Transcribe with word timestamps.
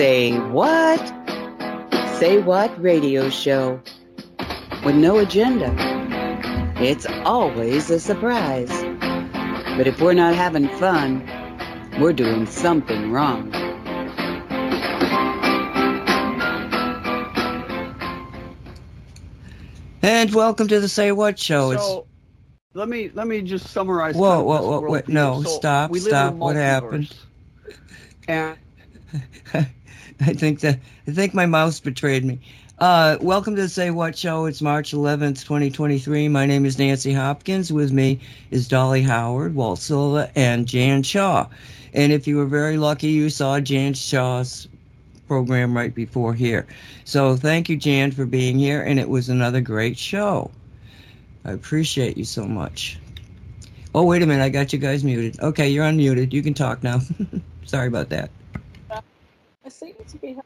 Say 0.00 0.38
what? 0.48 0.98
Say 2.18 2.40
what 2.40 2.72
radio 2.82 3.28
show 3.28 3.82
with 4.82 4.94
no 4.94 5.18
agenda. 5.18 5.74
It's 6.78 7.04
always 7.26 7.90
a 7.90 8.00
surprise. 8.00 8.70
But 9.76 9.86
if 9.86 10.00
we're 10.00 10.14
not 10.14 10.34
having 10.34 10.70
fun, 10.78 11.28
we're 12.00 12.14
doing 12.14 12.46
something 12.46 13.12
wrong. 13.12 13.52
And 20.00 20.32
welcome 20.32 20.66
to 20.68 20.80
the 20.80 20.88
Say 20.88 21.12
What 21.12 21.38
Show. 21.38 21.72
It's 21.72 21.82
So 21.82 22.06
let 22.72 22.88
me 22.88 23.10
let 23.12 23.26
me 23.26 23.42
just 23.42 23.66
summarize. 23.68 24.14
Whoa, 24.14 24.28
kind 24.30 24.40
of 24.40 24.46
whoa, 24.46 24.80
whoa, 24.80 24.90
wait, 24.92 25.08
no, 25.08 25.42
So 25.42 25.50
stop, 25.50 25.90
we 25.90 25.98
live 25.98 26.06
in 26.06 26.10
stop. 26.12 26.34
What 26.36 26.56
happened? 26.56 27.14
multiverse. 28.26 28.56
And 29.52 29.66
I 30.26 30.34
think 30.34 30.60
that 30.60 30.78
I 31.06 31.12
think 31.12 31.32
my 31.32 31.46
mouse 31.46 31.80
betrayed 31.80 32.24
me. 32.24 32.38
Uh, 32.78 33.16
welcome 33.22 33.56
to 33.56 33.62
the 33.62 33.68
Say 33.68 33.90
What 33.90 34.16
Show. 34.16 34.44
It's 34.44 34.60
March 34.60 34.92
11th, 34.92 35.42
2023. 35.44 36.28
My 36.28 36.44
name 36.44 36.66
is 36.66 36.78
Nancy 36.78 37.12
Hopkins. 37.12 37.72
With 37.72 37.90
me 37.92 38.20
is 38.50 38.68
Dolly 38.68 39.02
Howard, 39.02 39.54
Walt 39.54 39.78
Silva, 39.78 40.30
and 40.34 40.66
Jan 40.66 41.02
Shaw. 41.02 41.46
And 41.94 42.12
if 42.12 42.26
you 42.26 42.36
were 42.36 42.46
very 42.46 42.76
lucky, 42.76 43.08
you 43.08 43.30
saw 43.30 43.60
Jan 43.60 43.94
Shaw's 43.94 44.68
program 45.26 45.74
right 45.74 45.94
before 45.94 46.34
here. 46.34 46.66
So 47.04 47.36
thank 47.36 47.70
you, 47.70 47.76
Jan, 47.76 48.12
for 48.12 48.26
being 48.26 48.58
here. 48.58 48.82
And 48.82 48.98
it 49.00 49.08
was 49.08 49.30
another 49.30 49.62
great 49.62 49.96
show. 49.96 50.50
I 51.46 51.52
appreciate 51.52 52.18
you 52.18 52.24
so 52.24 52.44
much. 52.44 52.98
Oh, 53.94 54.04
wait 54.04 54.22
a 54.22 54.26
minute. 54.26 54.44
I 54.44 54.50
got 54.50 54.72
you 54.72 54.78
guys 54.78 55.02
muted. 55.02 55.40
Okay, 55.40 55.68
you're 55.70 55.86
unmuted. 55.86 56.32
You 56.34 56.42
can 56.42 56.54
talk 56.54 56.82
now. 56.82 57.00
Sorry 57.64 57.88
about 57.88 58.10
that. 58.10 58.30
I 59.64 59.68
seem 59.68 59.94
to 60.08 60.18
be 60.18 60.28
having 60.28 60.42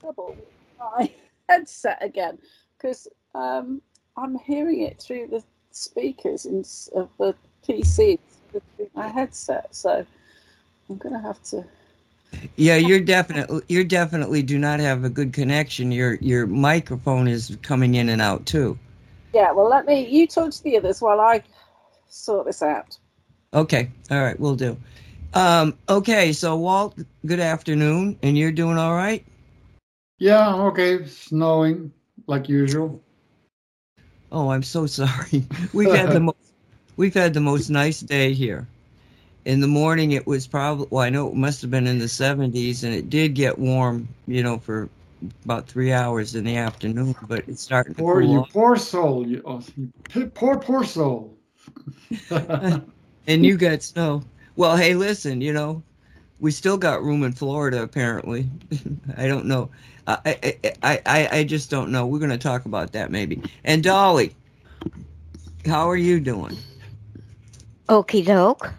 trouble 0.00 0.36
with 0.38 0.48
my 0.78 1.10
headset 1.48 2.02
again 2.02 2.38
because 2.76 3.08
um, 3.34 3.80
I'm 4.16 4.38
hearing 4.38 4.82
it 4.82 5.00
through 5.00 5.28
the 5.28 5.42
speakers 5.70 6.46
in, 6.46 6.64
of 6.94 7.08
the 7.18 7.34
PC 7.66 8.18
through 8.50 8.90
my 8.94 9.08
headset. 9.08 9.74
So 9.74 10.04
I'm 10.88 10.96
going 10.98 11.14
to 11.14 11.20
have 11.20 11.42
to. 11.44 11.64
Yeah, 12.56 12.76
you're 12.76 13.00
definitely 13.00 13.62
you're 13.68 13.84
definitely 13.84 14.42
do 14.42 14.58
not 14.58 14.80
have 14.80 15.04
a 15.04 15.10
good 15.10 15.32
connection. 15.34 15.92
Your 15.92 16.14
your 16.14 16.46
microphone 16.46 17.28
is 17.28 17.56
coming 17.62 17.94
in 17.94 18.08
and 18.08 18.22
out 18.22 18.46
too. 18.46 18.78
Yeah, 19.34 19.52
well, 19.52 19.68
let 19.68 19.84
me. 19.84 20.08
You 20.08 20.26
talk 20.26 20.50
to 20.50 20.62
the 20.62 20.78
others 20.78 21.02
while 21.02 21.20
I 21.20 21.42
sort 22.08 22.46
this 22.46 22.62
out. 22.62 22.96
Okay, 23.52 23.90
all 24.10 24.22
right, 24.22 24.38
we'll 24.40 24.56
do. 24.56 24.76
Um, 25.34 25.78
okay, 25.88 26.32
so 26.32 26.56
Walt, 26.56 26.94
good 27.24 27.40
afternoon, 27.40 28.18
and 28.22 28.36
you're 28.36 28.52
doing 28.52 28.76
all 28.76 28.94
right? 28.94 29.24
Yeah, 30.18 30.46
I'm 30.48 30.60
okay. 30.72 31.06
Snowing 31.06 31.92
like 32.26 32.48
usual. 32.48 33.00
Oh, 34.30 34.50
I'm 34.50 34.62
so 34.62 34.86
sorry. 34.86 35.44
We've 35.72 35.92
had 35.92 36.10
the 36.10 36.20
most 36.20 36.36
we've 36.96 37.14
had 37.14 37.34
the 37.34 37.40
most 37.40 37.70
nice 37.70 38.00
day 38.00 38.32
here. 38.34 38.66
In 39.44 39.60
the 39.60 39.66
morning, 39.66 40.12
it 40.12 40.26
was 40.26 40.46
probably 40.46 40.86
well, 40.90 41.02
I 41.04 41.10
know 41.10 41.28
it 41.28 41.34
must 41.34 41.62
have 41.62 41.70
been 41.70 41.86
in 41.86 41.98
the 41.98 42.08
70s, 42.08 42.84
and 42.84 42.94
it 42.94 43.08
did 43.10 43.34
get 43.34 43.58
warm, 43.58 44.08
you 44.26 44.42
know, 44.42 44.58
for 44.58 44.88
about 45.44 45.66
three 45.66 45.92
hours 45.92 46.34
in 46.34 46.44
the 46.44 46.56
afternoon, 46.56 47.14
but 47.26 47.44
it's 47.48 47.62
starting 47.62 47.94
to 47.94 48.02
Poor 48.02 48.20
cool 48.20 48.30
you, 48.30 48.40
off. 48.40 48.52
poor 48.52 48.76
soul. 48.76 49.26
You, 49.26 49.42
oh, 49.46 49.62
you 50.14 50.26
poor, 50.26 50.58
poor 50.58 50.84
soul. 50.84 51.34
and 53.26 53.44
you 53.46 53.56
got 53.56 53.82
snow. 53.82 54.22
Well, 54.56 54.76
hey, 54.76 54.94
listen, 54.94 55.40
you 55.40 55.52
know, 55.52 55.82
we 56.40 56.50
still 56.50 56.76
got 56.78 57.02
room 57.02 57.22
in 57.24 57.32
Florida. 57.32 57.82
Apparently, 57.82 58.48
I 59.16 59.26
don't 59.26 59.46
know. 59.46 59.70
I, 60.06 60.56
I 60.82 61.00
I 61.06 61.28
I 61.32 61.44
just 61.44 61.70
don't 61.70 61.90
know. 61.90 62.06
We're 62.06 62.18
going 62.18 62.30
to 62.30 62.38
talk 62.38 62.64
about 62.66 62.92
that 62.92 63.10
maybe. 63.10 63.42
And 63.64 63.82
Dolly, 63.82 64.34
how 65.66 65.88
are 65.88 65.96
you 65.96 66.20
doing? 66.20 66.56
Okie 67.88 68.24
doke. 68.24 68.72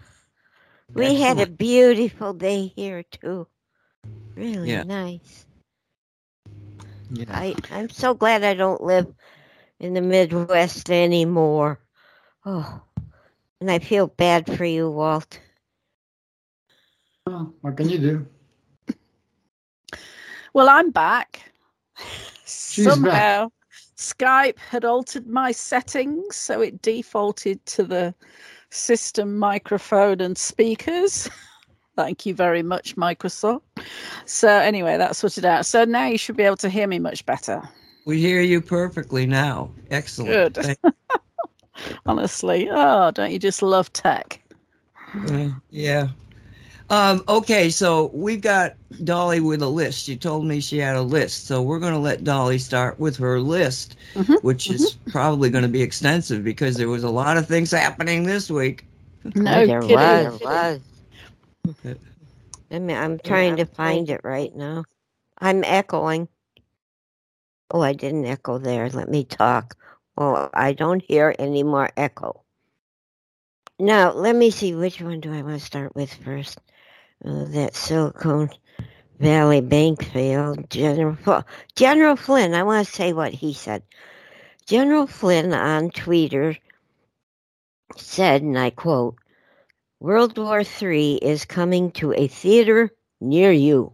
We 0.94 1.20
had 1.22 1.40
a 1.40 1.46
beautiful 1.48 2.34
day 2.34 2.68
here 2.68 3.04
too. 3.04 3.48
Really 4.36 4.76
Yeah. 4.76 4.84
nice. 4.84 5.46
Yeah. 7.12 7.26
I, 7.30 7.56
I'm 7.70 7.90
so 7.90 8.14
glad 8.14 8.44
I 8.44 8.54
don't 8.54 8.82
live 8.84 9.08
in 9.80 9.94
the 9.94 10.02
Midwest 10.02 10.90
anymore. 10.90 11.80
Oh, 12.46 12.82
and 13.62 13.70
I 13.72 13.80
feel 13.80 14.08
bad 14.08 14.48
for 14.56 14.66
you, 14.66 14.90
Walt. 14.90 15.40
Oh, 17.28 17.54
what 17.62 17.78
can 17.78 17.90
you 17.90 18.00
do? 18.00 18.28
Well, 20.54 20.70
I'm 20.70 20.92
back. 20.92 21.52
She's 22.46 22.86
Somehow, 22.86 23.50
Skype 23.98 24.60
had 24.60 24.84
altered 24.84 25.28
my 25.28 25.52
settings, 25.52 26.36
so 26.36 26.62
it 26.62 26.82
defaulted 26.82 27.66
to 27.68 27.84
the 27.84 28.14
system 28.70 29.38
microphone 29.38 30.20
and 30.20 30.38
speakers. 30.38 31.30
Thank 31.96 32.26
you 32.26 32.34
very 32.34 32.64
much, 32.64 32.96
Microsoft. 32.96 33.62
So, 34.26 34.50
anyway, 34.50 34.98
that 34.98 35.16
sorted 35.16 35.46
out. 35.46 35.66
So 35.66 35.86
now 35.86 36.08
you 36.08 36.18
should 36.18 36.36
be 36.36 36.44
able 36.44 36.58
to 36.58 36.70
hear 36.70 36.88
me 36.88 37.00
much 37.00 37.26
better. 37.26 37.62
We 38.06 38.20
hear 38.20 38.42
you 38.42 38.62
perfectly 38.62 39.26
now. 39.26 39.72
Excellent. 39.92 40.56
Good. 40.56 40.94
Honestly. 42.06 42.68
Oh, 42.70 43.12
don't 43.12 43.32
you 43.32 43.40
just 43.40 43.62
love 43.62 43.94
tech? 43.94 44.42
uh, 45.30 45.50
yeah. 45.70 46.08
Um, 46.94 47.24
okay, 47.28 47.72
so 47.72 48.12
we've 48.14 48.42
got 48.42 48.76
Dolly 49.04 49.40
with 49.40 49.64
a 49.64 49.68
list. 49.68 50.04
She 50.04 50.16
told 50.16 50.46
me 50.46 50.60
she 50.60 50.78
had 50.78 50.96
a 50.96 51.02
list, 51.02 51.48
so 51.48 51.60
we're 51.60 51.80
going 51.80 51.94
to 51.94 52.00
let 52.00 52.24
Dolly 52.24 52.60
start 52.60 53.00
with 53.00 53.18
her 53.18 53.40
list, 53.40 53.98
Mhm, 54.14 54.44
which 54.44 54.70
is 54.70 54.96
probably 55.08 55.50
going 55.50 55.64
to 55.64 55.70
be 55.70 55.82
extensive 55.82 56.44
because 56.44 56.78
there 56.78 56.90
was 56.90 57.04
a 57.04 57.10
lot 57.10 57.36
of 57.36 57.48
things 57.48 57.72
happening 57.72 58.26
this 58.26 58.52
week. 58.52 58.86
No 59.34 59.66
there 59.66 59.82
kidding. 59.82 59.98
was. 59.98 60.40
was. 60.44 60.82
I 62.70 62.78
mean, 62.78 62.96
I'm 62.96 63.18
trying 63.18 63.58
to 63.58 63.66
find 63.66 64.08
it 64.12 64.22
right 64.24 64.56
now. 64.56 64.84
I'm 65.40 65.64
echoing. 65.64 66.28
Oh, 67.72 67.82
I 67.82 67.94
didn't 67.94 68.26
echo 68.26 68.60
there. 68.60 68.88
Let 68.92 69.10
me 69.10 69.24
talk. 69.24 69.76
Oh, 70.16 70.48
I 70.54 70.74
don't 70.74 71.02
hear 71.02 71.34
any 71.40 71.64
more 71.64 71.90
echo. 71.98 72.44
Now, 73.80 74.14
let 74.14 74.36
me 74.36 74.52
see. 74.52 74.76
Which 74.76 75.02
one 75.02 75.22
do 75.22 75.34
I 75.34 75.42
want 75.42 75.60
to 75.60 75.66
start 75.66 75.96
with 75.96 76.14
first? 76.14 76.60
Uh, 77.26 77.46
that 77.46 77.76
Silicon 77.76 78.50
Valley 79.20 79.62
bank 79.62 80.04
failed. 80.04 80.70
General 80.70 81.46
General 81.76 82.16
Flynn. 82.18 82.54
I 82.54 82.64
want 82.64 82.86
to 82.86 82.94
say 82.94 83.14
what 83.14 83.34
he 83.34 83.54
said. 83.54 83.84
General 84.66 85.08
Flynn 85.08 85.54
on 85.54 85.90
Twitter 85.90 86.58
said, 87.96 88.42
and 88.42 88.58
I 88.58 88.70
quote, 88.72 89.16
World 90.00 90.38
War 90.38 90.62
III 90.62 91.16
is 91.16 91.46
coming 91.46 91.92
to 91.94 92.12
a 92.14 92.28
theater 92.28 92.92
near 93.22 93.52
you, 93.52 93.94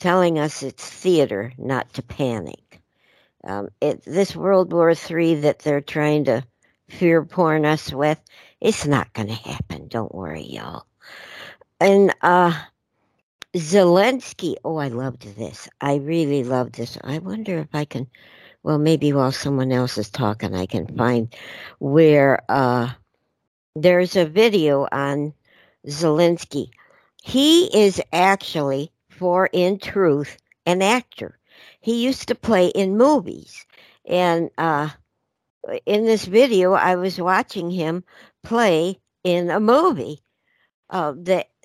telling 0.00 0.38
us 0.38 0.62
it's 0.62 0.88
theater, 0.88 1.52
not 1.58 1.92
to 1.94 2.02
panic. 2.02 2.80
Um, 3.44 3.68
it, 3.80 4.02
this 4.04 4.34
World 4.34 4.72
War 4.72 4.90
III 4.92 5.36
that 5.40 5.58
they're 5.58 5.80
trying 5.80 6.24
to 6.24 6.44
fear 6.88 7.24
porn 7.24 7.66
us 7.66 7.92
with, 7.92 8.18
it's 8.60 8.86
not 8.86 9.12
going 9.12 9.28
to 9.28 9.34
happen. 9.34 9.88
Don't 9.88 10.14
worry, 10.14 10.44
y'all. 10.44 10.86
And 11.80 12.14
uh, 12.22 12.58
Zelensky, 13.54 14.56
oh, 14.64 14.76
I 14.76 14.88
loved 14.88 15.36
this. 15.36 15.68
I 15.80 15.96
really 15.96 16.44
loved 16.44 16.76
this. 16.76 16.98
I 17.04 17.18
wonder 17.18 17.58
if 17.58 17.68
I 17.74 17.84
can, 17.84 18.06
well, 18.62 18.78
maybe 18.78 19.12
while 19.12 19.32
someone 19.32 19.72
else 19.72 19.98
is 19.98 20.10
talking, 20.10 20.54
I 20.54 20.66
can 20.66 20.86
find 20.96 21.34
where. 21.78 22.42
Uh, 22.48 22.90
there's 23.76 24.16
a 24.16 24.24
video 24.24 24.88
on 24.90 25.34
Zelensky. 25.86 26.70
He 27.22 27.66
is 27.76 28.00
actually, 28.12 28.90
for 29.10 29.50
in 29.52 29.78
truth, 29.78 30.38
an 30.64 30.80
actor. 30.80 31.38
He 31.80 32.02
used 32.02 32.26
to 32.28 32.34
play 32.34 32.68
in 32.68 32.96
movies. 32.96 33.66
And 34.06 34.50
uh, 34.56 34.88
in 35.84 36.06
this 36.06 36.24
video, 36.24 36.72
I 36.72 36.96
was 36.96 37.20
watching 37.20 37.70
him 37.70 38.02
play 38.42 38.98
in 39.24 39.50
a 39.50 39.60
movie 39.60 40.22
uh, 40.88 41.12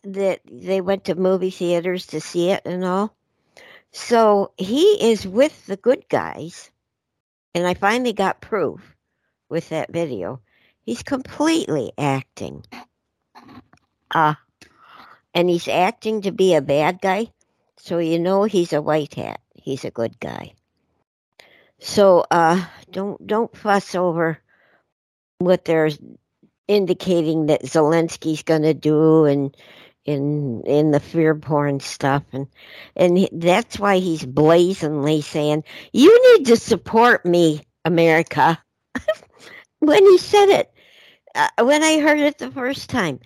that 0.04 0.42
they 0.46 0.82
went 0.82 1.06
to 1.06 1.16
movie 1.16 1.52
theaters 1.52 2.08
to 2.08 2.22
see 2.22 2.52
it 2.52 2.64
and 2.66 2.84
all. 2.84 3.16
So 3.92 4.52
he 4.58 5.12
is 5.12 5.28
with 5.28 5.66
the 5.66 5.78
good 5.78 6.08
guys. 6.10 6.72
And 7.54 7.68
I 7.68 7.74
finally 7.74 8.14
got 8.14 8.42
proof 8.42 8.96
with 9.50 9.70
that 9.70 9.92
video. 9.92 10.40
He's 10.84 11.04
completely 11.04 11.92
acting. 11.98 12.64
Uh, 14.10 14.36
and 15.34 15.50
he's 15.50 15.68
acting 15.68 16.22
to 16.22 16.32
be 16.32 16.56
a 16.56 16.62
bad 16.62 17.02
guy. 17.02 17.32
So 17.78 17.98
you 17.98 18.20
know 18.20 18.44
he's 18.44 18.74
a 18.74 18.82
white 18.82 19.16
hat. 19.16 19.42
He's 19.56 19.86
a 19.86 19.92
good 19.92 20.20
guy. 20.20 20.54
So 21.80 22.26
uh, 22.30 22.64
don't 22.92 23.26
don't 23.26 23.56
fuss 23.56 23.96
over 23.96 24.38
what 25.40 25.66
they're 25.66 25.90
indicating 26.68 27.48
that 27.48 27.64
Zelensky's 27.64 28.44
going 28.44 28.62
to 28.62 28.74
do 28.74 29.26
and 29.26 29.56
in 30.06 30.64
in 30.66 30.92
the 30.92 31.00
fear 31.00 31.36
porn 31.36 31.80
stuff 31.80 32.24
and 32.34 32.48
and 32.96 33.30
that's 33.34 33.78
why 33.78 33.98
he's 34.00 34.26
blazingly 34.26 35.22
saying 35.22 35.64
you 35.94 36.38
need 36.38 36.46
to 36.48 36.58
support 36.58 37.26
me 37.26 37.62
america. 37.86 38.62
When 39.80 40.04
he 40.04 40.20
said 40.20 40.50
it 40.50 40.74
uh, 41.36 41.64
when 41.64 41.84
i 41.84 42.00
heard 42.00 42.20
it 42.20 42.38
the 42.38 42.52
first 42.52 42.90
time 42.90 43.20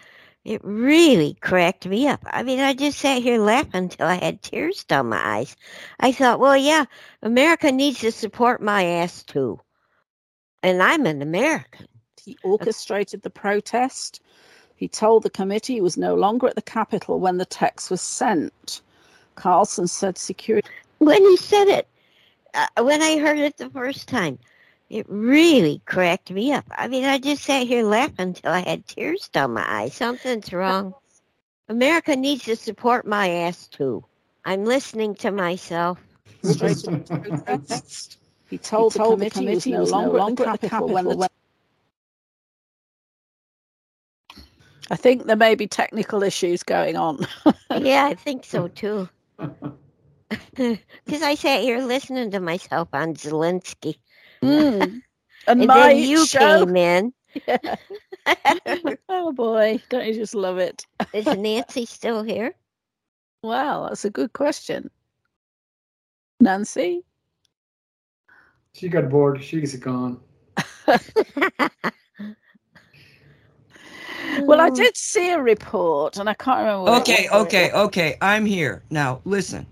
it 0.43 0.61
really 0.63 1.33
cracked 1.41 1.87
me 1.87 2.07
up. 2.07 2.23
I 2.25 2.43
mean 2.43 2.59
i 2.59 2.73
just 2.73 2.99
sat 2.99 3.21
here 3.21 3.39
laughing 3.39 3.71
until 3.73 4.07
i 4.07 4.15
had 4.15 4.41
tears 4.41 4.83
down 4.83 5.09
my 5.09 5.21
eyes. 5.37 5.55
I 5.99 6.11
thought 6.11 6.39
well 6.39 6.57
yeah 6.57 6.85
america 7.21 7.71
needs 7.71 7.99
to 7.99 8.11
support 8.11 8.61
my 8.61 8.83
ass 8.83 9.23
too. 9.23 9.59
And 10.61 10.83
i'm 10.83 11.05
an 11.05 11.21
american. 11.21 11.87
He 12.23 12.37
orchestrated 12.43 13.21
the 13.21 13.29
protest. 13.29 14.21
He 14.75 14.87
told 14.87 15.23
the 15.23 15.29
committee 15.29 15.75
he 15.75 15.81
was 15.81 15.97
no 15.97 16.15
longer 16.15 16.47
at 16.47 16.55
the 16.55 16.61
Capitol 16.61 17.19
when 17.19 17.37
the 17.37 17.45
text 17.45 17.89
was 17.89 18.01
sent. 18.01 18.81
Carlson 19.35 19.87
said 19.87 20.17
security. 20.17 20.67
when 20.97 21.21
he 21.21 21.37
said 21.37 21.67
it, 21.67 21.87
uh, 22.53 22.83
when 22.83 23.01
I 23.01 23.17
heard 23.17 23.37
it 23.37 23.57
the 23.57 23.69
first 23.69 24.07
time, 24.07 24.39
it 24.89 25.05
really 25.09 25.81
cracked 25.85 26.31
me 26.31 26.53
up. 26.53 26.65
I 26.71 26.87
mean, 26.87 27.05
I 27.05 27.17
just 27.17 27.43
sat 27.43 27.67
here 27.67 27.83
laughing 27.83 28.15
until 28.19 28.51
I 28.51 28.59
had 28.59 28.87
tears 28.87 29.29
down 29.29 29.53
my 29.53 29.65
eyes. 29.67 29.95
Something's 29.95 30.53
wrong. 30.53 30.93
America 31.69 32.15
needs 32.15 32.43
to 32.43 32.55
support 32.55 33.07
my 33.07 33.29
ass 33.29 33.67
too. 33.67 34.03
I'm 34.45 34.65
listening 34.65 35.15
to 35.15 35.31
myself. 35.31 35.99
orchestrated 36.43 37.07
the 37.07 37.43
protest. 37.45 38.17
He 38.49 38.59
told, 38.59 38.93
the, 38.93 38.99
committee 38.99 39.71
he 39.71 39.77
was 39.77 39.91
no 39.91 40.03
longer, 40.11 40.45
at 40.45 40.61
the 40.61 40.69
Capitol 40.69 40.93
when 40.93 41.05
the 41.05 41.29
I 44.91 44.95
think 44.95 45.25
there 45.25 45.35
may 45.35 45.55
be 45.55 45.67
technical 45.67 46.23
issues 46.23 46.63
going 46.63 46.95
on. 46.95 47.25
yeah, 47.79 48.05
I 48.05 48.13
think 48.13 48.43
so 48.45 48.67
too. 48.67 49.09
Because 50.55 51.21
I 51.21 51.35
sat 51.35 51.61
here 51.61 51.79
listening 51.79 52.31
to 52.31 52.39
myself 52.39 52.89
on 52.93 53.13
Zelensky. 53.15 53.97
Mm. 54.41 55.01
And, 55.47 55.61
And 55.61 55.67
my 55.67 55.93
then 55.93 55.97
you 55.97 56.25
show. 56.25 56.65
came 56.65 56.75
in. 56.75 57.13
Yeah. 57.47 57.75
oh 59.09 59.31
boy, 59.33 59.79
don't 59.89 60.07
you 60.07 60.13
just 60.15 60.33
love 60.33 60.57
it? 60.57 60.85
Is 61.13 61.27
Nancy 61.27 61.85
still 61.85 62.23
here? 62.23 62.55
Wow, 63.43 63.87
that's 63.87 64.05
a 64.05 64.09
good 64.09 64.33
question. 64.33 64.89
Nancy? 66.39 67.03
She 68.73 68.89
got 68.89 69.09
bored. 69.09 69.43
She's 69.43 69.75
gone. 69.75 70.19
Well, 74.37 74.59
I 74.61 74.69
Oh. 74.69 74.75
did 74.75 74.97
see 74.97 75.29
a 75.31 75.41
report, 75.41 76.17
and 76.17 76.29
I 76.29 76.33
can't 76.33 76.59
remember. 76.59 76.91
Okay, 76.91 77.27
okay, 77.31 77.71
okay. 77.71 78.17
I'm 78.21 78.45
here. 78.45 78.83
Now, 78.89 79.21
listen. 79.25 79.65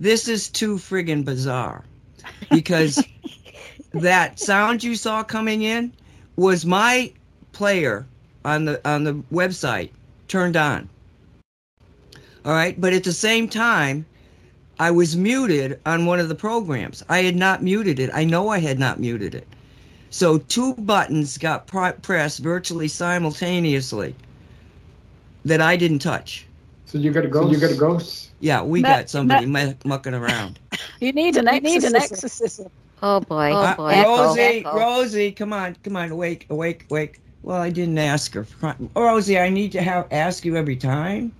This 0.00 0.28
is 0.28 0.48
too 0.48 0.76
friggin' 0.76 1.24
bizarre 1.24 1.84
because 2.50 3.06
that 3.92 4.38
sound 4.38 4.82
you 4.82 4.94
saw 4.96 5.22
coming 5.22 5.62
in 5.62 5.92
was 6.36 6.66
my 6.66 7.12
player 7.52 8.06
on 8.44 8.64
the 8.64 8.80
on 8.88 9.04
the 9.04 9.14
website 9.32 9.90
turned 10.28 10.56
on. 10.56 10.88
All 12.44 12.52
right, 12.52 12.78
but 12.80 12.92
at 12.92 13.04
the 13.04 13.12
same 13.12 13.48
time, 13.48 14.04
I 14.78 14.90
was 14.90 15.16
muted 15.16 15.80
on 15.86 16.06
one 16.06 16.20
of 16.20 16.28
the 16.28 16.34
programs. 16.34 17.02
I 17.08 17.22
had 17.22 17.36
not 17.36 17.62
muted 17.62 17.98
it. 18.00 18.10
I 18.12 18.24
know 18.24 18.48
I 18.48 18.58
had 18.58 18.78
not 18.78 19.00
muted 19.00 19.34
it. 19.34 19.46
So 20.14 20.38
two 20.38 20.74
buttons 20.74 21.36
got 21.38 21.66
pr- 21.66 21.90
pressed 22.00 22.38
virtually 22.38 22.86
simultaneously 22.86 24.14
that 25.44 25.60
I 25.60 25.76
didn't 25.76 25.98
touch. 25.98 26.46
So 26.86 26.98
you 26.98 27.10
got 27.10 27.24
a 27.24 27.28
ghost. 27.28 27.52
you 27.52 27.58
got 27.58 27.72
a 27.72 27.76
ghost. 27.76 28.30
Yeah, 28.38 28.62
we 28.62 28.80
Ma- 28.80 28.90
got 28.90 29.10
somebody 29.10 29.44
mu- 29.46 29.74
mucking 29.84 30.14
around. 30.14 30.60
You 31.00 31.12
need 31.12 31.36
an 31.36 31.46
You 31.46 31.50
exorcism. 31.54 31.72
need 31.72 31.84
an 31.84 31.96
exorcism. 31.96 32.70
Oh 33.02 33.20
boy. 33.22 33.52
Uh, 33.52 33.74
Oh 33.76 33.82
boy. 33.82 33.88
Echo, 33.88 34.16
Rosie, 34.16 34.40
echo. 34.40 34.78
Rosie, 34.78 35.32
come 35.32 35.52
on, 35.52 35.76
come 35.82 35.96
on, 35.96 36.12
awake, 36.12 36.46
awake, 36.48 36.86
awake. 36.90 37.20
Well, 37.42 37.60
I 37.60 37.70
didn't 37.70 37.98
ask 37.98 38.32
her. 38.34 38.46
Rosie, 38.94 39.40
I 39.40 39.48
need 39.48 39.72
to 39.72 39.82
have 39.82 40.06
ask 40.12 40.44
you 40.44 40.56
every 40.56 40.76
time. 40.76 41.32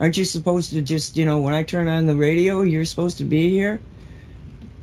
Aren't 0.00 0.16
you 0.16 0.24
supposed 0.24 0.70
to 0.70 0.80
just, 0.80 1.18
you 1.18 1.26
know, 1.26 1.38
when 1.38 1.52
I 1.52 1.62
turn 1.64 1.86
on 1.86 2.06
the 2.06 2.16
radio, 2.16 2.62
you're 2.62 2.86
supposed 2.86 3.18
to 3.18 3.24
be 3.24 3.50
here? 3.50 3.78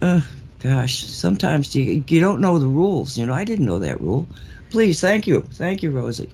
Uh, 0.04 0.22
gosh, 0.60 1.04
sometimes 1.06 1.76
you 1.76 2.04
you 2.08 2.20
don't 2.20 2.42
know 2.42 2.60
the 2.60 2.68
rules. 2.68 3.18
You 3.18 3.26
know, 3.26 3.34
I 3.34 3.44
didn't 3.44 3.66
know 3.66 3.80
that 3.80 4.02
rule. 4.02 4.28
Please, 4.70 5.02
thank 5.02 5.28
you, 5.28 5.42
thank 5.54 5.82
you, 5.84 5.92
Rosie. 5.92 6.30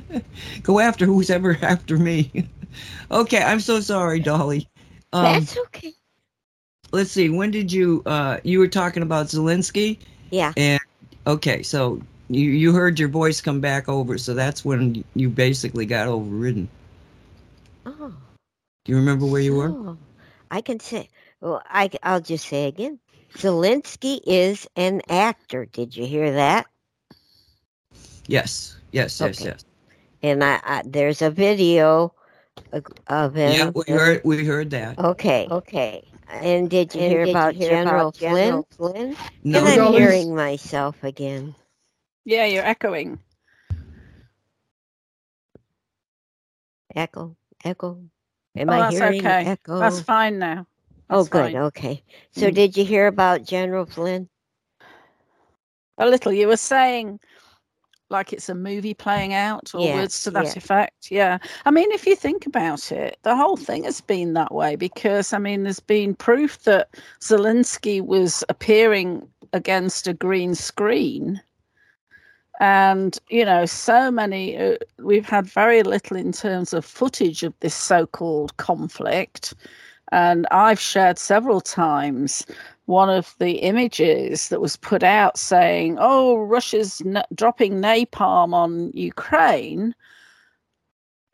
Go 0.62 0.80
after 0.80 1.06
who's 1.06 1.30
ever 1.30 1.58
after 1.62 1.96
me. 1.98 2.48
okay, 3.10 3.42
I'm 3.42 3.60
so 3.60 3.80
sorry, 3.80 4.20
Dolly. 4.20 4.68
Um, 5.12 5.24
That's 5.24 5.56
okay. 5.58 5.92
let's 6.92 7.10
see. 7.10 7.28
When 7.28 7.50
did 7.50 7.72
you? 7.72 8.02
Uh, 8.06 8.38
you 8.44 8.58
were 8.58 8.68
talking 8.68 9.02
about 9.02 9.26
Zelensky. 9.26 9.98
Yeah. 10.30 10.52
And 10.56 10.80
Okay, 11.26 11.62
so 11.62 12.00
you 12.28 12.50
you 12.50 12.72
heard 12.72 12.98
your 12.98 13.08
voice 13.08 13.40
come 13.40 13.60
back 13.60 13.88
over, 13.88 14.18
so 14.18 14.34
that's 14.34 14.64
when 14.64 15.04
you 15.14 15.28
basically 15.28 15.86
got 15.86 16.06
overridden. 16.08 16.68
Oh. 17.86 18.14
Do 18.84 18.92
you 18.92 18.96
remember 18.96 19.26
where 19.26 19.40
you 19.40 19.54
were? 19.54 19.70
so, 19.70 19.98
I 20.50 20.60
can 20.62 20.80
say. 20.80 21.08
Well, 21.40 21.62
I 21.66 21.90
I'll 22.02 22.20
just 22.20 22.46
say 22.46 22.66
again. 22.66 23.00
Zelensky 23.36 24.20
is 24.26 24.66
an 24.76 25.02
actor. 25.08 25.66
Did 25.66 25.96
you 25.96 26.06
hear 26.06 26.32
that? 26.32 26.66
Yes, 28.26 28.76
yes, 28.92 29.20
yes, 29.20 29.40
Okay. 29.40 29.50
yes. 29.50 29.64
And 30.22 30.42
I, 30.42 30.60
I 30.64 30.82
there's 30.84 31.22
a 31.22 31.30
video 31.30 32.12
of- 32.72 32.86
of 33.06 33.34
him. 33.34 33.52
Yeah, 33.52 33.70
we 33.74 33.84
heard 33.92 34.22
we 34.24 34.44
heard 34.44 34.70
that. 34.70 34.98
Okay. 34.98 35.46
Okay. 35.50 36.02
And 36.28 36.68
did 36.68 36.94
you 36.94 37.02
hear 37.02 37.22
about 37.22 37.54
General 37.54 38.10
Flynn? 38.10 38.64
Flynn? 38.70 39.16
No, 39.44 39.60
and 39.60 39.68
I'm 39.68 39.76
Dolly. 39.76 39.98
hearing 40.00 40.34
myself 40.34 40.96
again. 41.04 41.54
Yeah, 42.24 42.46
you're 42.46 42.64
echoing. 42.64 43.20
Echo. 46.94 47.36
Echo. 47.64 48.02
Am 48.56 48.70
Oh, 48.70 48.72
I 48.72 48.78
that's 48.80 48.98
hearing 48.98 49.20
okay. 49.20 49.44
echo? 49.44 49.78
That's 49.78 50.00
fine 50.00 50.38
now. 50.38 50.66
Oh, 51.10 51.18
That's 51.18 51.28
good. 51.28 51.52
fine. 51.52 51.56
Okay. 51.56 52.02
So 52.32 52.50
Mm. 52.50 52.54
did 52.54 52.76
you 52.76 52.84
hear 52.84 53.06
about 53.06 53.44
General 53.44 53.86
Flynn? 53.86 54.28
A 55.98 56.06
little. 56.06 56.32
You 56.32 56.48
were 56.48 56.56
saying 56.56 57.20
like 58.08 58.32
it's 58.32 58.48
a 58.48 58.54
movie 58.54 58.94
playing 58.94 59.34
out 59.34 59.74
or 59.74 59.86
Yeah, 59.86 59.96
words 59.96 60.22
to 60.24 60.30
that 60.32 60.44
yeah. 60.44 60.52
effect. 60.56 61.10
Yeah. 61.10 61.38
I 61.64 61.70
mean, 61.70 61.90
if 61.92 62.06
you 62.06 62.14
think 62.14 62.46
about 62.46 62.92
it, 62.92 63.18
the 63.22 63.34
whole 63.36 63.56
thing 63.56 63.84
has 63.84 64.00
been 64.00 64.34
that 64.34 64.54
way 64.54 64.76
because, 64.76 65.32
I 65.32 65.38
mean, 65.38 65.64
there's 65.64 65.80
been 65.80 66.14
proof 66.14 66.62
that 66.64 66.88
Zelensky 67.20 68.00
was 68.00 68.44
appearing 68.48 69.28
against 69.52 70.06
a 70.06 70.14
green 70.14 70.54
screen. 70.54 71.40
And, 72.60 73.18
you 73.28 73.44
know, 73.44 73.66
so 73.66 74.10
many, 74.10 74.56
uh, 74.56 74.76
we've 74.98 75.26
had 75.26 75.46
very 75.46 75.82
little 75.82 76.16
in 76.16 76.32
terms 76.32 76.72
of 76.72 76.84
footage 76.84 77.42
of 77.42 77.52
this 77.60 77.74
so 77.74 78.06
called 78.06 78.56
conflict. 78.56 79.54
And 80.12 80.46
I've 80.50 80.80
shared 80.80 81.18
several 81.18 81.60
times 81.60 82.46
one 82.86 83.10
of 83.10 83.34
the 83.38 83.52
images 83.58 84.48
that 84.48 84.60
was 84.60 84.76
put 84.76 85.02
out 85.02 85.36
saying, 85.36 85.98
"Oh, 86.00 86.36
Russia's 86.36 87.02
dropping 87.34 87.80
napalm 87.80 88.54
on 88.54 88.92
Ukraine." 88.94 89.94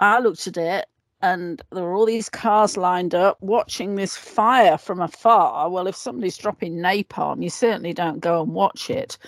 I 0.00 0.18
looked 0.20 0.46
at 0.46 0.56
it, 0.56 0.86
and 1.20 1.62
there 1.70 1.84
were 1.84 1.94
all 1.94 2.06
these 2.06 2.28
cars 2.28 2.76
lined 2.76 3.14
up 3.14 3.40
watching 3.42 3.94
this 3.94 4.16
fire 4.16 4.78
from 4.78 5.00
afar. 5.00 5.70
Well, 5.70 5.86
if 5.86 5.94
somebody's 5.94 6.38
dropping 6.38 6.78
napalm, 6.78 7.42
you 7.42 7.50
certainly 7.50 7.92
don't 7.92 8.20
go 8.20 8.42
and 8.42 8.52
watch 8.54 8.90
it. 8.90 9.18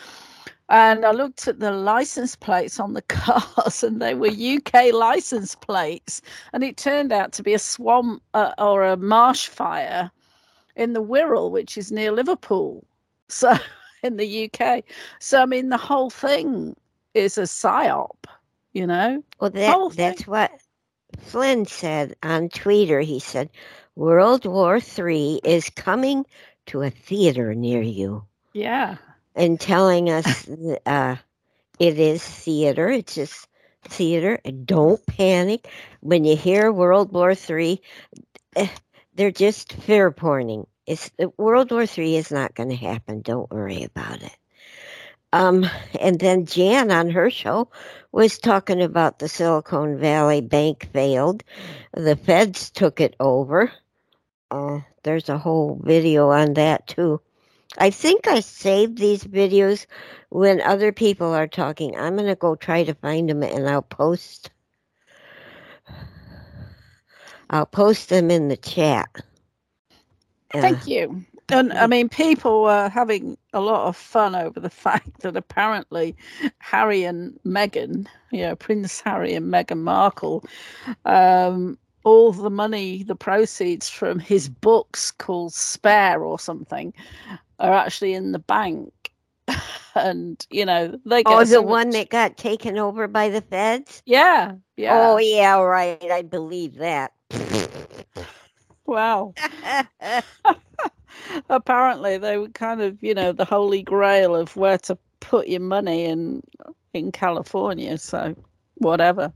And 0.71 1.05
I 1.05 1.11
looked 1.11 1.47
at 1.47 1.61
the 1.61 1.73
license 1.73 2.37
plates 2.37 2.81
on 2.81 2.95
the 2.95 3.03
cars, 3.09 3.83
and 3.83 4.01
they 4.01 4.15
were 4.15 4.29
UK 4.29 4.93
license 4.93 5.55
plates. 5.55 6.23
And 6.53 6.65
it 6.65 6.77
turned 6.77 7.13
out 7.13 7.33
to 7.33 7.43
be 7.43 7.55
a 7.55 7.59
swamp 7.59 8.23
uh, 8.33 8.53
or 8.59 8.85
a 8.85 8.97
marsh 8.97 9.49
fire 9.49 10.11
in 10.77 10.93
the 10.93 11.03
Wirral, 11.03 11.51
which 11.51 11.77
is 11.79 11.93
near 11.93 12.13
Liverpool. 12.13 12.85
So 13.29 13.57
in 14.05 14.19
the 14.19 14.51
UK. 14.53 14.85
So 15.19 15.43
I 15.43 15.47
mean 15.47 15.71
the 15.71 15.77
whole 15.77 16.11
thing 16.11 16.77
is 17.15 17.39
a 17.39 17.43
psyop, 17.43 18.27
you 18.73 18.87
know? 18.87 19.25
Well, 19.41 19.51
that 19.51 19.97
that's 19.97 20.27
what 20.27 20.53
Flynn 21.19 21.65
said 21.65 22.15
on 22.23 22.51
Twitter. 22.51 23.01
He 23.01 23.19
said, 23.19 23.49
"World 23.97 24.45
War 24.45 24.79
Three 24.79 25.41
is 25.43 25.71
coming 25.71 26.27
to 26.67 26.83
a 26.83 26.91
theater 26.91 27.55
near 27.55 27.83
you," 27.83 28.25
Yeah. 28.53 28.97
And 29.35 29.61
telling 29.61 30.11
us 30.11 30.49
uh, 30.87 31.17
it 31.79 31.99
is 31.99 32.23
theater. 32.25 32.89
It's 32.91 33.15
just 33.15 33.49
theater. 33.85 34.41
Don't 34.65 35.05
panic 35.07 35.69
when 36.01 36.25
you 36.25 36.37
hear 36.37 36.73
World 36.73 37.13
War 37.13 37.33
III. 37.33 37.81
eh, 38.57 38.69
They're 39.15 39.31
just 39.31 39.73
fear 39.75 40.11
porning. 40.13 40.67
It's 40.87 41.11
uh, 41.23 41.29
World 41.39 41.71
War 41.73 41.85
III 41.85 42.17
is 42.17 42.31
not 42.31 42.55
going 42.55 42.71
to 42.71 42.77
happen. 42.77 43.23
Don't 43.23 43.51
worry 43.51 43.85
about 43.85 44.23
it. 44.23 44.37
Um, 45.33 45.67
and 46.01 46.19
then 46.21 46.47
Jan 46.47 46.93
on 46.93 47.11
her 47.11 47.29
show 47.31 47.69
was 48.13 48.39
talking 48.39 48.81
about 48.83 49.19
the 49.19 49.29
Silicon 49.29 49.99
Valley 49.99 50.41
Bank 50.41 50.89
failed. 50.93 51.43
The 51.93 52.17
feds 52.17 52.71
took 52.71 53.01
it 53.01 53.17
over. 53.19 53.73
Uh, 54.51 54.81
there's 55.03 55.29
a 55.29 55.39
whole 55.39 55.81
video 55.83 56.31
on 56.31 56.55
that 56.55 56.87
too. 56.87 57.21
I 57.79 57.91
think 57.91 58.27
I 58.27 58.41
saved 58.41 58.99
these 58.99 59.25
videos 59.25 59.87
when 60.31 60.61
other 60.61 60.93
people 60.93 61.33
are 61.33 61.49
talking. 61.49 61.97
I'm 61.97 62.17
going 62.17 62.29
to 62.29 62.37
go 62.37 62.55
try 62.55 62.85
to 62.85 62.95
find 62.95 63.29
them 63.29 63.43
and 63.43 63.69
I'll 63.69 63.83
post 63.83 64.51
I'll 67.51 67.67
post 67.67 68.09
them 68.09 68.31
in 68.31 68.49
the 68.49 68.57
chat. 68.57 69.09
Uh, 70.53 70.61
Thank 70.61 70.87
you. 70.87 71.25
And 71.51 71.73
I 71.75 71.87
mean, 71.87 72.09
people 72.09 72.63
were 72.63 72.89
having 72.89 73.37
a 73.53 73.61
lot 73.61 73.87
of 73.87 73.97
fun 73.97 74.35
over 74.35 74.59
the 74.59 74.71
fact 74.85 75.21
that 75.21 75.37
apparently 75.37 76.17
Harry 76.59 77.05
and 77.05 77.39
Meghan, 77.45 78.07
you 78.33 78.41
know, 78.41 78.57
Prince 78.57 79.01
Harry 79.03 79.35
and 79.35 79.53
Meghan 79.53 79.81
Markle, 79.81 80.45
um, 81.05 81.79
all 82.03 82.33
the 82.33 82.51
money, 82.51 83.03
the 83.03 83.15
proceeds 83.15 83.89
from 83.89 84.19
his 84.19 84.49
books 84.49 85.11
called 85.11 85.53
Spare 85.53 86.23
or 86.23 86.39
something, 86.39 86.93
are 87.69 87.73
actually 87.75 88.15
in 88.15 88.33
the 88.33 88.39
bank. 88.39 88.93
and, 89.95 90.45
you 90.51 90.65
know, 90.65 90.99
they 91.05 91.23
get 91.23 91.33
Oh, 91.33 91.41
the 91.41 91.47
so 91.47 91.63
one 91.63 91.89
much- 91.89 91.95
that 91.95 92.09
got 92.11 92.37
taken 92.37 92.79
over 92.79 93.07
by 93.09 93.29
the 93.29 93.41
feds? 93.43 94.03
Yeah. 94.07 94.53
Yeah. 94.77 94.99
Oh, 95.11 95.19
yeah, 95.19 95.59
right. 95.61 96.03
I 96.11 96.23
believe 96.23 96.77
that. 96.77 97.13
Wow. 98.87 99.35
apparently 101.49 102.19
they 102.19 102.37
were 102.37 102.49
kind 102.49 102.83
of 102.83 103.03
you 103.03 103.15
know 103.15 103.33
the 103.33 103.45
holy 103.45 103.83
grail 103.83 104.35
of 104.37 104.55
where 104.57 104.79
to 104.79 104.97
put 105.21 105.49
your 105.49 105.61
money 105.61 106.05
in 106.05 106.43
in 106.93 107.11
california 107.13 107.97
so 107.97 108.35
whatever 108.77 109.33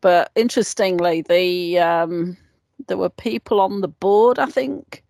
but 0.00 0.30
interestingly 0.34 1.22
the 1.22 1.78
um 1.78 2.36
there 2.86 2.96
were 2.98 3.08
people 3.08 3.60
on 3.60 3.80
the 3.80 3.88
board 3.88 4.38
i 4.38 4.46
think 4.46 5.02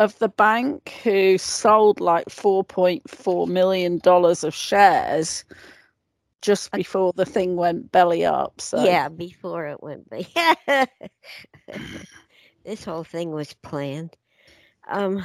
of 0.00 0.18
the 0.20 0.30
bank 0.30 0.90
who 1.04 1.38
sold 1.38 2.00
like 2.00 2.28
4.4 2.30 3.48
million 3.48 3.98
dollars 3.98 4.44
of 4.44 4.54
shares 4.54 5.44
just 6.42 6.72
before 6.72 7.12
the 7.14 7.26
thing 7.26 7.56
went 7.56 7.92
belly 7.92 8.24
up 8.24 8.60
so 8.60 8.98
Yeah, 8.98 9.08
before 9.08 9.66
it 9.66 9.82
went 9.82 10.08
big. 10.10 10.26
this 12.64 12.84
whole 12.84 13.04
thing 13.04 13.32
was 13.32 13.54
planned. 13.54 14.16
Um, 14.88 15.24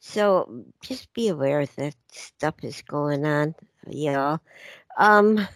so 0.00 0.64
just 0.82 1.12
be 1.14 1.28
aware 1.28 1.66
that 1.66 1.94
stuff 2.12 2.56
is 2.62 2.82
going 2.82 3.24
on, 3.26 3.54
y'all. 3.88 4.40
Um, 4.98 5.46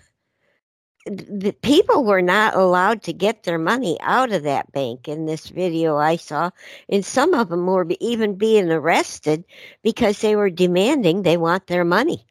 the 1.06 1.54
people 1.62 2.04
were 2.04 2.22
not 2.22 2.54
allowed 2.54 3.02
to 3.02 3.12
get 3.12 3.42
their 3.42 3.58
money 3.58 3.98
out 4.00 4.32
of 4.32 4.42
that 4.44 4.72
bank 4.72 5.08
in 5.08 5.26
this 5.26 5.48
video 5.48 5.96
I 5.96 6.16
saw, 6.16 6.50
and 6.88 7.04
some 7.04 7.34
of 7.34 7.48
them 7.48 7.66
were 7.66 7.86
even 8.00 8.36
being 8.36 8.70
arrested 8.70 9.44
because 9.82 10.20
they 10.20 10.36
were 10.36 10.50
demanding 10.50 11.22
they 11.22 11.36
want 11.36 11.66
their 11.66 11.84
money, 11.84 12.26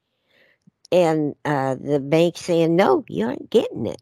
and 0.91 1.35
uh, 1.45 1.75
the 1.75 1.99
bank 1.99 2.37
saying 2.37 2.75
no, 2.75 3.03
you 3.07 3.27
aren't 3.27 3.49
getting 3.49 3.85
it. 3.85 4.01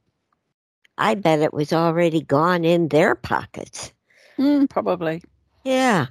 I 0.98 1.16
bet 1.16 1.40
it 1.40 1.54
was 1.54 1.74
already 1.74 2.22
gone 2.22 2.64
in 2.64 2.88
their 2.90 3.16
pockets. 3.16 3.94
Mm, 4.40 4.70
probably 4.70 5.22
Yeah. 5.64 6.08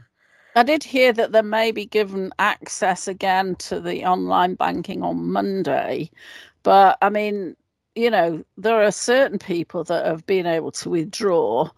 I 0.55 0.62
did 0.62 0.83
hear 0.85 1.12
that 1.12 1.33
they 1.33 1.43
may 1.43 1.71
be 1.73 1.87
given 1.87 2.33
access 2.38 3.07
again 3.09 3.55
to 3.57 3.81
the 3.81 4.05
online 4.05 4.55
banking 4.55 5.02
on 5.02 5.31
Monday, 5.33 6.11
but 6.62 6.99
I 7.02 7.09
mean, 7.11 7.57
you 7.94 8.11
know, 8.11 8.44
there 8.56 8.82
are 8.82 8.92
certain 8.92 9.38
people 9.38 9.85
that 9.85 10.06
have 10.06 10.25
been 10.26 10.47
able 10.47 10.73
to 10.73 10.90
withdraw, 10.90 11.68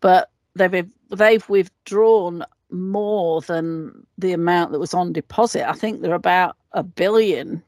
but 0.00 0.30
they've 0.54 0.90
they've 1.10 1.48
withdrawn 1.48 2.44
more 2.70 3.40
than 3.42 4.06
the 4.18 4.32
amount 4.32 4.72
that 4.72 4.78
was 4.78 4.94
on 4.94 5.12
deposit. 5.12 5.68
I 5.68 5.72
think 5.72 6.00
they're 6.00 6.14
about 6.14 6.56
a 6.72 6.82
billion 6.82 7.62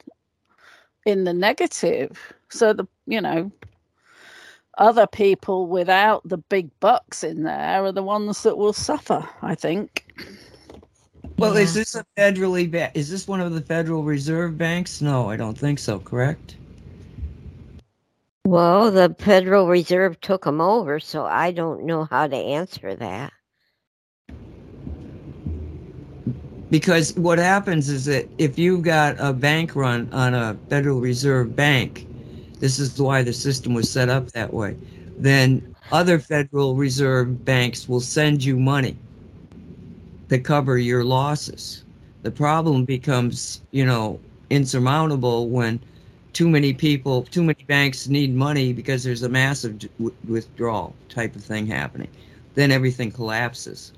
in 1.07 1.25
the 1.25 1.33
negative. 1.33 2.33
So 2.51 2.73
the 2.73 2.87
you 3.07 3.21
know 3.21 3.51
other 4.79 5.07
people 5.07 5.67
without 5.67 6.29
the 6.29 6.39
big 6.39 6.69
bucks 6.81 7.23
in 7.23 7.45
there 7.45 7.85
are 7.85 7.93
the 7.93 8.03
ones 8.03 8.43
that 8.43 8.59
will 8.59 8.73
suffer. 8.73 9.27
I 9.43 9.55
think. 9.55 10.07
Well, 11.37 11.57
is 11.57 11.75
this 11.75 11.97
a 11.97 12.05
federally 12.17 12.71
ba- 12.71 12.93
is 12.95 13.11
this 13.11 13.27
one 13.27 13.41
of 13.41 13.53
the 13.53 13.61
Federal 13.61 14.05
Reserve 14.05 14.57
banks? 14.57 15.01
No, 15.01 15.31
I 15.31 15.37
don't 15.37 15.59
think 15.59 15.79
so. 15.79 15.99
Correct. 15.99 16.57
Well, 18.47 18.91
the 18.91 19.17
Federal 19.19 19.69
Reserve 19.69 20.21
took 20.21 20.45
them 20.45 20.61
over, 20.61 21.01
so 21.01 21.25
I 21.25 21.51
don't 21.51 21.85
know 21.85 22.05
how 22.05 22.27
to 22.27 22.37
answer 22.37 22.95
that. 22.95 23.33
Because 26.71 27.15
what 27.15 27.39
happens 27.39 27.89
is 27.89 28.05
that 28.05 28.29
if 28.37 28.59
you've 28.59 28.83
got 28.83 29.17
a 29.19 29.33
bank 29.33 29.75
run 29.75 30.13
on 30.13 30.35
a 30.35 30.59
Federal 30.69 31.01
Reserve 31.01 31.57
bank, 31.57 32.07
this 32.61 32.79
is 32.79 33.01
why 33.01 33.23
the 33.23 33.33
system 33.33 33.73
was 33.73 33.91
set 33.91 34.11
up 34.11 34.31
that 34.33 34.53
way, 34.53 34.77
then 35.17 35.75
other 35.91 36.19
Federal 36.19 36.75
Reserve 36.75 37.47
banks 37.47 37.89
will 37.89 38.01
send 38.01 38.45
you 38.45 38.59
money 38.59 38.99
to 40.29 40.39
cover 40.39 40.77
your 40.77 41.03
losses. 41.03 41.85
The 42.23 42.31
problem 42.31 42.85
becomes, 42.85 43.63
you 43.71 43.87
know, 43.87 44.21
insurmountable 44.51 45.49
when 45.49 45.81
too 46.35 46.49
many 46.49 46.75
people, 46.75 47.23
too 47.23 47.43
many 47.43 47.65
banks 47.65 48.09
need 48.09 48.35
money 48.35 48.73
because 48.73 49.05
there's 49.05 49.23
a 49.23 49.29
massive 49.29 49.79
w- 49.79 50.15
withdrawal 50.29 50.95
type 51.09 51.35
of 51.37 51.43
thing 51.43 51.67
happening. 51.67 52.09
Then 52.55 52.71
everything 52.71 53.11
collapses. 53.11 53.93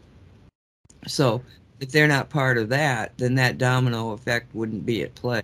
So 1.07 1.43
if 1.81 1.91
they're 1.91 2.07
not 2.07 2.29
part 2.29 2.59
of 2.59 2.69
that, 2.69 3.17
then 3.17 3.35
that 3.37 3.59
domino 3.59 4.11
effect 4.11 4.55
wouldn't 4.55 4.87
be 4.87 5.03
at 5.03 5.15
play. 5.15 5.43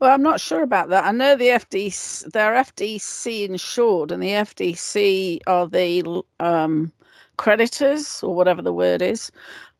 Well, 0.00 0.12
I'm 0.12 0.22
not 0.22 0.40
sure 0.40 0.62
about 0.62 0.88
that. 0.90 1.04
I 1.04 1.12
know 1.12 1.36
the 1.36 1.48
FDC, 1.48 2.32
they're 2.32 2.52
FDC 2.54 3.48
insured, 3.48 4.10
and 4.10 4.22
the 4.22 4.30
FDC 4.30 5.40
are 5.46 5.66
the 5.66 6.22
um, 6.40 6.92
creditors 7.36 8.22
or 8.22 8.34
whatever 8.34 8.60
the 8.62 8.72
word 8.72 9.00
is. 9.00 9.30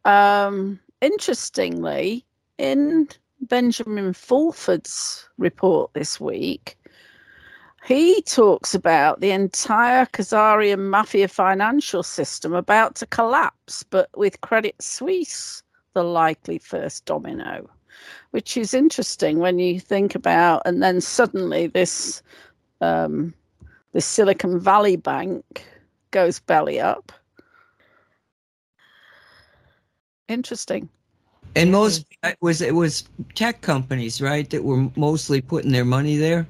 Um, 0.05 0.81
interestingly, 1.01 2.25
in 2.57 3.09
Benjamin 3.49 4.13
Fulford's 4.13 5.29
report 5.39 5.93
this 5.95 6.21
week, 6.21 6.79
he 7.85 8.23
talks 8.23 8.75
about 8.75 9.21
the 9.21 9.31
entire 9.31 10.07
Khazarian 10.07 10.89
mafia 10.91 11.29
financial 11.29 12.03
system 12.03 12.55
about 12.55 12.95
to 12.97 13.07
collapse, 13.07 13.83
but 13.83 14.09
with 14.17 14.41
Credit 14.41 14.75
Suisse 14.81 15.63
the 15.93 16.03
likely 16.03 16.59
first 16.59 17.05
domino 17.05 17.69
which 18.33 18.57
is 18.57 18.75
interesting 18.75 19.39
when 19.39 19.59
you 19.61 19.79
think 19.79 20.15
about 20.15 20.63
and 20.65 20.83
then 20.83 21.01
suddenly 21.01 21.69
this 21.69 22.23
um, 22.81 23.33
this 23.93 24.05
Silicon 24.05 24.59
Valley 24.59 24.97
bank 24.97 25.65
goes 26.11 26.41
belly 26.41 26.81
up. 26.81 27.13
Interesting. 30.29 30.89
And 31.57 31.73
most 31.73 32.05
it 32.23 32.37
was 32.41 32.61
it 32.61 32.75
was 32.75 33.05
tech 33.35 33.61
companies, 33.61 34.21
right, 34.21 34.49
that 34.51 34.65
were 34.65 34.91
mostly 34.97 35.41
putting 35.41 35.73
their 35.73 35.85
money 35.85 36.17
there. 36.17 36.47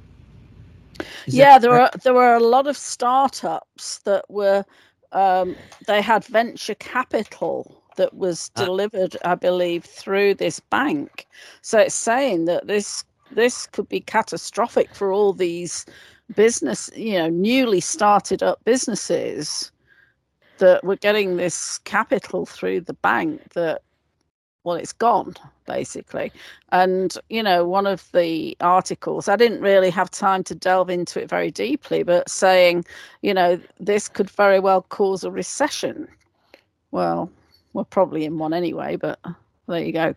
Is 1.27 1.35
yeah, 1.35 1.59
there 1.59 1.71
were 1.71 1.91
there 2.03 2.15
were 2.15 2.35
a 2.35 2.41
lot 2.41 2.67
of 2.67 2.77
startups 2.77 3.99
that 4.01 4.25
were 4.29 4.65
um, 5.13 5.57
they 5.87 6.01
had 6.03 6.25
venture 6.25 6.75
capital 6.75 7.83
that 7.97 8.15
was 8.15 8.49
Ah. 8.57 8.65
delivered, 8.65 9.17
I 9.25 9.35
believe, 9.35 9.85
through 9.85 10.35
this 10.35 10.61
bank. 10.61 11.27
So 11.63 11.79
it's 11.79 11.95
saying 11.95 12.47
that 12.47 12.67
this 12.67 13.05
this 13.31 13.67
could 13.67 13.89
be 13.89 14.01
catastrophic 14.01 14.95
for 14.95 15.13
all 15.13 15.33
these 15.33 15.87
business, 16.35 16.91
you 16.97 17.19
know, 17.19 17.29
newly 17.29 17.81
started 17.81 18.43
up 18.43 18.63
businesses 18.65 19.73
that 20.59 20.85
were 20.85 20.97
getting 20.97 21.37
this 21.37 21.79
capital 21.79 22.47
through 22.47 22.81
the 22.83 22.95
bank 22.95 23.53
that 23.55 23.83
well 24.65 24.77
it's 24.77 24.93
gone 24.93 25.35
basically 25.67 26.33
and 26.73 27.17
you 27.29 27.43
know 27.43 27.65
one 27.67 27.87
of 27.87 28.11
the 28.13 28.57
articles 28.61 29.29
i 29.29 29.37
didn't 29.37 29.61
really 29.61 29.91
have 29.91 30.11
time 30.11 30.43
to 30.43 30.55
delve 30.55 30.91
into 30.91 31.23
it 31.23 31.29
very 31.29 31.51
deeply 31.51 32.03
but 32.03 32.29
saying 32.29 32.85
you 33.23 33.33
know 33.33 33.59
this 33.79 34.09
could 34.09 34.31
very 34.31 34.59
well 34.59 34.83
cause 34.83 35.23
a 35.25 35.31
recession 35.31 36.09
well 36.91 37.31
we're 37.75 37.85
probably 37.85 38.25
in 38.25 38.39
one 38.39 38.53
anyway 38.53 38.97
but 38.97 39.19
there 39.69 39.81
you 39.83 39.93
go 39.93 40.15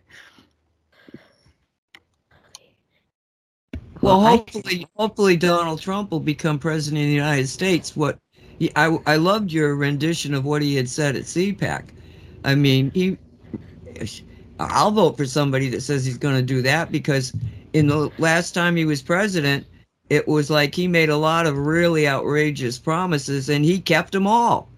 Well, 4.00 4.20
Well, 4.20 4.38
hopefully, 4.38 4.86
hopefully 4.96 5.36
Donald 5.36 5.80
Trump 5.80 6.12
will 6.12 6.20
become 6.20 6.58
president 6.58 7.02
of 7.02 7.08
the 7.08 7.14
United 7.14 7.48
States. 7.48 7.96
What 7.96 8.16
he, 8.58 8.70
I 8.76 8.96
I 9.06 9.16
loved 9.16 9.52
your 9.52 9.74
rendition 9.74 10.34
of 10.34 10.44
what 10.44 10.62
he 10.62 10.76
had 10.76 10.88
said 10.88 11.16
at 11.16 11.24
CPAC. 11.24 11.86
I 12.44 12.54
mean, 12.54 12.92
he. 12.94 13.18
I'll 14.58 14.90
vote 14.90 15.16
for 15.16 15.26
somebody 15.26 15.68
that 15.70 15.82
says 15.82 16.04
he's 16.04 16.18
going 16.18 16.36
to 16.36 16.42
do 16.42 16.62
that 16.62 16.90
because 16.90 17.32
in 17.72 17.86
the 17.86 18.10
last 18.18 18.52
time 18.52 18.76
he 18.76 18.84
was 18.84 19.02
president, 19.02 19.66
it 20.10 20.26
was 20.26 20.50
like 20.50 20.74
he 20.74 20.88
made 20.88 21.10
a 21.10 21.16
lot 21.16 21.46
of 21.46 21.56
really 21.56 22.08
outrageous 22.08 22.78
promises 22.78 23.48
and 23.48 23.64
he 23.64 23.80
kept 23.80 24.12
them 24.12 24.26
all. 24.26 24.68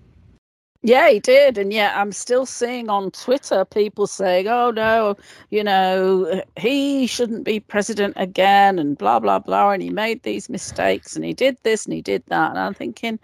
Yeah, 0.83 1.11
he 1.11 1.21
did. 1.21 1.59
And 1.59 1.73
yet 1.73 1.95
I'm 1.95 2.11
still 2.11 2.47
seeing 2.47 2.89
on 2.89 3.11
Twitter 3.11 3.65
people 3.67 4.07
saying, 4.07 4.49
oh, 4.49 4.71
no, 4.71 5.17
you 5.51 5.63
know, 5.63 6.43
he 6.57 7.07
shouldn't 7.07 7.45
be 7.45 7.61
president 7.61 8.15
again 8.17 8.79
and 8.79 8.97
blah, 8.97 9.21
blah, 9.21 9.41
blah. 9.41 9.73
And 9.73 9.83
he 9.83 9.91
made 9.91 10.23
these 10.23 10.49
mistakes 10.49 11.17
and 11.17 11.25
he 11.25 11.35
did 11.35 11.59
this 11.63 11.85
and 11.85 11.93
he 11.93 12.01
did 12.01 12.23
that. 12.29 12.51
And 12.51 12.59
I'm 12.59 12.75
thinking, 12.75 13.19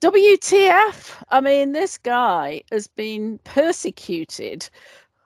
WTF? 0.00 1.22
I 1.30 1.40
mean, 1.40 1.72
this 1.72 1.98
guy 1.98 2.62
has 2.70 2.86
been 2.86 3.38
persecuted 3.44 4.70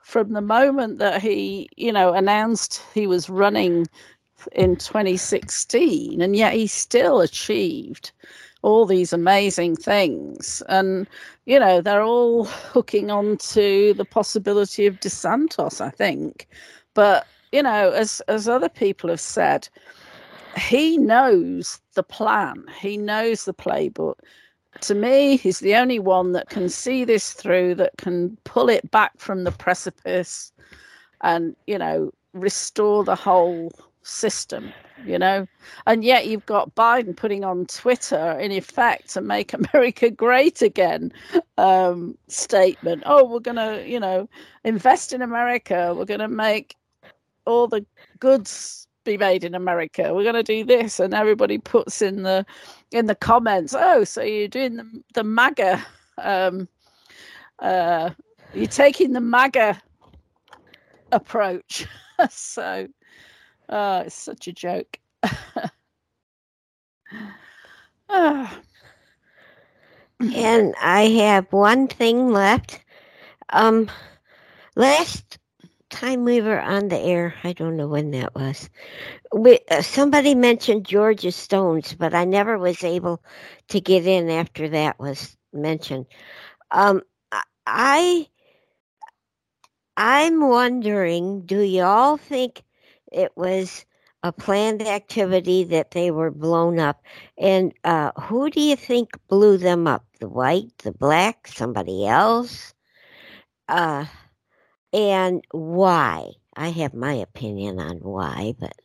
from 0.04 0.34
the 0.34 0.42
moment 0.42 0.98
that 0.98 1.22
he, 1.22 1.68
you 1.76 1.90
know, 1.90 2.12
announced 2.12 2.82
he 2.92 3.06
was 3.06 3.30
running 3.30 3.86
in 4.52 4.76
2016, 4.76 6.20
and 6.20 6.36
yet 6.36 6.52
he 6.52 6.66
still 6.66 7.22
achieved 7.22 8.12
all 8.60 8.84
these 8.84 9.14
amazing 9.14 9.76
things. 9.76 10.62
And, 10.68 11.08
you 11.46 11.58
know, 11.58 11.80
they're 11.80 12.02
all 12.02 12.44
hooking 12.44 13.10
on 13.10 13.38
to 13.38 13.94
the 13.94 14.04
possibility 14.04 14.86
of 14.86 15.00
DeSantis, 15.00 15.80
I 15.80 15.90
think. 15.90 16.48
But, 16.92 17.26
you 17.52 17.62
know, 17.62 17.90
as, 17.90 18.20
as 18.28 18.46
other 18.46 18.68
people 18.68 19.08
have 19.08 19.20
said, 19.20 19.68
he 20.56 20.98
knows 20.98 21.80
the 21.94 22.02
plan, 22.02 22.64
he 22.78 22.98
knows 22.98 23.46
the 23.46 23.54
playbook. 23.54 24.16
To 24.82 24.94
me, 24.94 25.36
he's 25.36 25.60
the 25.60 25.74
only 25.76 25.98
one 25.98 26.32
that 26.32 26.48
can 26.50 26.68
see 26.68 27.04
this 27.04 27.32
through, 27.32 27.76
that 27.76 27.96
can 27.96 28.36
pull 28.44 28.68
it 28.68 28.90
back 28.90 29.12
from 29.18 29.44
the 29.44 29.52
precipice 29.52 30.52
and, 31.22 31.56
you 31.66 31.78
know, 31.78 32.10
restore 32.32 33.04
the 33.04 33.14
whole 33.14 33.72
system, 34.02 34.72
you 35.04 35.18
know. 35.18 35.46
And 35.86 36.04
yet 36.04 36.26
you've 36.26 36.46
got 36.46 36.74
Biden 36.74 37.16
putting 37.16 37.44
on 37.44 37.66
Twitter, 37.66 38.38
in 38.38 38.52
effect, 38.52 39.10
to 39.14 39.20
make 39.20 39.52
America 39.72 40.10
great 40.10 40.62
again 40.62 41.12
um, 41.58 42.16
statement. 42.28 43.02
Oh, 43.06 43.24
we're 43.24 43.40
going 43.40 43.56
to, 43.56 43.88
you 43.88 44.00
know, 44.00 44.28
invest 44.64 45.12
in 45.12 45.22
America. 45.22 45.94
We're 45.96 46.04
going 46.04 46.20
to 46.20 46.28
make 46.28 46.76
all 47.46 47.66
the 47.66 47.84
goods 48.18 48.86
be 49.04 49.16
made 49.18 49.44
in 49.44 49.54
America. 49.54 50.14
We're 50.14 50.24
going 50.24 50.34
to 50.34 50.42
do 50.42 50.64
this, 50.64 51.00
and 51.00 51.14
everybody 51.14 51.58
puts 51.58 52.02
in 52.02 52.22
the 52.22 52.44
in 52.92 53.06
the 53.06 53.14
comments. 53.14 53.74
Oh, 53.76 54.04
so 54.04 54.22
you're 54.22 54.48
doing 54.48 54.76
the 54.76 55.02
the 55.14 55.24
MAGA. 55.24 55.84
Um, 56.18 56.68
uh, 57.58 58.10
you're 58.52 58.66
taking 58.66 59.12
the 59.12 59.20
MAGA 59.20 59.80
approach. 61.12 61.86
so 62.30 62.86
Oh, 63.68 64.00
it's 64.00 64.14
such 64.14 64.46
a 64.48 64.52
joke. 64.52 64.98
ah. 68.08 68.60
and 70.34 70.74
I 70.80 71.02
have 71.08 71.52
one 71.52 71.88
thing 71.88 72.30
left. 72.30 72.84
Um, 73.50 73.90
last 74.76 75.38
time 75.90 76.24
we 76.24 76.40
were 76.40 76.60
on 76.60 76.88
the 76.88 76.98
air, 76.98 77.34
I 77.44 77.52
don't 77.52 77.76
know 77.76 77.88
when 77.88 78.10
that 78.12 78.34
was. 78.34 78.70
We, 79.32 79.60
uh, 79.70 79.82
somebody 79.82 80.34
mentioned 80.34 80.86
Georgia 80.86 81.32
Stones, 81.32 81.94
but 81.94 82.14
I 82.14 82.24
never 82.24 82.58
was 82.58 82.84
able 82.84 83.22
to 83.68 83.80
get 83.80 84.06
in 84.06 84.30
after 84.30 84.68
that 84.70 84.98
was 84.98 85.36
mentioned. 85.52 86.06
Um, 86.70 87.02
I, 87.66 88.28
I'm 89.96 90.48
wondering, 90.48 91.42
do 91.46 91.60
y'all 91.60 92.16
think 92.16 92.62
it 93.12 93.32
was 93.36 93.84
a 94.24 94.32
planned 94.32 94.80
activity 94.80 95.64
that 95.64 95.90
they 95.90 96.10
were 96.10 96.30
blown 96.30 96.78
up. 96.78 97.02
And 97.36 97.74
uh, 97.84 98.10
who 98.18 98.48
do 98.48 98.58
you 98.58 98.74
think 98.74 99.10
blew 99.28 99.58
them 99.58 99.86
up? 99.86 100.02
The 100.18 100.30
white, 100.30 100.76
the 100.78 100.92
black, 100.92 101.46
somebody 101.46 102.06
else? 102.06 102.72
Uh, 103.68 104.06
and 104.94 105.44
why? 105.50 106.30
I 106.56 106.68
have 106.68 106.94
my 106.94 107.14
opinion 107.14 107.80
on 107.80 107.98
why, 107.98 108.54
but. 108.58 108.76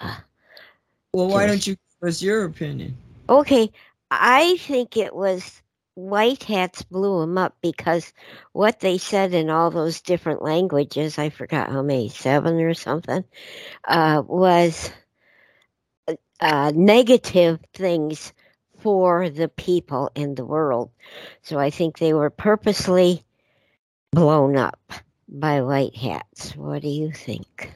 Uh, 0.00 0.16
well, 1.12 1.28
why 1.28 1.46
don't 1.46 1.64
you 1.64 1.76
give 1.76 2.08
us 2.08 2.20
your 2.20 2.44
opinion? 2.44 2.96
Okay, 3.28 3.70
I 4.10 4.56
think 4.56 4.96
it 4.96 5.14
was 5.14 5.62
white 5.94 6.42
hats 6.42 6.82
blew 6.82 7.20
them 7.20 7.38
up 7.38 7.56
because 7.62 8.12
what 8.52 8.80
they 8.80 8.98
said 8.98 9.32
in 9.32 9.48
all 9.48 9.70
those 9.70 10.00
different 10.00 10.42
languages, 10.42 11.18
I 11.18 11.30
forgot 11.30 11.70
how 11.70 11.82
many, 11.82 12.08
seven 12.08 12.60
or 12.60 12.74
something, 12.74 13.24
uh, 13.86 14.22
was 14.26 14.90
uh, 16.40 16.72
negative 16.74 17.60
things 17.72 18.32
for 18.80 19.30
the 19.30 19.48
people 19.48 20.10
in 20.16 20.34
the 20.34 20.44
world. 20.44 20.90
So 21.42 21.58
I 21.58 21.70
think 21.70 21.98
they 21.98 22.12
were 22.12 22.30
purposely 22.30 23.22
blown 24.14 24.56
up 24.56 24.80
by 25.28 25.60
white 25.60 25.94
hats. 25.96 26.56
What 26.56 26.82
do 26.82 26.88
you 26.88 27.12
think? 27.12 27.72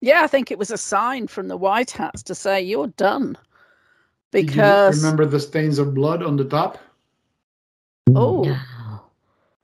Yeah, 0.00 0.22
I 0.22 0.26
think 0.26 0.50
it 0.50 0.58
was 0.58 0.70
a 0.70 0.76
sign 0.76 1.26
from 1.26 1.48
the 1.48 1.56
white 1.56 1.90
hats 1.90 2.22
to 2.24 2.34
say 2.34 2.60
you're 2.60 2.88
done. 2.88 3.36
Because 4.32 5.02
remember 5.02 5.24
the 5.24 5.40
stains 5.40 5.78
of 5.78 5.94
blood 5.94 6.22
on 6.22 6.36
the 6.36 6.44
top? 6.44 6.78
Oh. 8.14 8.42
No. 8.44 8.56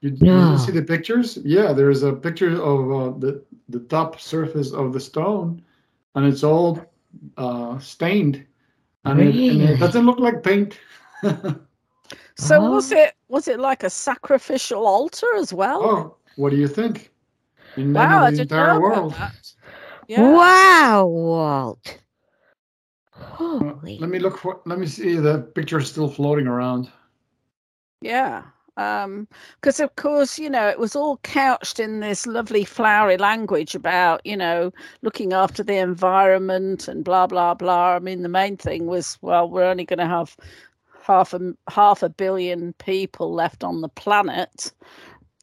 You, 0.01 0.16
No. 0.21 0.53
you 0.53 0.59
see 0.59 0.73
the 0.73 0.83
pictures? 0.83 1.38
Yeah, 1.45 1.73
there's 1.73 2.03
a 2.03 2.12
picture 2.12 2.61
of 2.61 2.90
uh, 2.90 3.18
the 3.18 3.42
the 3.68 3.81
top 3.81 4.18
surface 4.21 4.73
of 4.73 4.92
the 4.92 5.01
stone, 5.01 5.62
and 6.14 6.27
it's 6.27 6.42
all 6.42 6.79
uh, 7.37 7.79
stained, 7.79 8.45
and, 9.05 9.21
it, 9.21 9.35
and 9.35 9.62
it 9.62 9.79
doesn't 9.79 10.07
look 10.07 10.18
like 10.18 10.42
paint. 10.42 10.79
So 12.37 12.57
Oh. 12.61 12.71
was 12.73 12.92
it 12.92 13.12
was 13.33 13.49
it 13.49 13.59
like 13.59 13.83
a 13.83 13.88
sacrificial 13.90 14.87
altar 14.87 15.35
as 15.37 15.55
well? 15.55 15.83
oh, 15.83 16.16
what 16.37 16.51
do 16.51 16.57
you 16.57 16.68
think? 16.68 17.11
In 17.77 17.95
the 17.95 17.99
wow, 17.99 18.25
I 18.25 18.31
the 18.31 18.37
didn't 18.37 18.53
entire 18.53 18.75
know 18.75 18.81
world. 18.81 19.12
about 19.14 19.33
that. 19.33 19.53
Yeah. 20.07 20.31
Wow, 20.31 21.07
Walt. 21.07 21.99
Holy. 23.11 23.99
let 23.99 24.11
me 24.11 24.18
look 24.18 24.37
for. 24.37 24.61
Let 24.66 24.79
me 24.79 24.87
see. 24.87 25.16
The 25.16 25.38
picture 25.55 25.79
is 25.79 25.88
still 25.88 26.11
floating 26.11 26.47
around. 26.47 26.90
Yeah. 28.03 28.42
Um, 28.77 29.29
because 29.61 29.81
of 29.81 29.97
course, 29.97 30.38
you 30.38 30.51
know, 30.51 30.68
it 30.68 30.79
was 30.79 30.95
all 30.95 31.18
couched 31.18 31.81
in 31.81 32.01
this 32.01 32.27
lovely 32.27 32.64
flowery 32.64 33.16
language 33.16 33.75
about, 33.75 34.21
you 34.27 34.37
know, 34.37 34.73
looking 35.03 35.33
after 35.33 35.62
the 35.62 35.77
environment 35.77 36.88
and 36.88 37.03
blah 37.05 37.27
blah 37.27 37.55
blah. 37.55 37.97
I 37.97 37.99
mean, 37.99 38.23
the 38.23 38.29
main 38.29 38.59
thing 38.59 38.87
was, 38.87 39.16
well, 39.23 39.49
we're 39.49 39.64
only 39.64 39.85
going 39.85 39.99
to 40.01 40.07
have 40.07 40.37
half 41.03 41.35
a 41.35 41.41
half 41.69 42.03
a 42.03 42.09
billion 42.09 42.73
people 42.75 43.33
left 43.35 43.65
on 43.65 43.81
the 43.81 43.88
planet, 43.88 44.73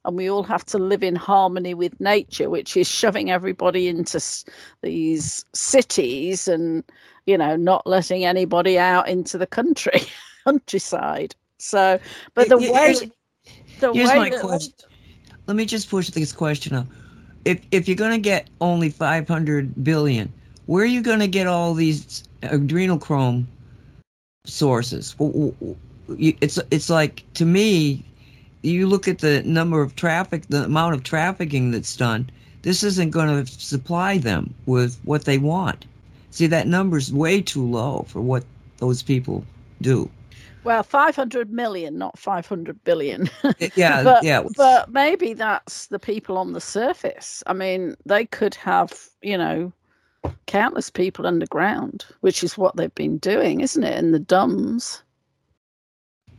and 0.05 0.15
we 0.15 0.29
all 0.29 0.43
have 0.43 0.65
to 0.65 0.77
live 0.77 1.03
in 1.03 1.15
harmony 1.15 1.73
with 1.73 1.99
nature, 1.99 2.49
which 2.49 2.75
is 2.77 2.87
shoving 2.87 3.29
everybody 3.31 3.87
into 3.87 4.17
s- 4.17 4.45
these 4.81 5.45
cities 5.53 6.47
and, 6.47 6.83
you 7.25 7.37
know, 7.37 7.55
not 7.55 7.85
letting 7.85 8.23
anybody 8.25 8.79
out 8.79 9.07
into 9.09 9.37
the 9.37 9.47
country 9.47 10.01
countryside. 10.45 11.35
So, 11.57 11.99
but 12.33 12.47
the 12.49 12.57
Here- 12.57 12.71
way 12.73 12.79
here's- 12.79 13.03
the 13.81 13.93
Here's 13.93 14.09
way 14.09 14.15
my 14.17 14.29
that- 14.29 14.41
question. 14.41 14.73
Let 15.47 15.55
me 15.57 15.65
just 15.65 15.89
push 15.89 16.09
this 16.11 16.31
question 16.31 16.75
up. 16.75 16.85
If 17.45 17.59
if 17.71 17.87
you're 17.87 17.95
going 17.97 18.11
to 18.11 18.19
get 18.19 18.49
only 18.61 18.89
500 18.89 19.83
billion, 19.83 20.31
where 20.67 20.83
are 20.83 20.87
you 20.87 21.01
going 21.01 21.19
to 21.19 21.27
get 21.27 21.47
all 21.47 21.73
these 21.73 22.23
uh, 22.43 22.49
adrenochrome 22.49 23.45
sources? 24.49 25.15
It's 26.17 26.59
it's 26.71 26.89
like 26.89 27.23
to 27.35 27.45
me, 27.45 28.03
you 28.61 28.87
look 28.87 29.07
at 29.07 29.19
the 29.19 29.43
number 29.43 29.81
of 29.81 29.95
traffic, 29.95 30.47
the 30.49 30.65
amount 30.65 30.95
of 30.95 31.03
trafficking 31.03 31.71
that's 31.71 31.95
done. 31.95 32.29
This 32.61 32.83
isn't 32.83 33.11
going 33.11 33.45
to 33.45 33.51
supply 33.51 34.17
them 34.17 34.53
with 34.65 34.99
what 35.05 35.23
they 35.25 35.37
want. 35.37 35.85
See, 36.31 36.47
that 36.47 36.67
number's 36.67 37.11
way 37.13 37.41
too 37.41 37.65
low 37.65 38.05
for 38.07 38.21
what 38.21 38.43
those 38.77 39.01
people 39.01 39.45
do. 39.81 40.09
well, 40.63 40.83
500 40.83 41.51
million, 41.51 41.97
not 41.97 42.19
500 42.19 42.83
billion. 42.83 43.29
Yeah, 43.75 44.03
but, 44.09 44.23
yeah. 44.23 44.43
But 44.55 44.91
maybe 44.91 45.33
that's 45.33 45.87
the 45.87 45.99
people 45.99 46.37
on 46.37 46.53
the 46.53 46.61
surface. 46.61 47.43
I 47.47 47.53
mean, 47.53 47.95
they 48.05 48.25
could 48.25 48.55
have, 48.55 48.91
you 49.21 49.37
know, 49.37 49.71
countless 50.45 50.89
people 50.89 51.27
underground, 51.27 52.05
which 52.21 52.43
is 52.43 52.57
what 52.57 52.75
they've 52.75 52.93
been 52.95 53.17
doing, 53.17 53.61
isn't 53.61 53.83
it? 53.83 53.97
In 53.97 54.11
the 54.11 54.19
dumbs. 54.19 55.03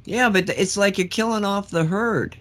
Yeah, 0.05 0.29
but 0.31 0.49
it's 0.49 0.77
like 0.77 0.99
you're 0.99 1.09
killing 1.09 1.45
off 1.45 1.71
the 1.71 1.85
herd. 1.85 2.37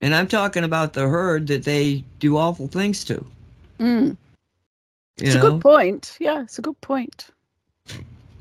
And 0.00 0.14
I'm 0.14 0.28
talking 0.28 0.64
about 0.64 0.92
the 0.92 1.08
herd 1.08 1.46
that 1.48 1.64
they 1.64 2.04
do 2.18 2.36
awful 2.36 2.68
things 2.68 3.04
to. 3.04 3.24
Mm. 3.78 4.16
It's 5.18 5.34
a 5.34 5.40
good 5.40 5.62
point. 5.62 6.16
Yeah, 6.20 6.42
it's 6.42 6.58
a 6.58 6.62
good 6.62 6.80
point. 6.82 7.28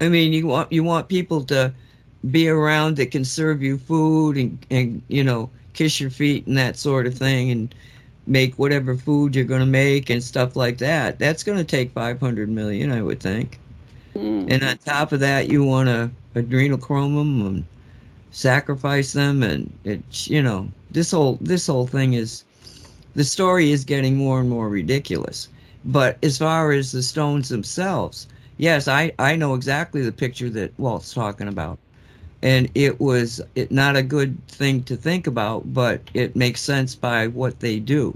I 0.01 0.09
mean, 0.09 0.33
you 0.33 0.47
want 0.47 0.71
you 0.71 0.83
want 0.83 1.07
people 1.07 1.43
to 1.45 1.73
be 2.31 2.49
around 2.49 2.97
that 2.97 3.11
can 3.11 3.23
serve 3.23 3.61
you 3.61 3.77
food 3.77 4.37
and 4.37 4.65
and 4.69 5.01
you 5.07 5.23
know 5.23 5.49
kiss 5.73 5.99
your 6.01 6.09
feet 6.09 6.45
and 6.47 6.57
that 6.57 6.77
sort 6.77 7.07
of 7.07 7.17
thing. 7.17 7.49
And 7.49 7.73
make 8.27 8.55
whatever 8.55 8.95
food 8.95 9.35
you're 9.35 9.45
going 9.45 9.59
to 9.59 9.65
make 9.65 10.09
and 10.09 10.23
stuff 10.23 10.55
like 10.55 10.77
that. 10.79 11.19
That's 11.19 11.43
going 11.43 11.57
to 11.57 11.63
take 11.63 11.91
500 11.91 12.49
million, 12.49 12.91
I 12.91 13.01
would 13.01 13.19
think. 13.19 13.59
Mm. 14.15 14.51
And 14.51 14.63
on 14.63 14.77
top 14.79 15.11
of 15.11 15.19
that, 15.19 15.49
you 15.49 15.63
want 15.63 15.89
to 15.89 16.09
adrenochrome 16.35 17.15
them 17.15 17.45
and 17.45 17.65
sacrifice 18.35 19.13
them, 19.13 19.41
and 19.43 19.71
it's 19.85 20.29
you 20.29 20.41
know 20.41 20.69
this 20.91 21.11
whole 21.11 21.37
this 21.41 21.67
whole 21.67 21.87
thing 21.87 22.13
is 22.13 22.43
the 23.15 23.23
story 23.23 23.71
is 23.71 23.83
getting 23.83 24.15
more 24.15 24.39
and 24.39 24.49
more 24.49 24.69
ridiculous. 24.69 25.47
But 25.85 26.17
as 26.23 26.37
far 26.37 26.71
as 26.71 26.91
the 26.91 27.03
stones 27.03 27.49
themselves, 27.49 28.27
yes, 28.57 28.87
I 28.87 29.13
I 29.19 29.35
know 29.35 29.53
exactly 29.53 30.01
the 30.01 30.11
picture 30.11 30.49
that 30.49 30.77
Walt's 30.77 31.13
talking 31.13 31.47
about, 31.47 31.79
and 32.41 32.69
it 32.75 32.99
was 32.99 33.41
it 33.55 33.71
not 33.71 33.95
a 33.95 34.03
good 34.03 34.37
thing 34.47 34.83
to 34.83 34.95
think 34.95 35.27
about, 35.27 35.73
but 35.73 36.01
it 36.13 36.35
makes 36.35 36.61
sense 36.61 36.95
by 36.95 37.27
what 37.27 37.59
they 37.59 37.79
do 37.79 38.15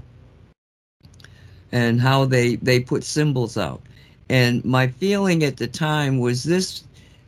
and 1.72 2.00
how 2.00 2.24
they 2.24 2.56
they 2.56 2.80
put 2.80 3.04
symbols 3.04 3.56
out. 3.56 3.80
And 4.28 4.64
my 4.64 4.88
feeling 4.88 5.42
at 5.42 5.56
the 5.56 5.66
time 5.66 6.18
was 6.18 6.44
this 6.44 6.84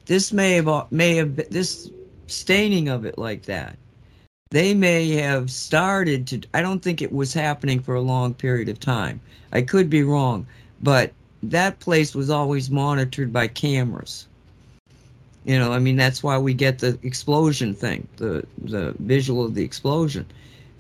this 0.06 0.32
may 0.32 0.52
have 0.52 0.92
may 0.92 1.16
have 1.16 1.36
this 1.50 1.90
staining 2.26 2.88
of 2.88 3.04
it 3.04 3.18
like 3.18 3.42
that. 3.42 3.76
They 4.50 4.74
may 4.74 5.10
have 5.12 5.50
started 5.50 6.26
to 6.28 6.42
I 6.54 6.62
don't 6.62 6.82
think 6.82 7.00
it 7.00 7.12
was 7.12 7.32
happening 7.32 7.80
for 7.80 7.94
a 7.94 8.00
long 8.00 8.34
period 8.34 8.68
of 8.68 8.80
time. 8.80 9.20
I 9.52 9.62
could 9.62 9.88
be 9.90 10.02
wrong, 10.02 10.46
but 10.82 11.12
that 11.42 11.80
place 11.80 12.14
was 12.14 12.30
always 12.30 12.70
monitored 12.70 13.32
by 13.32 13.48
cameras. 13.48 14.28
You 15.44 15.58
know, 15.58 15.72
I 15.72 15.78
mean 15.78 15.96
that's 15.96 16.22
why 16.22 16.38
we 16.38 16.54
get 16.54 16.78
the 16.78 16.98
explosion 17.02 17.74
thing, 17.74 18.06
the 18.16 18.44
the 18.58 18.94
visual 19.00 19.44
of 19.44 19.54
the 19.54 19.64
explosion. 19.64 20.26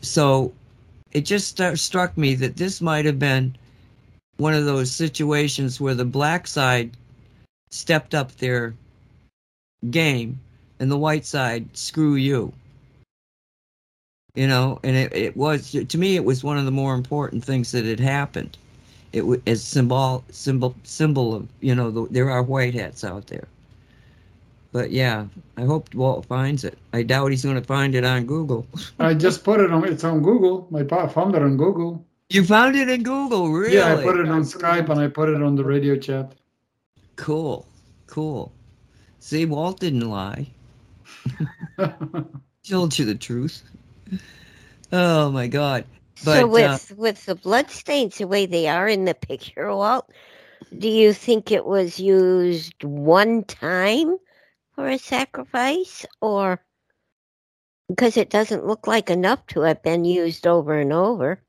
So 0.00 0.52
it 1.12 1.22
just 1.22 1.48
start, 1.48 1.78
struck 1.78 2.16
me 2.16 2.34
that 2.36 2.56
this 2.56 2.80
might 2.80 3.04
have 3.04 3.18
been 3.18 3.56
one 4.38 4.54
of 4.54 4.64
those 4.64 4.90
situations 4.90 5.80
where 5.80 5.94
the 5.94 6.04
black 6.04 6.46
side 6.46 6.90
stepped 7.70 8.14
up 8.14 8.36
their 8.36 8.74
game 9.90 10.38
and 10.78 10.90
the 10.90 10.98
white 10.98 11.26
side 11.26 11.66
screw 11.76 12.14
you. 12.14 12.52
You 14.34 14.46
know 14.46 14.78
and 14.84 14.96
it, 14.96 15.12
it 15.12 15.36
was 15.36 15.72
to 15.72 15.98
me 15.98 16.16
it 16.16 16.24
was 16.24 16.44
one 16.44 16.56
of 16.56 16.64
the 16.64 16.70
more 16.70 16.94
important 16.94 17.44
things 17.44 17.72
that 17.72 17.84
had 17.84 18.00
happened. 18.00 18.56
It 19.12 19.26
was 19.26 19.40
as 19.46 19.62
symbol 19.62 20.24
symbol 20.30 20.74
symbol 20.84 21.34
of 21.34 21.48
you 21.60 21.74
know 21.74 21.90
the, 21.90 22.06
there 22.10 22.30
are 22.30 22.42
white 22.42 22.74
hats 22.74 23.02
out 23.04 23.26
there 23.26 23.48
but 24.72 24.90
yeah 24.90 25.26
i 25.56 25.62
hope 25.62 25.94
walt 25.94 26.24
finds 26.26 26.64
it 26.64 26.76
i 26.92 27.02
doubt 27.02 27.30
he's 27.30 27.44
going 27.44 27.56
to 27.60 27.62
find 27.66 27.94
it 27.94 28.04
on 28.04 28.26
google 28.26 28.66
I 28.98 29.14
just 29.14 29.44
put 29.44 29.60
it 29.60 29.70
on. 29.70 29.84
It's 29.86 30.04
on 30.04 30.22
Google. 30.22 30.66
My 30.70 30.82
pa 30.82 31.06
found 31.06 31.34
it 31.34 31.42
on 31.42 31.56
Google. 31.56 32.04
you 32.30 32.44
found 32.44 32.76
it 32.76 32.88
in 32.88 33.02
google 33.02 33.50
really 33.52 33.76
Yeah, 33.76 33.96
I 33.96 34.02
put 34.02 34.18
it 34.18 34.28
on 34.28 34.42
Skype 34.42 34.88
and 34.88 35.00
I 35.00 35.08
put 35.08 35.28
it 35.28 35.42
on 35.42 35.54
the 35.56 35.64
radio 35.64 35.96
chat. 35.96 36.34
cool 37.16 37.66
cool 38.06 38.52
see 39.20 39.44
walt 39.44 39.80
didn't 39.80 40.08
lie 40.08 40.46
told 42.64 42.98
you 42.98 43.04
the 43.04 43.14
truth 43.14 43.62
oh 44.92 45.30
my 45.30 45.46
god 45.46 45.84
but 46.24 46.40
so 46.40 46.46
with 46.46 46.92
uh, 46.92 46.94
with 46.96 47.26
the 47.26 47.34
bloodstains 47.34 48.18
the 48.18 48.26
way 48.26 48.46
they 48.46 48.68
are 48.68 48.86
in 48.88 49.04
the 49.06 49.14
picture, 49.14 49.74
Walt, 49.74 50.08
do 50.78 50.88
you 50.88 51.12
think 51.12 51.50
it 51.50 51.64
was 51.66 51.98
used 51.98 52.84
one 52.84 53.42
time 53.44 54.18
for 54.82 54.88
a 54.88 54.98
sacrifice, 54.98 56.04
or 56.20 56.60
because 57.88 58.16
it 58.16 58.30
doesn't 58.30 58.66
look 58.66 58.88
like 58.88 59.10
enough 59.10 59.46
to 59.46 59.60
have 59.60 59.80
been 59.84 60.04
used 60.04 60.44
over 60.44 60.76
and 60.76 60.92
over? 60.92 61.40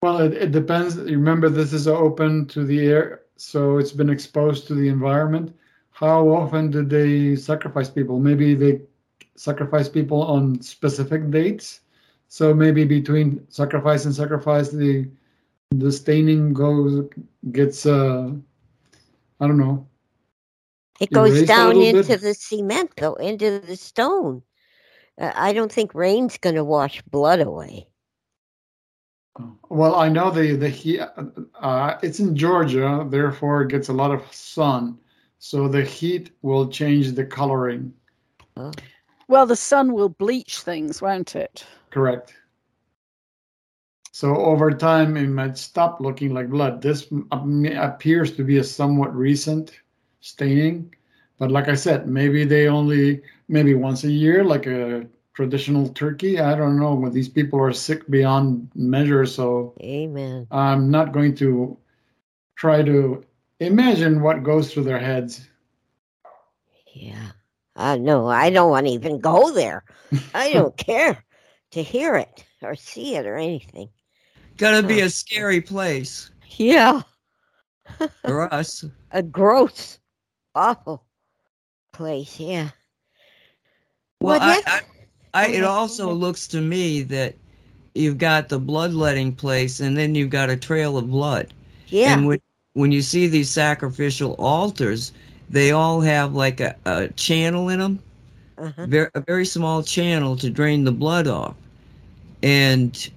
Well, 0.00 0.22
it, 0.22 0.32
it 0.32 0.50
depends. 0.50 0.96
Remember, 0.96 1.50
this 1.50 1.74
is 1.74 1.86
open 1.86 2.46
to 2.46 2.64
the 2.64 2.86
air, 2.86 3.20
so 3.36 3.76
it's 3.76 3.92
been 3.92 4.08
exposed 4.08 4.66
to 4.68 4.74
the 4.74 4.88
environment. 4.88 5.54
How 5.90 6.28
often 6.28 6.70
did 6.70 6.88
they 6.88 7.36
sacrifice 7.36 7.90
people? 7.90 8.18
Maybe 8.18 8.54
they 8.54 8.80
sacrifice 9.36 9.90
people 9.90 10.22
on 10.22 10.62
specific 10.62 11.30
dates. 11.30 11.80
So 12.28 12.54
maybe 12.54 12.84
between 12.86 13.46
sacrifice 13.50 14.06
and 14.06 14.14
sacrifice, 14.14 14.70
the 14.70 15.10
the 15.72 15.92
staining 15.92 16.54
goes 16.54 17.06
gets 17.52 17.84
uh, 17.84 18.32
I 19.40 19.46
don't 19.46 19.58
know. 19.58 19.89
It 21.00 21.10
goes 21.10 21.42
down 21.44 21.80
into 21.80 22.08
bit? 22.08 22.20
the 22.20 22.34
cement, 22.34 22.92
though, 22.96 23.14
into 23.14 23.58
the 23.58 23.76
stone. 23.76 24.42
Uh, 25.18 25.32
I 25.34 25.54
don't 25.54 25.72
think 25.72 25.94
rain's 25.94 26.36
going 26.36 26.56
to 26.56 26.64
wash 26.64 27.00
blood 27.02 27.40
away. 27.40 27.88
Well, 29.70 29.94
I 29.94 30.08
know 30.10 30.30
the 30.30 30.56
the 30.56 30.68
heat. 30.68 31.00
Uh, 31.00 31.94
it's 32.02 32.20
in 32.20 32.36
Georgia, 32.36 33.06
therefore 33.08 33.62
it 33.62 33.68
gets 33.68 33.88
a 33.88 33.92
lot 33.94 34.10
of 34.10 34.30
sun, 34.32 34.98
so 35.38 35.68
the 35.68 35.82
heat 35.82 36.32
will 36.42 36.68
change 36.68 37.12
the 37.12 37.24
coloring. 37.24 37.94
Oh, 38.56 38.72
Well, 39.28 39.46
the 39.46 39.56
sun 39.56 39.94
will 39.94 40.10
bleach 40.10 40.58
things, 40.58 41.00
won't 41.00 41.34
it? 41.36 41.64
Correct. 41.90 42.34
So 44.12 44.36
over 44.36 44.70
time, 44.72 45.16
it 45.16 45.28
might 45.28 45.56
stop 45.56 46.00
looking 46.00 46.34
like 46.34 46.50
blood. 46.50 46.82
This 46.82 47.06
appears 47.32 48.36
to 48.36 48.44
be 48.44 48.58
a 48.58 48.64
somewhat 48.64 49.14
recent 49.14 49.80
staining, 50.20 50.94
but 51.38 51.50
like 51.50 51.68
I 51.68 51.74
said, 51.74 52.08
maybe 52.08 52.44
they 52.44 52.68
only 52.68 53.22
maybe 53.48 53.74
once 53.74 54.04
a 54.04 54.10
year, 54.10 54.44
like 54.44 54.66
a 54.66 55.06
traditional 55.34 55.88
turkey. 55.88 56.38
I 56.40 56.54
don't 56.56 56.78
know. 56.78 56.94
When 56.94 57.12
these 57.12 57.28
people 57.28 57.60
are 57.60 57.72
sick 57.72 58.08
beyond 58.10 58.70
measure, 58.74 59.26
so 59.26 59.74
amen. 59.80 60.48
I'm 60.50 60.90
not 60.90 61.12
going 61.12 61.34
to 61.36 61.76
try 62.56 62.82
to 62.82 63.24
imagine 63.60 64.22
what 64.22 64.42
goes 64.44 64.72
through 64.72 64.84
their 64.84 64.98
heads. 65.00 65.48
Yeah. 66.94 67.32
Uh, 67.76 67.96
no, 67.96 68.26
I 68.28 68.50
don't 68.50 68.70
want 68.70 68.86
to 68.86 68.92
even 68.92 69.20
go 69.20 69.52
there. 69.52 69.84
I 70.34 70.52
don't 70.52 70.76
care 70.76 71.24
to 71.72 71.82
hear 71.82 72.16
it 72.16 72.44
or 72.62 72.74
see 72.74 73.16
it 73.16 73.26
or 73.26 73.36
anything. 73.36 73.90
Gotta 74.58 74.86
be 74.86 75.00
a 75.00 75.10
scary 75.10 75.60
place 75.62 76.30
Yeah. 76.58 77.02
for 78.24 78.52
us. 78.52 78.84
A 79.12 79.22
gross, 79.22 79.99
awful 80.54 81.04
place. 81.92 82.38
Yeah. 82.38 82.70
Well, 84.20 84.38
What 84.38 84.66
I, 84.66 84.80
I, 85.34 85.44
I, 85.44 85.46
it 85.48 85.64
also 85.64 86.12
looks 86.12 86.46
to 86.48 86.60
me 86.60 87.02
that 87.04 87.34
you've 87.94 88.18
got 88.18 88.48
the 88.48 88.58
bloodletting 88.58 89.34
place, 89.34 89.80
and 89.80 89.96
then 89.96 90.14
you've 90.14 90.30
got 90.30 90.50
a 90.50 90.56
trail 90.56 90.98
of 90.98 91.10
blood. 91.10 91.52
Yeah. 91.88 92.14
And 92.14 92.26
when 92.26 92.40
when 92.74 92.92
you 92.92 93.02
see 93.02 93.26
these 93.26 93.50
sacrificial 93.50 94.34
altars, 94.38 95.12
they 95.48 95.72
all 95.72 96.00
have 96.00 96.34
like 96.34 96.60
a, 96.60 96.76
a 96.84 97.08
channel 97.08 97.68
in 97.68 97.80
them, 97.80 97.98
uh-huh. 98.58 98.86
very, 98.86 99.10
a 99.14 99.20
very 99.20 99.44
small 99.44 99.82
channel 99.82 100.36
to 100.36 100.50
drain 100.50 100.84
the 100.84 100.92
blood 100.92 101.26
off. 101.26 101.56
And 102.42 103.10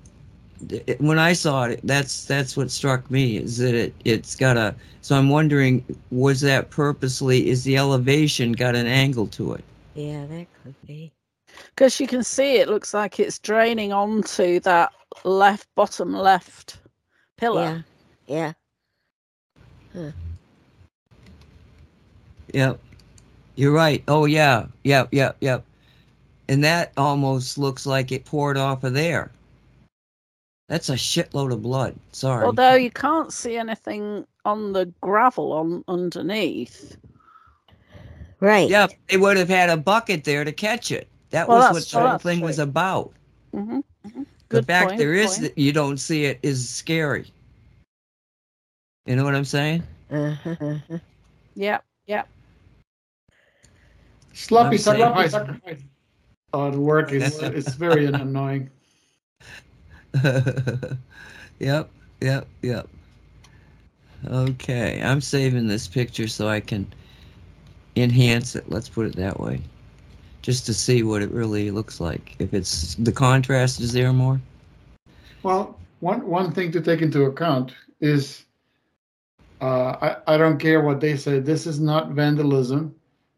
th- 0.70 1.00
when 1.00 1.20
I 1.20 1.34
saw 1.34 1.66
it, 1.66 1.80
that's 1.84 2.26
that's 2.26 2.56
what 2.58 2.72
struck 2.72 3.10
me 3.10 3.38
is 3.38 3.58
that 3.58 3.74
it 3.76 3.94
it's 4.06 4.36
got 4.36 4.58
a. 4.58 4.76
So 5.02 5.18
I'm 5.18 5.30
wondering, 5.30 5.84
was 6.12 6.42
that 6.42 6.70
purposely? 6.70 7.50
Is 7.50 7.64
the 7.64 7.78
elevation 7.78 8.54
got 8.54 8.76
an 8.76 8.88
angle 8.88 9.28
to 9.28 9.54
it? 9.54 9.64
Yeah, 9.96 10.26
that 10.26 10.48
could 10.64 10.76
be. 10.86 11.12
Because 11.76 12.00
you 12.00 12.08
can 12.08 12.24
see 12.24 12.58
it 12.58 12.70
looks 12.70 12.94
like 12.94 13.20
it's 13.20 13.40
draining 13.40 13.94
onto 13.94 14.60
that 14.62 14.92
left, 15.24 15.68
bottom 15.76 16.14
left 16.14 16.80
pillar. 17.38 17.84
Yeah. 18.26 18.54
Yeah. 19.94 20.12
Yep. 22.54 22.80
You're 23.56 23.72
right. 23.72 24.04
Oh 24.08 24.26
yeah. 24.26 24.66
Yep. 24.84 25.10
Yep. 25.12 25.38
Yep. 25.42 25.66
And 26.50 26.64
that 26.64 26.92
almost 26.98 27.58
looks 27.58 27.86
like 27.86 28.12
it 28.12 28.26
poured 28.26 28.58
off 28.58 28.84
of 28.84 28.94
there. 28.94 29.32
That's 30.74 30.90
a 30.90 30.94
shitload 30.94 31.54
of 31.54 31.62
blood. 31.62 31.94
Sorry. 32.14 32.48
Although 32.48 32.74
you 32.74 32.90
can't 32.90 33.32
see 33.32 33.58
anything 33.58 34.26
on 34.44 34.74
the 34.74 34.92
gravel 35.02 35.54
on 35.54 35.84
underneath. 35.88 36.98
Right. 38.40 38.72
Yep. 38.72 38.94
They 39.08 39.18
would 39.18 39.38
have 39.38 39.50
had 39.50 39.70
a 39.70 39.78
bucket 39.78 40.24
there 40.24 40.44
to 40.44 40.52
catch 40.52 40.92
it. 40.92 41.08
That 41.30 41.48
Well, 41.48 41.60
was 41.60 41.72
what 41.72 41.90
the 41.90 42.00
whole 42.00 42.10
that's 42.14 42.24
thing 42.24 42.42
was 42.42 42.56
true. 42.56 42.64
about. 42.64 43.14
hmm 43.54 43.82
the 44.10 44.26
Good 44.50 44.66
fact 44.66 44.88
point, 44.88 45.00
there 45.00 45.14
is 45.14 45.38
that 45.42 45.56
you 45.60 45.74
don't 45.74 45.98
see 45.98 46.26
it 46.26 46.40
is 46.42 46.68
scary. 46.68 47.28
You 49.06 49.16
know 49.16 49.26
what 49.26 49.36
I'm 49.36 49.46
saying? 49.46 49.84
Uh-huh. 50.10 50.56
uh-huh. 50.60 50.98
Yeah, 51.54 51.82
yeah. 52.08 52.24
Sloppy 54.34 54.78
sacrifice. 54.80 55.36
Oh, 56.52 56.72
the 56.72 56.80
work 56.80 57.12
is 57.12 57.44
it's 57.44 57.76
very 57.76 58.08
annoying. 58.08 58.72
yep, 61.60 61.90
yep, 62.22 62.48
yep. 62.62 62.88
Okay, 64.28 65.02
I'm 65.04 65.22
saving 65.22 65.68
this 65.68 65.88
picture 65.88 66.28
so 66.28 66.48
I 66.48 66.60
can 66.60 66.92
enhance 67.96 68.56
it. 68.56 68.70
Let's 68.70 68.90
put 68.90 69.06
it 69.06 69.16
that 69.16 69.40
way. 69.40 69.62
Just 70.42 70.66
to 70.66 70.74
see 70.74 71.04
what 71.04 71.22
it 71.22 71.32
really 71.32 71.72
looks 71.72 72.00
like. 72.00 72.36
If 72.40 72.54
it's 72.54 72.96
the 72.96 73.12
contrast 73.12 73.80
is 73.80 73.94
there 73.94 74.14
more. 74.14 74.40
Well, 75.42 75.78
one 76.00 76.28
one 76.28 76.52
thing 76.52 76.72
to 76.72 76.82
take 76.82 77.02
into 77.02 77.24
account 77.24 77.74
is 78.02 78.46
uh, 79.62 79.96
I, 80.02 80.36
I 80.36 80.38
don't 80.38 80.60
care 80.60 80.82
what 80.82 81.00
they 81.00 81.16
say. 81.16 81.40
This 81.40 81.66
is 81.66 81.80
not 81.80 82.10
vandalism 82.10 82.94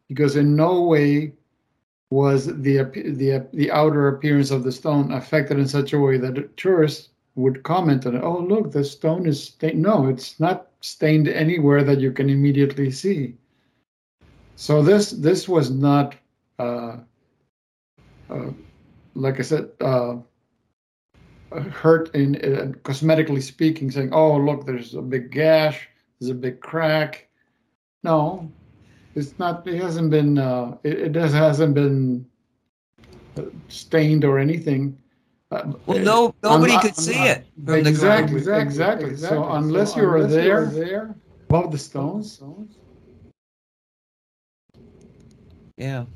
because 0.08 0.36
in 0.36 0.56
no 0.56 0.82
way 0.82 1.32
was 2.10 2.46
the 2.46 2.84
the 2.94 3.46
the 3.52 3.70
outer 3.70 4.08
appearance 4.08 4.50
of 4.50 4.62
the 4.62 4.72
stone 4.72 5.12
affected 5.12 5.58
in 5.58 5.66
such 5.66 5.92
a 5.92 5.98
way 5.98 6.16
that 6.18 6.56
tourists 6.56 7.10
would 7.34 7.62
comment 7.62 8.06
on 8.06 8.16
it. 8.16 8.22
Oh, 8.22 8.38
look, 8.38 8.72
the 8.72 8.84
stone 8.84 9.26
is 9.26 9.42
stained. 9.42 9.82
No, 9.82 10.06
it's 10.06 10.40
not 10.40 10.68
stained 10.80 11.28
anywhere 11.28 11.84
that 11.84 12.00
you 12.00 12.12
can 12.12 12.30
immediately 12.30 12.90
see. 12.90 13.34
So 14.56 14.82
this 14.82 15.10
this 15.10 15.48
was 15.48 15.70
not, 15.70 16.14
uh, 16.58 16.98
uh, 18.30 18.50
like 19.14 19.38
I 19.38 19.42
said, 19.42 19.70
uh, 19.80 20.16
hurt 21.70 22.14
in 22.14 22.34
cosmetically 22.84 23.42
speaking, 23.42 23.90
saying, 23.90 24.14
"Oh, 24.14 24.36
look, 24.36 24.64
there's 24.64 24.94
a 24.94 25.02
big 25.02 25.30
gash, 25.30 25.88
there's 26.18 26.30
a 26.30 26.34
big 26.34 26.60
crack." 26.60 27.28
No, 28.02 28.50
it's 29.16 29.38
not. 29.38 29.66
It 29.66 29.80
hasn't 29.80 30.10
been. 30.10 30.38
Uh, 30.38 30.76
it, 30.84 30.98
it 30.98 31.12
does, 31.12 31.32
hasn't 31.32 31.74
been 31.74 32.26
uh, 33.36 33.42
stained 33.68 34.24
or 34.24 34.38
anything. 34.38 34.96
Uh, 35.50 35.72
well, 35.86 35.98
no, 35.98 36.34
nobody 36.42 36.74
un- 36.74 36.80
could 36.82 36.96
see 36.96 37.14
it. 37.14 37.46
exactly, 37.68 38.36
exactly, 38.36 38.36
exactly, 38.36 39.10
exactly. 39.10 39.16
So 39.16 39.48
unless 39.50 39.94
so 39.94 40.00
you 40.00 40.08
are 40.08 40.26
there, 40.26 40.66
there, 40.66 41.14
above 41.48 41.72
the 41.72 41.78
stones. 41.78 42.42
Yeah. 45.76 46.06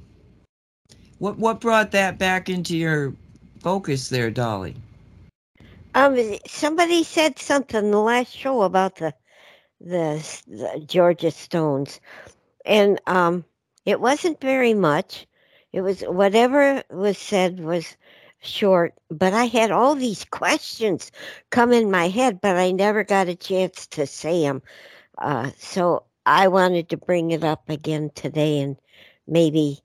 What 1.18 1.38
what 1.38 1.60
brought 1.60 1.92
that 1.92 2.18
back 2.18 2.48
into 2.48 2.76
your 2.76 3.14
focus 3.60 4.08
there, 4.08 4.30
Dolly? 4.30 4.74
Um, 5.94 6.18
somebody 6.46 7.04
said 7.04 7.38
something 7.38 7.90
the 7.90 7.98
last 7.98 8.34
show 8.34 8.62
about 8.62 8.96
the 8.96 9.14
the, 9.80 10.42
the 10.46 10.84
Georgia 10.86 11.30
Stones, 11.30 12.00
and 12.64 13.00
um, 13.06 13.44
it 13.84 14.00
wasn't 14.00 14.40
very 14.40 14.74
much. 14.74 15.26
It 15.72 15.82
was 15.82 16.02
whatever 16.02 16.82
was 16.90 17.18
said 17.18 17.60
was 17.60 17.96
short, 18.40 18.94
but 19.10 19.32
I 19.32 19.44
had 19.44 19.70
all 19.70 19.94
these 19.94 20.24
questions 20.30 21.12
come 21.50 21.72
in 21.72 21.90
my 21.90 22.08
head, 22.08 22.40
but 22.40 22.56
I 22.56 22.72
never 22.72 23.04
got 23.04 23.28
a 23.28 23.34
chance 23.34 23.86
to 23.88 24.06
say 24.06 24.42
them. 24.42 24.62
Uh, 25.18 25.50
so 25.58 26.04
I 26.26 26.48
wanted 26.48 26.88
to 26.90 26.96
bring 26.96 27.30
it 27.30 27.44
up 27.44 27.68
again 27.68 28.10
today 28.14 28.60
and 28.60 28.76
maybe 29.26 29.80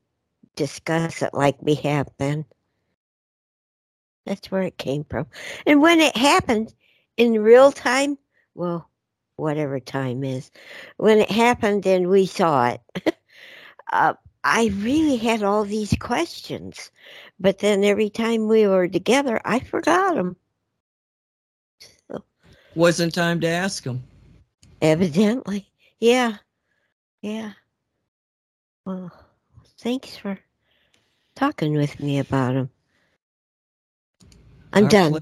discuss 0.56 1.22
it 1.22 1.34
like 1.34 1.62
we 1.62 1.76
have 1.76 2.08
been. 2.18 2.46
That's 4.26 4.50
where 4.50 4.64
it 4.64 4.78
came 4.78 5.04
from. 5.04 5.28
And 5.66 5.82
when 5.82 6.00
it 6.00 6.18
happened 6.18 6.74
in 7.18 7.44
real 7.44 7.72
time, 7.72 8.18
well, 8.56 8.90
whatever 9.38 9.80
time 9.80 10.24
is, 10.24 10.52
when 10.98 11.20
it 11.20 11.32
happened 11.32 11.86
and 11.86 12.10
we 12.10 12.26
saw 12.26 12.70
it, 12.70 12.82
uh, 13.94 14.14
I 14.44 14.68
really 14.76 15.18
had 15.18 15.44
all 15.44 15.64
these 15.64 15.94
questions. 16.00 16.92
But 17.40 17.60
then 17.60 17.84
every 17.84 18.10
time 18.10 18.48
we 18.48 18.68
were 18.68 18.88
together, 18.88 19.42
I 19.44 19.60
forgot 19.60 20.16
them. 20.16 20.36
So, 22.10 22.24
Wasn't 22.76 23.14
time 23.14 23.40
to 23.42 23.48
ask 23.48 23.84
them. 23.84 24.04
Evidently. 24.82 25.68
Yeah. 26.00 26.38
Yeah. 27.22 27.54
Well, 28.86 29.12
thanks 29.80 30.16
for 30.16 30.40
talking 31.36 31.74
with 31.74 32.00
me 32.00 32.20
about 32.20 32.54
them. 32.54 32.70
I'm 34.74 34.88
done. 34.88 35.20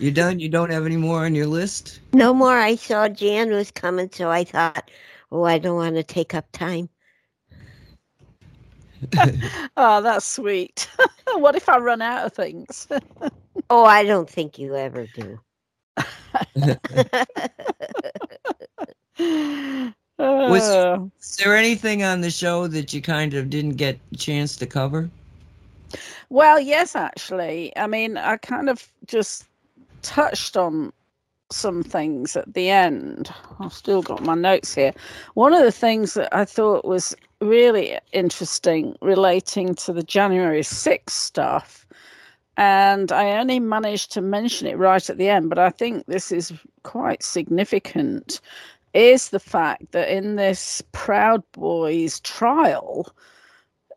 You 0.00 0.10
done? 0.10 0.38
You 0.40 0.48
don't 0.48 0.70
have 0.70 0.86
any 0.86 0.96
more 0.96 1.24
on 1.24 1.34
your 1.34 1.46
list? 1.46 2.00
No 2.12 2.34
more. 2.34 2.58
I 2.58 2.76
saw 2.76 3.08
Jan 3.08 3.50
was 3.50 3.70
coming, 3.70 4.10
so 4.12 4.30
I 4.30 4.44
thought, 4.44 4.90
oh, 5.32 5.44
I 5.44 5.58
don't 5.58 5.76
want 5.76 5.96
to 5.96 6.02
take 6.02 6.34
up 6.34 6.50
time. 6.52 6.88
oh, 9.76 10.00
that's 10.02 10.26
sweet. 10.26 10.88
what 11.34 11.56
if 11.56 11.68
I 11.68 11.78
run 11.78 12.02
out 12.02 12.26
of 12.26 12.32
things? 12.32 12.88
oh, 13.70 13.84
I 13.84 14.04
don't 14.04 14.28
think 14.28 14.58
you 14.58 14.76
ever 14.76 15.06
do. 15.14 15.38
was, 20.18 20.62
uh. 20.62 20.98
was 20.98 21.36
there 21.36 21.56
anything 21.56 22.02
on 22.02 22.20
the 22.20 22.30
show 22.30 22.66
that 22.68 22.92
you 22.92 23.02
kind 23.02 23.34
of 23.34 23.50
didn't 23.50 23.74
get 23.74 23.98
a 24.12 24.16
chance 24.16 24.56
to 24.56 24.66
cover? 24.66 25.10
Well, 26.30 26.58
yes, 26.58 26.96
actually. 26.96 27.76
I 27.76 27.86
mean, 27.86 28.16
I 28.16 28.36
kind 28.38 28.68
of 28.68 28.90
just 29.06 29.44
touched 30.04 30.56
on 30.56 30.92
some 31.50 31.82
things 31.82 32.36
at 32.36 32.54
the 32.54 32.70
end. 32.70 33.32
I've 33.58 33.72
still 33.72 34.02
got 34.02 34.22
my 34.22 34.34
notes 34.34 34.74
here. 34.74 34.92
One 35.34 35.52
of 35.52 35.62
the 35.62 35.72
things 35.72 36.14
that 36.14 36.34
I 36.34 36.44
thought 36.44 36.84
was 36.84 37.14
really 37.40 37.98
interesting 38.12 38.96
relating 39.02 39.74
to 39.76 39.92
the 39.92 40.02
January 40.02 40.62
6th 40.62 41.10
stuff, 41.10 41.86
and 42.56 43.10
I 43.12 43.32
only 43.38 43.60
managed 43.60 44.12
to 44.12 44.20
mention 44.20 44.66
it 44.66 44.78
right 44.78 45.10
at 45.10 45.18
the 45.18 45.28
end, 45.28 45.48
but 45.48 45.58
I 45.58 45.70
think 45.70 46.06
this 46.06 46.30
is 46.32 46.52
quite 46.82 47.22
significant, 47.22 48.40
is 48.94 49.30
the 49.30 49.40
fact 49.40 49.92
that 49.92 50.08
in 50.08 50.36
this 50.36 50.82
Proud 50.92 51.42
Boys 51.52 52.20
trial, 52.20 53.12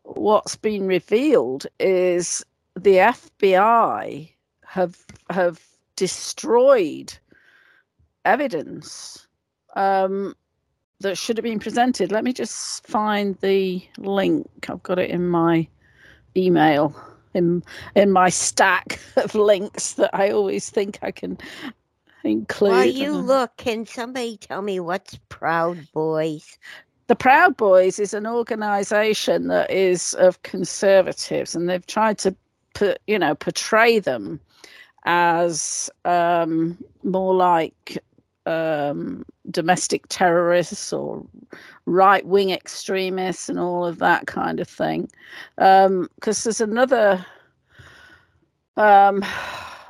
what's 0.03 0.55
been 0.55 0.87
revealed 0.87 1.67
is 1.79 2.43
the 2.75 2.95
FBI 2.95 4.31
have 4.65 4.97
have 5.29 5.61
destroyed 5.97 7.17
evidence 8.23 9.27
um, 9.75 10.33
that 11.01 11.17
should 11.17 11.37
have 11.37 11.43
been 11.43 11.59
presented. 11.59 12.11
Let 12.11 12.23
me 12.23 12.31
just 12.31 12.87
find 12.87 13.37
the 13.41 13.85
link. 13.97 14.47
I've 14.69 14.83
got 14.83 14.99
it 14.99 15.09
in 15.09 15.27
my 15.27 15.67
email 16.37 16.95
in 17.33 17.63
in 17.95 18.11
my 18.11 18.29
stack 18.29 18.99
of 19.17 19.35
links 19.35 19.93
that 19.93 20.09
I 20.13 20.31
always 20.31 20.69
think 20.69 20.99
I 21.01 21.11
can 21.11 21.37
include. 22.23 22.71
While 22.71 22.85
you 22.85 23.11
look, 23.11 23.55
can 23.57 23.85
somebody 23.85 24.37
tell 24.37 24.61
me 24.61 24.79
what's 24.79 25.19
Proud 25.29 25.87
Boys? 25.93 26.57
The 27.07 27.15
Proud 27.15 27.55
Boys 27.55 27.99
is 27.99 28.13
an 28.13 28.27
organisation 28.27 29.47
that 29.47 29.71
is 29.71 30.13
of 30.15 30.41
conservatives, 30.43 31.55
and 31.55 31.69
they've 31.69 31.85
tried 31.85 32.17
to 32.19 32.35
put, 32.73 32.99
you 33.07 33.17
know, 33.17 33.33
portray 33.33 33.99
them 33.99 34.39
as 35.07 35.89
um, 36.03 36.77
more 37.03 37.33
like 37.33 37.97
um, 38.45 39.25
domestic 39.49 40.05
terrorists 40.09 40.91
or 40.91 41.25
right 41.85 42.25
wing 42.25 42.51
extremists 42.51 43.47
and 43.47 43.57
all 43.57 43.85
of 43.85 43.99
that 43.99 44.27
kind 44.27 44.59
of 44.59 44.67
thing. 44.67 45.09
Because 45.55 45.85
um, 45.87 46.09
there's 46.19 46.61
another. 46.61 47.25
Um, 48.75 49.25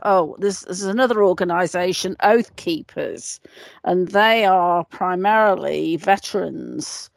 oh, 0.03 0.37
there's, 0.39 0.61
there's 0.61 0.83
another 0.83 1.23
organization, 1.23 2.15
Oath 2.21 2.55
Keepers, 2.55 3.41
and 3.83 4.09
they 4.09 4.45
are 4.45 4.85
primarily 4.85 5.97
veterans 5.97 7.09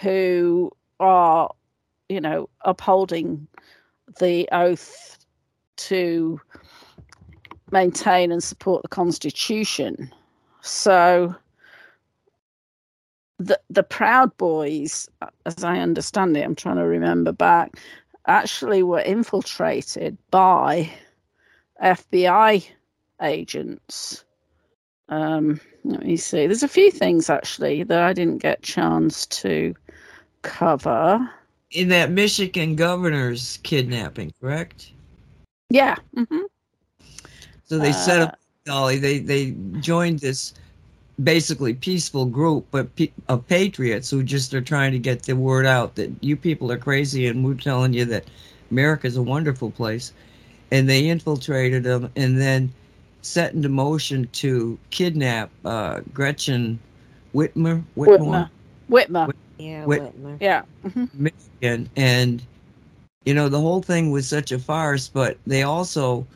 who 0.00 0.70
are, 1.00 1.52
you 2.08 2.20
know, 2.20 2.48
upholding 2.60 3.48
the 4.20 4.48
oath 4.52 5.18
to 5.76 6.40
maintain 7.72 8.32
and 8.32 8.42
support 8.42 8.82
the 8.82 8.88
Constitution. 8.88 10.12
So 10.60 11.34
the 13.38 13.58
the 13.70 13.82
Proud 13.82 14.36
Boys, 14.36 15.08
as 15.46 15.64
I 15.64 15.78
understand 15.78 16.36
it, 16.36 16.44
I'm 16.44 16.54
trying 16.54 16.76
to 16.76 16.84
remember 16.84 17.32
back, 17.32 17.78
actually 18.26 18.82
were 18.82 19.00
infiltrated 19.00 20.16
by 20.30 20.90
FBI 21.82 22.66
agents. 23.22 24.24
Um, 25.08 25.60
let 25.84 26.02
me 26.02 26.16
see. 26.16 26.46
There's 26.46 26.62
a 26.62 26.68
few 26.68 26.90
things 26.90 27.30
actually 27.30 27.82
that 27.84 28.02
I 28.02 28.12
didn't 28.12 28.38
get 28.38 28.62
chance 28.62 29.26
to 29.26 29.74
cover. 30.42 31.30
In 31.70 31.88
that 31.88 32.10
Michigan 32.10 32.76
governor's 32.76 33.58
kidnapping, 33.62 34.32
correct? 34.40 34.92
Yeah. 35.70 35.96
Mm-hmm. 36.16 36.42
So 37.68 37.78
they 37.78 37.90
uh, 37.90 37.92
set 37.92 38.20
up 38.20 38.38
Dolly. 38.64 38.98
They 38.98 39.18
they 39.18 39.54
joined 39.80 40.20
this 40.20 40.54
basically 41.22 41.74
peaceful 41.74 42.26
group, 42.26 42.66
but 42.70 42.88
of 43.28 43.46
patriots 43.46 44.10
who 44.10 44.22
just 44.22 44.54
are 44.54 44.60
trying 44.60 44.92
to 44.92 44.98
get 44.98 45.24
the 45.24 45.36
word 45.36 45.66
out 45.66 45.94
that 45.96 46.10
you 46.22 46.36
people 46.36 46.72
are 46.72 46.78
crazy, 46.78 47.26
and 47.26 47.44
we're 47.44 47.54
telling 47.54 47.92
you 47.92 48.04
that 48.06 48.24
America 48.70 49.06
is 49.06 49.16
a 49.16 49.22
wonderful 49.22 49.70
place. 49.70 50.12
And 50.70 50.88
they 50.88 51.08
infiltrated 51.08 51.82
them, 51.82 52.10
and 52.16 52.38
then 52.38 52.72
set 53.22 53.54
into 53.54 53.68
motion 53.68 54.28
to 54.32 54.78
kidnap 54.90 55.50
uh, 55.64 56.00
Gretchen 56.12 56.78
Whitmer. 57.34 57.82
Whitmer. 57.96 58.50
Whitmer. 58.90 59.28
Whitmer. 59.28 59.32
Yeah, 59.58 59.84
Whitmer. 59.84 60.38
Yeah. 60.40 60.62
Mm-hmm. 60.84 61.04
Michigan, 61.14 61.90
and 61.96 62.42
you 63.24 63.34
know 63.34 63.48
the 63.48 63.60
whole 63.60 63.82
thing 63.82 64.10
was 64.10 64.26
such 64.26 64.52
a 64.52 64.58
farce, 64.58 65.08
but 65.08 65.36
they 65.46 65.62
also 65.62 66.26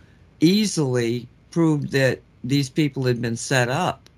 easily 0.42 1.26
proved 1.50 1.92
that 1.92 2.20
these 2.44 2.68
people 2.68 3.04
had 3.04 3.22
been 3.22 3.36
set 3.36 3.68
up. 3.68 4.10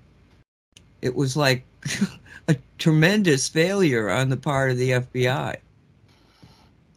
It 1.01 1.15
was 1.15 1.37
like 1.37 1.63
a 2.47 2.55
tremendous 2.77 3.47
failure 3.47 4.09
on 4.09 4.29
the 4.29 4.37
part 4.37 4.71
of 4.71 4.77
the 4.77 4.91
FBI. 4.91 5.57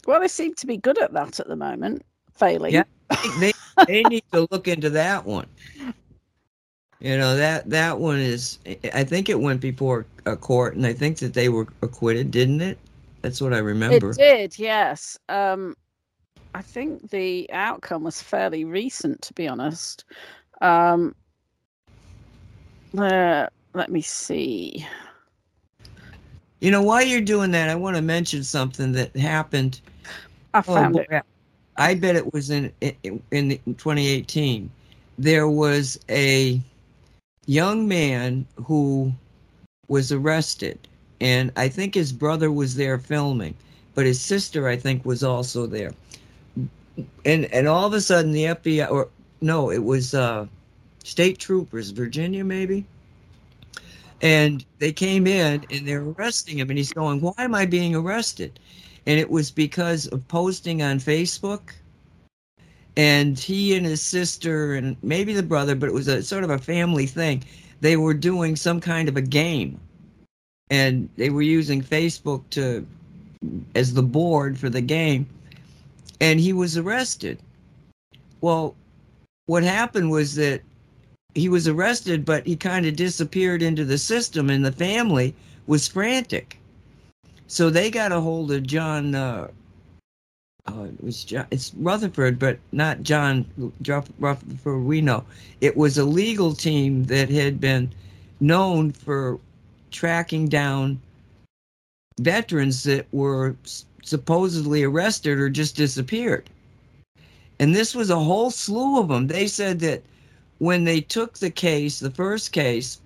Well, 0.07 0.21
they 0.21 0.29
seem 0.29 0.55
to 0.55 0.67
be 0.67 0.79
good 0.79 0.99
at 0.99 1.13
that 1.13 1.39
at 1.39 1.49
the 1.49 1.57
moment, 1.57 2.03
failing. 2.35 2.73
Yeah. 2.73 2.85
They 3.41 3.53
they 3.87 4.03
need 4.05 4.25
to 4.33 4.49
look 4.51 4.67
into 4.67 4.91
that 4.91 5.25
one. 5.25 5.47
You 7.01 7.17
know 7.17 7.37
that 7.37 7.71
that 7.71 8.01
one 8.01 8.19
is. 8.19 8.59
I 8.93 9.05
think 9.05 9.29
it 9.29 9.41
went 9.41 9.61
before 9.61 10.05
a 10.27 10.37
court, 10.37 10.75
and 10.75 10.85
I 10.85 10.93
think 10.93 11.19
that 11.19 11.33
they 11.35 11.49
were 11.49 11.69
acquitted, 11.83 12.31
didn't 12.31 12.61
it? 12.61 12.79
That's 13.23 13.41
what 13.41 13.55
I 13.55 13.59
remember. 13.59 14.11
It 14.11 14.17
did, 14.17 14.59
yes. 14.59 15.19
Um, 15.29 15.77
I 16.55 16.63
think 16.63 17.11
the 17.11 17.49
outcome 17.53 18.05
was 18.05 18.23
fairly 18.23 18.65
recent, 18.65 19.23
to 19.23 19.35
be 19.35 19.47
honest. 19.47 20.05
Um, 20.61 21.15
uh, 22.97 23.47
let 23.75 23.91
me 23.91 24.01
see. 24.01 24.87
You 26.61 26.71
know, 26.71 26.83
while 26.83 27.03
you're 27.03 27.21
doing 27.21 27.53
that, 27.53 27.69
I 27.69 27.75
want 27.75 27.97
to 27.97 28.03
mention 28.03 28.43
something 28.43 28.93
that 28.93 29.15
happened. 29.17 29.81
I 30.55 30.63
found 30.63 30.97
oh, 30.97 31.05
it. 31.09 31.25
I 31.77 31.95
bet 31.95 32.17
it 32.17 32.33
was 32.33 32.51
in 32.51 32.73
in, 32.81 33.23
in 33.31 33.51
2018. 33.67 34.69
There 35.19 35.49
was 35.49 36.01
a 36.11 36.61
young 37.47 37.87
man 37.87 38.47
who 38.57 39.13
was 39.87 40.11
arrested, 40.11 40.89
and 41.21 41.53
I 41.57 41.69
think 41.69 41.95
his 41.95 42.13
brother 42.13 42.51
was 42.51 42.75
there 42.75 42.99
filming, 42.99 43.55
but 43.95 44.07
his 44.07 44.21
sister, 44.21 44.69
I 44.69 44.77
think, 44.77 45.05
was 45.05 45.23
also 45.23 45.67
there. 45.67 45.93
And 47.25 47.45
and 47.47 47.69
all 47.69 47.87
of 47.87 47.93
a 47.93 48.01
sudden, 48.01 48.33
the 48.33 48.45
FBI, 48.45 48.91
or 48.91 49.09
no, 49.41 49.71
it 49.71 49.85
was 49.85 50.15
uh, 50.15 50.47
state 51.05 51.39
troopers, 51.39 51.91
Virginia 51.91 52.45
maybe, 52.45 52.85
and 54.21 54.65
they 54.79 54.93
came 54.93 55.27
in 55.27 55.65
and 55.71 55.87
they're 55.87 56.03
arresting 56.03 56.59
him, 56.59 56.71
and 56.71 56.79
he's 56.79 56.93
going, 56.93 57.21
"Why 57.21 57.35
am 57.39 57.55
I 57.55 57.67
being 57.67 57.95
arrested?" 57.95 58.59
And 59.07 59.19
it 59.19 59.31
was 59.31 59.51
because 59.51 60.07
of 60.09 60.27
posting 60.29 60.83
on 60.83 60.99
Facebook 60.99 61.61
and 62.99 63.39
he 63.39 63.77
and 63.77 63.87
his 63.87 64.03
sister 64.03 64.75
and 64.75 64.97
maybe 65.03 65.33
the 65.33 65.43
brother, 65.43 65.77
but 65.77 65.89
it 65.89 65.93
was 65.93 66.09
a 66.09 66.21
sort 66.21 66.43
of 66.43 66.51
a 66.51 66.59
family 66.59 67.07
thing. 67.07 67.45
They 67.81 67.97
were 67.97 68.13
doing 68.13 68.57
some 68.57 68.81
kind 68.81 69.09
of 69.09 69.17
a 69.17 69.23
game, 69.23 69.79
and 70.69 71.09
they 71.17 71.31
were 71.31 71.43
using 71.43 71.81
Facebook 71.81 72.43
to 72.51 72.85
as 73.77 73.95
the 73.95 74.03
board 74.03 74.59
for 74.59 74.69
the 74.69 74.81
game, 74.81 75.29
and 76.21 76.41
he 76.41 76.53
was 76.53 76.77
arrested. 76.77 77.39
Well, 78.41 78.75
what 79.47 79.63
happened 79.63 80.11
was 80.11 80.35
that 80.37 80.63
he 81.35 81.49
was 81.49 81.69
arrested, 81.69 82.25
but 82.25 82.47
he 82.47 82.57
kind 82.57 82.87
of 82.87 82.97
disappeared 82.97 83.63
into 83.63 83.85
the 83.85 83.99
system, 83.99 84.51
and 84.51 84.65
the 84.65 84.73
family 84.73 85.35
was 85.67 85.89
frantic. 85.89 86.59
So 87.47 87.71
they 87.71 87.91
got 87.91 88.13
a 88.13 88.21
hold 88.21 88.53
of 88.53 88.67
John 88.67 89.15
uh, 89.15 89.49
oh, 90.69 90.85
it 90.85 91.03
was 91.03 91.25
John, 91.25 91.47
it's 91.51 91.73
Rutherford, 91.75 92.39
but 92.39 92.59
not 92.73 93.03
John 93.03 93.47
Rutherford. 94.19 94.85
We 94.85 95.01
know 95.01 95.25
it 95.61 95.77
was 95.77 95.99
a 95.99 96.05
legal 96.05 96.55
team 96.55 97.05
that 97.05 97.29
had 97.29 97.61
been 97.61 97.91
known 98.41 98.93
for 98.93 99.39
tracking 99.91 100.49
down 100.49 101.01
veterans 102.21 102.83
that 102.85 103.07
were 103.13 103.57
supposedly 104.09 104.83
arrested 104.83 105.39
or 105.39 105.49
just 105.49 105.77
disappeared. 105.77 106.49
And 107.61 107.75
this 107.75 107.95
was 107.95 108.11
a 108.11 108.19
whole 108.19 108.51
slew 108.51 109.01
of 109.01 109.09
them. 109.09 109.27
They 109.27 109.47
said 109.47 109.81
that 109.81 110.03
when 110.59 110.85
they 110.85 111.01
took 111.01 111.39
the 111.39 111.51
case, 111.51 111.99
the 111.99 112.11
first 112.11 112.53
case, 112.53 113.01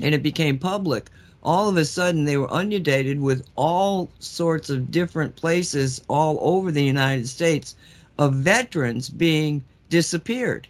and 0.00 0.14
it 0.14 0.22
became 0.22 0.58
public, 0.58 1.10
all 1.42 1.68
of 1.68 1.76
a 1.76 1.84
sudden 1.84 2.24
they 2.24 2.36
were 2.36 2.48
inundated 2.48 3.20
with 3.20 3.46
all 3.56 4.10
sorts 4.20 4.70
of 4.70 4.90
different 4.90 5.34
places 5.36 6.00
all 6.08 6.38
over 6.40 6.70
the 6.70 6.84
United 6.84 7.28
States 7.28 7.74
of 8.18 8.34
veterans 8.34 9.08
being 9.08 9.64
disappeared. 9.88 10.68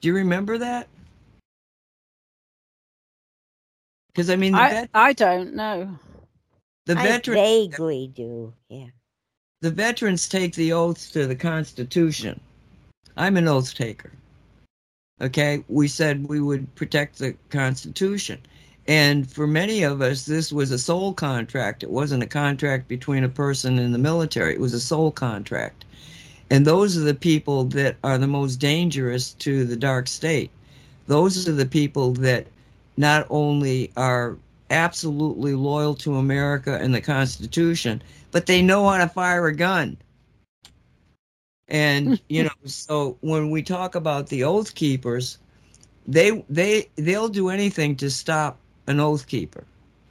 Do 0.00 0.08
you 0.08 0.14
remember 0.14 0.58
that? 0.58 0.88
Because 4.08 4.28
I 4.28 4.36
mean, 4.36 4.54
I, 4.54 4.70
vet- 4.70 4.90
I 4.92 5.12
don't 5.12 5.54
know. 5.54 5.98
The 6.86 6.98
I 6.98 7.02
veterans 7.02 7.40
vaguely 7.40 8.12
do. 8.14 8.52
Yeah. 8.68 8.88
the 9.60 9.70
veterans 9.70 10.28
take 10.28 10.54
the 10.54 10.72
oath 10.72 11.12
to 11.12 11.26
the 11.26 11.36
Constitution. 11.36 12.40
I'm 13.16 13.36
an 13.36 13.48
oath 13.48 13.74
taker. 13.74 14.10
Okay, 15.20 15.64
we 15.68 15.86
said 15.86 16.28
we 16.28 16.40
would 16.40 16.74
protect 16.74 17.18
the 17.18 17.36
Constitution. 17.50 18.40
And 18.88 19.30
for 19.30 19.46
many 19.46 19.84
of 19.84 20.02
us, 20.02 20.24
this 20.24 20.52
was 20.52 20.72
a 20.72 20.78
soul 20.78 21.12
contract. 21.14 21.84
It 21.84 21.90
wasn't 21.90 22.24
a 22.24 22.26
contract 22.26 22.88
between 22.88 23.22
a 23.22 23.28
person 23.28 23.78
and 23.78 23.94
the 23.94 23.98
military, 23.98 24.54
it 24.54 24.60
was 24.60 24.74
a 24.74 24.80
soul 24.80 25.12
contract. 25.12 25.84
And 26.50 26.66
those 26.66 26.96
are 26.96 27.02
the 27.02 27.14
people 27.14 27.64
that 27.66 27.96
are 28.02 28.18
the 28.18 28.26
most 28.26 28.56
dangerous 28.56 29.32
to 29.34 29.64
the 29.64 29.76
dark 29.76 30.08
state. 30.08 30.50
Those 31.06 31.48
are 31.48 31.52
the 31.52 31.66
people 31.66 32.12
that 32.14 32.46
not 32.96 33.26
only 33.30 33.92
are 33.96 34.36
absolutely 34.72 35.54
loyal 35.54 35.94
to 35.96 36.16
America 36.16 36.78
and 36.80 36.94
the 36.94 37.00
Constitution, 37.00 38.02
but 38.30 38.46
they 38.46 38.62
know 38.62 38.88
how 38.88 38.98
to 38.98 39.08
fire 39.08 39.46
a 39.46 39.54
gun. 39.54 39.96
And 41.68 42.20
you 42.28 42.44
know, 42.44 42.50
so 42.64 43.16
when 43.20 43.50
we 43.50 43.62
talk 43.62 43.94
about 43.94 44.28
the 44.28 44.42
oath 44.42 44.74
keepers, 44.74 45.38
they 46.06 46.44
they 46.48 46.88
they'll 46.96 47.28
do 47.28 47.48
anything 47.50 47.94
to 47.96 48.10
stop 48.10 48.58
an 48.88 48.98
oath 48.98 49.26
keeper 49.26 49.64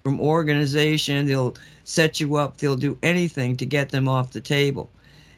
from 0.03 0.21
organization. 0.21 1.25
They'll 1.25 1.55
set 1.83 2.19
you 2.19 2.35
up. 2.35 2.57
They'll 2.57 2.75
do 2.75 2.97
anything 3.03 3.57
to 3.57 3.65
get 3.65 3.89
them 3.89 4.07
off 4.07 4.31
the 4.31 4.41
table. 4.41 4.89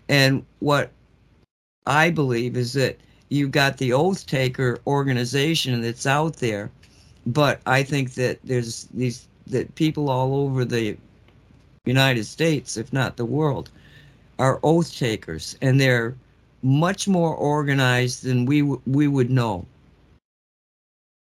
And 0.10 0.46
what 0.60 0.92
I 1.88 2.10
believe 2.10 2.56
is 2.56 2.74
that 2.74 2.98
you've 3.30 3.52
got 3.52 3.78
the 3.78 3.94
oath 3.94 4.28
taker 4.28 4.80
organization 4.86 5.82
that's 5.82 6.06
out 6.06 6.38
there, 6.38 6.70
but 7.26 7.62
I 7.66 7.84
think 7.84 8.14
that 8.16 8.40
there's 8.44 8.86
these 8.94 9.28
that 9.48 9.76
people 9.76 10.10
all 10.10 10.36
over 10.36 10.66
the 10.66 10.98
United 11.86 12.26
States, 12.26 12.78
if 12.78 12.92
not 12.94 13.18
the 13.18 13.26
world, 13.26 13.70
are 14.40 14.60
oath 14.64 14.96
takers, 14.96 15.58
and 15.62 15.80
they're 15.80 16.16
much 16.62 17.08
more 17.08 17.36
organized 17.36 18.24
than 18.24 18.46
we 18.46 18.62
w- 18.62 18.82
we 18.86 19.08
would 19.08 19.30
know. 19.30 19.66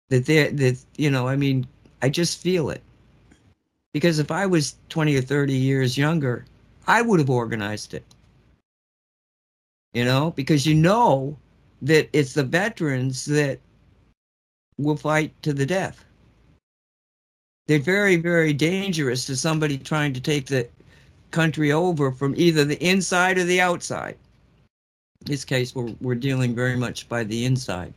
That 0.09 0.25
they 0.25 0.49
that 0.49 0.77
you 0.97 1.09
know, 1.09 1.27
I 1.27 1.35
mean, 1.35 1.67
I 2.01 2.09
just 2.09 2.39
feel 2.41 2.69
it. 2.69 2.81
Because 3.93 4.19
if 4.19 4.31
I 4.31 4.45
was 4.45 4.75
20 4.89 5.15
or 5.15 5.21
30 5.21 5.53
years 5.53 5.97
younger, 5.97 6.45
I 6.87 7.01
would 7.01 7.19
have 7.19 7.29
organized 7.29 7.93
it. 7.93 8.03
You 9.93 10.05
know, 10.05 10.31
because 10.31 10.65
you 10.65 10.75
know 10.75 11.37
that 11.81 12.09
it's 12.13 12.33
the 12.33 12.43
veterans 12.43 13.25
that 13.25 13.59
will 14.77 14.97
fight 14.97 15.33
to 15.43 15.53
the 15.53 15.65
death. 15.65 16.03
They're 17.67 17.79
very, 17.79 18.15
very 18.15 18.53
dangerous 18.53 19.25
to 19.25 19.35
somebody 19.35 19.77
trying 19.77 20.13
to 20.13 20.21
take 20.21 20.45
the 20.47 20.67
country 21.31 21.71
over 21.71 22.11
from 22.11 22.33
either 22.37 22.63
the 22.63 22.81
inside 22.83 23.37
or 23.37 23.43
the 23.43 23.59
outside. 23.59 24.15
In 25.21 25.31
this 25.31 25.43
case, 25.43 25.75
we're, 25.75 25.93
we're 25.99 26.15
dealing 26.15 26.55
very 26.55 26.77
much 26.77 27.09
by 27.09 27.23
the 27.23 27.43
inside. 27.43 27.93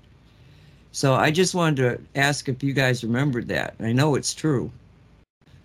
So 0.93 1.14
I 1.14 1.31
just 1.31 1.55
wanted 1.55 1.77
to 1.77 2.21
ask 2.21 2.49
if 2.49 2.64
you 2.64 2.73
guys 2.73 3.05
remembered 3.05 3.47
that. 3.49 3.75
I 3.79 3.93
know 3.93 4.16
it's 4.16 4.35
true. 4.35 4.73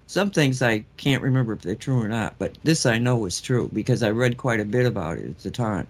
Some 0.06 0.30
things 0.30 0.62
I 0.62 0.86
can't 0.97 1.23
remember 1.23 1.54
if 1.54 1.62
they're 1.63 1.73
true 1.73 1.99
or 1.99 2.08
not, 2.08 2.36
but 2.38 2.56
this 2.63 2.86
I 2.86 2.99
know 2.99 3.25
is 3.25 3.41
true 3.41 3.71
because 3.73 4.04
I 4.04 4.12
read 4.12 4.38
quite 4.38 4.60
a 4.60 4.65
bit 4.65 4.86
about 4.86 5.17
it 5.17 5.25
at 5.25 5.39
the 5.39 5.49
time. 5.49 5.88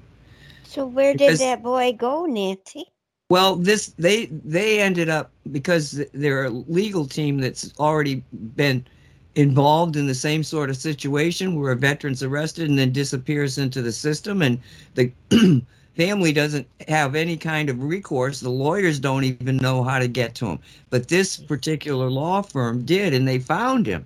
So 0.63 0.85
where 0.85 1.11
did 1.11 1.19
Because- 1.19 1.39
that 1.39 1.61
boy 1.61 1.91
go, 1.91 2.25
Nancy? 2.25 2.85
Well, 3.29 3.55
this 3.55 3.87
they 3.97 4.27
they 4.27 4.79
ended 4.79 5.09
up 5.09 5.31
because 5.51 6.03
they're 6.13 6.45
a 6.45 6.49
legal 6.49 7.07
team 7.07 7.39
that's 7.39 7.73
already 7.79 8.23
been 8.55 8.85
involved 9.33 9.95
in 9.95 10.05
the 10.05 10.15
same 10.15 10.43
sort 10.43 10.69
of 10.69 10.77
situation 10.77 11.59
where 11.59 11.71
a 11.71 11.75
veteran's 11.75 12.21
arrested 12.21 12.69
and 12.69 12.77
then 12.77 12.91
disappears 12.91 13.57
into 13.57 13.81
the 13.81 13.91
system 13.91 14.41
and 14.41 14.59
the 14.93 15.11
family 15.97 16.31
doesn't 16.31 16.67
have 16.87 17.15
any 17.15 17.35
kind 17.35 17.69
of 17.69 17.81
recourse. 17.83 18.39
The 18.39 18.49
lawyers 18.49 18.99
don't 18.99 19.23
even 19.23 19.57
know 19.57 19.83
how 19.83 19.97
to 19.99 20.07
get 20.07 20.35
to 20.35 20.45
him 20.45 20.59
but 20.89 21.07
this 21.07 21.37
particular 21.37 22.09
law 22.09 22.43
firm 22.43 22.85
did 22.85 23.13
and 23.13 23.27
they 23.27 23.39
found 23.39 23.87
him. 23.87 24.05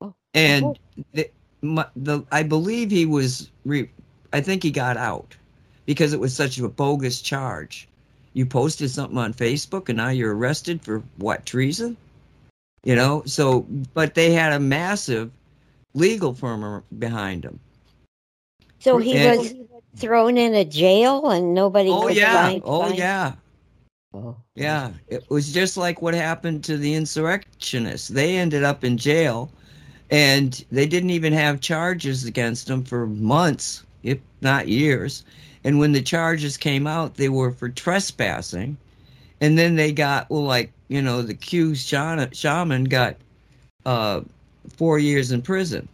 Oh. 0.00 0.06
oh 0.08 0.14
and 0.34 0.64
oh. 0.64 0.76
the, 1.14 1.30
my, 1.62 1.86
the 1.94 2.24
i 2.32 2.42
believe 2.42 2.90
he 2.90 3.06
was 3.06 3.50
re, 3.64 3.88
i 4.32 4.40
think 4.40 4.64
he 4.64 4.70
got 4.72 4.96
out 4.96 5.36
because 5.86 6.12
it 6.12 6.20
was 6.20 6.34
such 6.34 6.58
a 6.58 6.68
bogus 6.68 7.22
charge 7.22 7.88
you 8.34 8.46
posted 8.46 8.90
something 8.90 9.18
on 9.18 9.32
facebook 9.34 9.88
and 9.88 9.96
now 9.96 10.08
you're 10.08 10.34
arrested 10.36 10.80
for 10.82 11.02
what 11.18 11.44
treason 11.46 11.96
you 12.84 12.94
know 12.94 13.22
so 13.26 13.60
but 13.94 14.14
they 14.14 14.32
had 14.32 14.52
a 14.52 14.60
massive 14.60 15.30
legal 15.94 16.32
firm 16.34 16.82
behind 16.98 17.42
them 17.42 17.58
So 18.80 18.98
he 18.98 19.16
And- 19.16 19.38
was 19.38 19.54
thrown 19.96 20.38
in 20.38 20.54
a 20.54 20.64
jail 20.64 21.30
and 21.30 21.54
nobody 21.54 21.90
oh 21.90 22.06
could 22.08 22.16
yeah 22.16 22.42
find, 22.48 22.62
oh 22.64 22.82
find- 22.82 22.98
yeah 22.98 23.32
Oh. 24.14 24.36
Yeah, 24.54 24.90
it 25.08 25.24
was 25.30 25.52
just 25.54 25.78
like 25.78 26.02
what 26.02 26.12
happened 26.12 26.62
to 26.64 26.76
the 26.76 26.92
insurrectionists. 26.94 28.08
They 28.08 28.36
ended 28.36 28.62
up 28.62 28.84
in 28.84 28.98
jail, 28.98 29.50
and 30.10 30.62
they 30.70 30.84
didn't 30.86 31.08
even 31.08 31.32
have 31.32 31.60
charges 31.60 32.26
against 32.26 32.66
them 32.66 32.84
for 32.84 33.06
months, 33.06 33.84
if 34.02 34.18
not 34.42 34.68
years. 34.68 35.24
And 35.64 35.78
when 35.78 35.92
the 35.92 36.02
charges 36.02 36.56
came 36.56 36.86
out, 36.86 37.14
they 37.14 37.28
were 37.28 37.52
for 37.52 37.68
trespassing. 37.68 38.76
And 39.40 39.58
then 39.58 39.76
they 39.76 39.92
got, 39.92 40.28
well, 40.30 40.44
like, 40.44 40.72
you 40.88 41.02
know, 41.02 41.22
the 41.22 41.34
Q 41.34 41.74
shaman 41.74 42.84
got 42.84 43.16
uh, 43.86 44.22
four 44.76 44.98
years 44.98 45.32
in 45.32 45.42
prison. 45.42 45.88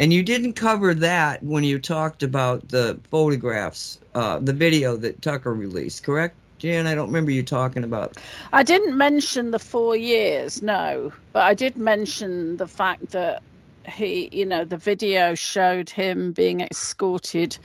And 0.00 0.12
you 0.12 0.22
didn't 0.22 0.54
cover 0.54 0.94
that 0.94 1.42
when 1.42 1.64
you 1.64 1.78
talked 1.78 2.22
about 2.22 2.68
the 2.68 2.98
photographs, 3.10 3.98
uh, 4.14 4.38
the 4.38 4.52
video 4.52 4.96
that 4.96 5.22
Tucker 5.22 5.54
released, 5.54 6.02
correct? 6.02 6.34
Jan, 6.58 6.86
I 6.86 6.94
don't 6.94 7.08
remember 7.08 7.30
you 7.30 7.42
talking 7.42 7.84
about. 7.84 8.16
I 8.52 8.62
didn't 8.62 8.96
mention 8.96 9.50
the 9.50 9.58
four 9.58 9.96
years, 9.96 10.62
no, 10.62 11.12
but 11.32 11.42
I 11.42 11.54
did 11.54 11.76
mention 11.76 12.56
the 12.56 12.68
fact 12.68 13.10
that 13.10 13.42
he, 13.88 14.28
you 14.32 14.46
know, 14.46 14.64
the 14.64 14.76
video 14.76 15.34
showed 15.34 15.90
him 15.90 16.32
being 16.32 16.60
escorted 16.60 17.58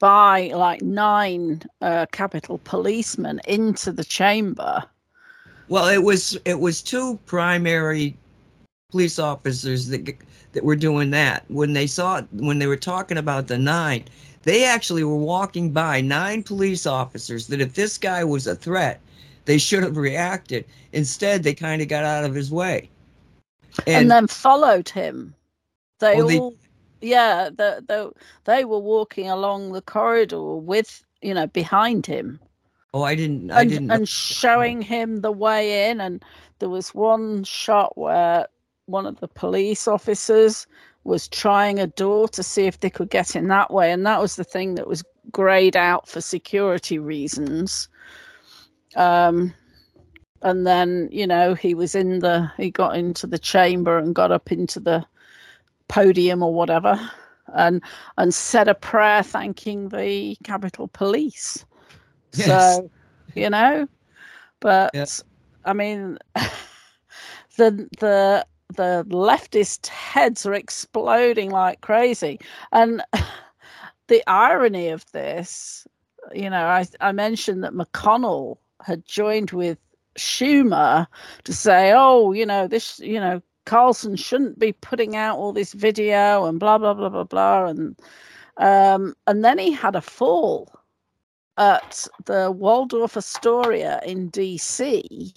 by 0.00 0.48
like 0.48 0.82
nine 0.82 1.62
uh, 1.80 2.06
Capitol 2.10 2.60
policemen 2.64 3.40
into 3.46 3.92
the 3.92 4.04
chamber. 4.04 4.82
Well, 5.68 5.86
it 5.86 6.02
was 6.02 6.36
it 6.44 6.58
was 6.58 6.82
two 6.82 7.20
primary 7.26 8.16
police 8.90 9.20
officers 9.20 9.86
that 9.88 10.12
that 10.52 10.64
were 10.64 10.74
doing 10.74 11.10
that. 11.10 11.44
When 11.48 11.74
they 11.74 11.86
saw 11.86 12.22
when 12.32 12.58
they 12.58 12.66
were 12.66 12.76
talking 12.76 13.18
about 13.18 13.46
the 13.46 13.58
nine, 13.58 14.04
they 14.42 14.64
actually 14.64 15.04
were 15.04 15.16
walking 15.16 15.70
by 15.70 16.00
nine 16.00 16.42
police 16.42 16.86
officers 16.86 17.46
that 17.46 17.60
if 17.60 17.74
this 17.74 17.98
guy 17.98 18.24
was 18.24 18.48
a 18.48 18.56
threat, 18.56 19.00
they 19.44 19.58
should 19.58 19.84
have 19.84 19.96
reacted. 19.96 20.64
Instead, 20.92 21.42
they 21.42 21.54
kind 21.54 21.80
of 21.80 21.88
got 21.88 22.04
out 22.04 22.24
of 22.24 22.34
his 22.34 22.50
way. 22.50 22.88
And, 23.86 24.02
and 24.02 24.10
then 24.10 24.26
followed 24.26 24.88
him. 24.88 25.34
They 26.00 26.16
well, 26.16 26.40
all, 26.40 26.50
they, 26.50 26.56
yeah, 27.00 27.50
the, 27.50 27.84
the, 27.86 28.12
they 28.44 28.64
were 28.64 28.78
walking 28.78 29.28
along 29.28 29.72
the 29.72 29.82
corridor 29.82 30.56
with, 30.56 31.04
you 31.22 31.34
know, 31.34 31.46
behind 31.46 32.06
him. 32.06 32.40
Oh, 32.92 33.02
I 33.02 33.14
didn't. 33.14 33.50
I 33.50 33.62
and, 33.62 33.70
didn't. 33.70 33.90
And 33.90 34.08
showing 34.08 34.82
him 34.82 35.20
the 35.20 35.32
way 35.32 35.90
in, 35.90 36.00
and 36.00 36.24
there 36.58 36.68
was 36.68 36.94
one 36.94 37.44
shot 37.44 37.96
where 37.96 38.46
one 38.86 39.06
of 39.06 39.20
the 39.20 39.28
police 39.28 39.86
officers 39.86 40.66
was 41.04 41.28
trying 41.28 41.78
a 41.78 41.86
door 41.86 42.28
to 42.28 42.42
see 42.42 42.66
if 42.66 42.80
they 42.80 42.90
could 42.90 43.08
get 43.08 43.36
in 43.36 43.48
that 43.48 43.72
way. 43.72 43.92
And 43.92 44.04
that 44.06 44.20
was 44.20 44.36
the 44.36 44.44
thing 44.44 44.74
that 44.74 44.88
was 44.88 45.04
grayed 45.30 45.76
out 45.76 46.08
for 46.08 46.20
security 46.20 46.98
reasons. 46.98 47.88
Um, 48.96 49.54
and 50.42 50.66
then, 50.66 51.08
you 51.12 51.26
know, 51.26 51.54
he 51.54 51.74
was 51.74 51.94
in 51.94 52.18
the, 52.18 52.50
he 52.56 52.70
got 52.70 52.96
into 52.96 53.26
the 53.26 53.38
chamber 53.38 53.98
and 53.98 54.14
got 54.14 54.32
up 54.32 54.50
into 54.50 54.80
the 54.80 55.06
podium 55.90 56.42
or 56.42 56.54
whatever 56.54 56.98
and 57.54 57.82
and 58.16 58.32
said 58.32 58.68
a 58.68 58.74
prayer 58.74 59.22
thanking 59.22 59.88
the 59.88 60.36
Capitol 60.44 60.88
Police. 60.88 61.64
Yes. 62.34 62.46
So, 62.46 62.90
you 63.34 63.50
know, 63.50 63.88
but 64.60 64.90
yes. 64.94 65.22
I 65.64 65.72
mean, 65.72 66.18
the 67.56 67.88
the 67.98 68.46
the 68.76 69.04
leftist 69.08 69.88
heads 69.88 70.46
are 70.46 70.54
exploding 70.54 71.50
like 71.50 71.80
crazy. 71.80 72.38
And 72.72 73.02
the 74.06 74.22
irony 74.28 74.88
of 74.88 75.04
this, 75.12 75.86
you 76.32 76.48
know, 76.50 76.66
I, 76.66 76.86
I 77.00 77.12
mentioned 77.12 77.64
that 77.64 77.72
McConnell 77.72 78.58
had 78.82 79.04
joined 79.04 79.50
with 79.50 79.78
Schumer 80.16 81.06
to 81.44 81.52
say, 81.52 81.92
oh, 81.94 82.32
you 82.32 82.46
know, 82.46 82.66
this, 82.68 83.00
you 83.00 83.20
know, 83.20 83.42
Carlson 83.70 84.16
shouldn't 84.16 84.58
be 84.58 84.72
putting 84.72 85.14
out 85.14 85.38
all 85.38 85.52
this 85.52 85.74
video 85.74 86.44
and 86.44 86.58
blah 86.58 86.76
blah 86.76 86.92
blah 86.92 87.08
blah 87.08 87.22
blah 87.22 87.66
and 87.66 87.96
um, 88.56 89.14
and 89.28 89.44
then 89.44 89.58
he 89.58 89.70
had 89.70 89.94
a 89.94 90.00
fall 90.00 90.72
at 91.56 92.04
the 92.24 92.50
Waldorf 92.50 93.16
Astoria 93.16 94.00
in 94.04 94.28
DC 94.32 95.32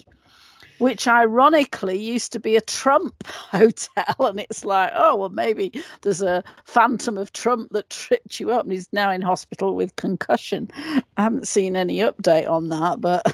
which 0.78 1.06
ironically 1.06 1.96
used 1.96 2.32
to 2.32 2.40
be 2.40 2.56
a 2.56 2.60
Trump 2.60 3.24
hotel. 3.28 4.16
And 4.18 4.40
it's 4.40 4.64
like, 4.64 4.90
oh, 4.96 5.14
well, 5.14 5.28
maybe 5.28 5.72
there's 6.02 6.20
a 6.20 6.42
phantom 6.64 7.16
of 7.16 7.32
Trump 7.32 7.70
that 7.70 7.88
tripped 7.90 8.40
you 8.40 8.50
up 8.50 8.64
and 8.64 8.72
he's 8.72 8.88
now 8.92 9.12
in 9.12 9.22
hospital 9.22 9.76
with 9.76 9.94
concussion. 9.94 10.68
I 11.16 11.22
haven't 11.22 11.46
seen 11.46 11.76
any 11.76 11.98
update 11.98 12.50
on 12.50 12.70
that, 12.70 13.00
but 13.00 13.32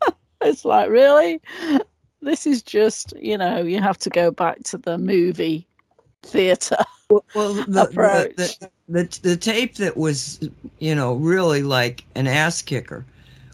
it's 0.40 0.64
like, 0.64 0.90
really? 0.90 1.40
This 2.22 2.46
is 2.46 2.62
just, 2.62 3.14
you 3.18 3.38
know, 3.38 3.62
you 3.62 3.80
have 3.80 3.98
to 3.98 4.10
go 4.10 4.30
back 4.30 4.62
to 4.64 4.78
the 4.78 4.98
movie 4.98 5.66
theater. 6.22 6.76
Well, 7.08 7.24
well 7.34 7.54
the, 7.54 7.64
the, 7.64 8.34
the, 8.36 8.70
the, 8.88 9.20
the 9.22 9.36
tape 9.36 9.76
that 9.76 9.96
was, 9.96 10.38
you 10.78 10.94
know, 10.94 11.14
really 11.14 11.62
like 11.62 12.04
an 12.14 12.26
ass 12.26 12.62
kicker 12.62 13.04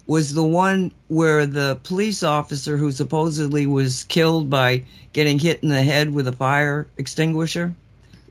was 0.06 0.34
the 0.34 0.44
one 0.44 0.92
where 1.08 1.46
the 1.46 1.78
police 1.82 2.22
officer 2.22 2.76
who 2.76 2.92
supposedly 2.92 3.66
was 3.66 4.04
killed 4.04 4.48
by 4.48 4.84
getting 5.12 5.38
hit 5.38 5.62
in 5.62 5.68
the 5.68 5.82
head 5.82 6.12
with 6.12 6.28
a 6.28 6.32
fire 6.32 6.86
extinguisher. 6.96 7.74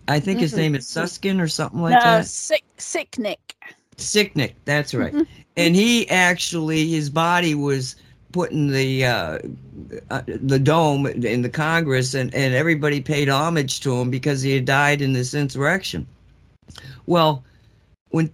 I 0.07 0.19
think 0.19 0.37
mm-hmm. 0.37 0.43
his 0.43 0.55
name 0.55 0.75
is 0.75 0.87
Suskin 0.87 1.41
or 1.41 1.47
something 1.47 1.81
like 1.81 1.93
no, 1.93 1.99
that. 1.99 2.27
Sick, 2.27 2.63
Sicknick. 2.77 3.37
Sicknick, 3.97 4.53
that's 4.65 4.93
right. 4.93 5.13
Mm-hmm. 5.13 5.41
And 5.57 5.75
he 5.75 6.07
actually, 6.09 6.87
his 6.87 7.09
body 7.09 7.55
was 7.55 7.95
put 8.35 8.51
in 8.51 8.67
the 8.67 9.05
uh, 9.05 9.39
uh, 10.11 10.21
the 10.27 10.59
dome 10.59 11.07
in 11.07 11.41
the 11.41 11.49
Congress, 11.49 12.13
and, 12.13 12.35
and 12.35 12.53
everybody 12.53 12.99
paid 12.99 13.29
homage 13.29 13.79
to 13.79 13.95
him 13.95 14.11
because 14.11 14.41
he 14.41 14.53
had 14.53 14.65
died 14.65 15.01
in 15.01 15.13
this 15.13 15.33
insurrection. 15.33 16.05
Well, 17.05 17.45
when 18.09 18.29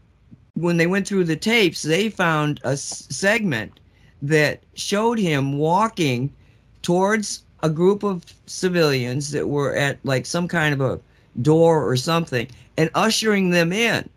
when 0.56 0.78
they 0.78 0.88
went 0.88 1.08
through 1.08 1.26
the 1.26 1.36
tapes, 1.36 1.84
they 1.84 2.10
found 2.10 2.60
a 2.64 2.76
segment 2.76 3.80
that 4.24 4.64
showed 4.74 5.20
him 5.20 5.60
walking 5.60 6.34
towards 6.82 7.44
a 7.62 7.70
group 7.70 8.02
of 8.02 8.26
civilians 8.48 9.30
that 9.30 9.48
were 9.48 9.76
at 9.76 10.00
like 10.04 10.26
some 10.26 10.48
kind 10.48 10.74
of 10.74 10.82
a 10.82 11.00
door 11.44 11.88
or 11.88 11.96
something 11.96 12.48
and 12.76 12.90
ushering 12.96 13.52
them 13.52 13.72
in. 13.72 14.10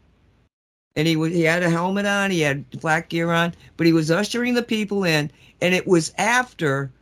And 0.96 1.06
he 1.06 1.14
he 1.28 1.42
had 1.42 1.62
a 1.62 1.68
helmet 1.68 2.06
on, 2.06 2.30
he 2.30 2.40
had 2.40 2.70
black 2.80 3.10
gear 3.10 3.30
on, 3.32 3.52
but 3.76 3.86
he 3.86 3.92
was 3.92 4.10
ushering 4.10 4.54
the 4.54 4.62
people 4.62 5.04
in, 5.04 5.30
and 5.64 5.74
it 5.74 5.86
was 5.86 6.12
after 6.18 6.92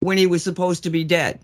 when 0.00 0.16
he 0.16 0.26
was 0.26 0.42
supposed 0.42 0.82
to 0.82 0.90
be 0.90 1.04
dead. 1.04 1.38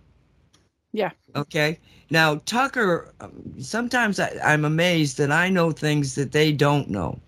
Yeah. 0.92 1.10
Okay. 1.36 1.78
Now 2.08 2.36
Tucker, 2.46 3.12
sometimes 3.58 4.18
I, 4.18 4.38
I'm 4.42 4.64
amazed 4.64 5.18
that 5.18 5.30
I 5.30 5.50
know 5.50 5.72
things 5.72 6.14
that 6.14 6.32
they 6.32 6.52
don't 6.52 6.88
know. 6.88 7.20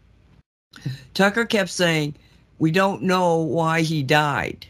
Tucker 1.13 1.45
kept 1.45 1.69
saying, 1.69 2.15
"We 2.59 2.71
don't 2.71 3.03
know 3.03 3.37
why 3.37 3.83
he 3.83 4.03
died," 4.03 4.67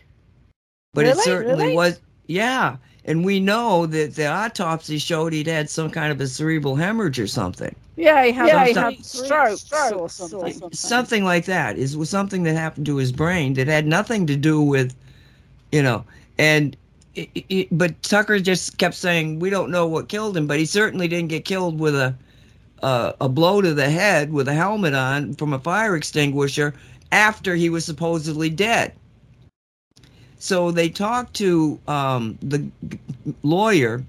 but 0.95 1.05
really? 1.05 1.19
it 1.19 1.25
certainly 1.25 1.64
really? 1.64 1.77
was. 1.77 2.01
Yeah, 2.27 2.77
and 3.07 3.25
we 3.25 3.41
know 3.41 3.87
that 3.87 4.15
the 4.17 4.27
autopsy 4.27 4.99
showed 4.99 5.33
he'd 5.33 5.47
had 5.47 5.71
some 5.71 5.91
kind 5.91 6.13
of 6.13 6.21
a 6.21 6.27
cerebral 6.27 6.77
hemorrhage 6.77 7.19
or 7.19 7.27
something. 7.27 7.75
Yeah, 7.97 8.25
he 8.25 8.33
had, 8.33 8.49
yeah, 8.49 8.67
he 8.67 8.73
had 8.75 9.05
stroke, 9.05 9.59
stroke 9.59 10.01
or 10.01 10.11
something. 10.11 10.73
Something 10.73 11.25
like 11.25 11.47
that. 11.47 11.79
It 11.79 11.95
was 11.95 12.11
something 12.11 12.43
that 12.43 12.55
happened 12.55 12.87
to 12.87 12.97
his 12.97 13.13
brain 13.13 13.55
that 13.55 13.69
had 13.69 13.87
nothing 13.87 14.27
to 14.27 14.37
do 14.37 14.61
with, 14.61 14.95
you 15.73 15.83
know, 15.83 16.05
and. 16.39 16.77
It, 17.15 17.31
it, 17.49 17.69
but 17.73 18.03
Tucker 18.03 18.39
just 18.41 18.77
kept 18.77 18.95
saying 18.95 19.39
we 19.39 19.49
don't 19.49 19.71
know 19.71 19.87
what 19.87 20.11
killed 20.11 20.37
him, 20.37 20.47
but 20.47 20.59
he 20.59 20.67
certainly 20.67 21.09
didn't 21.09 21.29
get 21.29 21.47
killed 21.47 21.81
with 21.81 21.95
a 21.95 22.15
uh, 22.83 23.13
a 23.21 23.29
blow 23.29 23.63
to 23.63 23.75
the 23.75 23.89
head 23.89 24.33
with 24.33 24.49
a 24.49 24.55
helmet 24.55 24.95
on 24.95 25.35
from 25.35 25.53
a 25.53 25.59
fire 25.59 25.97
extinguisher 25.97 26.75
after 27.13 27.55
he 27.55 27.71
was 27.71 27.85
supposedly 27.85 28.51
dead. 28.51 28.93
So 30.47 30.70
they 30.70 30.88
talked 30.88 31.34
to 31.38 31.76
um, 31.88 32.38
the 32.40 32.64
lawyer 33.42 34.05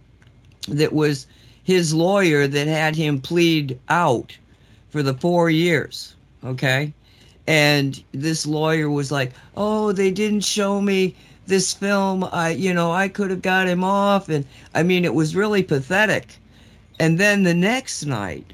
that 0.68 0.94
was 0.94 1.26
his 1.64 1.96
lawyer 1.96 2.46
that 2.46 2.68
had 2.68 2.96
him 2.96 3.20
plead 3.20 3.80
out 3.90 4.38
for 4.92 5.02
the 5.02 5.16
four 5.16 5.50
years. 5.50 6.14
Okay. 6.44 6.94
And 7.48 8.04
this 8.12 8.46
lawyer 8.46 8.88
was 8.88 9.12
like, 9.12 9.34
oh, 9.56 9.94
they 9.94 10.12
didn't 10.12 10.42
show 10.42 10.80
me 10.80 11.16
this 11.48 11.74
film. 11.74 12.24
I, 12.32 12.52
you 12.52 12.72
know, 12.72 12.92
I 12.92 13.08
could 13.08 13.32
have 13.32 13.42
got 13.42 13.68
him 13.68 13.84
off. 13.84 14.30
And 14.30 14.46
I 14.76 14.84
mean, 14.84 15.06
it 15.06 15.16
was 15.16 15.36
really 15.36 15.64
pathetic. 15.64 16.38
And 17.00 17.20
then 17.20 17.42
the 17.42 17.56
next 17.56 18.06
night, 18.06 18.54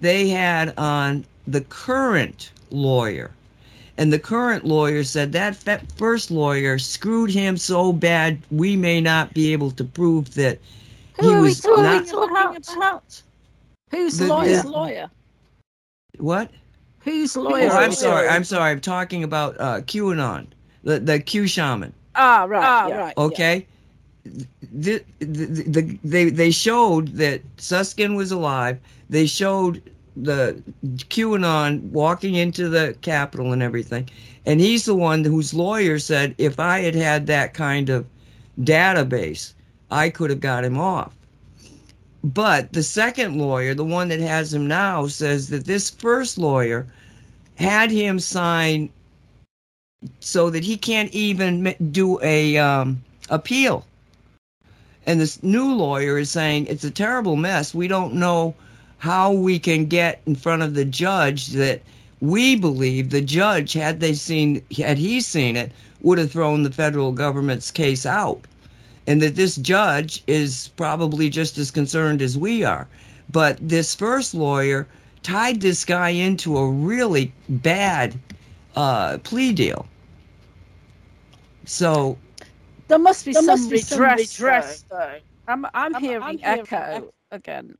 they 0.00 0.30
had 0.30 0.72
on 0.78 1.26
the 1.46 1.60
current 1.60 2.52
lawyer. 2.70 3.32
And 3.98 4.12
the 4.12 4.18
current 4.18 4.64
lawyer 4.64 5.02
said 5.02 5.32
that 5.32 5.56
first 5.96 6.30
lawyer 6.30 6.78
screwed 6.78 7.30
him 7.30 7.56
so 7.56 7.92
bad 7.92 8.38
we 8.48 8.76
may 8.76 9.00
not 9.00 9.34
be 9.34 9.52
able 9.52 9.72
to 9.72 9.82
prove 9.82 10.34
that 10.34 10.60
Who 11.20 11.34
he 11.34 11.40
was 11.40 11.64
not. 11.64 12.06
Talking 12.06 12.76
about? 12.76 13.22
Who's 13.90 14.18
the, 14.18 14.28
lawyer's 14.28 14.62
the, 14.62 14.70
lawyer? 14.70 15.10
What? 16.18 16.52
Who's 17.00 17.36
lawyer? 17.36 17.70
Oh, 17.72 17.76
I'm 17.76 17.90
sorry. 17.90 18.28
I'm 18.28 18.44
sorry. 18.44 18.70
I'm 18.70 18.80
talking 18.80 19.24
about 19.24 19.60
uh, 19.60 19.80
QAnon. 19.80 20.46
the 20.84 21.00
the 21.00 21.18
Q 21.18 21.48
shaman. 21.48 21.92
Ah, 22.14 22.44
right. 22.48 22.64
Ah, 22.64 22.86
yeah. 22.86 22.96
right. 22.98 23.16
Okay. 23.16 23.66
The, 24.24 25.02
the, 25.18 25.64
the, 25.64 25.98
they 26.04 26.30
they 26.30 26.50
showed 26.52 27.08
that 27.14 27.40
Suskin 27.56 28.14
was 28.14 28.30
alive. 28.30 28.78
They 29.10 29.26
showed 29.26 29.82
the 30.22 30.62
QAnon 30.84 31.82
walking 31.90 32.34
into 32.34 32.68
the 32.68 32.96
Capitol 33.00 33.52
and 33.52 33.62
everything, 33.62 34.08
and 34.46 34.60
he's 34.60 34.84
the 34.84 34.94
one 34.94 35.24
whose 35.24 35.54
lawyer 35.54 35.98
said 35.98 36.34
if 36.38 36.58
I 36.58 36.80
had 36.80 36.94
had 36.94 37.26
that 37.26 37.54
kind 37.54 37.88
of 37.88 38.06
database, 38.60 39.54
I 39.90 40.10
could 40.10 40.30
have 40.30 40.40
got 40.40 40.64
him 40.64 40.78
off. 40.78 41.14
But 42.24 42.72
the 42.72 42.82
second 42.82 43.38
lawyer, 43.38 43.74
the 43.74 43.84
one 43.84 44.08
that 44.08 44.20
has 44.20 44.52
him 44.52 44.66
now, 44.66 45.06
says 45.06 45.48
that 45.48 45.66
this 45.66 45.88
first 45.88 46.36
lawyer 46.36 46.86
had 47.54 47.90
him 47.90 48.18
sign 48.18 48.90
so 50.20 50.50
that 50.50 50.64
he 50.64 50.76
can't 50.76 51.10
even 51.12 51.74
do 51.90 52.20
a 52.22 52.56
um, 52.56 53.02
appeal. 53.30 53.84
And 55.06 55.20
this 55.20 55.42
new 55.42 55.72
lawyer 55.72 56.18
is 56.18 56.30
saying 56.30 56.66
it's 56.66 56.84
a 56.84 56.90
terrible 56.90 57.36
mess. 57.36 57.74
We 57.74 57.88
don't 57.88 58.14
know 58.14 58.54
how 58.98 59.32
we 59.32 59.58
can 59.58 59.86
get 59.86 60.20
in 60.26 60.34
front 60.34 60.62
of 60.62 60.74
the 60.74 60.84
judge 60.84 61.48
that 61.48 61.80
we 62.20 62.56
believe 62.56 63.10
the 63.10 63.20
judge 63.20 63.72
had 63.72 64.00
they 64.00 64.12
seen 64.12 64.62
had 64.76 64.98
he 64.98 65.20
seen 65.20 65.56
it 65.56 65.72
would 66.02 66.18
have 66.18 66.30
thrown 66.32 66.62
the 66.62 66.72
federal 66.72 67.12
government's 67.12 67.70
case 67.70 68.04
out 68.04 68.44
and 69.08 69.22
that 69.22 69.36
this 69.36 69.56
judge 69.56 70.22
is 70.26 70.68
probably 70.76 71.30
just 71.30 71.56
as 71.56 71.70
concerned 71.70 72.20
as 72.20 72.36
we 72.36 72.62
are. 72.62 72.86
But 73.30 73.56
this 73.60 73.94
first 73.94 74.34
lawyer 74.34 74.86
tied 75.22 75.62
this 75.62 75.84
guy 75.84 76.10
into 76.10 76.58
a 76.58 76.70
really 76.70 77.32
bad 77.48 78.18
uh, 78.76 79.18
plea 79.24 79.52
deal. 79.52 79.86
So 81.64 82.18
there 82.88 82.98
must 82.98 83.24
be, 83.24 83.32
there 83.32 83.42
some, 83.42 83.60
must 83.60 83.70
be 83.70 83.76
redress, 83.76 83.90
some 83.90 84.00
redress, 84.00 84.84
though. 84.90 85.14
I'm, 85.48 85.64
I'm, 85.66 85.94
I'm 85.94 86.02
hearing 86.02 86.22
I'm 86.22 86.38
echo 86.42 86.76
hearing 86.76 87.08
again. 87.30 87.78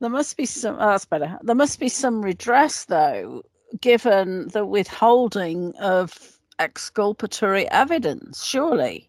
There 0.00 0.10
must 0.10 0.36
be 0.36 0.46
some. 0.46 0.76
Oh, 0.76 0.90
that's 0.90 1.04
better. 1.04 1.38
There 1.42 1.54
must 1.54 1.78
be 1.78 1.88
some 1.88 2.22
redress, 2.22 2.86
though, 2.86 3.42
given 3.80 4.48
the 4.48 4.66
withholding 4.66 5.74
of 5.76 6.38
exculpatory 6.58 7.68
evidence. 7.70 8.44
Surely. 8.44 9.08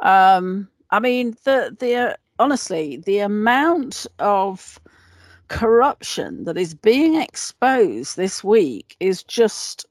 Um, 0.00 0.68
I 0.90 1.00
mean, 1.00 1.36
the 1.44 1.76
the 1.78 2.18
honestly, 2.38 2.98
the 3.04 3.18
amount 3.18 4.06
of 4.18 4.80
corruption 5.48 6.44
that 6.44 6.58
is 6.58 6.74
being 6.74 7.14
exposed 7.20 8.16
this 8.16 8.44
week 8.44 8.96
is 9.00 9.22
just 9.22 9.86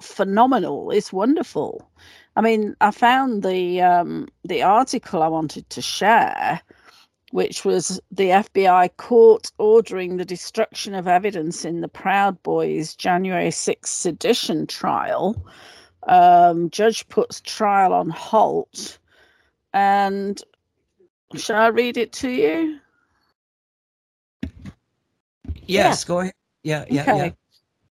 phenomenal. 0.00 0.90
It's 0.90 1.12
wonderful. 1.12 1.90
I 2.36 2.40
mean, 2.40 2.76
I 2.80 2.90
found 2.90 3.42
the 3.42 3.82
um, 3.82 4.28
the 4.44 4.62
article 4.62 5.22
I 5.22 5.28
wanted 5.28 5.68
to 5.70 5.82
share, 5.82 6.60
which 7.30 7.64
was 7.64 8.00
the 8.10 8.28
FBI 8.28 8.90
court 8.96 9.50
ordering 9.58 10.16
the 10.16 10.24
destruction 10.24 10.94
of 10.94 11.06
evidence 11.06 11.64
in 11.64 11.80
the 11.80 11.88
Proud 11.88 12.42
Boys 12.42 12.94
January 12.94 13.50
6th 13.50 13.86
sedition 13.86 14.66
trial. 14.66 15.36
Um, 16.08 16.70
judge 16.70 17.08
puts 17.08 17.40
trial 17.40 17.92
on 17.92 18.10
halt 18.10 18.98
and 19.72 20.42
shall 21.36 21.56
I 21.56 21.68
read 21.68 21.96
it 21.96 22.12
to 22.14 22.30
you? 22.30 22.78
Yes, 25.66 26.02
yeah. 26.02 26.08
go 26.08 26.18
ahead. 26.20 26.34
Yeah, 26.62 26.84
yeah, 26.90 27.02
okay. 27.02 27.16
yeah. 27.16 27.30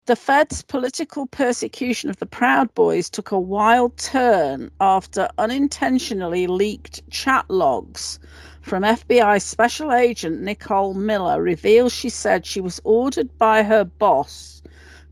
The 0.07 0.17
Fed's 0.17 0.63
political 0.63 1.27
persecution 1.27 2.09
of 2.09 2.17
the 2.17 2.27
Proud 2.27 2.73
Boys 2.75 3.11
took 3.11 3.31
a 3.31 3.39
wild 3.39 3.97
turn 3.99 4.71
after 4.81 5.29
unintentionally 5.37 6.47
leaked 6.47 7.09
chat 7.11 7.45
logs 7.49 8.19
from 8.69 8.83
FBI 8.83 9.41
Special 9.41 9.95
Agent 9.95 10.43
Nicole 10.43 10.93
Miller 10.93 11.41
reveal 11.41 11.89
she 11.89 12.11
said 12.11 12.45
she 12.45 12.61
was 12.61 12.83
ordered 12.85 13.39
by 13.39 13.63
her 13.63 13.83
boss 13.83 14.61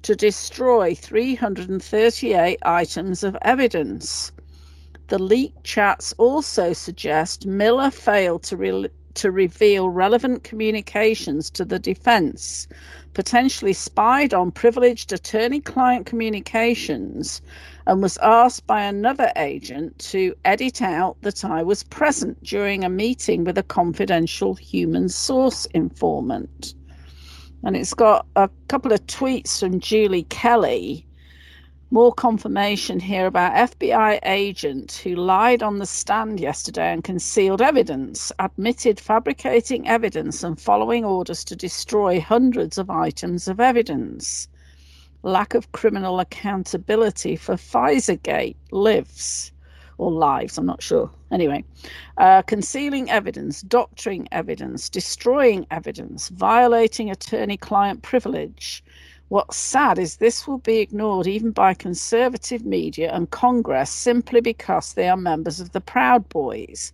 to 0.03 0.15
destroy 0.15 0.95
338 0.95 2.59
items 2.67 3.25
of 3.25 3.35
evidence. 3.41 4.31
The 5.09 5.19
leaked 5.19 5.65
chats 5.65 6.13
also 6.19 6.75
suggest 6.75 7.47
Miller 7.47 7.91
failed 7.91 8.43
to, 8.43 8.59
re- 8.59 8.91
to 9.15 9.31
reveal 9.31 9.89
relevant 9.89 10.45
communications 10.45 11.49
to 11.53 11.65
the 11.65 11.79
defense, 11.79 12.69
potentially 13.17 13.73
spied 13.73 14.35
on 14.35 14.51
privileged 14.51 15.11
attorney 15.11 15.59
client 15.59 16.05
communications, 16.05 17.41
and 17.87 18.03
was 18.03 18.19
asked 18.19 18.67
by 18.67 18.83
another 18.83 19.33
agent 19.37 19.99
to 19.99 20.35
edit 20.45 20.83
out 20.83 21.17
that 21.23 21.43
I 21.43 21.63
was 21.63 21.83
present 21.83 22.43
during 22.43 22.85
a 22.85 22.91
meeting 22.91 23.43
with 23.43 23.57
a 23.57 23.63
confidential 23.63 24.55
human 24.55 25.09
source 25.09 25.65
informant. 25.73 26.75
And 27.65 27.75
it's 27.75 27.95
got 27.95 28.27
a 28.37 28.51
couple 28.69 28.93
of 28.93 29.01
tweets 29.07 29.61
from 29.61 29.81
Julie 29.81 30.25
Kelly 30.25 31.06
more 31.91 32.13
confirmation 32.13 32.99
here 32.99 33.27
about 33.27 33.71
FBI 33.71 34.19
agent 34.25 35.01
who 35.05 35.15
lied 35.15 35.63
on 35.63 35.79
the 35.79 35.87
stand 35.87 36.41
yesterday 36.41 36.93
and 36.93 37.05
concealed 37.05 37.63
evidence, 37.63 38.33
admitted 38.41 38.99
fabricating 38.99 39.87
evidence 39.87 40.43
and 40.43 40.61
following 40.61 41.05
orders 41.05 41.45
to 41.45 41.55
destroy 41.55 42.21
hundreds 42.21 42.77
of 42.77 42.91
items 42.91 43.47
of 43.47 43.61
evidence. 43.61 44.49
Lack 45.23 45.55
of 45.55 45.71
criminal 45.73 46.19
accountability 46.19 47.37
for 47.37 47.55
Pfizergate 47.55 48.57
lives 48.73 49.53
or 49.99 50.11
lives, 50.11 50.59
I'm 50.59 50.67
not 50.67 50.83
sure. 50.83 51.11
Anyway, 51.31 51.65
uh, 52.19 52.43
concealing 52.43 53.11
evidence, 53.11 53.63
doctoring 53.63 54.29
evidence, 54.33 54.91
destroying 54.91 55.67
evidence, 55.71 56.29
violating 56.31 57.11
attorney 57.11 57.57
client 57.57 58.03
privilege 58.03 58.83
What's 59.29 59.57
sad 59.57 59.99
is 59.99 60.17
this 60.17 60.47
will 60.47 60.59
be 60.59 60.79
ignored 60.79 61.27
even 61.27 61.51
by 61.51 61.75
conservative 61.75 62.65
media 62.65 63.13
and 63.13 63.29
Congress 63.29 63.91
simply 63.91 64.41
because 64.41 64.93
they 64.93 65.09
are 65.09 65.17
members 65.17 65.59
of 65.59 65.73
the 65.73 65.81
Proud 65.81 66.29
Boys. 66.29 66.93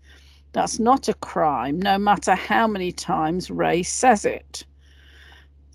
That's 0.52 0.78
not 0.78 1.08
a 1.08 1.14
crime, 1.14 1.78
no 1.78 1.98
matter 1.98 2.34
how 2.34 2.66
many 2.66 2.90
times 2.90 3.50
Wray 3.50 3.82
says 3.82 4.24
it. 4.24 4.64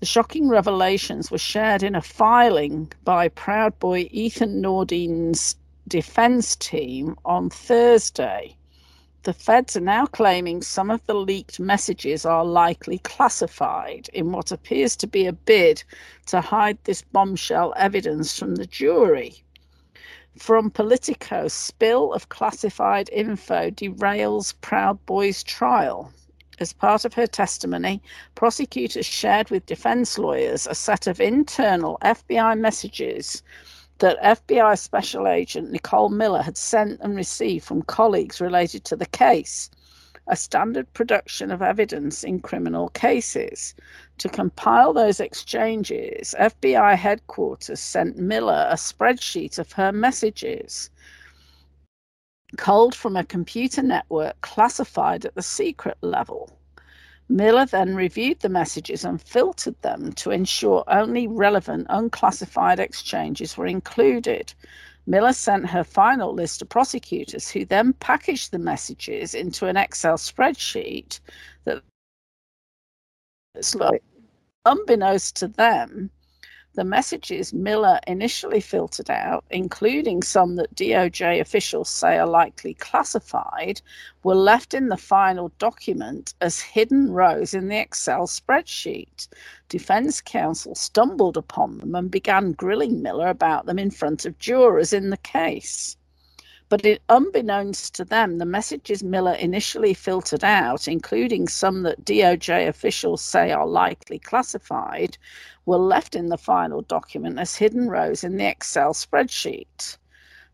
The 0.00 0.06
shocking 0.06 0.48
revelations 0.48 1.30
were 1.30 1.38
shared 1.38 1.84
in 1.84 1.94
a 1.94 2.02
filing 2.02 2.92
by 3.04 3.28
Proud 3.28 3.78
Boy 3.78 4.08
Ethan 4.10 4.60
Nordean's 4.60 5.54
defense 5.86 6.56
team 6.56 7.16
on 7.24 7.50
Thursday. 7.50 8.57
The 9.24 9.32
feds 9.32 9.76
are 9.76 9.80
now 9.80 10.06
claiming 10.06 10.62
some 10.62 10.90
of 10.90 11.04
the 11.06 11.14
leaked 11.14 11.58
messages 11.58 12.24
are 12.24 12.44
likely 12.44 12.98
classified 12.98 14.08
in 14.12 14.30
what 14.30 14.52
appears 14.52 14.94
to 14.94 15.08
be 15.08 15.26
a 15.26 15.32
bid 15.32 15.82
to 16.26 16.40
hide 16.40 16.78
this 16.84 17.02
bombshell 17.02 17.74
evidence 17.76 18.38
from 18.38 18.54
the 18.54 18.66
jury. 18.66 19.42
From 20.38 20.70
Politico, 20.70 21.48
spill 21.48 22.12
of 22.12 22.28
classified 22.28 23.10
info 23.12 23.70
derails 23.70 24.54
Proud 24.60 25.04
Boys 25.04 25.42
trial. 25.42 26.12
As 26.60 26.72
part 26.72 27.04
of 27.04 27.14
her 27.14 27.26
testimony, 27.26 28.00
prosecutors 28.36 29.06
shared 29.06 29.50
with 29.50 29.66
defense 29.66 30.16
lawyers 30.16 30.64
a 30.68 30.76
set 30.76 31.08
of 31.08 31.20
internal 31.20 31.98
FBI 32.02 32.56
messages 32.56 33.42
that 33.98 34.22
FBI 34.22 34.78
Special 34.78 35.26
Agent 35.26 35.70
Nicole 35.70 36.08
Miller 36.08 36.42
had 36.42 36.56
sent 36.56 37.00
and 37.00 37.16
received 37.16 37.64
from 37.64 37.82
colleagues 37.82 38.40
related 38.40 38.84
to 38.84 38.96
the 38.96 39.06
case, 39.06 39.70
a 40.28 40.36
standard 40.36 40.92
production 40.92 41.50
of 41.50 41.62
evidence 41.62 42.22
in 42.22 42.40
criminal 42.40 42.90
cases. 42.90 43.74
To 44.18 44.28
compile 44.28 44.92
those 44.92 45.20
exchanges, 45.20 46.34
FBI 46.38 46.96
headquarters 46.96 47.80
sent 47.80 48.18
Miller 48.18 48.68
a 48.70 48.74
spreadsheet 48.74 49.58
of 49.58 49.72
her 49.72 49.90
messages, 49.90 50.90
culled 52.56 52.94
from 52.94 53.16
a 53.16 53.24
computer 53.24 53.82
network 53.82 54.40
classified 54.42 55.24
at 55.24 55.34
the 55.34 55.42
secret 55.42 55.98
level. 56.02 56.57
Miller 57.28 57.66
then 57.66 57.94
reviewed 57.94 58.40
the 58.40 58.48
messages 58.48 59.04
and 59.04 59.20
filtered 59.20 59.80
them 59.82 60.12
to 60.14 60.30
ensure 60.30 60.82
only 60.88 61.26
relevant 61.26 61.86
unclassified 61.90 62.80
exchanges 62.80 63.56
were 63.56 63.66
included. 63.66 64.54
Miller 65.06 65.32
sent 65.32 65.68
her 65.68 65.84
final 65.84 66.32
list 66.32 66.60
to 66.60 66.66
prosecutors, 66.66 67.50
who 67.50 67.64
then 67.64 67.92
packaged 67.94 68.50
the 68.50 68.58
messages 68.58 69.34
into 69.34 69.66
an 69.66 69.76
Excel 69.76 70.16
spreadsheet 70.16 71.20
that, 71.64 71.82
unbeknownst 74.64 75.36
to 75.36 75.48
them, 75.48 76.10
The 76.78 76.84
messages 76.84 77.52
Miller 77.52 77.98
initially 78.06 78.60
filtered 78.60 79.10
out, 79.10 79.44
including 79.50 80.22
some 80.22 80.54
that 80.54 80.76
DOJ 80.76 81.40
officials 81.40 81.88
say 81.88 82.16
are 82.18 82.24
likely 82.28 82.74
classified, 82.74 83.82
were 84.22 84.36
left 84.36 84.74
in 84.74 84.88
the 84.88 84.96
final 84.96 85.50
document 85.58 86.34
as 86.40 86.60
hidden 86.60 87.10
rows 87.10 87.52
in 87.52 87.66
the 87.66 87.80
Excel 87.80 88.28
spreadsheet. 88.28 89.26
Defense 89.68 90.20
counsel 90.20 90.76
stumbled 90.76 91.36
upon 91.36 91.78
them 91.78 91.96
and 91.96 92.12
began 92.12 92.52
grilling 92.52 93.02
Miller 93.02 93.26
about 93.26 93.66
them 93.66 93.80
in 93.80 93.90
front 93.90 94.24
of 94.24 94.38
jurors 94.38 94.92
in 94.92 95.10
the 95.10 95.16
case. 95.16 95.96
But 96.70 96.84
it, 96.84 97.02
unbeknownst 97.08 97.94
to 97.94 98.04
them, 98.04 98.38
the 98.38 98.44
messages 98.44 99.02
Miller 99.02 99.32
initially 99.32 99.94
filtered 99.94 100.44
out, 100.44 100.86
including 100.86 101.48
some 101.48 101.82
that 101.84 102.04
DOJ 102.04 102.68
officials 102.68 103.22
say 103.22 103.50
are 103.52 103.66
likely 103.66 104.18
classified, 104.18 105.16
were 105.64 105.78
left 105.78 106.14
in 106.14 106.28
the 106.28 106.36
final 106.36 106.82
document 106.82 107.38
as 107.38 107.56
hidden 107.56 107.88
rows 107.88 108.22
in 108.22 108.36
the 108.36 108.46
Excel 108.46 108.92
spreadsheet. 108.92 109.96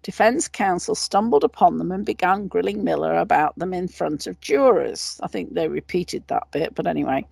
Defense 0.04 0.48
counsel 0.48 0.94
stumbled 0.94 1.44
upon 1.44 1.78
them 1.78 1.90
and 1.90 2.04
began 2.04 2.46
grilling 2.46 2.84
Miller 2.84 3.16
about 3.16 3.58
them 3.58 3.72
in 3.72 3.88
front 3.88 4.26
of 4.26 4.38
jurors. 4.40 5.18
I 5.22 5.28
think 5.28 5.54
they 5.54 5.66
repeated 5.66 6.28
that 6.28 6.50
bit, 6.50 6.74
but 6.74 6.86
anyway. 6.86 7.26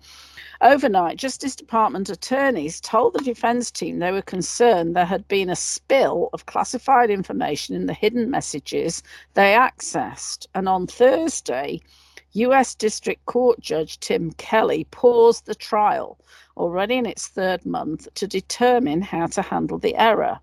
Overnight, 0.59 1.17
Justice 1.17 1.55
Department 1.55 2.09
attorneys 2.09 2.81
told 2.81 3.13
the 3.13 3.19
defense 3.19 3.69
team 3.69 3.99
they 3.99 4.11
were 4.11 4.23
concerned 4.23 4.95
there 4.95 5.05
had 5.05 5.27
been 5.27 5.51
a 5.51 5.55
spill 5.55 6.31
of 6.33 6.47
classified 6.47 7.11
information 7.11 7.75
in 7.75 7.85
the 7.85 7.93
hidden 7.93 8.31
messages 8.31 9.03
they 9.35 9.53
accessed. 9.53 10.47
And 10.55 10.67
on 10.67 10.87
Thursday, 10.87 11.79
US 12.31 12.73
District 12.73 13.23
Court 13.27 13.59
Judge 13.59 13.99
Tim 13.99 14.31
Kelly 14.31 14.87
paused 14.89 15.45
the 15.45 15.53
trial, 15.53 16.17
already 16.57 16.95
in 16.95 17.05
its 17.05 17.27
third 17.27 17.67
month, 17.67 18.11
to 18.15 18.25
determine 18.25 19.03
how 19.03 19.27
to 19.27 19.43
handle 19.43 19.77
the 19.77 19.95
error. 19.95 20.39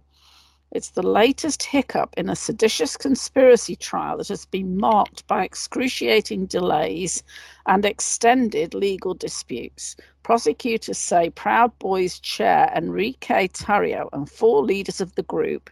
It's 0.73 0.91
the 0.91 1.03
latest 1.03 1.65
hiccup 1.65 2.15
in 2.17 2.31
a 2.31 2.37
seditious 2.37 2.97
conspiracy 2.97 3.75
trial 3.75 4.19
that 4.19 4.29
has 4.29 4.45
been 4.47 4.77
marked 4.77 5.27
by 5.27 5.43
excruciating 5.43 6.47
delays 6.47 7.25
and 7.67 7.85
extended 7.85 8.73
legal 8.73 9.15
disputes. 9.15 9.97
Prosecutors 10.23 10.97
say 10.97 11.31
Proud 11.31 11.77
Boys 11.81 12.21
chair 12.21 12.73
Enrique 12.73 13.49
Tarrio 13.49 14.09
and 14.13 14.31
four 14.31 14.63
leaders 14.63 15.01
of 15.01 15.13
the 15.17 15.25
group 15.25 15.71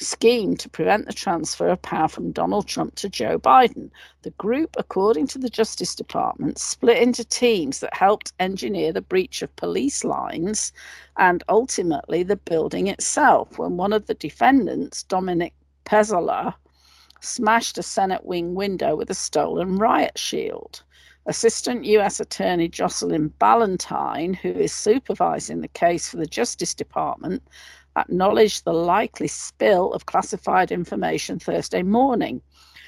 schemed 0.00 0.58
to 0.60 0.68
prevent 0.68 1.06
the 1.06 1.12
transfer 1.12 1.68
of 1.68 1.82
power 1.82 2.08
from 2.08 2.32
Donald 2.32 2.66
Trump 2.66 2.94
to 2.96 3.08
Joe 3.08 3.38
Biden. 3.38 3.90
The 4.22 4.30
group, 4.30 4.74
according 4.78 5.26
to 5.28 5.38
the 5.38 5.50
Justice 5.50 5.94
Department, 5.94 6.58
split 6.58 6.98
into 6.98 7.24
teams 7.24 7.80
that 7.80 7.94
helped 7.94 8.32
engineer 8.40 8.92
the 8.92 9.02
breach 9.02 9.42
of 9.42 9.54
police 9.56 10.02
lines 10.02 10.72
and 11.16 11.44
ultimately 11.48 12.22
the 12.22 12.36
building 12.36 12.86
itself 12.86 13.58
when 13.58 13.76
one 13.76 13.92
of 13.92 14.06
the 14.06 14.14
defendants, 14.14 15.02
Dominic 15.02 15.54
Pezzola, 15.84 16.54
smashed 17.20 17.76
a 17.76 17.82
Senate 17.82 18.24
wing 18.24 18.54
window 18.54 18.96
with 18.96 19.10
a 19.10 19.14
stolen 19.14 19.76
riot 19.76 20.18
shield. 20.18 20.82
Assistant 21.26 21.84
U.S. 21.84 22.18
Attorney 22.18 22.66
Jocelyn 22.66 23.28
Ballantine, 23.38 24.32
who 24.32 24.48
is 24.48 24.72
supervising 24.72 25.60
the 25.60 25.68
case 25.68 26.08
for 26.08 26.16
the 26.16 26.26
Justice 26.26 26.74
Department, 26.74 27.42
acknowledged 27.96 28.64
the 28.64 28.72
likely 28.72 29.28
spill 29.28 29.92
of 29.92 30.06
classified 30.06 30.70
information 30.70 31.38
Thursday 31.38 31.82
morning. 31.82 32.42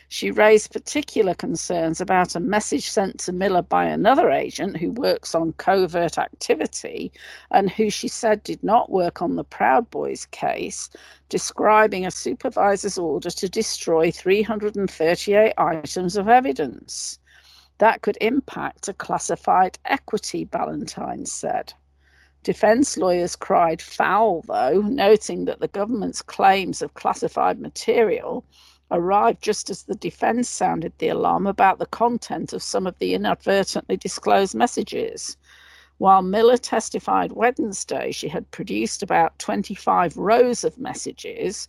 She 0.09 0.31
raised 0.31 0.73
particular 0.73 1.33
concerns 1.35 1.99
about 1.99 2.35
a 2.35 2.41
message 2.41 2.91
sent 2.91 3.19
to 3.21 3.33
Miller 3.33 3.63
by 3.63 3.87
another 3.87 4.31
agent 4.31 4.77
who 4.77 4.91
works 4.91 5.35
on 5.35 5.55
covert 5.55 6.19
activity 6.19 7.13
and 7.51 7.71
who 7.71 7.89
she 7.89 8.09
said 8.09 8.43
did 8.43 8.63
not 8.63 8.91
work 8.91 9.23
on 9.23 9.37
the 9.37 9.45
Proud 9.45 9.89
Boys 9.89 10.27
case, 10.27 10.91
describing 11.31 12.05
a 12.05 12.11
supervisor's 12.11 12.99
order 12.99 13.31
to 13.31 13.49
destroy 13.49 14.11
338 14.11 15.55
items 15.57 16.17
of 16.19 16.29
evidence. 16.29 17.19
That 17.79 18.03
could 18.03 18.19
impact 18.21 18.89
a 18.89 18.93
classified 18.93 19.79
equity, 19.87 20.45
Ballantine 20.45 21.25
said. 21.25 21.73
Defense 22.45 22.97
lawyers 22.97 23.37
cried 23.37 23.81
foul, 23.81 24.43
though, 24.49 24.81
noting 24.81 25.45
that 25.45 25.61
the 25.61 25.69
government's 25.69 26.23
claims 26.23 26.83
of 26.83 26.95
classified 26.95 27.61
material 27.61 28.45
arrived 28.91 29.41
just 29.41 29.71
as 29.71 29.85
the 29.85 29.95
defense 29.95 30.49
sounded 30.49 30.93
the 30.99 31.07
alarm 31.09 31.47
about 31.47 31.79
the 31.79 31.87
content 31.87 32.53
of 32.53 32.61
some 32.61 32.85
of 32.85 32.99
the 32.99 33.15
inadvertently 33.15 33.97
disclosed 33.97 34.57
messages. 34.57 35.37
While 35.99 36.23
Miller 36.23 36.57
testified 36.57 37.31
Wednesday 37.31 38.11
she 38.11 38.27
had 38.27 38.51
produced 38.51 39.05
about 39.05 39.39
25 39.39 40.17
rows 40.17 40.65
of 40.65 40.77
messages, 40.77 41.69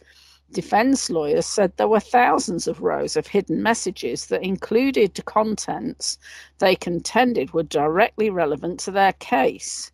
defense 0.52 1.08
lawyers 1.12 1.46
said 1.46 1.78
there 1.78 1.88
were 1.88 2.00
thousands 2.00 2.68
of 2.68 2.82
rows 2.82 3.16
of 3.16 3.28
hidden 3.28 3.62
messages 3.62 4.26
that 4.26 4.44
included 4.44 5.24
contents 5.26 6.18
they 6.58 6.76
contended 6.76 7.54
were 7.54 7.62
directly 7.62 8.32
relevant 8.32 8.80
to 8.80 8.92
their 8.92 9.14
case. 9.14 9.92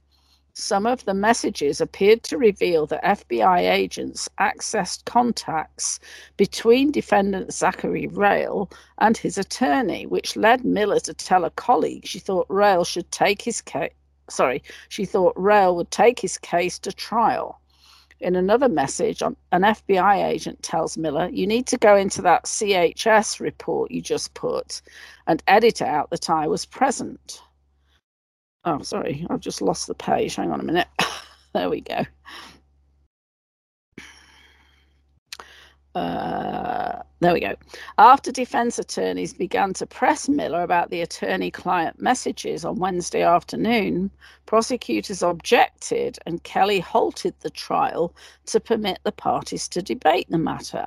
Some 0.61 0.85
of 0.85 1.05
the 1.05 1.13
messages 1.13 1.79
appeared 1.79 2.21
to 2.23 2.37
reveal 2.37 2.85
that 2.87 3.01
FBI 3.01 3.59
agents 3.61 4.27
accessed 4.41 5.05
contacts 5.05 6.01
between 6.35 6.91
defendant 6.91 7.53
Zachary 7.53 8.09
Rehl 8.09 8.69
and 8.97 9.15
his 9.15 9.37
attorney, 9.37 10.05
which 10.05 10.35
led 10.35 10.65
Miller 10.65 10.99
to 10.99 11.13
tell 11.13 11.45
a 11.45 11.49
colleague 11.49 12.05
she 12.05 12.19
thought 12.19 12.45
Rehl 12.49 12.85
should 12.85 13.09
take 13.09 13.41
his 13.41 13.61
case. 13.61 13.93
Sorry, 14.29 14.61
she 14.89 15.05
thought 15.05 15.33
Rehl 15.35 15.77
would 15.77 15.91
take 15.91 16.19
his 16.19 16.37
case 16.37 16.77
to 16.79 16.91
trial. 16.91 17.61
In 18.19 18.35
another 18.35 18.67
message, 18.67 19.21
um, 19.23 19.37
an 19.53 19.61
FBI 19.61 20.25
agent 20.25 20.61
tells 20.61 20.97
Miller, 20.97 21.29
You 21.29 21.47
need 21.47 21.67
to 21.67 21.77
go 21.77 21.95
into 21.95 22.21
that 22.23 22.43
CHS 22.43 23.39
report 23.39 23.91
you 23.91 24.01
just 24.01 24.33
put 24.33 24.81
and 25.25 25.41
edit 25.47 25.81
out 25.81 26.09
that 26.09 26.29
I 26.29 26.47
was 26.47 26.65
present. 26.65 27.41
Oh, 28.65 28.81
sorry, 28.81 29.25
I've 29.29 29.39
just 29.39 29.61
lost 29.61 29.87
the 29.87 29.93
page. 29.93 30.35
Hang 30.35 30.51
on 30.51 30.59
a 30.59 30.63
minute. 30.63 30.87
there 31.53 31.69
we 31.69 31.81
go. 31.81 32.05
Uh, 35.95 37.01
there 37.19 37.33
we 37.33 37.39
go. 37.39 37.55
After 37.97 38.31
defense 38.31 38.77
attorneys 38.77 39.33
began 39.33 39.73
to 39.73 39.85
press 39.85 40.29
Miller 40.29 40.61
about 40.61 40.89
the 40.89 41.01
attorney 41.01 41.51
client 41.51 42.01
messages 42.01 42.63
on 42.63 42.79
Wednesday 42.79 43.23
afternoon, 43.23 44.11
prosecutors 44.45 45.23
objected 45.23 46.19
and 46.25 46.43
Kelly 46.43 46.79
halted 46.79 47.33
the 47.39 47.49
trial 47.49 48.13
to 48.45 48.59
permit 48.59 48.99
the 49.03 49.11
parties 49.11 49.67
to 49.69 49.81
debate 49.81 50.27
the 50.29 50.37
matter. 50.37 50.85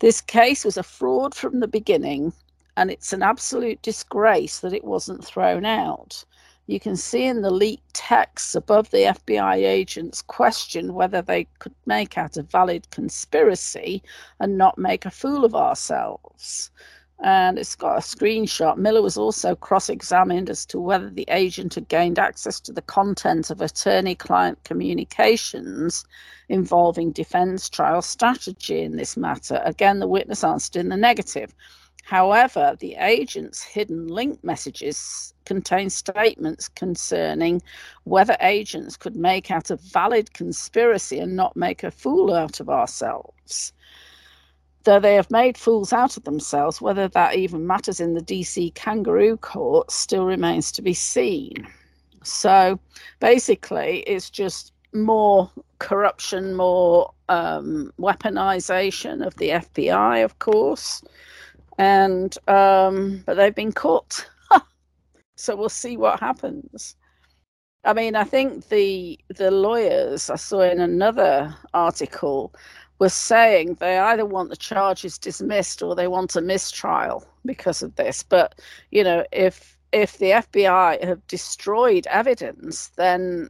This 0.00 0.20
case 0.20 0.64
was 0.64 0.76
a 0.76 0.82
fraud 0.82 1.34
from 1.34 1.60
the 1.60 1.68
beginning, 1.68 2.32
and 2.76 2.90
it's 2.90 3.12
an 3.12 3.22
absolute 3.22 3.80
disgrace 3.82 4.58
that 4.60 4.72
it 4.72 4.84
wasn't 4.84 5.24
thrown 5.24 5.64
out. 5.64 6.24
You 6.66 6.78
can 6.78 6.96
see 6.96 7.24
in 7.24 7.42
the 7.42 7.50
leaked 7.50 7.92
texts 7.92 8.54
above 8.54 8.90
the 8.90 8.98
FBI 8.98 9.56
agents 9.56 10.22
questioned 10.22 10.94
whether 10.94 11.20
they 11.20 11.48
could 11.58 11.74
make 11.86 12.16
out 12.16 12.36
a 12.36 12.42
valid 12.42 12.88
conspiracy 12.90 14.02
and 14.38 14.56
not 14.56 14.78
make 14.78 15.04
a 15.04 15.10
fool 15.10 15.44
of 15.44 15.56
ourselves. 15.56 16.70
And 17.18 17.58
it's 17.58 17.74
got 17.74 17.98
a 17.98 18.00
screenshot. 18.00 18.76
Miller 18.76 19.02
was 19.02 19.16
also 19.16 19.56
cross 19.56 19.88
examined 19.88 20.48
as 20.48 20.64
to 20.66 20.80
whether 20.80 21.10
the 21.10 21.26
agent 21.28 21.74
had 21.74 21.88
gained 21.88 22.18
access 22.18 22.60
to 22.60 22.72
the 22.72 22.82
content 22.82 23.50
of 23.50 23.60
attorney 23.60 24.14
client 24.14 24.62
communications 24.64 26.04
involving 26.48 27.12
defense 27.12 27.68
trial 27.68 28.02
strategy 28.02 28.82
in 28.82 28.96
this 28.96 29.16
matter. 29.16 29.60
Again, 29.64 29.98
the 29.98 30.08
witness 30.08 30.44
answered 30.44 30.76
in 30.76 30.88
the 30.90 30.96
negative. 30.96 31.54
However, 32.02 32.76
the 32.78 32.96
agent's 32.96 33.62
hidden 33.62 34.08
link 34.08 34.42
messages 34.42 35.32
contain 35.44 35.88
statements 35.88 36.68
concerning 36.68 37.62
whether 38.04 38.36
agents 38.40 38.96
could 38.96 39.16
make 39.16 39.50
out 39.50 39.70
a 39.70 39.76
valid 39.76 40.34
conspiracy 40.34 41.20
and 41.20 41.36
not 41.36 41.56
make 41.56 41.84
a 41.84 41.92
fool 41.92 42.34
out 42.34 42.58
of 42.60 42.68
ourselves. 42.68 43.72
Though 44.82 44.98
they 44.98 45.14
have 45.14 45.30
made 45.30 45.56
fools 45.56 45.92
out 45.92 46.16
of 46.16 46.24
themselves, 46.24 46.80
whether 46.80 47.06
that 47.06 47.36
even 47.36 47.68
matters 47.68 48.00
in 48.00 48.14
the 48.14 48.20
DC 48.20 48.74
kangaroo 48.74 49.36
court 49.36 49.92
still 49.92 50.26
remains 50.26 50.72
to 50.72 50.82
be 50.82 50.94
seen. 50.94 51.68
So 52.24 52.80
basically, 53.20 54.00
it's 54.08 54.28
just 54.28 54.72
more 54.92 55.50
corruption, 55.78 56.54
more 56.54 57.12
um, 57.28 57.92
weaponization 57.98 59.24
of 59.24 59.36
the 59.36 59.50
FBI, 59.50 60.24
of 60.24 60.40
course 60.40 61.02
and 61.78 62.36
um, 62.48 63.22
but 63.26 63.34
they've 63.34 63.54
been 63.54 63.72
caught. 63.72 64.28
so 65.36 65.56
we'll 65.56 65.68
see 65.68 65.96
what 65.96 66.20
happens. 66.20 66.96
I 67.84 67.92
mean, 67.92 68.14
I 68.14 68.24
think 68.24 68.68
the 68.68 69.18
the 69.28 69.50
lawyers 69.50 70.30
I 70.30 70.36
saw 70.36 70.60
in 70.60 70.80
another 70.80 71.54
article 71.74 72.54
were 72.98 73.08
saying 73.08 73.74
they 73.74 73.98
either 73.98 74.24
want 74.24 74.50
the 74.50 74.56
charges 74.56 75.18
dismissed 75.18 75.82
or 75.82 75.94
they 75.96 76.06
want 76.06 76.36
a 76.36 76.40
mistrial 76.40 77.26
because 77.44 77.82
of 77.82 77.96
this. 77.96 78.22
But 78.22 78.60
you 78.90 79.02
know, 79.02 79.24
if 79.32 79.76
if 79.92 80.18
the 80.18 80.30
FBI 80.30 81.02
have 81.04 81.26
destroyed 81.26 82.06
evidence, 82.06 82.88
then 82.96 83.48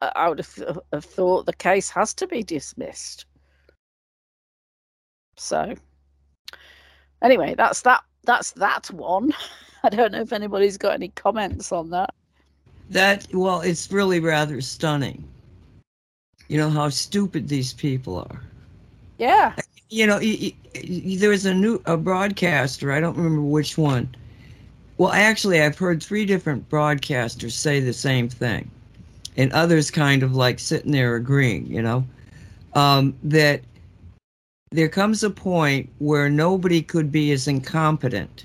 I 0.00 0.28
would 0.28 0.38
have, 0.38 0.78
have 0.92 1.04
thought 1.04 1.46
the 1.46 1.54
case 1.54 1.88
has 1.90 2.12
to 2.14 2.26
be 2.26 2.42
dismissed. 2.42 3.24
So, 5.36 5.74
anyway, 7.22 7.54
that's 7.56 7.82
that. 7.82 8.02
That's 8.24 8.52
that 8.52 8.90
one. 8.90 9.32
I 9.82 9.88
don't 9.90 10.12
know 10.12 10.20
if 10.20 10.32
anybody's 10.32 10.76
got 10.76 10.94
any 10.94 11.08
comments 11.10 11.72
on 11.72 11.90
that. 11.90 12.10
That 12.90 13.26
well, 13.32 13.60
it's 13.60 13.90
really 13.90 14.20
rather 14.20 14.60
stunning. 14.60 15.24
You 16.48 16.58
know 16.58 16.70
how 16.70 16.88
stupid 16.88 17.48
these 17.48 17.72
people 17.72 18.16
are. 18.18 18.42
Yeah. 19.18 19.54
You 19.90 20.06
know, 20.06 20.18
y- 20.18 20.52
y- 20.74 21.16
there 21.18 21.30
was 21.30 21.46
a 21.46 21.54
new 21.54 21.80
a 21.86 21.96
broadcaster. 21.96 22.92
I 22.92 23.00
don't 23.00 23.16
remember 23.16 23.42
which 23.42 23.76
one. 23.78 24.08
Well, 24.98 25.12
actually, 25.12 25.60
I've 25.60 25.78
heard 25.78 26.02
three 26.02 26.24
different 26.24 26.68
broadcasters 26.70 27.52
say 27.52 27.80
the 27.80 27.92
same 27.92 28.28
thing, 28.28 28.70
and 29.36 29.52
others 29.52 29.90
kind 29.90 30.22
of 30.22 30.34
like 30.34 30.58
sitting 30.58 30.92
there 30.92 31.14
agreeing. 31.16 31.66
You 31.66 31.82
know, 31.82 32.04
um, 32.74 33.14
that 33.24 33.62
there 34.76 34.90
comes 34.90 35.24
a 35.24 35.30
point 35.30 35.88
where 36.00 36.28
nobody 36.28 36.82
could 36.82 37.10
be 37.10 37.32
as 37.32 37.48
incompetent 37.48 38.44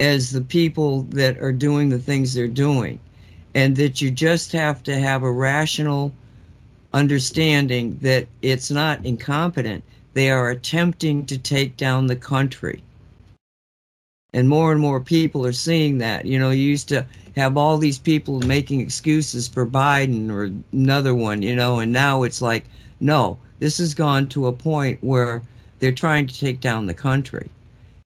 as 0.00 0.30
the 0.30 0.40
people 0.40 1.02
that 1.10 1.36
are 1.38 1.52
doing 1.52 1.90
the 1.90 1.98
things 1.98 2.32
they're 2.32 2.48
doing, 2.48 2.98
and 3.54 3.76
that 3.76 4.00
you 4.00 4.10
just 4.10 4.50
have 4.52 4.82
to 4.82 4.98
have 4.98 5.22
a 5.22 5.30
rational 5.30 6.10
understanding 6.94 7.98
that 8.00 8.26
it's 8.40 8.70
not 8.70 9.04
incompetent. 9.04 9.84
They 10.14 10.30
are 10.30 10.48
attempting 10.48 11.26
to 11.26 11.36
take 11.36 11.76
down 11.76 12.06
the 12.06 12.16
country. 12.16 12.82
And 14.32 14.48
more 14.48 14.72
and 14.72 14.80
more 14.80 15.00
people 15.00 15.44
are 15.44 15.52
seeing 15.52 15.98
that. 15.98 16.24
You 16.24 16.38
know, 16.38 16.48
you 16.48 16.62
used 16.62 16.88
to 16.88 17.04
have 17.36 17.58
all 17.58 17.76
these 17.76 17.98
people 17.98 18.40
making 18.40 18.80
excuses 18.80 19.48
for 19.48 19.66
Biden 19.66 20.30
or 20.30 20.50
another 20.72 21.14
one, 21.14 21.42
you 21.42 21.54
know, 21.54 21.80
and 21.80 21.92
now 21.92 22.22
it's 22.22 22.40
like, 22.40 22.64
no, 23.00 23.38
this 23.58 23.78
has 23.78 23.94
gone 23.94 24.28
to 24.28 24.46
a 24.46 24.52
point 24.52 25.02
where 25.02 25.42
they're 25.78 25.92
trying 25.92 26.26
to 26.26 26.38
take 26.38 26.60
down 26.60 26.86
the 26.86 26.94
country. 26.94 27.48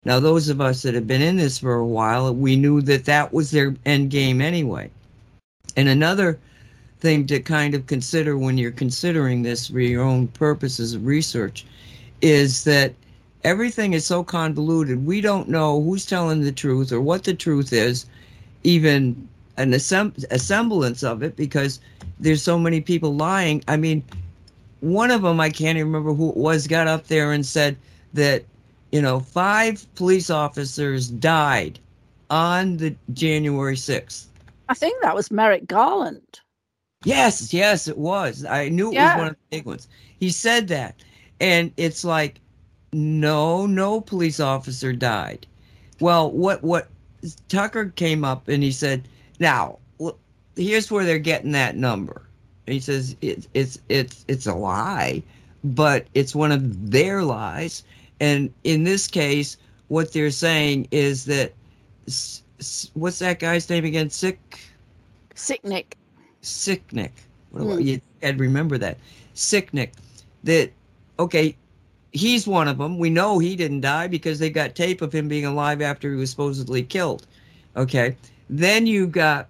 Now, 0.05 0.19
those 0.19 0.49
of 0.49 0.61
us 0.61 0.83
that 0.83 0.95
have 0.95 1.07
been 1.07 1.23
in 1.23 1.37
this 1.37 1.59
for 1.59 1.75
a 1.75 1.87
while, 1.87 2.35
we 2.35 2.57
knew 2.57 2.81
that 2.83 3.05
that 3.05 3.33
was 3.33 3.51
their 3.51 3.75
end 3.85 4.11
game 4.11 4.41
anyway. 4.41 4.91
And 5.77 5.89
another 5.89 6.39
thing 7.01 7.27
to 7.27 7.41
kind 7.41 7.75
of 7.75 7.87
consider 7.87 8.37
when 8.37 8.59
you're 8.59 8.71
considering 8.71 9.43
this 9.43 9.69
for 9.69 9.81
your 9.81 10.03
own 10.03 10.29
purposes 10.29 10.95
of 10.95 11.07
research 11.07 11.67
is 12.21 12.65
that 12.65 12.95
everything 13.45 13.93
is 13.95 14.05
so 14.05 14.23
convoluted. 14.23 15.05
We 15.05 15.21
don't 15.21 15.49
know 15.49 15.83
who's 15.83 16.07
telling 16.07 16.43
the 16.43 16.53
truth 16.53 16.93
or 16.93 17.01
what 17.01 17.25
the 17.25 17.35
truth 17.35 17.73
is, 17.73 18.07
even 18.65 19.29
an 19.57 19.73
assemb- 19.73 20.39
semblance 20.39 21.03
of 21.03 21.23
it, 21.23 21.37
because 21.37 21.81
there's 22.19 22.43
so 22.43 22.59
many 22.59 22.81
people 22.81 23.15
lying. 23.15 23.63
I 23.69 23.77
mean, 23.77 24.03
one 24.81 25.11
of 25.11 25.23
them, 25.23 25.41
I 25.41 25.51
can't 25.51 25.79
even 25.79 25.93
remember 25.93 26.15
who 26.15 26.31
it 26.31 26.37
was, 26.37 26.67
got 26.67 26.89
up 26.89 27.07
there 27.07 27.33
and 27.33 27.45
said 27.45 27.77
that, 28.15 28.45
you 28.93 29.01
know, 29.03 29.21
five 29.21 29.87
police 29.95 30.31
officers 30.31 31.09
died 31.09 31.79
on 32.31 32.77
the 32.79 32.95
January 33.13 33.77
6th. 33.77 34.27
I 34.69 34.75
think 34.75 35.03
that 35.03 35.15
was 35.15 35.31
Merrick 35.31 35.67
Garland. 35.67 36.41
Yes, 37.05 37.53
yes, 37.53 37.89
it 37.89 37.99
was. 37.99 38.45
I 38.45 38.69
knew 38.69 38.91
it 38.91 38.95
Yeah. 38.95 39.15
was 39.15 39.19
one 39.19 39.27
of 39.29 39.33
the 39.35 39.57
big 39.57 39.67
ones. 39.67 39.89
He 40.19 40.31
said 40.31 40.69
that. 40.69 40.95
And 41.41 41.73
it's 41.77 42.05
like, 42.05 42.41
no, 42.93 43.67
no 43.67 44.01
police 44.01 44.41
officer 44.41 44.93
died. 44.93 45.47
Well, 46.01 46.31
what 46.31 46.63
what 46.63 46.89
Tucker 47.49 47.87
came 47.97 48.25
up 48.25 48.49
and 48.49 48.63
he 48.63 48.73
said, 48.73 49.09
now, 49.39 49.79
here's 50.57 50.91
where 50.91 51.05
they're 51.05 51.19
getting 51.19 51.53
that 51.53 51.77
number. 51.77 52.23
He 52.71 52.81
says 52.81 53.17
it's 53.21 53.49
it's 53.55 53.79
it's 53.89 54.25
it's 54.29 54.47
a 54.47 54.55
lie, 54.55 55.23
but 55.65 56.07
it's 56.15 56.35
one 56.35 56.53
of 56.53 56.91
their 56.91 57.23
lies. 57.23 57.83
And 58.21 58.53
in 58.65 58.85
this 58.85 59.07
case, 59.09 59.57
what 59.89 60.13
they're 60.13 60.31
saying 60.31 60.89
is 60.91 61.25
that 61.27 61.53
what's 62.95 63.19
that 63.21 63.39
guy's 63.39 63.69
name 63.71 63.85
again? 63.85 64.11
Sick 64.11 64.59
Sicknick. 65.35 65.95
Sicknick. 66.43 67.13
I- 67.55 67.59
Hmm. 67.59 67.81
you 67.81 68.01
had 68.23 68.39
remember 68.41 68.79
that. 68.79 68.99
Sicknick. 69.35 69.91
That 70.45 70.73
okay, 71.19 71.57
he's 72.13 72.47
one 72.47 72.69
of 72.69 72.79
them. 72.79 72.99
We 72.99 73.11
know 73.11 73.39
he 73.39 73.57
didn't 73.57 73.81
die 73.83 74.07
because 74.09 74.39
they 74.39 74.51
got 74.51 74.75
tape 74.75 75.03
of 75.03 75.13
him 75.13 75.29
being 75.29 75.45
alive 75.47 75.83
after 75.83 76.11
he 76.11 76.17
was 76.17 76.31
supposedly 76.31 76.83
killed. 76.83 77.27
Okay. 77.77 78.17
Then 78.49 78.87
you 78.87 79.07
got 79.07 79.50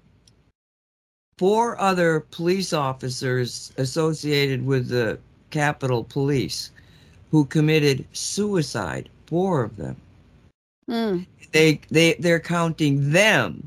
four 1.41 1.81
other 1.81 2.21
police 2.21 2.75
officers 2.75 3.73
associated 3.79 4.67
with 4.67 4.89
the 4.89 5.19
Capitol 5.51 6.05
Police 6.05 6.71
who 7.31 7.47
committed 7.47 8.05
suicide. 8.13 9.09
Four 9.27 9.65
of 9.65 9.77
them 9.77 9.97
Hmm. 10.87 11.21
they 11.53 11.81
they 11.91 12.15
they're 12.15 12.41
counting 12.41 13.13
them 13.13 13.67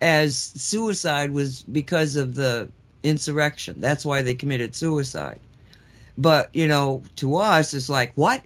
as 0.00 0.36
suicide 0.36 1.32
was 1.32 1.62
because 1.64 2.14
of 2.14 2.36
the 2.36 2.68
insurrection. 3.02 3.80
That's 3.80 4.04
why 4.04 4.22
they 4.22 4.34
committed 4.34 4.76
suicide. 4.76 5.40
But 6.16 6.54
you 6.54 6.68
know, 6.68 7.02
to 7.16 7.36
us, 7.38 7.74
it's 7.74 7.88
like 7.88 8.12
what? 8.14 8.44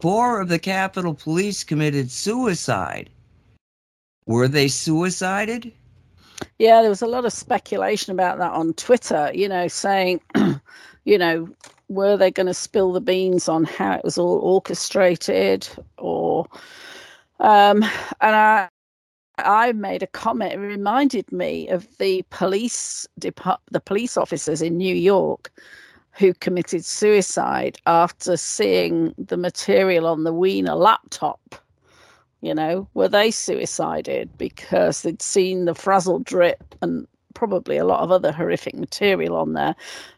Four 0.00 0.40
of 0.40 0.48
the 0.48 0.58
Capitol 0.58 1.14
Police 1.14 1.62
committed 1.62 2.10
suicide. 2.10 3.10
Were 4.26 4.48
they 4.48 4.66
suicided? 4.66 5.72
Yeah, 6.58 6.80
there 6.80 6.90
was 6.90 7.02
a 7.02 7.06
lot 7.06 7.24
of 7.24 7.32
speculation 7.32 8.12
about 8.12 8.38
that 8.38 8.52
on 8.52 8.74
Twitter, 8.74 9.30
you 9.34 9.48
know, 9.48 9.68
saying, 9.68 10.20
you 11.04 11.18
know, 11.18 11.48
were 11.88 12.16
they 12.16 12.30
going 12.30 12.46
to 12.46 12.54
spill 12.54 12.92
the 12.92 13.00
beans 13.00 13.48
on 13.48 13.64
how 13.64 13.94
it 13.94 14.04
was 14.04 14.16
all 14.16 14.38
orchestrated 14.38 15.68
or 15.98 16.46
um 17.40 17.82
and 18.20 18.36
I 18.36 18.68
I 19.38 19.72
made 19.72 20.02
a 20.02 20.06
comment 20.06 20.52
it 20.52 20.58
reminded 20.58 21.30
me 21.32 21.68
of 21.68 21.86
the 21.98 22.24
police 22.30 23.06
depart 23.18 23.60
the 23.70 23.80
police 23.80 24.16
officers 24.16 24.62
in 24.62 24.76
New 24.76 24.94
York 24.94 25.50
who 26.12 26.34
committed 26.34 26.84
suicide 26.84 27.78
after 27.86 28.36
seeing 28.36 29.14
the 29.18 29.36
material 29.36 30.06
on 30.06 30.24
the 30.24 30.32
Weiner 30.32 30.74
laptop 30.74 31.56
you 32.40 32.54
know, 32.54 32.88
were 32.94 33.08
they 33.08 33.30
suicided 33.30 34.30
because 34.38 35.02
they'd 35.02 35.22
seen 35.22 35.64
the 35.64 35.74
Frazzledrip 35.74 36.56
and 36.80 37.06
probably 37.34 37.76
a 37.76 37.84
lot 37.84 38.00
of 38.00 38.10
other 38.10 38.32
horrific 38.32 38.74
material 38.74 39.36
on 39.36 39.52
there? 39.52 39.74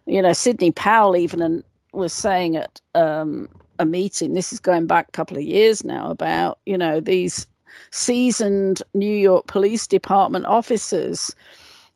You 0.07 0.23
know, 0.23 0.33
Sidney 0.33 0.71
Powell 0.71 1.17
even 1.17 1.63
was 1.93 2.13
saying 2.13 2.57
at 2.57 2.81
um, 2.95 3.49
a 3.79 3.85
meeting, 3.85 4.35
this 4.35 4.53
is 4.53 4.61
going 4.61 4.87
back 4.87 5.09
a 5.09 5.13
couple 5.13 5.37
of 5.37 5.43
years 5.43 5.85
now, 5.85 6.11
about, 6.11 6.59
you 6.67 6.79
know, 6.79 7.01
these 7.01 7.47
seasoned 7.91 8.83
New 8.95 9.15
York 9.17 9.47
Police 9.47 9.87
Department 9.87 10.47
officers 10.47 11.35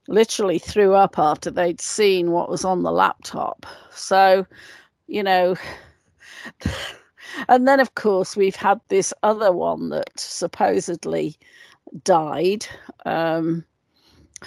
literally 0.09 0.59
threw 0.59 0.95
up 0.95 1.19
after 1.19 1.51
they'd 1.51 1.81
seen 1.81 2.31
what 2.31 2.49
was 2.49 2.65
on 2.65 2.83
the 2.83 2.93
laptop. 2.93 3.67
So, 3.91 4.47
you 5.07 5.23
know, 5.23 5.57
and 7.49 7.67
then 7.67 7.81
of 7.81 7.95
course 7.95 8.37
we've 8.37 8.57
had 8.57 8.81
this 8.89 9.13
other 9.23 9.53
one 9.53 9.91
that 9.91 10.11
supposedly 10.19 11.37
died 12.05 12.67
um 13.05 13.65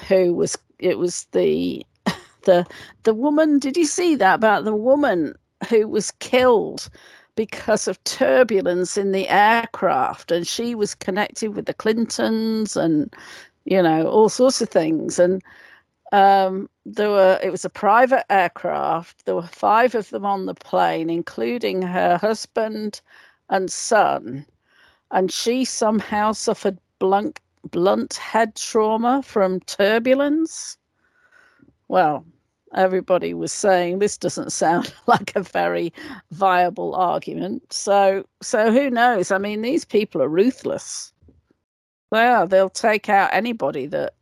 who 0.07 0.33
was 0.33 0.57
it 0.79 0.97
was 0.97 1.25
the 1.31 1.85
the 2.45 2.65
the 3.03 3.13
woman 3.13 3.59
did 3.59 3.77
you 3.77 3.85
see 3.85 4.15
that 4.15 4.35
about 4.35 4.63
the 4.65 4.75
woman 4.75 5.33
who 5.69 5.87
was 5.87 6.11
killed 6.11 6.89
because 7.35 7.87
of 7.87 8.03
turbulence 8.03 8.97
in 8.97 9.11
the 9.13 9.27
aircraft? 9.29 10.31
And 10.31 10.45
she 10.45 10.75
was 10.75 10.95
connected 10.95 11.55
with 11.55 11.65
the 11.65 11.73
clintons 11.73 12.75
and 12.75 13.13
you 13.65 13.81
know 13.81 14.07
all 14.07 14.29
sorts 14.29 14.61
of 14.61 14.69
things. 14.69 15.19
And 15.19 15.41
um, 16.11 16.69
there 16.85 17.09
were 17.09 17.39
it 17.43 17.51
was 17.51 17.65
a 17.65 17.69
private 17.69 18.25
aircraft. 18.31 19.25
There 19.25 19.35
were 19.35 19.43
five 19.43 19.95
of 19.95 20.09
them 20.09 20.25
on 20.25 20.45
the 20.45 20.55
plane 20.55 21.09
including 21.09 21.81
her 21.81 22.17
husband 22.17 23.01
and 23.49 23.71
son. 23.71 24.45
And 25.11 25.31
she 25.31 25.65
somehow 25.65 26.31
suffered 26.31 26.79
blunt 26.99 27.39
blunt 27.71 28.15
head 28.15 28.55
trauma 28.55 29.21
from 29.23 29.59
turbulence. 29.61 30.77
Well 31.87 32.25
everybody 32.75 33.33
was 33.33 33.51
saying 33.51 33.97
this 33.97 34.15
doesn't 34.17 34.51
sound 34.51 34.93
like 35.07 35.35
a 35.35 35.41
very 35.41 35.91
viable 36.31 36.95
argument. 36.95 37.71
So 37.71 38.25
so 38.41 38.71
who 38.71 38.89
knows? 38.89 39.31
I 39.31 39.37
mean 39.37 39.61
these 39.61 39.85
people 39.85 40.21
are 40.23 40.29
ruthless. 40.29 41.13
They 42.11 42.25
are. 42.25 42.47
They'll 42.47 42.71
take 42.71 43.09
out 43.09 43.29
anybody 43.31 43.85
that 43.87 44.13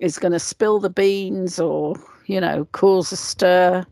is 0.00 0.18
going 0.18 0.32
to 0.32 0.38
spill 0.38 0.80
the 0.80 0.90
beans 0.90 1.58
or 1.58 1.94
you 2.26 2.40
know 2.40 2.66
cause 2.72 3.12
a 3.12 3.16
stir 3.16 3.84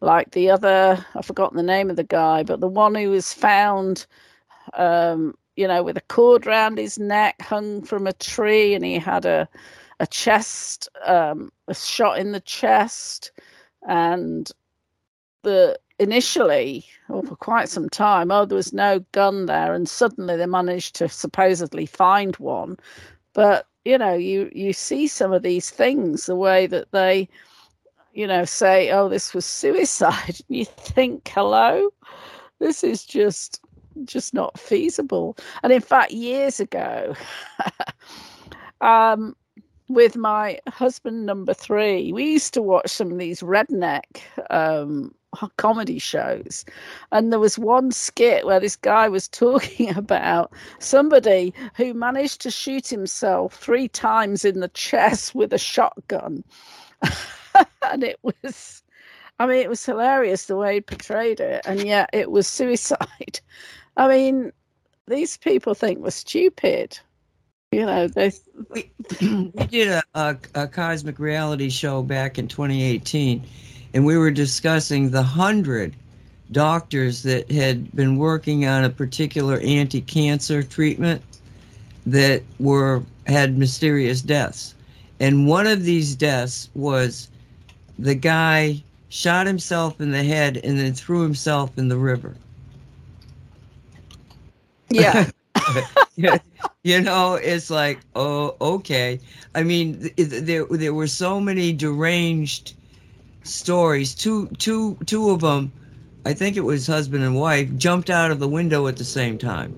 like 0.00 0.30
the 0.32 0.50
other 0.50 1.04
i've 1.14 1.24
forgotten 1.24 1.56
the 1.56 1.62
name 1.62 1.90
of 1.90 1.96
the 1.96 2.04
guy 2.04 2.42
but 2.42 2.60
the 2.60 2.68
one 2.68 2.94
who 2.94 3.10
was 3.10 3.32
found 3.32 4.06
um 4.74 5.34
you 5.56 5.66
know 5.66 5.82
with 5.82 5.96
a 5.96 6.02
cord 6.02 6.46
round 6.46 6.78
his 6.78 6.98
neck 6.98 7.40
hung 7.40 7.82
from 7.82 8.06
a 8.06 8.12
tree 8.12 8.74
and 8.74 8.84
he 8.84 8.98
had 8.98 9.24
a 9.24 9.48
a 10.00 10.06
chest, 10.06 10.88
um, 11.04 11.50
a 11.68 11.74
shot 11.74 12.18
in 12.18 12.32
the 12.32 12.40
chest, 12.40 13.32
and 13.88 14.50
the 15.42 15.78
initially, 15.98 16.84
or 17.08 17.22
for 17.22 17.36
quite 17.36 17.68
some 17.68 17.88
time, 17.88 18.30
oh, 18.30 18.44
there 18.44 18.56
was 18.56 18.72
no 18.72 19.00
gun 19.12 19.46
there, 19.46 19.72
and 19.72 19.88
suddenly 19.88 20.36
they 20.36 20.46
managed 20.46 20.96
to 20.96 21.08
supposedly 21.08 21.86
find 21.86 22.36
one. 22.36 22.76
But 23.32 23.66
you 23.86 23.96
know, 23.96 24.14
you 24.14 24.50
you 24.52 24.72
see 24.72 25.06
some 25.06 25.32
of 25.32 25.44
these 25.44 25.70
things, 25.70 26.26
the 26.26 26.34
way 26.34 26.66
that 26.66 26.90
they, 26.90 27.28
you 28.14 28.26
know, 28.26 28.44
say, 28.44 28.90
oh, 28.90 29.08
this 29.08 29.32
was 29.32 29.46
suicide. 29.46 30.38
You 30.48 30.64
think, 30.64 31.28
hello, 31.28 31.90
this 32.58 32.82
is 32.82 33.06
just 33.06 33.60
just 34.04 34.34
not 34.34 34.58
feasible. 34.58 35.36
And 35.62 35.72
in 35.72 35.80
fact, 35.80 36.10
years 36.10 36.58
ago, 36.58 37.14
um, 38.80 39.36
with 39.88 40.16
my 40.16 40.58
husband 40.68 41.24
number 41.24 41.54
three, 41.54 42.12
we 42.12 42.24
used 42.32 42.54
to 42.54 42.62
watch 42.62 42.90
some 42.90 43.12
of 43.12 43.18
these 43.18 43.40
redneck 43.40 44.20
um, 44.50 45.14
comedy 45.56 45.98
shows. 45.98 46.64
And 47.12 47.32
there 47.32 47.38
was 47.38 47.58
one 47.58 47.90
skit 47.90 48.46
where 48.46 48.60
this 48.60 48.76
guy 48.76 49.08
was 49.08 49.28
talking 49.44 49.96
about 49.96 50.52
somebody 50.78 51.54
who 51.76 51.94
managed 51.94 52.40
to 52.42 52.50
shoot 52.50 52.88
himself 52.88 53.54
three 53.54 53.88
times 53.88 54.44
in 54.44 54.60
the 54.60 54.68
chest 54.68 55.34
with 55.34 55.52
a 55.52 55.58
shotgun. 55.58 56.44
and 57.82 58.02
it 58.02 58.18
was, 58.22 58.82
I 59.38 59.46
mean, 59.46 59.58
it 59.58 59.68
was 59.68 59.84
hilarious 59.84 60.46
the 60.46 60.56
way 60.56 60.74
he 60.74 60.80
portrayed 60.80 61.40
it. 61.40 61.62
And 61.66 61.82
yet 61.84 62.10
it 62.12 62.30
was 62.30 62.46
suicide. 62.46 63.40
I 63.96 64.08
mean, 64.08 64.52
these 65.06 65.36
people 65.36 65.74
think 65.74 66.00
we're 66.00 66.10
stupid. 66.10 66.98
You 67.72 67.84
know, 67.84 68.08
they. 68.08 68.32
We, 68.70 68.90
we 69.20 69.66
did 69.66 69.88
a, 69.88 70.02
a, 70.14 70.36
a 70.54 70.68
cosmic 70.68 71.18
reality 71.18 71.68
show 71.68 72.02
back 72.02 72.38
in 72.38 72.48
2018 72.48 73.44
and 73.96 74.04
we 74.04 74.18
were 74.18 74.30
discussing 74.30 75.08
the 75.08 75.22
hundred 75.22 75.96
doctors 76.52 77.22
that 77.22 77.50
had 77.50 77.90
been 77.96 78.18
working 78.18 78.66
on 78.66 78.84
a 78.84 78.90
particular 78.90 79.58
anti-cancer 79.60 80.62
treatment 80.62 81.22
that 82.04 82.42
were 82.60 83.02
had 83.26 83.56
mysterious 83.56 84.20
deaths. 84.20 84.74
And 85.18 85.46
one 85.46 85.66
of 85.66 85.84
these 85.84 86.14
deaths 86.14 86.68
was 86.74 87.30
the 87.98 88.14
guy 88.14 88.82
shot 89.08 89.46
himself 89.46 89.98
in 89.98 90.10
the 90.10 90.22
head 90.22 90.58
and 90.62 90.78
then 90.78 90.92
threw 90.92 91.22
himself 91.22 91.78
in 91.78 91.88
the 91.88 91.96
river. 91.96 92.36
Yeah. 94.90 95.30
you 96.84 97.00
know, 97.00 97.36
it's 97.36 97.70
like, 97.70 98.00
oh, 98.14 98.56
okay. 98.60 99.18
I 99.54 99.62
mean, 99.62 100.10
there 100.18 100.66
there 100.66 100.92
were 100.92 101.06
so 101.06 101.40
many 101.40 101.72
deranged 101.72 102.74
stories. 103.46 104.14
Two, 104.14 104.48
two, 104.58 104.96
two 105.06 105.30
of 105.30 105.40
them, 105.40 105.72
I 106.24 106.34
think 106.34 106.56
it 106.56 106.62
was 106.62 106.86
husband 106.86 107.24
and 107.24 107.36
wife, 107.36 107.68
jumped 107.76 108.10
out 108.10 108.30
of 108.30 108.38
the 108.38 108.48
window 108.48 108.86
at 108.86 108.96
the 108.96 109.04
same 109.04 109.38
time. 109.38 109.74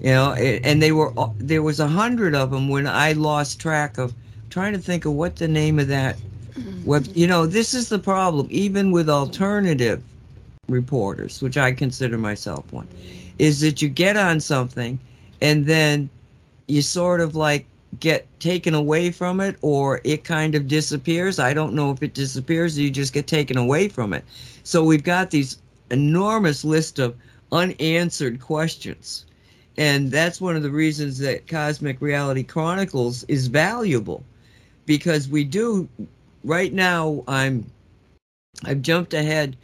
You 0.00 0.12
know, 0.12 0.32
and 0.34 0.80
they 0.82 0.92
were 0.92 1.12
uh, 1.18 1.30
there 1.38 1.62
was 1.62 1.80
a 1.80 1.88
hundred 1.88 2.34
of 2.34 2.50
them 2.50 2.68
when 2.68 2.86
I 2.86 3.12
lost 3.12 3.60
track 3.60 3.98
of 3.98 4.14
trying 4.50 4.72
to 4.74 4.78
think 4.78 5.04
of 5.04 5.12
what 5.14 5.36
the 5.36 5.48
name 5.48 5.78
of 5.78 5.88
that 5.88 6.16
mm-hmm. 6.52 6.84
web. 6.84 7.06
You 7.14 7.26
know, 7.26 7.46
this 7.46 7.74
is 7.74 7.88
the 7.88 7.98
problem. 7.98 8.46
Even 8.50 8.92
with 8.92 9.08
alternative 9.08 10.02
reporters, 10.68 11.42
which 11.42 11.56
I 11.56 11.72
consider 11.72 12.18
myself 12.18 12.70
one, 12.72 12.86
is 13.38 13.60
that 13.60 13.82
you 13.82 13.88
get 13.88 14.16
on 14.16 14.38
something 14.38 14.98
and 15.40 15.66
then 15.66 16.08
you 16.68 16.82
sort 16.82 17.20
of 17.20 17.34
like 17.34 17.66
get 18.00 18.26
taken 18.40 18.74
away 18.74 19.10
from 19.10 19.40
it 19.40 19.56
or 19.62 20.00
it 20.04 20.24
kind 20.24 20.54
of 20.54 20.68
disappears. 20.68 21.38
I 21.38 21.54
don't 21.54 21.74
know 21.74 21.90
if 21.90 22.02
it 22.02 22.14
disappears 22.14 22.76
or 22.76 22.82
you 22.82 22.90
just 22.90 23.12
get 23.12 23.26
taken 23.26 23.56
away 23.56 23.88
from 23.88 24.12
it. 24.12 24.24
So 24.64 24.84
we've 24.84 25.04
got 25.04 25.30
these 25.30 25.58
enormous 25.90 26.64
list 26.64 26.98
of 26.98 27.16
unanswered 27.52 28.40
questions. 28.40 29.26
And 29.76 30.10
that's 30.10 30.40
one 30.40 30.56
of 30.56 30.62
the 30.62 30.70
reasons 30.70 31.18
that 31.18 31.46
Cosmic 31.46 32.00
Reality 32.00 32.42
Chronicles 32.42 33.24
is 33.24 33.46
valuable 33.46 34.24
because 34.86 35.28
we 35.28 35.44
do 35.44 35.88
right 36.44 36.72
now 36.72 37.22
I'm 37.28 37.66
I've 38.64 38.80
jumped 38.80 39.12
ahead 39.12 39.56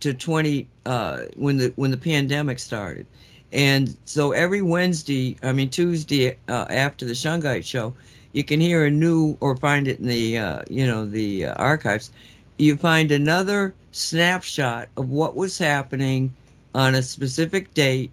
to 0.00 0.12
20 0.12 0.66
uh, 0.86 1.18
when 1.36 1.58
the 1.58 1.72
when 1.76 1.90
the 1.90 1.96
pandemic 1.96 2.58
started 2.58 3.06
and 3.52 3.96
so 4.04 4.32
every 4.32 4.62
Wednesday, 4.62 5.36
I 5.42 5.52
mean 5.52 5.70
Tuesday 5.70 6.36
uh, 6.48 6.66
after 6.70 7.04
the 7.04 7.12
Shungite 7.12 7.64
show, 7.64 7.94
you 8.32 8.44
can 8.44 8.60
hear 8.60 8.84
a 8.84 8.90
new 8.90 9.36
or 9.40 9.56
find 9.56 9.88
it 9.88 9.98
in 9.98 10.06
the 10.06 10.38
uh, 10.38 10.62
you 10.70 10.86
know 10.86 11.04
the 11.04 11.46
uh, 11.46 11.54
archives. 11.54 12.10
You 12.58 12.76
find 12.76 13.10
another 13.10 13.74
snapshot 13.92 14.88
of 14.96 15.10
what 15.10 15.34
was 15.34 15.58
happening 15.58 16.32
on 16.74 16.94
a 16.94 17.02
specific 17.02 17.74
date 17.74 18.12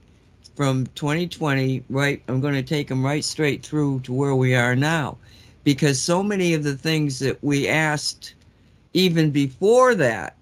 from 0.56 0.88
2020. 0.96 1.84
Right, 1.90 2.24
I'm 2.28 2.42
going 2.42 2.56
to 2.56 2.64
take 2.64 2.88
them 2.88 3.06
right 3.06 3.24
straight 3.24 3.64
through 3.64 4.00
to 4.02 4.14
where 4.14 4.36
we 4.36 4.56
are 4.56 4.76
now, 4.76 5.18
because 5.64 6.02
so 6.02 6.24
many 6.24 6.56
of 6.56 6.64
the 6.64 6.78
things 6.78 7.20
that 7.20 7.44
we 7.44 7.68
asked 7.68 8.34
even 8.94 9.30
before 9.30 9.94
that, 9.94 10.36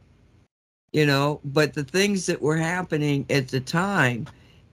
you 0.93 1.05
know, 1.05 1.41
but 1.43 1.73
the 1.73 1.83
things 1.83 2.27
that 2.27 2.41
were 2.41 2.55
happening 2.55 3.25
at 3.29 3.49
the 3.49 3.59
time 3.59 4.25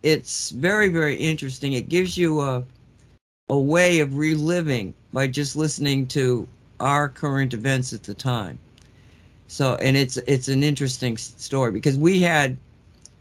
it's 0.03 0.51
very 0.51 0.89
very 0.89 1.17
interesting. 1.17 1.73
It 1.73 1.89
gives 1.89 2.17
you 2.17 2.41
a 2.41 2.65
a 3.49 3.59
way 3.59 4.01
of 4.01 4.17
reliving 4.17 4.95
by 5.13 5.27
just 5.27 5.57
listening 5.57 6.07
to 6.09 6.49
our 6.81 7.09
current 7.09 7.53
events 7.55 7.93
at 7.93 8.03
the 8.03 8.15
time. 8.15 8.59
So 9.49 9.77
and 9.77 9.97
it's 9.97 10.17
it's 10.19 10.49
an 10.49 10.63
interesting 10.63 11.17
story 11.17 11.71
because 11.73 11.99
we 11.99 12.21
had 12.21 12.57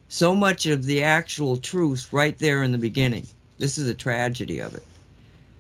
so 0.08 0.36
much 0.36 0.66
of 0.66 0.86
the 0.86 1.04
actual 1.04 1.58
truth 1.58 2.12
right 2.12 2.38
there 2.40 2.64
in 2.64 2.72
the 2.72 2.78
beginning. 2.78 3.28
This 3.58 3.78
is 3.78 3.88
a 3.88 3.94
tragedy 3.94 4.60
of 4.60 4.74
it. 4.76 4.84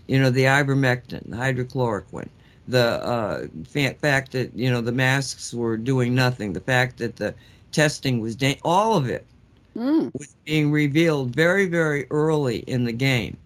You 0.07 0.19
know 0.19 0.29
the 0.29 0.45
ivermectin 0.45 1.29
the 1.29 1.37
hydrochloroquine 1.37 2.29
the 2.67 3.03
uh, 3.03 3.47
fact 3.65 4.31
that 4.31 4.51
you 4.55 4.69
know 4.69 4.81
the 4.81 4.91
masks 4.91 5.53
were 5.53 5.77
doing 5.77 6.13
nothing 6.15 6.53
the 6.53 6.61
fact 6.61 6.97
that 6.97 7.15
the 7.15 7.33
testing 7.71 8.19
was 8.19 8.35
da- 8.35 8.59
all 8.63 8.95
of 8.95 9.09
it 9.09 9.25
mm. 9.75 10.11
was 10.13 10.35
being 10.45 10.71
revealed 10.71 11.35
very, 11.35 11.67
very 11.67 12.07
early 12.11 12.59
in 12.59 12.85
the 12.85 12.93
game. 12.93 13.37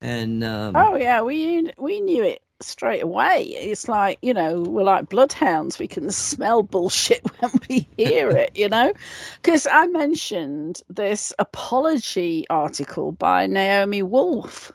And 0.00 0.44
um, 0.44 0.76
oh 0.76 0.96
yeah, 0.96 1.22
we 1.22 1.70
we 1.78 2.00
knew 2.00 2.22
it 2.22 2.42
straight 2.60 3.02
away. 3.02 3.44
It's 3.44 3.88
like 3.88 4.18
you 4.20 4.34
know 4.34 4.60
we're 4.60 4.82
like 4.82 5.08
bloodhounds. 5.08 5.78
We 5.78 5.88
can 5.88 6.10
smell 6.10 6.62
bullshit 6.62 7.22
when 7.38 7.52
we 7.68 7.88
hear 7.96 8.30
it. 8.30 8.50
You 8.54 8.68
know, 8.68 8.92
because 9.42 9.66
I 9.66 9.86
mentioned 9.86 10.82
this 10.88 11.32
apology 11.38 12.44
article 12.50 13.12
by 13.12 13.46
Naomi 13.46 14.02
Wolf, 14.02 14.72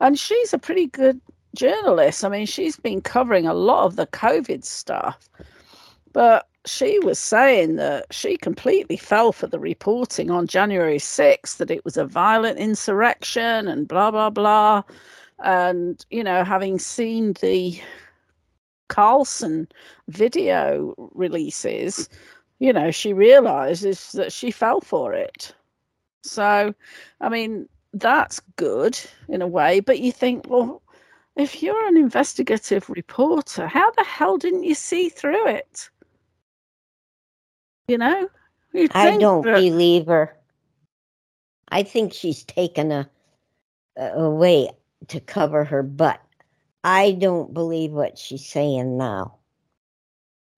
and 0.00 0.18
she's 0.18 0.52
a 0.52 0.58
pretty 0.58 0.88
good 0.88 1.20
journalist. 1.54 2.24
I 2.24 2.28
mean, 2.28 2.46
she's 2.46 2.76
been 2.76 3.00
covering 3.00 3.46
a 3.46 3.54
lot 3.54 3.86
of 3.86 3.96
the 3.96 4.06
COVID 4.06 4.62
stuff, 4.62 5.28
but 6.12 6.48
she 6.66 6.98
was 6.98 7.18
saying 7.18 7.76
that 7.76 8.12
she 8.12 8.36
completely 8.36 8.96
fell 8.96 9.32
for 9.32 9.46
the 9.46 9.58
reporting 9.58 10.30
on 10.30 10.46
January 10.46 10.98
6th 10.98 11.56
that 11.58 11.70
it 11.70 11.84
was 11.84 11.96
a 11.96 12.04
violent 12.04 12.58
insurrection 12.58 13.68
and 13.68 13.88
blah, 13.88 14.10
blah, 14.10 14.30
blah. 14.30 14.82
And, 15.44 16.04
you 16.10 16.24
know, 16.24 16.44
having 16.44 16.78
seen 16.78 17.34
the 17.34 17.80
Carlson 18.88 19.68
video 20.08 20.94
releases, 21.14 22.08
you 22.58 22.72
know, 22.72 22.90
she 22.90 23.12
realizes 23.12 24.12
that 24.12 24.32
she 24.32 24.50
fell 24.50 24.80
for 24.80 25.12
it. 25.12 25.54
So, 26.22 26.74
I 27.20 27.28
mean, 27.28 27.68
that's 27.92 28.40
good 28.56 28.98
in 29.28 29.42
a 29.42 29.46
way, 29.46 29.80
but 29.80 30.00
you 30.00 30.12
think, 30.12 30.48
well, 30.48 30.82
if 31.36 31.62
you're 31.62 31.86
an 31.86 31.96
investigative 31.96 32.88
reporter, 32.88 33.66
how 33.66 33.90
the 33.92 34.04
hell 34.04 34.36
didn't 34.36 34.64
you 34.64 34.74
see 34.74 35.08
through 35.08 35.46
it? 35.48 35.90
You 37.88 37.98
know? 37.98 38.28
I 38.92 39.16
don't 39.16 39.44
that... 39.44 39.60
believe 39.60 40.06
her. 40.06 40.36
I 41.68 41.82
think 41.82 42.12
she's 42.12 42.44
taken 42.44 42.92
a, 42.92 43.08
a 43.96 44.30
way 44.30 44.70
to 45.08 45.20
cover 45.20 45.64
her 45.64 45.82
butt. 45.82 46.20
I 46.84 47.12
don't 47.12 47.52
believe 47.52 47.92
what 47.92 48.18
she's 48.18 48.46
saying 48.46 48.96
now. 48.96 49.36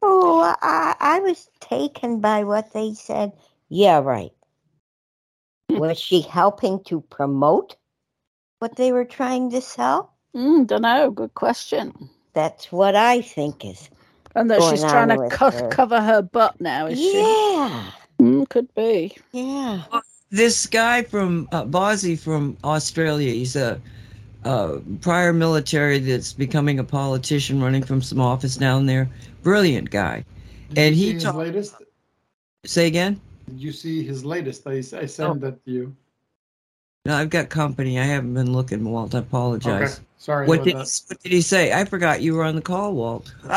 Oh, 0.02 0.54
I, 0.62 0.94
I 1.00 1.20
was 1.20 1.48
taken 1.60 2.20
by 2.20 2.44
what 2.44 2.72
they 2.72 2.94
said. 2.94 3.32
Yeah, 3.68 4.00
right. 4.00 4.32
was 5.70 5.98
she 5.98 6.20
helping 6.20 6.82
to 6.84 7.00
promote 7.00 7.76
what 8.58 8.76
they 8.76 8.92
were 8.92 9.04
trying 9.04 9.50
to 9.50 9.60
sell? 9.60 10.14
Mm, 10.34 10.66
don't 10.66 10.82
know. 10.82 11.10
Good 11.10 11.34
question. 11.34 12.10
That's 12.34 12.70
what 12.70 12.94
I 12.94 13.22
think 13.22 13.64
is 13.64 13.90
and 14.40 14.50
that 14.50 14.62
she's 14.70 14.80
trying 14.82 15.08
to 15.08 15.28
co- 15.30 15.50
her. 15.50 15.68
cover 15.68 16.00
her 16.00 16.22
butt 16.22 16.60
now, 16.60 16.86
is 16.86 16.98
yeah. 16.98 17.10
she? 17.10 17.18
Yeah. 17.18 17.90
Mm, 18.20 18.48
could 18.48 18.74
be. 18.74 19.16
Yeah. 19.32 19.82
This 20.30 20.66
guy 20.66 21.02
from 21.02 21.48
uh, 21.52 21.64
Bosi 21.64 22.18
from 22.18 22.56
Australia, 22.64 23.32
he's 23.32 23.56
a 23.56 23.80
uh, 24.44 24.78
prior 25.00 25.32
military 25.32 25.98
that's 25.98 26.32
becoming 26.32 26.78
a 26.78 26.84
politician, 26.84 27.62
running 27.62 27.82
from 27.82 28.02
some 28.02 28.20
office 28.20 28.56
down 28.56 28.86
there. 28.86 29.08
Brilliant 29.42 29.90
guy. 29.90 30.24
Did 30.70 30.78
And 30.78 30.96
you 30.96 31.12
he 31.14 31.20
see 31.20 31.26
his 31.26 31.34
latest. 31.34 31.74
Say 32.64 32.86
again. 32.86 33.20
Did 33.48 33.60
you 33.60 33.72
see 33.72 34.02
his 34.04 34.24
latest? 34.24 34.66
I, 34.66 34.72
I 34.72 34.78
Oh. 34.78 35.06
sent 35.06 35.40
that 35.40 35.64
to 35.64 35.70
you. 35.70 35.96
No, 37.06 37.16
I've 37.16 37.30
got 37.30 37.48
company. 37.48 37.98
I 37.98 38.04
haven't 38.04 38.34
been 38.34 38.52
looking, 38.52 38.84
Walt. 38.84 39.14
I 39.14 39.20
apologize. 39.20 39.94
Okay, 39.94 40.04
sorry. 40.18 40.46
What 40.46 40.64
did, 40.64 40.74
about 40.74 41.00
what 41.06 41.20
did 41.22 41.32
he 41.32 41.40
say? 41.40 41.72
I 41.72 41.84
forgot 41.84 42.20
you 42.22 42.34
were 42.34 42.44
on 42.44 42.54
the 42.54 42.62
call, 42.62 42.94
Walt. 42.94 43.32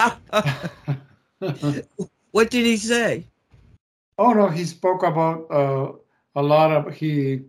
what 2.31 2.49
did 2.49 2.65
he 2.65 2.77
say? 2.77 3.25
Oh 4.17 4.33
no, 4.33 4.47
he 4.47 4.65
spoke 4.65 5.03
about 5.03 5.49
uh, 5.51 5.91
a 6.35 6.41
lot 6.41 6.71
of 6.71 6.93
he, 6.93 7.41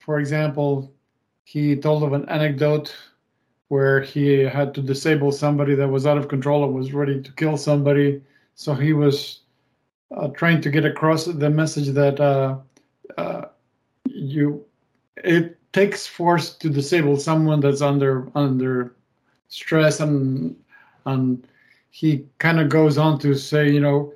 for 0.00 0.18
example, 0.18 0.92
he 1.44 1.76
told 1.76 2.02
of 2.02 2.12
an 2.12 2.28
anecdote 2.28 2.94
where 3.68 4.00
he 4.00 4.40
had 4.40 4.74
to 4.74 4.82
disable 4.82 5.32
somebody 5.32 5.74
that 5.74 5.88
was 5.88 6.06
out 6.06 6.18
of 6.18 6.28
control 6.28 6.64
and 6.64 6.74
was 6.74 6.92
ready 6.92 7.22
to 7.22 7.32
kill 7.32 7.56
somebody. 7.56 8.20
So 8.54 8.74
he 8.74 8.92
was 8.92 9.40
uh, 10.14 10.28
trying 10.28 10.60
to 10.60 10.70
get 10.70 10.84
across 10.84 11.24
the 11.24 11.48
message 11.48 11.88
that 11.88 12.20
uh, 12.20 12.58
uh, 13.16 13.46
you 14.04 14.64
it 15.16 15.58
takes 15.72 16.06
force 16.06 16.54
to 16.56 16.68
disable 16.68 17.16
someone 17.16 17.60
that's 17.60 17.82
under 17.82 18.30
under 18.34 18.94
stress 19.48 20.00
and 20.00 20.56
and 21.06 21.46
he 21.90 22.24
kind 22.38 22.60
of 22.60 22.68
goes 22.68 22.98
on 22.98 23.18
to 23.18 23.34
say 23.34 23.70
you 23.70 23.80
know 23.80 24.12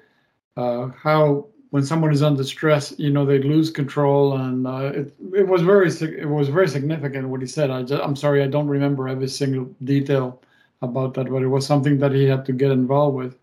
uh, 0.57 0.89
how 0.89 1.47
when 1.71 1.85
someone 1.85 2.13
is 2.13 2.23
under 2.23 2.45
stress, 2.45 2.95
you 2.99 3.11
know, 3.11 3.27
they 3.27 3.39
lose 3.39 3.71
control, 3.71 4.37
and 4.37 4.67
uh, 4.67 4.93
it 4.95 5.15
it 5.35 5.47
was 5.47 5.63
very 5.63 5.89
it 5.89 6.29
was 6.29 6.49
very 6.49 6.69
significant 6.69 7.29
what 7.29 7.41
he 7.41 7.47
said. 7.47 7.71
I 7.71 7.83
just, 7.83 8.03
I'm 8.03 8.17
sorry, 8.17 8.43
I 8.43 8.47
don't 8.47 8.69
remember 8.69 9.09
every 9.09 9.29
single 9.29 9.75
detail 9.85 10.41
about 10.83 11.15
that, 11.15 11.29
but 11.31 11.43
it 11.43 11.49
was 11.49 11.67
something 11.67 11.99
that 11.99 12.13
he 12.13 12.25
had 12.25 12.47
to 12.47 12.53
get 12.53 12.71
involved 12.71 13.17
with. 13.17 13.39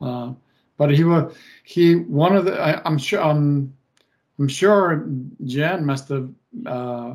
Uh, 0.00 0.34
but 0.76 0.90
he 0.94 1.04
was 1.04 1.34
he 1.64 1.96
one 1.96 2.36
of 2.36 2.44
the 2.44 2.60
I, 2.60 2.80
I'm 2.84 2.98
sure 2.98 3.22
um, 3.22 3.72
I'm 4.38 4.48
sure 4.48 5.08
Jan 5.44 5.84
must 5.84 6.08
have 6.10 6.30
uh, 6.66 7.14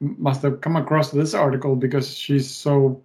must 0.00 0.42
have 0.42 0.60
come 0.60 0.76
across 0.76 1.10
this 1.10 1.34
article 1.34 1.76
because 1.76 2.16
she's 2.16 2.48
so 2.50 3.02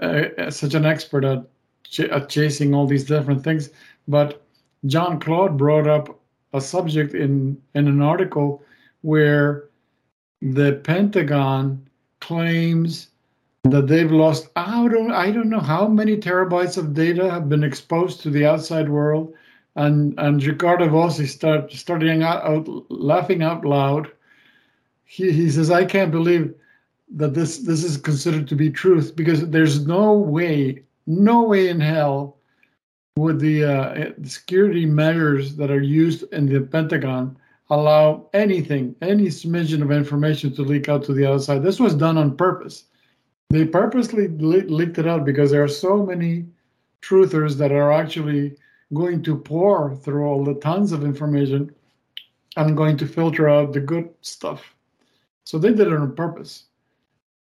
uh, 0.00 0.50
such 0.50 0.74
an 0.74 0.86
expert 0.86 1.24
at, 1.24 1.44
ch- 1.84 2.00
at 2.00 2.28
chasing 2.28 2.74
all 2.74 2.86
these 2.86 3.04
different 3.04 3.42
things, 3.42 3.70
but. 4.08 4.42
John 4.86 5.20
Claude 5.20 5.58
brought 5.58 5.86
up 5.86 6.20
a 6.52 6.60
subject 6.60 7.14
in 7.14 7.60
in 7.74 7.86
an 7.86 8.02
article 8.02 8.62
where 9.02 9.68
the 10.40 10.80
Pentagon 10.84 11.86
claims 12.20 13.08
that 13.64 13.86
they've 13.86 14.10
lost 14.10 14.48
I 14.56 14.88
don't 14.88 15.12
I 15.12 15.30
don't 15.30 15.50
know 15.50 15.60
how 15.60 15.86
many 15.86 16.16
terabytes 16.16 16.78
of 16.78 16.94
data 16.94 17.30
have 17.30 17.48
been 17.48 17.64
exposed 17.64 18.20
to 18.22 18.30
the 18.30 18.46
outside 18.46 18.88
world, 18.88 19.34
and 19.76 20.14
and 20.18 20.42
Ricardo 20.42 20.88
Bosi 20.88 21.28
start 21.28 21.70
starting 21.72 22.22
out, 22.22 22.42
out 22.42 22.90
laughing 22.90 23.42
out 23.42 23.64
loud. 23.64 24.10
He 25.12 25.32
he 25.32 25.50
says 25.50 25.72
I 25.72 25.84
can't 25.84 26.12
believe 26.12 26.54
that 27.16 27.34
this 27.34 27.58
this 27.58 27.82
is 27.82 27.96
considered 27.96 28.46
to 28.46 28.54
be 28.54 28.70
truth 28.70 29.16
because 29.16 29.40
there's 29.48 29.84
no 29.84 30.12
way 30.12 30.84
no 31.08 31.42
way 31.42 31.68
in 31.68 31.80
hell 31.80 32.36
would 33.16 33.40
the, 33.40 33.64
uh, 33.64 34.12
security 34.22 34.86
measures 34.86 35.56
that 35.56 35.68
are 35.68 35.82
used 35.82 36.22
in 36.32 36.46
the 36.46 36.60
Pentagon 36.60 37.36
allow 37.70 38.28
anything, 38.34 38.94
any 39.02 39.26
smidgen 39.26 39.82
of 39.82 39.90
information 39.90 40.54
to 40.54 40.62
leak 40.62 40.88
out 40.88 41.02
to 41.04 41.12
the 41.12 41.26
outside. 41.26 41.64
This 41.64 41.80
was 41.80 41.94
done 41.94 42.16
on 42.16 42.36
purpose. 42.36 42.84
They 43.50 43.64
purposely 43.64 44.28
le- 44.28 44.70
leaked 44.78 44.98
it 44.98 45.08
out 45.08 45.24
because 45.24 45.50
there 45.50 45.64
are 45.64 45.68
so 45.86 46.06
many 46.06 46.46
truthers 47.02 47.56
that 47.58 47.72
are 47.72 47.90
actually 47.90 48.56
going 48.94 49.24
to 49.24 49.36
pour 49.36 49.96
through 49.96 50.24
all 50.24 50.44
the 50.44 50.54
tons 50.54 50.92
of 50.92 51.04
information 51.04 51.74
and 52.56 52.76
going 52.76 52.96
to 52.98 53.06
filter 53.06 53.48
out 53.48 53.72
the 53.72 53.80
good 53.80 54.08
stuff. 54.20 54.76
So 55.50 55.58
they 55.58 55.70
did 55.74 55.88
it 55.88 55.92
on 55.92 56.14
purpose. 56.14 56.66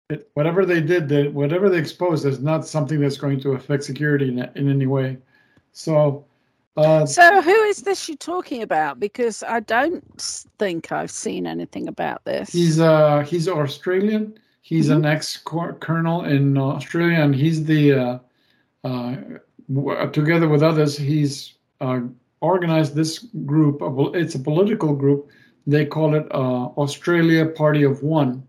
It, 0.09 0.31
whatever 0.33 0.65
they 0.65 0.81
did, 0.81 1.11
they, 1.11 1.29
whatever 1.29 1.69
they 1.69 1.77
exposed, 1.77 2.25
is 2.25 2.41
not 2.41 2.67
something 2.67 2.99
that's 3.01 3.19
going 3.19 3.39
to 3.41 3.53
affect 3.53 3.85
security 3.85 4.31
in, 4.31 4.39
in 4.55 4.71
any 4.71 4.87
way. 4.87 5.19
So, 5.73 6.25
uh, 6.79 7.05
So, 7.05 7.43
who 7.43 7.63
is 7.65 7.83
this 7.83 8.09
you're 8.09 8.17
talking 8.17 8.63
about? 8.63 8.99
Because 8.99 9.43
I 9.43 9.61
don't 9.61 10.03
think 10.59 10.91
I've 10.91 11.11
seen 11.11 11.47
anything 11.47 11.87
about 11.87 12.25
this. 12.25 12.49
he's 12.51 12.81
uh, 12.81 13.27
he's 13.29 13.47
Australian. 13.47 14.39
He's 14.63 14.89
an 14.89 15.05
ex 15.05 15.37
colonel 15.37 16.25
in 16.25 16.57
Australia, 16.57 17.21
and 17.21 17.35
he's 17.35 17.63
the 17.67 17.93
uh, 17.93 18.19
uh, 18.85 19.17
w- 19.75 20.11
together 20.13 20.49
with 20.49 20.63
others, 20.63 20.97
he's 20.97 21.59
uh, 21.83 22.01
organized 22.41 22.95
this 22.95 23.19
group. 23.45 23.83
It's 24.15 24.35
a 24.35 24.39
political 24.39 24.95
group. 24.95 25.31
They 25.67 25.85
call 25.87 26.15
it 26.15 26.27
uh, 26.31 26.67
Australia 26.77 27.47
Party 27.47 27.83
of 27.83 28.03
One, 28.03 28.47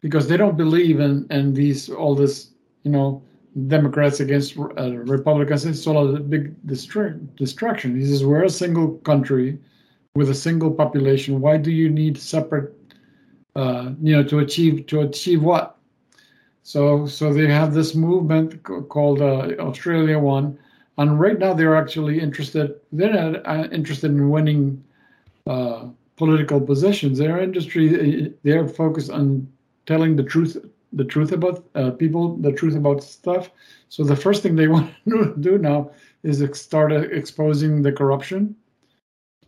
because 0.00 0.28
they 0.28 0.36
don't 0.36 0.56
believe 0.56 1.00
in 1.00 1.26
in 1.30 1.54
these 1.54 1.88
all 1.88 2.14
this 2.14 2.50
you 2.84 2.90
know 2.90 3.22
Democrats 3.66 4.20
against 4.20 4.58
uh, 4.58 4.96
Republicans. 5.16 5.64
It's 5.64 5.86
all 5.86 6.14
a 6.14 6.20
big 6.20 6.54
distra- 6.66 7.18
distraction. 7.36 7.98
He 7.98 8.06
says 8.06 8.24
we're 8.24 8.44
a 8.44 8.50
single 8.50 8.98
country 8.98 9.58
with 10.14 10.30
a 10.30 10.34
single 10.34 10.70
population. 10.70 11.40
Why 11.40 11.56
do 11.56 11.70
you 11.70 11.88
need 11.88 12.18
separate? 12.18 12.74
Uh, 13.56 13.90
you 14.00 14.14
know, 14.14 14.22
to 14.22 14.38
achieve 14.38 14.86
to 14.86 15.00
achieve 15.00 15.42
what? 15.42 15.76
So 16.62 17.06
so 17.06 17.32
they 17.32 17.48
have 17.48 17.74
this 17.74 17.94
movement 17.94 18.62
called 18.62 19.20
uh, 19.20 19.54
Australia 19.58 20.18
One, 20.18 20.56
and 20.98 21.18
right 21.18 21.38
now 21.38 21.52
they're 21.54 21.76
actually 21.76 22.20
interested. 22.20 22.78
They're 22.92 23.12
not 23.12 23.46
uh, 23.46 23.68
interested 23.72 24.12
in 24.12 24.30
winning 24.30 24.84
uh, 25.46 25.86
political 26.22 26.60
positions. 26.72 27.14
Their 27.18 27.38
industry 27.48 27.84
they're 28.44 28.68
focused 28.82 29.10
on 29.20 29.26
telling 29.90 30.12
the 30.16 30.26
truth 30.32 30.54
the 31.00 31.08
truth 31.14 31.32
about 31.38 31.56
uh, 31.80 31.90
people, 32.02 32.24
the 32.46 32.52
truth 32.60 32.76
about 32.82 33.02
stuff. 33.02 33.44
So 33.94 33.98
the 34.12 34.20
first 34.24 34.42
thing 34.42 34.54
they 34.56 34.68
want 34.76 34.86
to 35.08 35.34
do 35.48 35.58
now 35.70 35.80
is 36.30 36.36
start 36.68 36.90
uh, 36.92 37.02
exposing 37.20 37.72
the 37.86 37.92
corruption. 38.00 38.42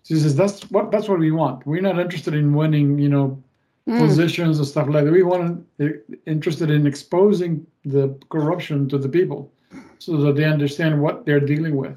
She 0.06 0.14
says 0.22 0.34
that's 0.42 0.58
what 0.74 0.90
that's 0.92 1.08
what 1.10 1.20
we 1.26 1.32
want. 1.42 1.66
We're 1.66 1.88
not 1.90 1.98
interested 2.04 2.34
in 2.34 2.54
winning, 2.60 2.98
you 3.04 3.10
know, 3.14 3.28
Mm. 3.88 3.98
positions 3.98 4.58
and 4.58 4.68
stuff 4.68 4.88
like 4.88 5.04
that. 5.04 5.12
We 5.12 5.24
want 5.24 5.66
interested 6.26 6.70
in 6.70 6.86
exposing 6.86 7.66
the 7.84 8.16
corruption 8.30 8.88
to 8.90 8.98
the 8.98 9.08
people, 9.08 9.52
so 9.98 10.16
that 10.18 10.36
they 10.36 10.44
understand 10.44 11.02
what 11.02 11.26
they're 11.26 11.46
dealing 11.54 11.74
with. 11.74 11.96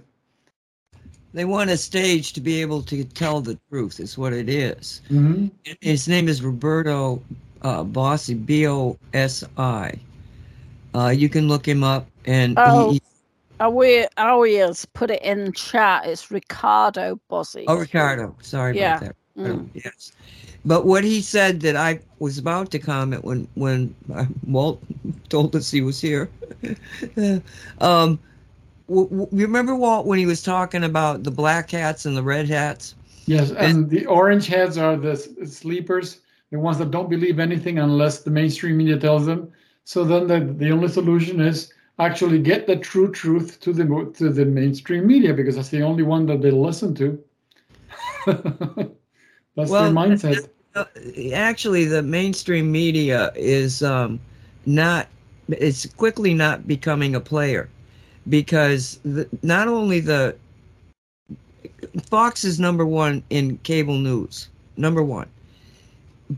They 1.36 1.44
want 1.44 1.70
a 1.70 1.76
stage 1.76 2.32
to 2.34 2.40
be 2.42 2.62
able 2.62 2.82
to 2.84 3.04
tell 3.04 3.42
the 3.42 3.60
truth. 3.70 4.00
Is 4.00 4.18
what 4.18 4.32
it 4.32 4.48
is. 4.48 5.02
Mm-hmm. 5.12 5.48
His 5.82 6.08
name 6.08 6.30
is 6.30 6.42
Roberto 6.42 7.22
uh, 7.62 7.84
Bosi, 7.84 8.34
B 8.46 8.66
O 8.68 8.98
S 9.14 9.44
I. 9.58 9.94
Uh, 10.96 11.10
you 11.10 11.28
can 11.28 11.50
look 11.50 11.68
him 11.68 11.84
up, 11.84 12.08
and 12.26 12.58
Oh. 12.58 12.92
he, 12.92 13.02
Awe- 13.60 14.08
Arias 14.18 14.86
put 14.86 15.12
it 15.12 15.22
in 15.24 15.52
chat. 15.52 16.06
It's 16.06 16.32
Ricardo 16.32 17.20
Bosi. 17.30 17.66
oh 17.68 17.80
Ricardo, 17.80 18.34
sorry 18.42 18.78
Yeah. 18.78 18.96
about 18.96 19.02
that. 19.02 19.16
Mm. 19.38 19.70
Yes, 19.74 20.14
but 20.64 20.86
what 20.86 21.04
he 21.04 21.22
said 21.22 21.60
that 21.62 21.76
I 21.76 22.00
was 22.20 22.38
about 22.38 22.72
to 22.72 22.80
comment 22.80 23.26
when 23.26 23.46
when 23.56 23.94
uh, 24.14 24.26
Walt 24.48 24.82
told 25.30 25.54
us 25.54 25.70
he 25.70 25.82
was 25.82 26.00
here. 26.00 26.30
um, 27.82 28.20
w- 28.88 29.10
w- 29.10 29.30
you 29.32 29.46
remember 29.46 29.76
Walt 29.76 30.06
when 30.06 30.20
he 30.20 30.26
was 30.26 30.42
talking 30.42 30.84
about 30.84 31.24
the 31.24 31.32
black 31.32 31.72
hats 31.72 32.06
and 32.06 32.16
the 32.16 32.24
red 32.24 32.48
hats? 32.48 32.96
Yes, 33.28 33.52
and 33.52 33.90
the 33.90 34.06
orange 34.06 34.48
hats 34.48 34.78
are 34.78 34.96
the 34.98 35.16
sleepers, 35.16 36.22
the 36.52 36.60
ones 36.60 36.78
that 36.78 36.92
don't 36.92 37.10
believe 37.10 37.40
anything 37.40 37.80
unless 37.80 38.22
the 38.22 38.30
mainstream 38.30 38.78
media 38.78 38.98
tells 38.98 39.26
them. 39.26 39.52
So 39.84 40.04
then 40.04 40.28
the, 40.28 40.54
the 40.54 40.72
only 40.72 40.88
solution 40.88 41.42
is 41.42 41.74
actually 42.00 42.40
get 42.40 42.68
the 42.68 42.76
true 42.76 43.12
truth 43.12 43.60
to 43.62 43.74
the 43.74 44.12
to 44.16 44.30
the 44.30 44.46
mainstream 44.46 45.08
media 45.08 45.34
because 45.34 45.56
that's 45.56 45.70
the 45.70 45.82
only 45.82 46.04
one 46.04 46.26
that 46.28 46.42
they 46.42 46.52
listen 46.52 46.94
to. 46.96 47.24
that's 48.26 49.72
Well, 49.72 49.84
their 49.84 49.92
mindset. 49.92 50.50
Actually, 51.34 51.86
the 51.86 52.02
mainstream 52.04 52.72
media 52.72 53.32
is 53.36 53.82
um, 53.82 54.20
not. 54.66 55.08
It's 55.48 55.86
quickly 55.86 56.34
not 56.34 56.68
becoming 56.68 57.16
a 57.16 57.20
player 57.20 57.70
because 58.30 59.00
the, 59.04 59.28
not 59.42 59.68
only 59.68 60.00
the 60.00 60.36
Fox 62.10 62.44
is 62.44 62.60
number 62.60 62.86
one 62.86 63.24
in 63.30 63.58
cable 63.60 63.98
news, 63.98 64.50
number 64.78 65.04
one, 65.04 65.28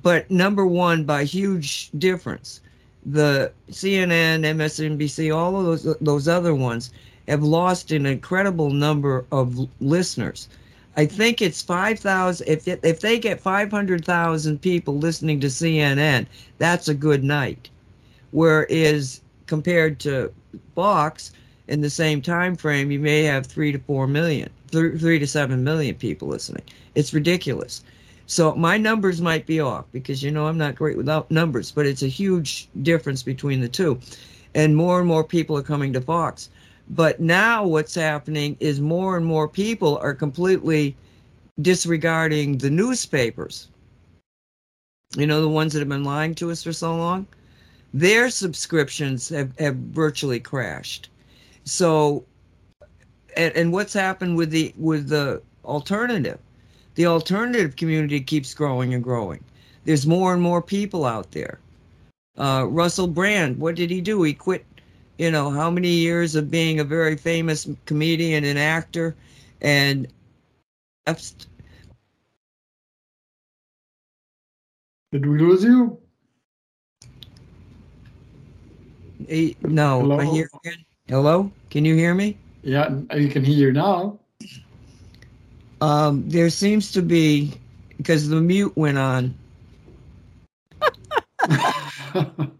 but 0.04 0.30
number 0.30 0.66
one 0.66 1.04
by 1.04 1.24
huge 1.24 1.90
difference. 1.98 2.62
The 3.06 3.52
CNN, 3.72 4.42
MSNBC, 4.42 5.36
all 5.36 5.58
of 5.58 5.66
those 5.66 5.96
those 6.02 6.28
other 6.28 6.54
ones 6.54 6.92
have 7.28 7.44
lost 7.44 7.92
an 7.92 8.06
incredible 8.06 8.70
number 8.70 9.26
of 9.32 9.68
listeners. 9.80 10.50
I 10.98 11.06
think 11.06 11.42
it's 11.42 11.62
5,000. 11.62 12.48
If, 12.48 12.68
if 12.68 13.02
they 13.02 13.20
get 13.20 13.40
500,000 13.40 14.62
people 14.62 14.98
listening 14.98 15.40
to 15.42 15.48
CNN, 15.48 16.26
that's 16.58 16.88
a 16.88 16.94
good 16.96 17.24
night. 17.24 17.70
Whereas 18.32 19.22
compared 19.46 20.00
to 20.00 20.32
Fox, 20.74 21.32
in 21.68 21.82
the 21.82 21.90
same 21.90 22.22
time 22.22 22.56
frame, 22.56 22.92
you 22.92 23.00
may 23.00 23.24
have 23.24 23.46
three 23.46 23.72
to 23.72 23.80
four 23.80 24.08
million, 24.08 24.50
th- 24.72 25.00
three 25.00 25.20
to 25.20 25.28
seven 25.28 25.64
million 25.64 25.96
people 25.96 26.28
listening. 26.28 26.64
It's 26.96 27.14
ridiculous. 27.14 27.84
So 28.26 28.54
my 28.56 28.78
numbers 28.78 29.22
might 29.22 29.46
be 29.46 29.60
off 29.60 29.86
because 29.92 30.22
you 30.22 30.32
know 30.32 30.48
I'm 30.48 30.58
not 30.58 30.76
great 30.76 30.98
without 30.98 31.32
numbers, 31.32 31.72
but 31.72 31.86
it's 31.86 32.04
a 32.04 32.08
huge 32.08 32.68
difference 32.82 33.24
between 33.24 33.62
the 33.62 33.70
two. 33.70 34.00
And 34.54 34.76
more 34.76 35.00
and 35.00 35.08
more 35.08 35.24
people 35.24 35.58
are 35.58 35.64
coming 35.64 35.94
to 35.94 36.02
Fox. 36.02 36.50
But 36.90 37.20
now 37.20 37.66
what's 37.66 37.96
happening 37.96 38.58
is 38.60 38.80
more 38.80 39.18
and 39.18 39.26
more 39.26 39.48
people 39.48 39.98
are 39.98 40.14
completely 40.14 40.96
disregarding 41.62 42.58
the 42.58 42.70
newspapers. 42.70 43.70
You 45.16 45.28
know, 45.28 45.42
the 45.42 45.50
ones 45.50 45.74
that 45.74 45.80
have 45.80 45.90
been 45.90 46.04
lying 46.04 46.36
to 46.36 46.52
us 46.52 46.64
for 46.64 46.74
so 46.74 46.96
long? 46.96 47.28
Their 47.94 48.30
subscriptions 48.30 49.30
have, 49.30 49.58
have 49.58 49.76
virtually 49.76 50.40
crashed. 50.40 51.10
So 51.68 52.26
and, 53.36 53.56
and 53.56 53.72
what's 53.72 53.94
happened 53.94 54.38
with 54.38 54.50
the 54.50 54.74
with 54.78 55.10
the 55.10 55.42
alternative? 55.66 56.40
The 56.96 57.06
alternative 57.06 57.76
community 57.76 58.22
keeps 58.22 58.54
growing 58.54 58.94
and 58.94 59.04
growing. 59.04 59.44
There's 59.86 60.08
more 60.08 60.34
and 60.34 60.42
more 60.42 60.62
people 60.62 61.06
out 61.06 61.32
there. 61.32 61.60
Uh, 62.38 62.66
Russell 62.68 63.08
Brand, 63.08 63.60
what 63.60 63.76
did 63.76 63.92
he 63.92 64.02
do? 64.02 64.24
He 64.24 64.34
quit 64.34 64.66
you 65.18 65.32
know, 65.32 65.50
how 65.50 65.72
many 65.72 65.90
years 65.90 66.36
of 66.36 66.52
being 66.52 66.80
a 66.80 66.84
very 66.84 67.18
famous 67.18 67.68
comedian 67.86 68.44
and 68.44 68.60
actor 68.60 69.16
and 69.62 70.08
Did 75.12 75.26
we 75.26 75.40
lose 75.40 75.64
you? 75.64 75.98
Hey, 79.28 79.56
no, 79.62 80.02
Hello? 80.02 80.20
I 80.20 80.26
hear 80.26 80.50
again. 80.64 80.86
Hello, 81.08 81.52
can 81.70 81.86
you 81.86 81.96
hear 81.96 82.14
me? 82.14 82.38
Yeah, 82.64 82.94
you 83.16 83.30
can 83.30 83.44
hear 83.44 83.68
you 83.68 83.74
now. 83.74 84.20
Um, 85.80 86.28
there 86.28 86.50
seems 86.50 86.92
to 86.92 87.02
be 87.02 87.54
because 87.98 88.28
the 88.28 88.42
mute 88.42 88.76
went 88.76 88.98
on. 88.98 89.34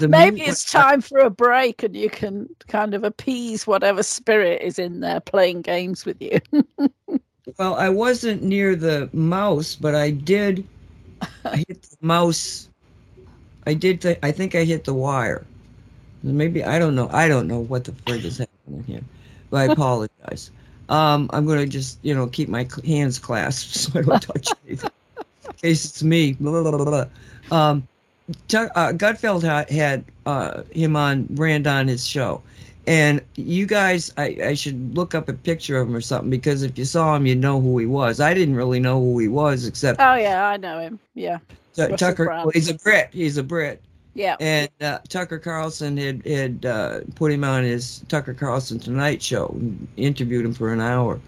Maybe 0.00 0.42
it's 0.42 0.70
time 0.70 1.00
for 1.00 1.18
a 1.18 1.30
break 1.30 1.82
and 1.82 1.96
you 1.96 2.08
can 2.08 2.48
kind 2.68 2.94
of 2.94 3.02
appease 3.02 3.66
whatever 3.66 4.02
spirit 4.02 4.62
is 4.62 4.78
in 4.78 5.00
there 5.00 5.20
playing 5.20 5.62
games 5.62 6.04
with 6.04 6.20
you. 6.22 6.38
Well, 7.58 7.74
I 7.74 7.88
wasn't 7.88 8.42
near 8.42 8.76
the 8.76 9.08
mouse, 9.12 9.74
but 9.74 9.94
I 9.94 10.10
did 10.10 10.64
I 11.44 11.56
hit 11.68 11.82
the 11.82 11.96
mouse. 12.00 12.68
I 13.66 13.74
did. 13.74 14.00
Th- 14.00 14.18
I 14.22 14.30
think 14.30 14.54
I 14.54 14.64
hit 14.64 14.84
the 14.84 14.94
wire. 14.94 15.44
Maybe 16.22 16.64
I 16.64 16.78
don't 16.78 16.94
know. 16.94 17.08
I 17.12 17.28
don't 17.28 17.46
know 17.46 17.60
what 17.60 17.84
the 17.84 17.92
frig 17.92 18.24
is 18.24 18.38
happening 18.38 18.84
here. 18.86 19.02
But 19.50 19.70
I 19.70 19.72
apologize. 19.72 20.50
Um, 20.90 21.28
I'm 21.34 21.46
gonna 21.46 21.66
just 21.66 21.98
you 22.02 22.14
know 22.14 22.26
keep 22.28 22.48
my 22.48 22.66
hands 22.82 23.18
clasped 23.18 23.74
so 23.74 23.98
I 23.98 24.02
don't 24.02 24.22
touch 24.22 24.48
anything. 24.66 24.90
In 25.44 25.52
case 25.52 25.84
it's 25.84 26.02
me. 26.02 26.32
Blah, 26.32 26.62
blah, 26.70 26.82
blah. 26.82 27.04
Um, 27.50 27.86
Tuck- 28.48 28.72
uh, 28.74 28.92
Gutfeld 28.92 29.42
ha- 29.42 29.70
had 29.70 30.04
uh, 30.26 30.62
him 30.70 30.96
on 30.96 31.24
Brand 31.24 31.66
on 31.66 31.88
his 31.88 32.06
show, 32.06 32.42
and 32.86 33.20
you 33.36 33.66
guys, 33.66 34.12
I, 34.16 34.38
I 34.42 34.54
should 34.54 34.96
look 34.96 35.14
up 35.14 35.28
a 35.28 35.34
picture 35.34 35.78
of 35.78 35.88
him 35.88 35.94
or 35.94 36.00
something 36.00 36.30
because 36.30 36.62
if 36.62 36.78
you 36.78 36.86
saw 36.86 37.14
him, 37.16 37.26
you'd 37.26 37.38
know 37.38 37.60
who 37.60 37.76
he 37.78 37.86
was. 37.86 38.20
I 38.20 38.32
didn't 38.32 38.54
really 38.54 38.80
know 38.80 38.98
who 38.98 39.18
he 39.18 39.28
was 39.28 39.66
except 39.66 40.00
oh 40.00 40.14
yeah, 40.14 40.48
I 40.48 40.56
know 40.56 40.80
him. 40.80 40.98
Yeah, 41.14 41.38
Russell 41.76 41.96
Tucker. 41.96 42.24
Brand. 42.24 42.50
He's 42.54 42.70
a 42.70 42.74
Brit. 42.74 43.10
He's 43.12 43.36
a 43.36 43.42
Brit, 43.42 43.82
yeah. 44.14 44.36
and 44.40 44.70
uh, 44.80 44.98
Tucker 45.08 45.38
Carlson 45.38 45.96
had 45.96 46.26
had 46.26 46.66
uh, 46.66 47.00
put 47.14 47.32
him 47.32 47.44
on 47.44 47.64
his 47.64 48.00
Tucker 48.08 48.34
Carlson 48.34 48.78
Tonight 48.78 49.22
Show, 49.22 49.48
and 49.54 49.88
interviewed 49.96 50.44
him 50.44 50.54
for 50.54 50.72
an 50.72 50.80
hour. 50.80 51.20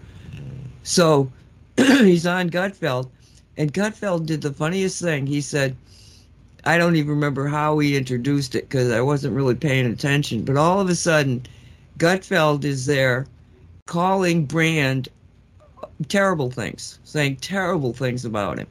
So 0.83 1.31
he's 1.77 2.25
on 2.25 2.49
Gutfeld, 2.49 3.09
and 3.57 3.73
Gutfeld 3.73 4.25
did 4.25 4.41
the 4.41 4.53
funniest 4.53 5.01
thing. 5.01 5.27
He 5.27 5.41
said, 5.41 5.75
I 6.65 6.77
don't 6.77 6.95
even 6.95 7.11
remember 7.11 7.47
how 7.47 7.79
he 7.79 7.95
introduced 7.95 8.55
it 8.55 8.69
because 8.69 8.91
I 8.91 9.01
wasn't 9.01 9.35
really 9.35 9.55
paying 9.55 9.85
attention. 9.85 10.43
But 10.43 10.57
all 10.57 10.79
of 10.79 10.89
a 10.89 10.95
sudden, 10.95 11.43
Gutfeld 11.97 12.63
is 12.63 12.85
there 12.85 13.25
calling 13.87 14.45
Brand 14.45 15.09
terrible 16.07 16.51
things, 16.51 16.99
saying 17.03 17.37
terrible 17.37 17.93
things 17.93 18.25
about 18.25 18.59
him. 18.59 18.67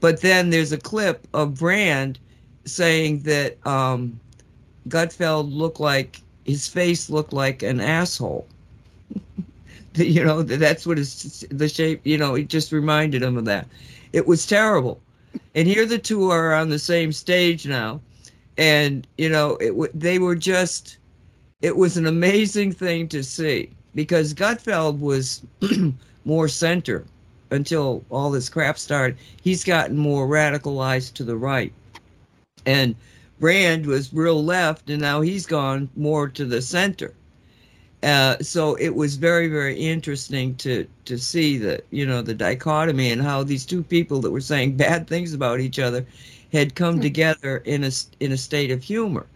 But 0.00 0.20
then 0.20 0.50
there's 0.50 0.72
a 0.72 0.78
clip 0.78 1.26
of 1.34 1.58
Brand 1.58 2.18
saying 2.70 3.20
that 3.20 3.64
um, 3.66 4.18
Gutfeld 4.88 5.54
looked 5.54 5.80
like 5.80 6.20
his 6.44 6.66
face 6.66 7.10
looked 7.10 7.32
like 7.32 7.62
an 7.62 7.80
asshole. 7.80 8.46
You 9.96 10.24
know, 10.24 10.42
that's 10.44 10.86
what 10.86 10.98
his 10.98 11.44
the 11.50 11.68
shape. 11.68 12.00
You 12.04 12.16
know, 12.16 12.36
it 12.36 12.46
just 12.48 12.70
reminded 12.70 13.24
him 13.24 13.36
of 13.36 13.44
that. 13.46 13.66
It 14.12 14.24
was 14.24 14.46
terrible. 14.46 15.00
And 15.56 15.66
here 15.66 15.84
the 15.84 15.98
two 15.98 16.30
are 16.30 16.54
on 16.54 16.68
the 16.68 16.78
same 16.78 17.10
stage 17.10 17.66
now, 17.66 18.00
and 18.56 19.04
you 19.18 19.28
know, 19.28 19.56
it 19.56 19.98
they 19.98 20.20
were 20.20 20.36
just. 20.36 20.98
It 21.60 21.76
was 21.76 21.96
an 21.96 22.06
amazing 22.06 22.70
thing 22.70 23.08
to 23.08 23.24
see 23.24 23.70
because 23.94 24.32
Gutfeld 24.32 25.00
was 25.00 25.42
more 26.24 26.46
center 26.46 27.04
until 27.50 28.04
all 28.10 28.30
this 28.30 28.48
crap 28.48 28.78
started. 28.78 29.16
He's 29.42 29.64
gotten 29.64 29.96
more 29.96 30.28
radicalized 30.28 31.14
to 31.14 31.24
the 31.24 31.36
right, 31.36 31.72
and 32.66 32.94
Brand 33.38 33.86
was 33.86 34.12
real 34.12 34.44
left, 34.44 34.90
and 34.90 35.00
now 35.00 35.22
he's 35.22 35.46
gone 35.46 35.88
more 35.96 36.28
to 36.28 36.44
the 36.44 36.60
center. 36.60 37.14
Uh, 38.02 38.38
so 38.40 38.74
it 38.76 38.94
was 38.94 39.16
very, 39.16 39.48
very 39.48 39.78
interesting 39.78 40.54
to 40.56 40.86
to 41.04 41.18
see 41.18 41.58
the 41.58 41.82
you 41.90 42.06
know 42.06 42.22
the 42.22 42.34
dichotomy 42.34 43.10
and 43.10 43.20
how 43.22 43.42
these 43.42 43.66
two 43.66 43.82
people 43.82 44.20
that 44.20 44.30
were 44.30 44.40
saying 44.40 44.76
bad 44.76 45.06
things 45.06 45.34
about 45.34 45.60
each 45.60 45.78
other 45.78 46.06
had 46.52 46.74
come 46.74 47.00
together 47.00 47.58
in 47.58 47.84
a 47.84 47.90
in 48.20 48.32
a 48.32 48.36
state 48.36 48.70
of 48.70 48.82
humor, 48.82 49.26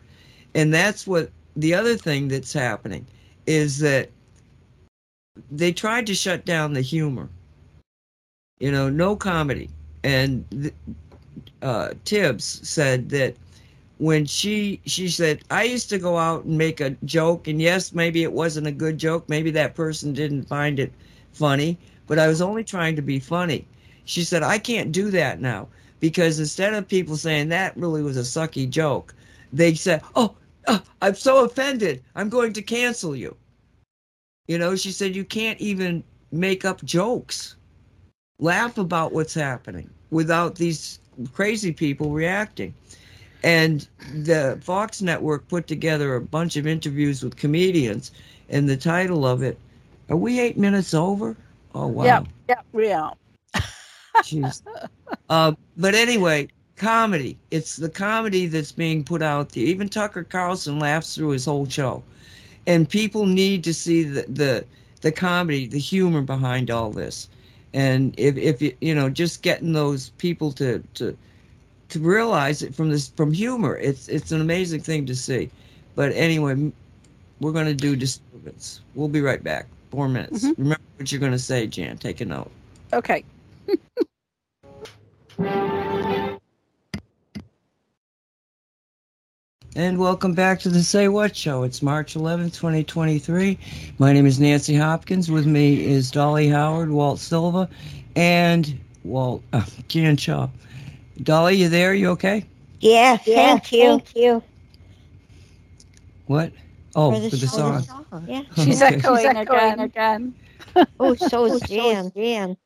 and 0.55 0.73
that's 0.73 1.07
what 1.07 1.31
the 1.57 1.75
other 1.75 1.97
thing 1.97 2.29
that's 2.29 2.53
happening 2.53 3.07
is 3.47 3.79
that 3.79 4.11
they 5.51 5.73
tried 5.73 6.07
to 6.07 6.15
shut 6.15 6.45
down 6.45 6.73
the 6.73 6.81
humor. 6.81 7.29
You 8.61 8.73
know, 8.73 8.89
no 8.89 9.15
comedy, 9.15 9.69
and 10.03 10.45
th- 10.51 10.75
uh, 11.65 11.95
Tibbs 12.05 12.61
said 12.69 13.09
that 13.11 13.35
when 13.99 14.27
she 14.27 14.81
she 14.87 15.09
said 15.09 15.43
i 15.51 15.63
used 15.63 15.89
to 15.89 15.99
go 15.99 16.19
out 16.19 16.45
and 16.45 16.59
make 16.59 16.81
a 16.81 16.91
joke 17.05 17.47
and 17.49 17.63
yes 17.63 17.93
maybe 17.95 18.23
it 18.23 18.33
wasn't 18.33 18.67
a 18.67 18.73
good 18.73 18.99
joke. 18.99 19.29
Maybe 19.29 19.51
that 19.53 19.75
person 19.75 20.13
didn't 20.13 20.45
find 20.49 20.79
it 20.79 20.93
funny 21.33 21.79
but 22.07 22.19
i 22.19 22.29
was 22.29 22.43
only 22.43 22.65
trying 22.65 22.97
to 22.97 23.03
be 23.03 23.19
funny. 23.19 23.67
She 24.05 24.25
said 24.25 24.43
i 24.43 24.59
can't 24.59 24.93
do 24.93 25.11
that 25.11 25.41
now 25.41 25.69
because 26.01 26.39
instead 26.39 26.75
of 26.75 26.87
people 26.89 27.17
saying 27.17 27.49
that 27.49 27.77
really 27.77 28.03
was 28.03 28.17
a 28.17 28.21
sucky 28.21 28.69
joke 28.69 29.15
they 29.53 29.75
said 29.75 30.03
oh 30.17 30.35
uh, 30.67 30.81
i'm 31.03 31.15
so 31.15 31.45
offended. 31.45 32.03
I'm 32.15 32.29
going 32.29 32.53
to 32.55 32.63
cancel 32.63 33.17
you 33.17 33.37
you 34.49 34.59
know 34.59 34.77
she 34.77 34.93
said 34.93 35.17
you 35.17 35.25
can't 35.25 35.61
even 35.61 36.05
make 36.33 36.65
up 36.65 36.85
jokes. 36.85 37.57
Laugh 38.41 38.77
about 38.77 39.13
what's 39.13 39.35
happening 39.35 39.89
without 40.11 40.57
these 40.57 40.99
crazy 41.33 41.73
people 41.73 42.11
reacting 42.11 42.75
and 43.45 43.87
the 44.15 44.59
Fox 44.63 45.03
network 45.03 45.47
put 45.49 45.67
together 45.67 46.17
a 46.17 46.21
bunch 46.21 46.57
of 46.57 46.67
interviews 46.67 47.23
with 47.23 47.37
comedians, 47.37 48.11
and 48.49 48.69
the 48.69 48.77
title 48.77 49.27
of 49.27 49.43
it, 49.43 49.59
"Are 50.09 50.17
we 50.17 50.41
eight 50.41 50.57
minutes 50.57 50.95
over?" 50.95 51.37
Oh 51.75 51.87
wow, 51.89 52.05
Yeah, 52.05 52.23
yeah, 52.49 52.61
we 52.73 52.91
are. 52.91 53.13
jeez. 54.23 54.63
uh, 55.29 55.53
but 55.77 55.95
anyway, 55.95 56.49
comedy. 56.77 57.37
It's 57.51 57.77
the 57.77 57.91
comedy 57.91 58.47
that's 58.47 58.73
being 58.73 59.05
put 59.05 59.21
out 59.23 59.51
there. 59.51 59.65
Even 59.65 59.91
Tucker 59.91 60.25
Carlson 60.25 60.79
laughs 60.79 61.15
through 61.15 61.31
his 61.31 61.45
whole 61.45 61.69
show, 61.69 62.03
and 62.67 62.89
people 62.89 63.27
need 63.27 63.63
to 63.65 63.75
see 63.75 64.05
the 64.05 64.25
the, 64.29 64.65
the 65.03 65.13
comedy, 65.13 65.67
the 65.67 65.79
humor 65.79 66.23
behind 66.23 66.71
all 66.71 66.91
this. 66.91 67.29
And 67.75 68.15
if 68.17 68.37
if 68.39 68.63
you 68.63 68.75
you 68.81 68.95
know 68.95 69.11
just 69.11 69.43
getting 69.43 69.73
those 69.73 70.11
people 70.11 70.53
to 70.53 70.83
to 70.95 71.17
to 71.91 72.01
realize 72.01 72.63
it 72.63 72.75
from 72.75 72.91
this 72.91 73.09
from 73.09 73.33
humor. 73.33 73.77
It's 73.77 74.09
it's 74.09 74.33
an 74.33 74.41
amazing 74.41 74.81
thing 74.81 75.07
to 75.07 75.15
see. 75.15 75.51
But 75.95 76.13
anyway, 76.13 76.73
we're 77.41 77.53
going 77.53 77.67
to 77.67 77.75
do 77.75 77.95
disturbance. 77.95 78.81
We'll 78.95 79.09
be 79.09 79.21
right 79.21 79.43
back. 79.43 79.67
Four 79.91 80.09
minutes. 80.09 80.45
Mhm. 80.45 80.55
Remember 80.59 80.83
what 80.97 81.13
you're 81.13 81.21
going 81.21 81.33
to 81.33 81.39
say, 81.39 81.67
Jan. 81.67 81.99
Take 81.99 82.21
a 82.21 82.25
note. 82.25 82.51
Okay. 82.93 83.25
And 89.77 89.99
welcome 89.99 90.35
back 90.35 90.61
to 90.61 90.69
the 90.69 90.83
Say 90.85 91.09
What 91.09 91.35
Show. 91.35 91.65
It's 91.65 91.83
March 91.83 92.15
11th, 92.15 92.55
2023. 92.55 93.59
My 93.99 94.13
name 94.13 94.27
is 94.27 94.39
Nancy 94.39 94.75
Hopkins. 94.77 95.31
With 95.31 95.47
me 95.47 95.85
is 95.85 96.11
Dolly 96.13 96.49
Howard, 96.49 96.91
Walt 96.91 97.19
Silva, 97.19 97.69
and 98.15 98.79
Walt 99.03 99.43
uh, 99.53 99.65
Jan 99.89 100.17
Shaw. 100.17 100.49
Dolly, 101.23 101.57
you 101.57 101.69
there? 101.69 101.93
You 101.95 102.11
okay? 102.11 102.45
Yeah, 102.81 103.17
Yeah, 103.25 103.59
thank 103.59 103.73
you. 103.73 104.01
Thank 104.01 104.15
you. 104.15 104.43
What? 106.27 106.53
Oh, 106.95 107.11
for 107.13 107.19
the, 107.19 107.31
for 107.31 107.37
the 107.37 107.49
song. 107.49 107.83
song. 107.83 108.07
Yeah. 108.27 108.43
She's 108.57 108.81
Okay. 108.81 109.01
echoing, 109.01 109.37
She's 109.37 109.37
again. 109.37 109.81
again. 109.81 110.35
Oh, 111.01 111.15
so 111.17 111.47
is 111.47 111.63
Jan. 111.63 112.13
Jan. 112.15 112.57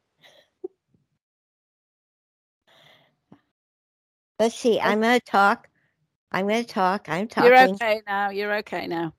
Let's 4.39 4.57
see. 4.57 4.81
I'm 4.81 5.01
gonna 5.01 5.21
talk. 5.21 5.68
I'm 6.31 6.47
gonna 6.47 6.65
talk. 6.65 7.09
I'm 7.09 7.27
talking. 7.29 7.51
You're 7.51 7.69
okay 7.71 8.03
now. 8.07 8.31
You're 8.31 8.55
okay 8.59 8.87
now. 8.87 9.15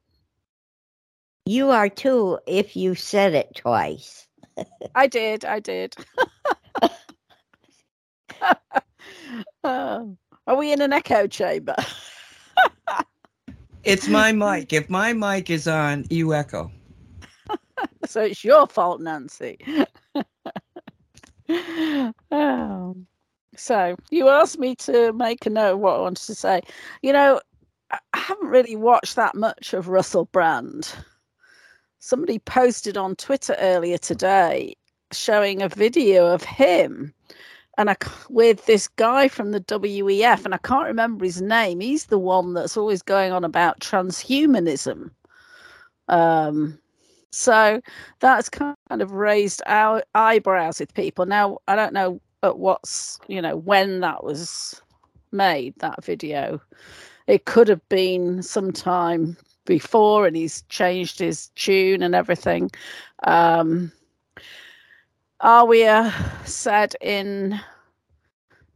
You 1.45 1.71
are 1.71 1.89
too. 1.89 2.39
If 2.45 2.75
you 2.75 2.95
said 2.95 3.33
it 3.33 3.55
twice. 3.55 4.27
I 4.95 5.07
did. 5.07 5.45
I 5.45 5.59
did. 5.59 5.95
Are 9.63 10.55
we 10.57 10.71
in 10.71 10.81
an 10.81 10.93
echo 10.93 11.27
chamber? 11.27 11.75
It's 13.85 14.09
my 14.09 14.33
mic. 14.33 14.73
If 14.73 14.89
my 14.89 15.13
mic 15.13 15.49
is 15.49 15.67
on, 15.67 16.05
you 16.09 16.33
echo. 16.33 16.69
so 18.05 18.21
it's 18.21 18.43
your 18.43 18.67
fault, 18.67 18.99
Nancy. 18.99 19.57
oh. 21.49 22.95
So 23.59 23.97
you 24.09 24.29
asked 24.29 24.57
me 24.57 24.75
to 24.75 25.11
make 25.13 25.45
a 25.45 25.49
note 25.49 25.73
of 25.73 25.79
what 25.79 25.97
I 25.97 25.99
wanted 25.99 26.25
to 26.25 26.35
say. 26.35 26.61
You 27.01 27.11
know, 27.11 27.41
I 27.91 27.99
haven't 28.13 28.47
really 28.47 28.77
watched 28.77 29.15
that 29.17 29.35
much 29.35 29.73
of 29.73 29.89
Russell 29.89 30.25
Brand. 30.25 30.95
Somebody 31.99 32.39
posted 32.39 32.95
on 32.95 33.15
Twitter 33.15 33.55
earlier 33.59 33.97
today 33.97 34.75
showing 35.11 35.61
a 35.61 35.67
video 35.67 36.27
of 36.27 36.43
him 36.43 37.13
and 37.77 37.89
I, 37.89 37.97
with 38.29 38.65
this 38.65 38.87
guy 38.87 39.27
from 39.27 39.51
the 39.51 39.61
WEF, 39.61 40.45
and 40.45 40.53
I 40.53 40.57
can't 40.59 40.87
remember 40.87 41.25
his 41.25 41.41
name. 41.41 41.79
He's 41.79 42.05
the 42.05 42.19
one 42.19 42.53
that's 42.53 42.77
always 42.77 43.01
going 43.01 43.31
on 43.31 43.43
about 43.43 43.79
transhumanism. 43.79 45.11
Um, 46.07 46.79
so 47.31 47.81
that's 48.19 48.49
kind 48.49 48.75
of 48.89 49.11
raised 49.11 49.61
our 49.65 50.03
eyebrows 50.15 50.79
with 50.79 50.93
people. 50.93 51.25
Now 51.25 51.59
I 51.67 51.75
don't 51.75 51.93
know 51.93 52.21
at 52.43 52.57
what's 52.57 53.19
you 53.27 53.41
know 53.41 53.57
when 53.57 53.99
that 54.01 54.23
was 54.23 54.81
made 55.31 55.73
that 55.79 56.03
video. 56.03 56.61
It 57.27 57.45
could 57.45 57.67
have 57.67 57.87
been 57.89 58.41
sometime 58.41 59.37
before, 59.65 60.25
and 60.25 60.35
he's 60.35 60.63
changed 60.63 61.19
his 61.19 61.49
tune 61.55 62.01
and 62.01 62.15
everything. 62.15 62.71
Um, 63.23 63.91
Aria 65.41 66.13
said 66.45 66.95
in 67.01 67.59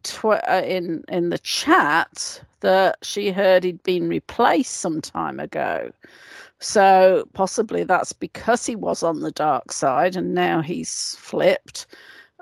tw- 0.04 0.26
uh, 0.48 0.62
in 0.66 1.04
in 1.10 1.30
the 1.30 1.40
chat 1.40 2.42
that 2.62 2.98
she 3.02 3.32
heard 3.32 3.64
he'd 3.64 3.84
been 3.84 4.08
replaced 4.08 4.78
some 4.78 5.02
time 5.02 5.40
ago. 5.40 5.92
So 6.60 7.28
possibly 7.34 7.84
that's 7.84 8.14
because 8.14 8.66
he 8.66 8.76
was 8.76 9.04
on 9.04 9.20
the 9.20 9.32
dark 9.32 9.72
side 9.74 10.16
and 10.16 10.34
now 10.34 10.62
he's 10.62 11.16
flipped. 11.20 11.88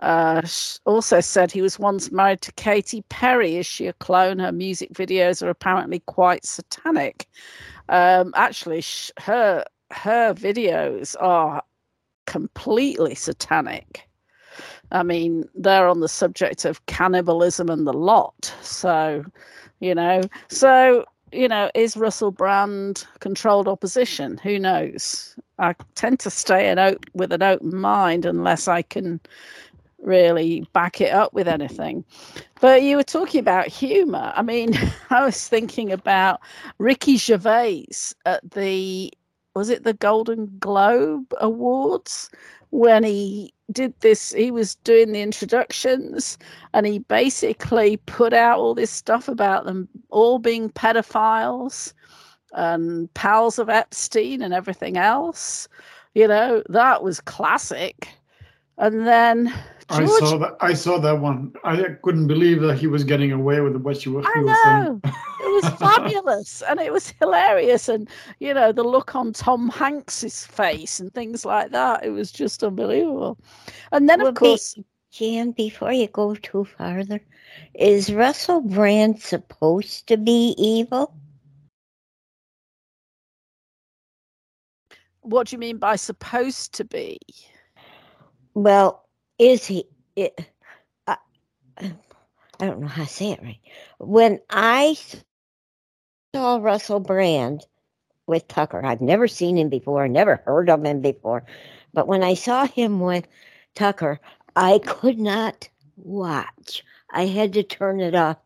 Uh, 0.01 0.41
also 0.85 1.19
said 1.21 1.51
he 1.51 1.61
was 1.61 1.77
once 1.79 2.11
married 2.11 2.41
to 2.41 2.51
Katy 2.53 3.03
Perry. 3.09 3.57
Is 3.57 3.65
she 3.65 3.87
a 3.87 3.93
clone? 3.93 4.39
Her 4.39 4.51
music 4.51 4.93
videos 4.93 5.43
are 5.43 5.49
apparently 5.49 5.99
quite 6.07 6.45
satanic. 6.45 7.27
Um, 7.89 8.33
actually, 8.35 8.81
sh- 8.81 9.11
her 9.19 9.65
her 9.91 10.33
videos 10.33 11.15
are 11.19 11.61
completely 12.25 13.15
satanic. 13.15 14.07
I 14.91 15.03
mean, 15.03 15.45
they're 15.55 15.87
on 15.87 15.99
the 16.01 16.09
subject 16.09 16.65
of 16.65 16.85
cannibalism 16.85 17.69
and 17.69 17.87
the 17.87 17.93
lot. 17.93 18.53
So, 18.61 19.23
you 19.79 19.95
know, 19.95 20.21
so 20.49 21.05
you 21.31 21.47
know, 21.47 21.69
is 21.75 21.95
Russell 21.95 22.31
Brand 22.31 23.07
controlled 23.19 23.67
opposition? 23.67 24.37
Who 24.39 24.59
knows? 24.59 25.35
I 25.59 25.75
tend 25.95 26.19
to 26.21 26.29
stay 26.29 26.69
an 26.69 26.79
op- 26.79 27.05
with 27.13 27.31
an 27.31 27.43
open 27.43 27.75
mind 27.75 28.25
unless 28.25 28.67
I 28.67 28.81
can 28.81 29.19
really 30.01 30.67
back 30.73 31.01
it 31.01 31.13
up 31.13 31.33
with 31.33 31.47
anything. 31.47 32.03
But 32.59 32.83
you 32.83 32.97
were 32.97 33.03
talking 33.03 33.39
about 33.39 33.67
humour. 33.67 34.33
I 34.35 34.41
mean, 34.41 34.73
I 35.09 35.23
was 35.23 35.47
thinking 35.47 35.91
about 35.91 36.41
Ricky 36.77 37.17
Gervais 37.17 37.87
at 38.25 38.51
the 38.51 39.11
was 39.53 39.69
it 39.69 39.83
the 39.83 39.93
Golden 39.93 40.49
Globe 40.59 41.33
Awards 41.41 42.29
when 42.69 43.03
he 43.03 43.53
did 43.71 43.93
this 43.99 44.31
he 44.31 44.49
was 44.49 44.75
doing 44.75 45.11
the 45.11 45.21
introductions 45.21 46.37
and 46.73 46.85
he 46.85 46.99
basically 46.99 47.97
put 47.97 48.33
out 48.33 48.59
all 48.59 48.73
this 48.73 48.91
stuff 48.91 49.27
about 49.27 49.65
them 49.65 49.89
all 50.09 50.39
being 50.39 50.69
pedophiles 50.69 51.93
and 52.53 53.13
pals 53.13 53.59
of 53.59 53.69
Epstein 53.69 54.41
and 54.41 54.53
everything 54.53 54.97
else. 54.97 55.67
You 56.13 56.27
know, 56.27 56.63
that 56.69 57.03
was 57.03 57.21
classic. 57.21 58.09
And 58.77 59.07
then 59.07 59.53
I 59.91 60.05
saw 60.05 60.37
that. 60.37 60.57
I 60.61 60.73
saw 60.73 60.97
that 60.99 61.19
one. 61.19 61.53
I 61.63 61.95
couldn't 62.01 62.27
believe 62.27 62.61
that 62.61 62.77
he 62.77 62.87
was 62.87 63.03
getting 63.03 63.31
away 63.31 63.61
with 63.61 63.75
what 63.77 64.05
you 64.05 64.13
were, 64.13 64.23
I 64.25 64.33
he 64.35 64.43
was 64.43 64.57
saying. 64.63 64.83
know. 64.83 65.01
It 65.03 65.53
was 65.53 65.67
fabulous 65.79 66.61
and 66.67 66.79
it 66.79 66.91
was 66.93 67.09
hilarious. 67.19 67.89
And, 67.89 68.07
you 68.39 68.53
know, 68.53 68.71
the 68.71 68.83
look 68.83 69.15
on 69.15 69.33
Tom 69.33 69.69
Hanks's 69.69 70.45
face 70.45 70.99
and 70.99 71.13
things 71.13 71.45
like 71.45 71.71
that. 71.71 72.05
It 72.05 72.11
was 72.11 72.31
just 72.31 72.63
unbelievable. 72.63 73.37
And 73.91 74.07
then, 74.09 74.19
Well, 74.19 74.29
of 74.29 74.35
be- 74.35 74.39
course, 74.39 74.77
Jan, 75.11 75.51
before 75.51 75.91
you 75.91 76.07
go 76.07 76.35
too 76.35 76.65
farther, 76.65 77.19
is 77.73 78.13
Russell 78.13 78.61
Brand 78.61 79.21
supposed 79.21 80.07
to 80.07 80.17
be 80.17 80.55
evil? 80.57 81.13
what 85.23 85.47
do 85.47 85.55
you 85.55 85.59
mean 85.59 85.77
by 85.77 85.95
supposed 85.95 86.73
to 86.73 86.83
be? 86.83 87.19
Well, 88.53 89.00
is 89.41 89.65
he? 89.65 89.85
It, 90.15 90.39
I, 91.07 91.17
uh, 91.81 91.89
I 92.59 92.65
don't 92.65 92.79
know 92.79 92.87
how 92.87 93.03
to 93.03 93.09
say 93.09 93.31
it 93.31 93.41
right. 93.41 93.59
When 93.97 94.39
I 94.51 94.95
saw 96.35 96.57
Russell 96.57 96.99
Brand 96.99 97.65
with 98.27 98.47
Tucker, 98.47 98.85
I've 98.85 99.01
never 99.01 99.27
seen 99.27 99.57
him 99.57 99.69
before, 99.69 100.07
never 100.07 100.43
heard 100.45 100.69
of 100.69 100.85
him 100.85 101.01
before, 101.01 101.43
but 101.91 102.07
when 102.07 102.21
I 102.21 102.35
saw 102.35 102.67
him 102.67 102.99
with 102.99 103.27
Tucker, 103.73 104.19
I 104.55 104.79
could 104.85 105.17
not 105.17 105.67
watch. 105.97 106.83
I 107.09 107.25
had 107.25 107.53
to 107.53 107.63
turn 107.63 107.99
it 107.99 108.13
off 108.13 108.37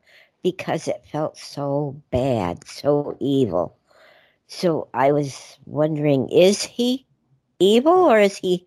because 0.44 0.88
it 0.88 1.04
felt 1.12 1.38
so 1.38 2.02
bad, 2.10 2.66
so 2.66 3.18
evil. 3.20 3.78
So 4.48 4.88
I 4.94 5.12
was 5.12 5.58
wondering, 5.66 6.30
is 6.30 6.64
he 6.64 7.06
evil 7.60 7.92
or 7.92 8.20
is 8.20 8.38
he 8.38 8.66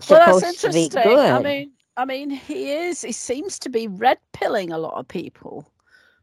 supposed 0.00 0.44
that's 0.44 0.60
to 0.62 0.72
be 0.72 0.84
interesting. 0.84 1.12
good? 1.12 1.30
I 1.30 1.42
mean, 1.42 1.72
I 1.96 2.04
mean, 2.04 2.30
he 2.30 2.72
is. 2.72 3.02
He 3.02 3.12
seems 3.12 3.58
to 3.60 3.68
be 3.68 3.88
red 3.88 4.18
pilling 4.32 4.72
a 4.72 4.78
lot 4.78 4.94
of 4.94 5.08
people 5.08 5.70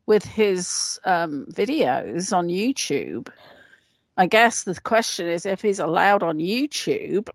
with 0.06 0.26
his 0.26 1.00
um, 1.06 1.46
videos 1.52 2.36
on 2.36 2.48
YouTube. 2.48 3.30
I 4.18 4.28
guess 4.28 4.64
the 4.64 4.80
question 4.80 5.28
is 5.28 5.46
if 5.46 5.62
he's 5.62 5.80
allowed 5.80 6.22
on 6.22 6.38
YouTube, 6.38 7.30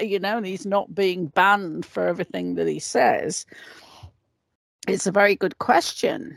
you 0.02 0.18
know, 0.18 0.38
and 0.38 0.46
he's 0.46 0.66
not 0.66 0.92
being 0.94 1.26
banned 1.26 1.86
for 1.86 2.08
everything 2.08 2.56
that 2.56 2.66
he 2.66 2.80
says. 2.80 3.46
It's 4.88 5.06
a 5.06 5.12
very 5.12 5.36
good 5.36 5.58
question, 5.58 6.36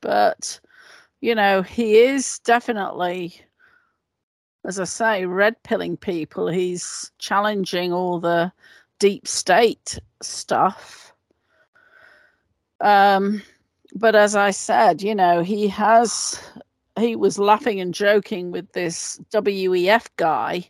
but 0.00 0.58
you 1.20 1.34
know, 1.34 1.62
he 1.62 1.98
is 1.98 2.40
definitely, 2.40 3.40
as 4.66 4.80
I 4.80 4.84
say, 4.84 5.24
red 5.26 5.62
pilling 5.62 5.96
people. 5.96 6.48
He's 6.48 7.12
challenging 7.18 7.92
all 7.92 8.18
the 8.18 8.52
deep 8.98 9.28
state 9.28 9.98
stuff. 10.20 11.12
Um, 12.80 13.42
but 13.94 14.16
as 14.16 14.34
I 14.34 14.50
said, 14.50 15.02
you 15.02 15.14
know, 15.14 15.42
he 15.42 15.68
has 15.68 16.40
he 16.98 17.14
was 17.14 17.38
laughing 17.38 17.80
and 17.80 17.94
joking 17.94 18.50
with 18.50 18.72
this 18.72 19.20
WEF 19.32 20.06
guy. 20.16 20.68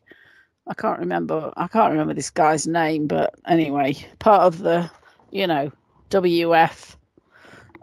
I 0.67 0.75
can't 0.75 0.99
remember 0.99 1.53
I 1.57 1.67
can't 1.67 1.91
remember 1.91 2.15
this 2.15 2.31
guy's 2.31 2.67
name, 2.67 3.07
but 3.07 3.35
anyway, 3.47 3.95
part 4.19 4.43
of 4.43 4.59
the, 4.59 4.91
you 5.31 5.47
know, 5.47 5.73
WF 6.11 6.97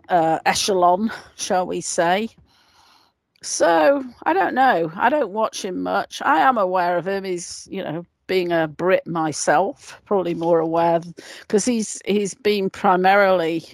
uh, 0.09 0.39
echelon, 0.45 1.11
shall 1.35 1.65
we 1.65 1.81
say. 1.81 2.29
So 3.43 4.03
I 4.23 4.33
don't 4.33 4.55
know. 4.55 4.91
I 4.95 5.09
don't 5.09 5.31
watch 5.31 5.63
him 5.65 5.83
much. 5.83 6.21
I 6.23 6.39
am 6.39 6.57
aware 6.57 6.97
of 6.97 7.07
him. 7.07 7.25
He's, 7.25 7.67
you 7.69 7.83
know, 7.83 8.05
being 8.27 8.51
a 8.53 8.67
Brit 8.67 9.05
myself, 9.05 10.01
probably 10.05 10.33
more 10.33 10.59
aware 10.59 11.01
because 11.41 11.65
he's 11.65 12.01
he's 12.05 12.33
been 12.33 12.69
primarily, 12.69 13.65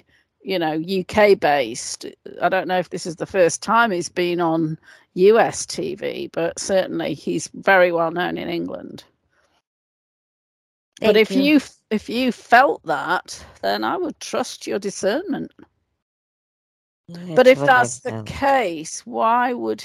you 0.42 0.58
know, 0.60 0.74
UK 0.74 1.40
based. 1.40 2.06
I 2.42 2.50
don't 2.50 2.68
know 2.68 2.80
if 2.80 2.90
this 2.90 3.06
is 3.06 3.18
the 3.18 3.28
first 3.28 3.62
time 3.62 3.92
he's 3.92 4.10
been 4.10 4.42
on 4.42 4.78
US 5.14 5.66
TV, 5.66 6.32
but 6.32 6.60
certainly 6.60 7.14
he's 7.14 7.48
very 7.54 7.92
well 7.92 8.12
known 8.12 8.38
in 8.38 8.50
England. 8.50 9.04
but 11.02 11.16
Thank 11.16 11.18
if 11.18 11.32
you 11.36 11.60
if 11.92 12.10
you 12.10 12.32
felt 12.32 12.84
that, 12.86 13.46
then 13.62 13.84
I 13.84 13.98
would 13.98 14.20
trust 14.20 14.68
your 14.68 14.80
discernment. 14.80 15.52
But 17.36 17.48
if 17.48 17.60
that's 17.60 18.00
the 18.00 18.12
felt. 18.12 18.26
case, 18.26 19.06
why 19.06 19.54
would 19.54 19.84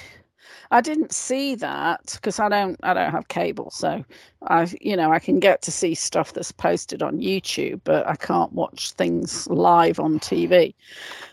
I 0.70 0.80
didn't 0.80 1.12
see 1.12 1.54
that 1.56 2.12
because 2.14 2.40
I 2.40 2.48
don't 2.48 2.78
I 2.82 2.94
don't 2.94 3.10
have 3.12 3.28
cable, 3.28 3.70
so 3.70 4.04
I 4.42 4.68
you 4.80 4.96
know 4.96 5.12
I 5.12 5.18
can 5.18 5.40
get 5.40 5.62
to 5.62 5.70
see 5.70 5.94
stuff 5.94 6.32
that's 6.32 6.52
posted 6.52 7.02
on 7.02 7.20
YouTube, 7.20 7.80
but 7.84 8.06
I 8.08 8.16
can't 8.16 8.52
watch 8.52 8.92
things 8.92 9.46
live 9.48 10.00
on 10.00 10.18
TV. 10.20 10.74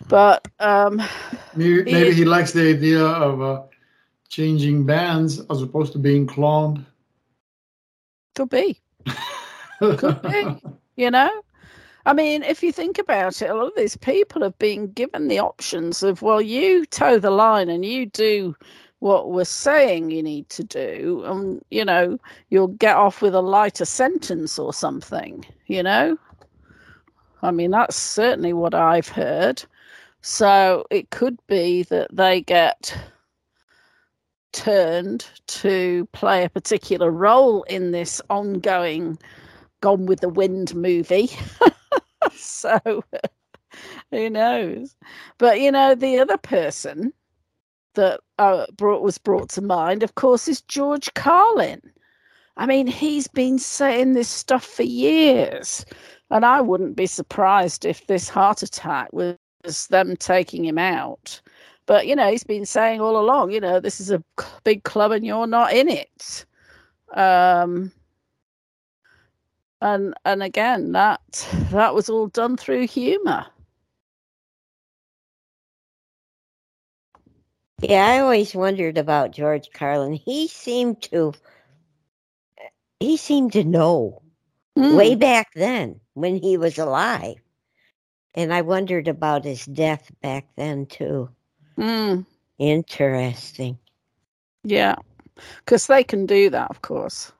But 0.07 0.47
um, 0.59 1.01
Maybe, 1.55 1.83
He- 1.85 1.91
maybe 1.91 2.13
he 2.13 2.25
likes 2.25 2.53
the 2.53 2.69
idea 2.69 3.03
of 3.03 3.41
uh, 3.41 3.63
changing 4.29 4.85
bands 4.85 5.41
as 5.49 5.61
opposed 5.61 5.93
to 5.93 5.99
being 5.99 6.27
cloned. 6.27 6.85
could 8.35 8.49
be. 8.49 8.79
Could 9.79 10.21
be. 10.21 10.61
you 10.95 11.11
know 11.11 11.29
i 12.05 12.13
mean 12.13 12.43
if 12.43 12.63
you 12.63 12.71
think 12.71 12.97
about 12.97 13.41
it 13.41 13.49
a 13.49 13.53
lot 13.53 13.67
of 13.67 13.75
these 13.75 13.97
people 13.97 14.41
have 14.41 14.57
been 14.59 14.91
given 14.91 15.27
the 15.27 15.39
options 15.39 16.03
of 16.03 16.21
well 16.21 16.41
you 16.41 16.85
toe 16.85 17.19
the 17.19 17.31
line 17.31 17.69
and 17.69 17.85
you 17.85 18.05
do 18.05 18.55
what 18.99 19.31
we're 19.31 19.43
saying 19.43 20.11
you 20.11 20.21
need 20.21 20.47
to 20.49 20.63
do 20.63 21.23
and 21.25 21.61
you 21.71 21.83
know 21.83 22.19
you'll 22.49 22.67
get 22.67 22.95
off 22.95 23.21
with 23.21 23.33
a 23.33 23.41
lighter 23.41 23.85
sentence 23.85 24.59
or 24.59 24.73
something 24.73 25.43
you 25.67 25.81
know 25.81 26.17
i 27.41 27.51
mean 27.51 27.71
that's 27.71 27.95
certainly 27.95 28.53
what 28.53 28.75
i've 28.75 29.07
heard 29.07 29.63
so 30.21 30.85
it 30.91 31.09
could 31.09 31.37
be 31.47 31.81
that 31.83 32.15
they 32.15 32.41
get 32.41 32.95
turned 34.53 35.25
to 35.47 36.07
play 36.11 36.43
a 36.43 36.49
particular 36.49 37.09
role 37.09 37.63
in 37.63 37.91
this 37.91 38.21
ongoing 38.29 39.17
Gone 39.81 40.05
with 40.05 40.19
the 40.19 40.29
Wind 40.29 40.75
movie. 40.75 41.31
so 42.35 43.03
who 44.11 44.29
knows? 44.29 44.95
But 45.37 45.61
you 45.61 45.71
know, 45.71 45.95
the 45.95 46.19
other 46.19 46.37
person 46.37 47.13
that 47.95 48.19
uh, 48.37 48.65
brought 48.77 49.01
was 49.01 49.17
brought 49.17 49.49
to 49.49 49.61
mind, 49.61 50.03
of 50.03 50.15
course, 50.15 50.47
is 50.47 50.61
George 50.61 51.13
Carlin. 51.13 51.81
I 52.57 52.65
mean, 52.65 52.87
he's 52.87 53.27
been 53.27 53.59
saying 53.59 54.13
this 54.13 54.29
stuff 54.29 54.65
for 54.65 54.83
years, 54.83 55.85
and 56.29 56.45
I 56.45 56.61
wouldn't 56.61 56.95
be 56.95 57.07
surprised 57.07 57.85
if 57.85 58.07
this 58.07 58.29
heart 58.29 58.61
attack 58.63 59.11
was 59.13 59.37
them 59.89 60.15
taking 60.17 60.65
him 60.65 60.77
out. 60.77 61.41
But 61.85 62.07
you 62.07 62.15
know, 62.15 62.29
he's 62.29 62.43
been 62.43 62.65
saying 62.65 63.01
all 63.01 63.19
along, 63.19 63.51
you 63.51 63.59
know, 63.59 63.79
this 63.79 63.99
is 63.99 64.11
a 64.11 64.23
big 64.63 64.83
club 64.83 65.11
and 65.11 65.25
you're 65.25 65.47
not 65.47 65.73
in 65.73 65.89
it. 65.89 66.45
Um, 67.13 67.91
and 69.81 70.13
and 70.25 70.43
again, 70.43 70.93
that 70.93 71.21
that 71.71 71.95
was 71.95 72.09
all 72.09 72.27
done 72.27 72.57
through 72.57 72.87
humour. 72.87 73.47
Yeah, 77.81 78.05
I 78.07 78.19
always 78.19 78.55
wondered 78.55 78.97
about 78.97 79.31
George 79.31 79.69
Carlin. 79.73 80.13
He 80.13 80.47
seemed 80.47 81.01
to 81.03 81.33
he 82.99 83.17
seemed 83.17 83.53
to 83.53 83.63
know 83.63 84.21
Mm. 84.77 84.97
way 84.97 85.15
back 85.15 85.49
then 85.55 86.01
when 86.15 86.37
he 86.37 86.57
was 86.57 86.77
alive. 86.79 87.35
And 88.35 88.53
I 88.53 88.61
wondered 88.61 89.07
about 89.07 89.45
his 89.45 89.65
death 89.65 90.11
back 90.21 90.47
then 90.57 90.85
too. 90.87 91.29
Mm, 91.79 92.25
Interesting. 92.59 93.79
yeah, 94.63 94.95
because 95.59 95.87
they 95.87 96.03
can 96.03 96.25
do 96.25 96.49
that, 96.51 96.69
of 96.71 96.81
course. 96.81 97.31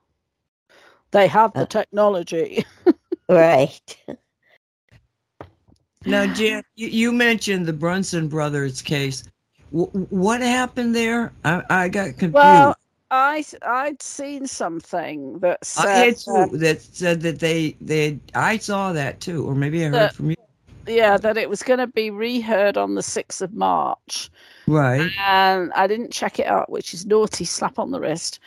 They 1.12 1.28
have 1.28 1.54
the 1.54 1.62
Uh, 1.62 1.66
technology. 1.66 2.66
Right. 3.30 3.96
Now, 6.06 6.26
Jan, 6.34 6.64
you, 6.76 6.88
you 6.90 7.12
mentioned 7.14 7.66
the 7.66 7.72
Brunson 7.74 8.28
brothers 8.28 8.82
case. 8.82 9.24
W- 9.72 9.90
what 10.10 10.42
happened 10.42 10.94
there? 10.96 11.32
I, 11.46 11.62
I 11.70 11.88
got 11.88 12.10
confused. 12.18 12.34
Well, 12.34 12.76
I 13.10 13.46
I'd 13.62 14.02
seen 14.02 14.48
something 14.48 15.40
that 15.40 15.60
I 15.62 15.66
said 15.66 15.88
had 16.06 16.16
that- 16.52 16.60
that 16.60 16.82
said 16.82 17.22
that 17.22 17.40
they 17.40 17.78
they 17.80 18.20
I 18.36 18.58
saw 18.58 18.92
that 18.92 19.22
too, 19.22 19.46
or 19.48 19.56
maybe 19.56 19.82
I 19.86 19.86
heard 19.86 19.94
That- 19.94 20.16
from 20.16 20.32
you. 20.32 20.36
yeah 20.88 21.16
that 21.18 21.38
it 21.38 21.50
was 21.50 21.62
going 21.64 21.80
to 21.80 21.88
be 21.88 22.10
reheard 22.10 22.76
on 22.76 22.96
the 22.96 23.04
sixth 23.04 23.42
of 23.42 23.54
March. 23.54 24.30
Right. 24.72 25.12
and 25.20 25.72
I 25.74 25.86
didn't 25.88 26.12
check 26.12 26.40
it 26.40 26.48
out, 26.48 26.70
which 26.70 26.94
is 26.94 27.06
naughty, 27.06 27.44
slap 27.44 27.78
on 27.78 27.92
the 27.92 28.00
wrist. 28.00 28.40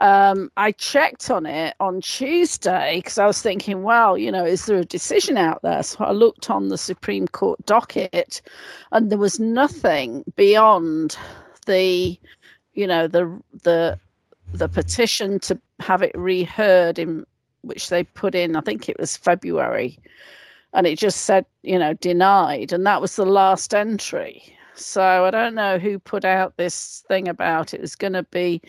Um, 0.00 0.50
I 0.56 0.72
checked 0.72 1.30
on 1.30 1.46
it 1.46 1.74
on 1.80 2.02
Tuesday 2.02 2.98
because 2.98 3.18
I 3.18 3.26
was 3.26 3.40
thinking, 3.40 3.82
well, 3.82 4.18
you 4.18 4.30
know, 4.30 4.44
is 4.44 4.66
there 4.66 4.76
a 4.76 4.84
decision 4.84 5.38
out 5.38 5.62
there? 5.62 5.82
So 5.82 6.04
I 6.04 6.12
looked 6.12 6.50
on 6.50 6.68
the 6.68 6.78
Supreme 6.78 7.28
Court 7.28 7.64
docket, 7.64 8.42
and 8.92 9.10
there 9.10 9.18
was 9.18 9.40
nothing 9.40 10.24
beyond 10.36 11.16
the, 11.66 12.18
you 12.74 12.86
know, 12.86 13.06
the 13.06 13.40
the 13.62 13.98
the 14.52 14.68
petition 14.68 15.38
to 15.40 15.58
have 15.78 16.02
it 16.02 16.12
reheard 16.14 16.98
in 16.98 17.24
which 17.62 17.88
they 17.88 18.04
put 18.04 18.34
in. 18.34 18.54
I 18.56 18.60
think 18.60 18.88
it 18.88 18.98
was 18.98 19.16
February, 19.16 19.98
and 20.74 20.86
it 20.86 20.98
just 20.98 21.22
said, 21.22 21.46
you 21.62 21.78
know, 21.78 21.94
denied, 21.94 22.72
and 22.72 22.84
that 22.86 23.00
was 23.00 23.16
the 23.16 23.26
last 23.26 23.74
entry. 23.74 24.56
So 24.80 25.24
I 25.24 25.30
don't 25.30 25.54
know 25.54 25.78
who 25.78 25.98
put 25.98 26.24
out 26.24 26.56
this 26.56 27.04
thing 27.08 27.28
about 27.28 27.74
it 27.74 27.80
was 27.80 27.94
going 27.94 28.14
to 28.14 28.24
be 28.24 28.60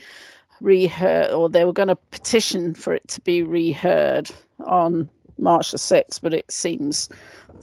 reheard, 0.62 1.32
or 1.32 1.50
they 1.50 1.66
were 1.66 1.74
going 1.74 1.88
to 1.88 1.96
petition 1.96 2.74
for 2.74 2.94
it 2.94 3.08
to 3.10 3.22
be 3.22 3.44
reheard 3.44 4.30
on 4.66 5.10
March 5.38 5.72
the 5.72 5.78
6th, 5.78 6.22
but 6.22 6.34
it 6.34 6.50
seems 6.52 7.10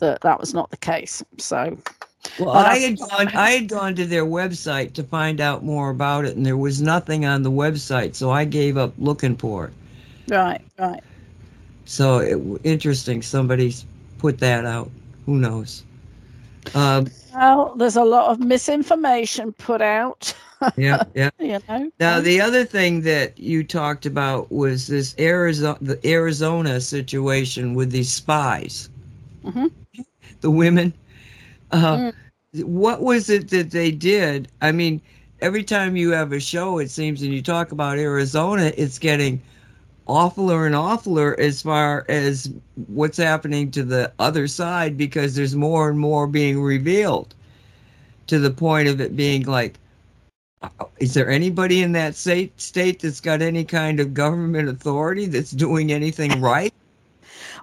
that 0.01 0.21
that 0.23 0.41
was 0.41 0.53
not 0.55 0.71
the 0.71 0.77
case. 0.77 1.23
So, 1.39 1.79
Well, 2.39 2.51
I 2.51 2.79
had 2.79 2.99
gone 2.99 3.29
I 3.29 3.51
had 3.51 3.69
gone 3.69 3.95
to 3.97 4.07
their 4.07 4.25
website 4.27 4.93
to 4.95 5.05
find 5.05 5.41
out 5.41 5.65
more 5.65 5.91
about 5.91 6.25
it, 6.25 6.37
and 6.37 6.45
there 6.45 6.57
was 6.57 6.83
nothing 6.83 7.25
on 7.25 7.43
the 7.43 7.51
website, 7.51 8.15
so 8.15 8.31
I 8.31 8.45
gave 8.45 8.77
up 8.77 8.95
looking 8.99 9.37
for 9.37 9.67
it. 9.67 9.73
right, 10.29 10.61
right. 10.79 11.03
So 11.85 12.19
it, 12.19 12.39
interesting. 12.65 13.23
Somebody's 13.23 13.87
put 14.19 14.39
that 14.39 14.65
out. 14.67 14.91
Who 15.27 15.37
knows? 15.37 15.85
Um, 16.75 17.07
Well, 17.35 17.75
there's 17.77 17.97
a 17.97 18.05
lot 18.05 18.31
of 18.31 18.41
misinformation 18.41 19.53
put 19.53 19.81
out, 19.81 20.35
yeah, 20.77 21.03
yeah. 21.15 21.31
you 21.39 21.59
know. 21.69 21.91
Now 22.01 22.21
the 22.21 22.41
other 22.41 22.65
thing 22.65 23.03
that 23.03 23.39
you 23.39 23.63
talked 23.65 24.07
about 24.07 24.51
was 24.51 24.87
this 24.87 25.15
Arizona, 25.19 25.79
the 25.81 25.99
Arizona 26.07 26.81
situation 26.81 27.75
with 27.75 27.91
these 27.91 28.13
spies, 28.13 28.89
Mhm. 29.45 29.71
the 30.41 30.51
women. 30.51 30.93
Uh, 31.71 31.97
Mm. 31.97 32.13
What 32.65 33.03
was 33.03 33.29
it 33.29 33.51
that 33.51 33.71
they 33.71 33.91
did? 33.91 34.49
I 34.63 34.73
mean, 34.73 35.03
every 35.43 35.63
time 35.63 35.97
you 35.97 36.11
have 36.13 36.33
a 36.33 36.41
show, 36.41 36.79
it 36.79 36.91
seems, 36.91 37.21
and 37.23 37.33
you 37.33 37.43
talk 37.43 37.73
about 37.73 37.99
Arizona, 37.99 38.73
it's 38.77 38.99
getting 38.99 39.41
awfuler 40.09 40.67
and 40.67 40.75
awfuler 40.75 41.39
as 41.39 41.63
far 41.63 42.05
as 42.09 42.51
what's 42.87 43.17
happening 43.19 43.71
to 43.71 43.83
the 43.83 44.13
other 44.19 44.49
side 44.49 44.97
because 44.97 45.35
there's 45.35 45.55
more 45.55 45.89
and 45.89 45.99
more 45.99 46.27
being 46.27 46.61
revealed 46.61 47.35
to 48.27 48.39
the 48.39 48.51
point 48.51 48.89
of 48.89 49.01
it 49.01 49.17
being 49.17 49.43
like 49.45 49.79
uh, 50.63 50.69
is 50.99 51.15
there 51.15 51.31
anybody 51.31 51.83
in 51.83 51.93
that 51.93 52.15
state 52.15 52.59
state 52.61 53.01
that's 53.01 53.21
got 53.21 53.43
any 53.43 53.65
kind 53.65 54.01
of 54.01 54.15
government 54.15 54.69
authority 54.69 55.27
that's 55.27 55.53
doing 55.53 55.93
anything 55.93 56.41
right 56.41 56.73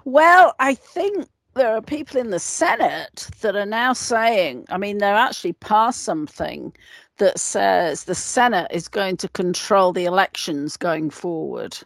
Well, 0.04 0.54
I 0.60 0.74
think 0.74 1.26
there 1.54 1.74
are 1.74 1.82
people 1.82 2.20
in 2.20 2.30
the 2.30 2.38
Senate 2.38 3.28
that 3.40 3.56
are 3.56 3.66
now 3.66 3.92
saying, 3.92 4.66
I 4.68 4.78
mean, 4.78 4.98
they're 4.98 5.14
actually 5.14 5.54
passed 5.54 6.04
something 6.04 6.72
that 7.16 7.40
says 7.40 8.04
the 8.04 8.14
Senate 8.14 8.70
is 8.70 8.88
going 8.88 9.16
to 9.16 9.28
control 9.30 9.92
the 9.92 10.04
elections 10.04 10.76
going 10.76 11.10
forward. 11.10 11.76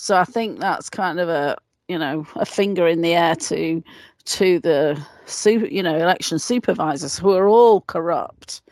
So 0.00 0.16
I 0.16 0.24
think 0.24 0.60
that's 0.60 0.88
kind 0.88 1.20
of 1.20 1.28
a, 1.28 1.58
you 1.86 1.98
know, 1.98 2.26
a 2.36 2.46
finger 2.46 2.88
in 2.88 3.02
the 3.02 3.12
air 3.14 3.36
to 3.36 3.82
to 4.24 4.58
the 4.58 4.98
super, 5.26 5.66
you 5.66 5.82
know, 5.82 5.94
election 5.94 6.38
supervisors 6.38 7.18
who 7.18 7.32
are 7.32 7.46
all 7.46 7.82
corrupt. 7.82 8.62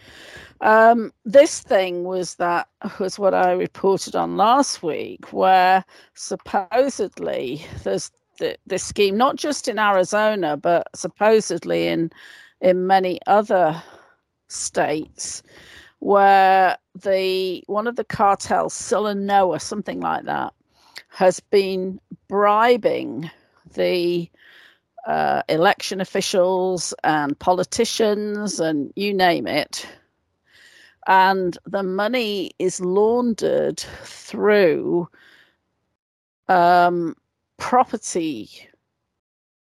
Um, 0.63 1.13
this 1.27 1.61
thing 1.61 2.05
was 2.05 2.37
that 2.37 2.67
was 2.99 3.19
what 3.19 3.35
I 3.35 3.53
reported 3.53 4.17
on 4.17 4.39
last 4.39 4.83
week, 4.83 5.31
where 5.31 5.85
supposedly 6.15 7.63
there's 7.85 8.11
th- 8.39 8.59
this 8.67 8.85
scheme, 8.85 9.19
not 9.19 9.37
just 9.37 9.69
in 9.69 9.79
Arizona, 9.79 10.57
but 10.57 10.87
supposedly 10.95 11.89
in 11.89 12.11
in 12.63 12.87
many 12.87 13.21
other 13.27 13.83
states, 14.49 15.43
where 15.99 16.79
the 16.95 17.63
one 17.67 17.87
of 17.87 17.97
the 17.97 18.05
cartels, 18.05 18.73
Silanoa, 18.73 19.61
something 19.61 20.01
like 20.01 20.25
that, 20.25 20.55
has 21.19 21.41
been 21.41 22.01
bribing 22.29 23.29
the 23.75 24.31
uh, 25.05 25.43
election 25.49 26.01
officials 26.01 26.95
and 27.03 27.37
politicians 27.41 28.61
and 28.61 28.93
you 28.95 29.13
name 29.13 29.49
it. 29.49 29.85
And 31.09 31.59
the 31.67 31.83
money 31.83 32.53
is 32.61 32.81
laundered 32.81 33.81
through 34.05 35.09
um, 36.47 37.17
property 37.57 38.69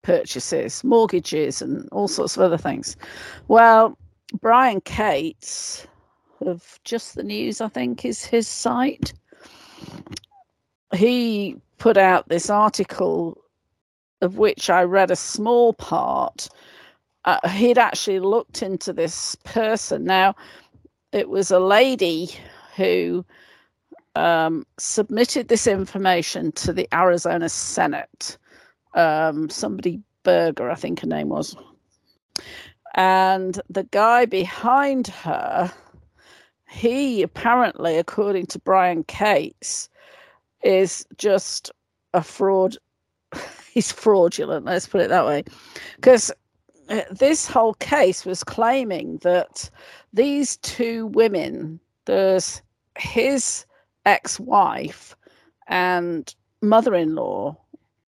purchases, 0.03 0.85
mortgages, 0.85 1.63
and 1.63 1.89
all 1.91 2.09
sorts 2.09 2.37
of 2.37 2.43
other 2.43 2.59
things. 2.59 2.99
Well, 3.49 3.97
Brian 4.43 4.83
Cates, 4.83 5.87
of 6.43 6.79
Just 6.85 7.15
the 7.15 7.23
News, 7.23 7.63
I 7.63 7.69
think, 7.69 8.05
is 8.05 8.27
his 8.27 8.47
site. 8.47 9.15
He 10.95 11.57
put 11.79 11.97
out 11.97 12.29
this 12.29 12.51
article 12.51 13.39
of 14.21 14.37
which 14.37 14.69
I 14.69 14.83
read 14.83 15.11
a 15.11 15.17
small 15.17 15.73
part. 15.73 16.49
Uh, 17.25 17.49
he'd 17.49 17.79
actually 17.79 18.21
looked 18.21 18.63
into 18.63 18.93
this 18.93 19.35
person. 19.45 20.05
Now, 20.05 20.35
it 21.13 21.29
was 21.29 21.51
a 21.51 21.61
lady 21.61 22.31
who 22.77 23.25
um, 24.15 24.67
submitted 24.79 25.49
this 25.49 25.67
information 25.67 26.53
to 26.53 26.73
the 26.73 26.89
Arizona 26.93 27.49
Senate. 27.49 28.37
Um, 28.95 29.49
somebody 29.49 30.01
Berger, 30.23 30.71
I 30.71 30.75
think 30.75 31.01
her 31.01 31.07
name 31.07 31.29
was. 31.29 31.57
And 32.95 33.61
the 33.69 33.85
guy 33.85 34.27
behind 34.27 35.07
her, 35.09 35.73
he 36.69 37.23
apparently, 37.23 37.99
according 37.99 38.47
to 38.47 38.59
Brian 38.59 39.05
Cates, 39.05 39.89
is 40.63 41.07
just 41.17 41.71
a 42.15 42.23
fraud. 42.23 42.77
He's 43.73 43.93
fraudulent, 43.93 44.65
let's 44.65 44.89
put 44.89 45.01
it 45.01 45.09
that 45.09 45.27
way. 45.27 45.45
Because 45.97 46.33
uh, 46.89 47.03
this 47.11 47.47
whole 47.47 47.75
case 47.75 48.25
was 48.25 48.43
claiming 48.43 49.19
that 49.19 49.71
these 50.13 50.57
two 50.59 51.07
women, 51.09 51.79
there's 52.07 52.63
his 52.99 53.65
ex 54.07 54.41
wife 54.41 55.15
and 55.69 56.35
mother 56.63 56.95
in 56.95 57.15
law 57.15 57.57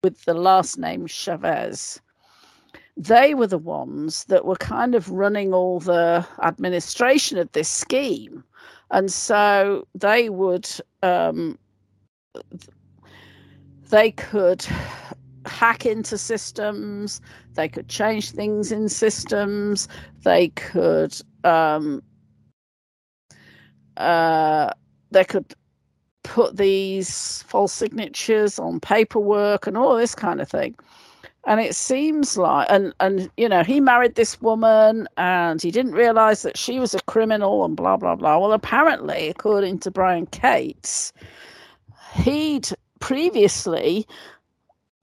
with 0.02 0.24
the 0.24 0.34
last 0.34 0.78
name 0.78 1.06
Chavez, 1.06 2.00
they 2.96 3.34
were 3.34 3.46
the 3.46 3.58
ones 3.58 4.24
that 4.24 4.44
were 4.44 4.56
kind 4.56 4.94
of 4.94 5.10
running 5.10 5.54
all 5.54 5.80
the 5.80 6.26
administration 6.42 7.38
of 7.38 7.50
this 7.52 7.68
scheme. 7.68 8.44
And 8.90 9.10
so 9.10 9.86
they 9.94 10.28
would, 10.28 10.68
um, 11.02 11.58
they 13.90 14.10
could 14.10 14.64
hack 15.46 15.84
into 15.86 16.16
systems, 16.16 17.20
they 17.54 17.68
could 17.68 17.88
change 17.88 18.30
things 18.30 18.72
in 18.72 18.88
systems, 18.88 19.88
they 20.24 20.48
could, 20.48 21.14
um, 21.44 22.02
uh, 23.96 24.70
they 25.10 25.24
could 25.24 25.54
put 26.22 26.56
these 26.56 27.42
false 27.42 27.72
signatures 27.72 28.58
on 28.58 28.80
paperwork 28.80 29.66
and 29.66 29.76
all 29.76 29.96
this 29.96 30.14
kind 30.14 30.40
of 30.40 30.48
thing. 30.48 30.74
And 31.44 31.60
it 31.60 31.74
seems 31.74 32.38
like 32.38 32.68
and 32.70 32.94
and 33.00 33.28
you 33.36 33.48
know 33.48 33.64
he 33.64 33.80
married 33.80 34.14
this 34.14 34.40
woman 34.40 35.08
and 35.16 35.60
he 35.60 35.72
didn't 35.72 35.92
realize 35.92 36.42
that 36.42 36.56
she 36.56 36.78
was 36.78 36.94
a 36.94 37.00
criminal 37.00 37.64
and 37.64 37.76
blah 37.76 37.96
blah 37.96 38.14
blah. 38.14 38.38
Well 38.38 38.52
apparently 38.52 39.28
according 39.28 39.80
to 39.80 39.90
brian 39.90 40.26
cates 40.26 41.12
he'd 42.14 42.68
previously 43.00 44.06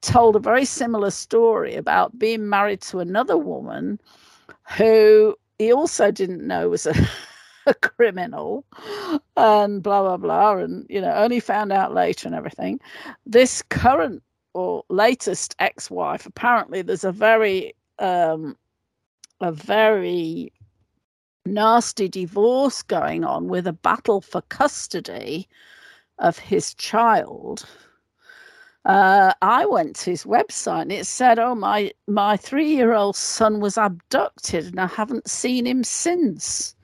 told 0.01 0.35
a 0.35 0.39
very 0.39 0.65
similar 0.65 1.09
story 1.09 1.75
about 1.75 2.17
being 2.17 2.47
married 2.47 2.81
to 2.81 2.99
another 2.99 3.37
woman 3.37 3.99
who 4.77 5.35
he 5.57 5.73
also 5.73 6.11
didn't 6.11 6.45
know 6.45 6.69
was 6.69 6.85
a, 6.85 6.93
a 7.65 7.73
criminal 7.73 8.63
and 9.35 9.83
blah 9.83 10.01
blah 10.01 10.17
blah 10.17 10.57
and 10.57 10.85
you 10.89 11.01
know 11.01 11.13
only 11.13 11.39
found 11.39 11.71
out 11.71 11.93
later 11.93 12.27
and 12.27 12.35
everything. 12.35 12.79
This 13.25 13.61
current 13.63 14.23
or 14.53 14.83
latest 14.89 15.55
ex-wife 15.59 16.25
apparently 16.25 16.81
there's 16.81 17.03
a 17.03 17.11
very 17.11 17.73
um 17.99 18.55
a 19.41 19.51
very 19.51 20.51
nasty 21.45 22.07
divorce 22.07 22.81
going 22.81 23.23
on 23.23 23.47
with 23.47 23.67
a 23.67 23.73
battle 23.73 24.21
for 24.21 24.41
custody 24.43 25.47
of 26.19 26.37
his 26.37 26.73
child 26.75 27.65
uh, 28.85 29.33
I 29.41 29.65
went 29.65 29.95
to 29.97 30.11
his 30.11 30.23
website 30.23 30.83
and 30.83 30.91
it 30.91 31.05
said, 31.05 31.37
"Oh 31.37 31.53
my 31.53 31.91
my 32.07 32.37
three 32.37 32.69
year 32.69 32.93
old 32.93 33.15
son 33.15 33.59
was 33.59 33.77
abducted 33.77 34.65
and 34.65 34.79
I 34.79 34.87
haven't 34.87 35.29
seen 35.29 35.67
him 35.67 35.83
since." 35.83 36.75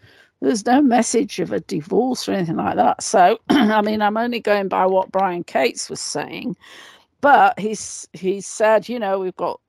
There's 0.41 0.65
no 0.65 0.81
message 0.81 1.39
of 1.39 1.51
a 1.51 1.61
divorce 1.61 2.27
or 2.27 2.33
anything 2.33 2.57
like 2.57 2.75
that. 2.75 3.01
So, 3.01 3.39
I 3.49 3.81
mean, 3.81 4.01
I'm 4.01 4.17
only 4.17 4.39
going 4.39 4.67
by 4.67 4.85
what 4.85 5.11
Brian 5.11 5.43
Cates 5.43 5.89
was 5.89 6.01
saying, 6.01 6.57
but 7.21 7.57
he's 7.57 8.07
he 8.13 8.41
said, 8.41 8.89
you 8.89 8.99
know, 8.99 9.19
we've 9.19 9.35
got 9.37 9.59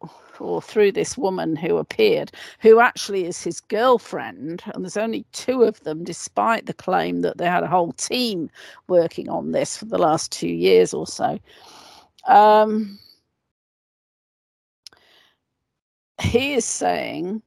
or 0.40 0.60
through 0.62 0.92
this 0.92 1.16
woman 1.16 1.56
who 1.56 1.76
appeared, 1.76 2.32
who 2.60 2.80
actually 2.80 3.26
is 3.26 3.42
his 3.42 3.60
girlfriend, 3.60 4.62
and 4.74 4.84
there's 4.84 4.96
only 4.96 5.24
two 5.32 5.62
of 5.62 5.80
them, 5.80 6.04
despite 6.04 6.66
the 6.66 6.74
claim 6.74 7.22
that 7.22 7.38
they 7.38 7.46
had 7.46 7.62
a 7.62 7.68
whole 7.68 7.92
team 7.92 8.50
working 8.88 9.28
on 9.28 9.52
this 9.52 9.76
for 9.76 9.86
the 9.86 9.98
last 9.98 10.32
two 10.32 10.48
years 10.48 10.94
or 10.94 11.06
so. 11.06 11.38
Um, 12.26 12.98
he 16.20 16.54
is 16.54 16.64
saying 16.64 17.42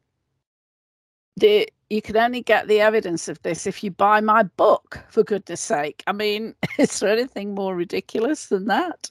that 1.37 1.71
you 1.89 2.01
can 2.01 2.17
only 2.17 2.41
get 2.41 2.67
the 2.67 2.81
evidence 2.81 3.27
of 3.27 3.41
this 3.41 3.65
if 3.65 3.83
you 3.83 3.91
buy 3.91 4.21
my 4.21 4.43
book, 4.43 4.99
for 5.09 5.23
goodness 5.23 5.61
sake. 5.61 6.03
I 6.07 6.11
mean, 6.11 6.53
is 6.77 6.99
there 6.99 7.09
anything 7.11 7.55
more 7.55 7.75
ridiculous 7.75 8.47
than 8.47 8.65
that? 8.65 9.09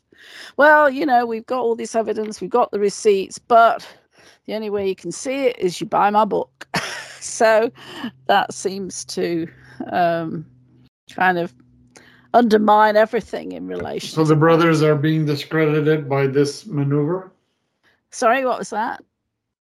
Well, 0.57 0.91
you 0.91 1.07
know, 1.07 1.27
we've 1.27 1.47
got 1.47 1.61
all 1.61 1.77
this 1.77 1.95
evidence, 1.95 2.41
we've 2.41 2.51
got 2.51 2.71
the 2.71 2.81
receipts, 2.81 3.39
but 3.39 3.87
the 4.47 4.55
only 4.55 4.71
way 4.71 4.89
you 4.89 4.97
can 4.97 5.13
see 5.13 5.47
it 5.47 5.59
is 5.59 5.81
you 5.81 5.87
buy 5.87 6.11
my 6.11 6.25
book. 6.25 6.67
so 7.21 7.71
that 8.27 8.53
seems 8.53 9.05
to 9.07 9.47
um, 9.91 10.47
kind 11.11 11.39
of 11.39 11.55
undermine 12.35 12.97
everything 12.97 13.53
in 13.53 13.67
relation. 13.67 14.11
So 14.11 14.25
the 14.25 14.37
brothers 14.37 14.83
are 14.83 14.95
being 14.95 15.27
discredited 15.27 16.09
by 16.09 16.27
this 16.27 16.67
maneuver? 16.67 17.33
Sorry, 18.11 18.45
what 18.45 18.59
was 18.59 18.71
that? 18.71 19.03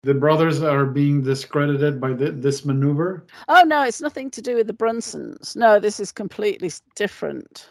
The 0.03 0.13
brothers 0.15 0.63
are 0.63 0.85
being 0.85 1.21
discredited 1.21 2.01
by 2.01 2.13
th- 2.13 2.33
this 2.37 2.65
maneuver? 2.65 3.23
Oh, 3.47 3.63
no, 3.63 3.83
it's 3.83 4.01
nothing 4.01 4.31
to 4.31 4.41
do 4.41 4.55
with 4.55 4.65
the 4.65 4.73
Brunsons. 4.73 5.55
No, 5.55 5.79
this 5.79 5.99
is 5.99 6.11
completely 6.11 6.71
different. 6.95 7.69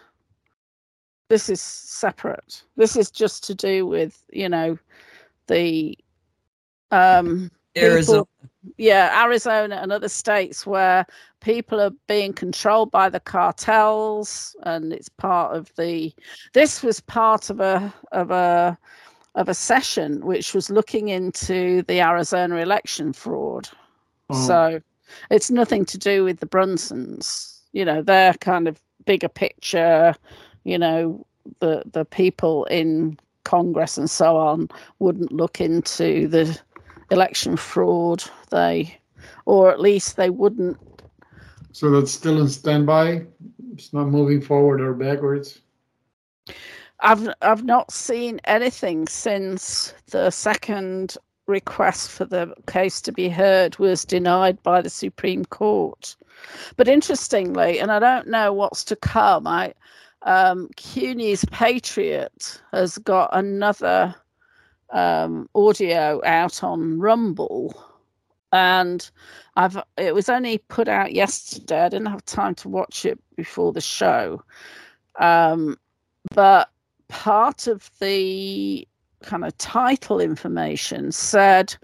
This 1.31 1.49
is 1.49 1.61
separate. 1.61 2.65
This 2.77 2.97
is 2.97 3.09
just 3.09 3.45
to 3.45 3.55
do 3.55 3.87
with, 3.87 4.21
you 4.33 4.49
know, 4.49 4.77
the 5.47 5.97
um 6.91 7.53
Arizona. 7.79 8.25
People, 8.25 8.75
yeah, 8.77 9.23
Arizona 9.25 9.77
and 9.77 9.93
other 9.93 10.09
states 10.09 10.67
where 10.67 11.07
people 11.41 11.81
are 11.81 11.93
being 12.09 12.33
controlled 12.33 12.91
by 12.91 13.09
the 13.09 13.21
cartels 13.21 14.57
and 14.65 14.93
it's 14.93 15.09
part 15.09 15.57
of 15.57 15.73
the 15.77 16.13
this 16.53 16.83
was 16.83 17.01
part 17.01 17.49
of 17.49 17.61
a 17.61 17.95
of 18.11 18.33
a 18.33 18.77
of 19.37 19.49
a 19.49 19.55
session 19.55 20.27
which 20.27 20.53
was 20.53 20.69
looking 20.69 21.11
into 21.11 21.83
the 21.83 22.01
Arizona 22.01 22.57
election 22.57 23.13
fraud. 23.13 23.69
Oh. 24.31 24.47
So 24.49 24.81
it's 25.31 25.49
nothing 25.49 25.85
to 25.85 25.97
do 25.97 26.25
with 26.25 26.41
the 26.41 26.47
Brunsons. 26.47 27.61
You 27.73 27.85
know, 27.85 28.03
they're 28.03 28.35
kind 28.35 28.67
of 28.67 28.83
bigger 29.07 29.29
picture, 29.29 30.17
you 30.65 30.79
know, 30.79 31.27
the 31.61 31.83
the 31.93 32.05
people 32.05 32.65
in 32.67 33.19
Congress 33.45 33.99
and 33.99 34.11
so 34.11 34.37
on 34.37 34.69
wouldn't 34.99 35.33
look 35.33 35.61
into 35.61 36.29
the 36.29 36.59
election 37.11 37.57
fraud. 37.57 38.25
They 38.51 38.99
or 39.47 39.71
at 39.71 39.81
least 39.81 40.17
they 40.17 40.31
wouldn't 40.31 40.79
so 41.73 41.91
that's 41.91 42.11
still 42.11 42.41
in 42.41 42.49
standby. 42.49 43.27
It's 43.73 43.93
not 43.93 44.09
moving 44.09 44.41
forward 44.41 44.81
or 44.81 44.93
backwards. 44.93 45.61
I've 47.01 47.29
I've 47.43 47.65
not 47.65 47.93
seen 47.93 48.41
anything 48.45 49.07
since 49.09 49.95
the 50.11 50.31
second 50.31 51.17
request 51.47 52.11
for 52.11 52.25
the 52.25 52.55
case 52.67 53.01
to 53.03 53.13
be 53.13 53.29
heard 53.29 53.79
was 53.79 54.05
denied 54.05 54.63
by 54.63 54.81
the 54.83 54.91
Supreme 54.91 55.45
Court. 55.47 56.17
But 56.77 56.89
interestingly, 56.89 57.79
and 57.81 57.91
I 57.91 57.99
don't 57.99 58.29
know 58.29 58.53
what's 58.53 58.85
to 58.85 58.97
come, 58.97 59.47
I 59.47 59.75
um, 60.23 60.69
CUNY's 60.77 61.45
Patriot 61.47 62.61
has 62.73 62.99
got 62.99 63.31
another 63.33 64.15
um, 64.91 65.49
audio 65.55 66.21
out 66.25 66.63
on 66.63 66.99
Rumble 66.99 67.75
and 68.53 69.11
I've 69.57 69.79
it 69.97 70.15
was 70.15 70.29
only 70.29 70.59
put 70.59 70.89
out 70.89 71.13
yesterday. 71.13 71.83
I 71.83 71.89
didn't 71.89 72.09
have 72.09 72.25
time 72.25 72.55
to 72.57 72.69
watch 72.69 73.05
it 73.05 73.19
before 73.37 73.73
the 73.73 73.81
show, 73.81 74.43
um, 75.19 75.77
but 76.35 76.71
part 77.09 77.67
of 77.67 77.91
the 78.01 78.87
kind 79.23 79.45
of 79.45 79.57
title 79.59 80.21
information 80.21 81.13
said 81.13 81.77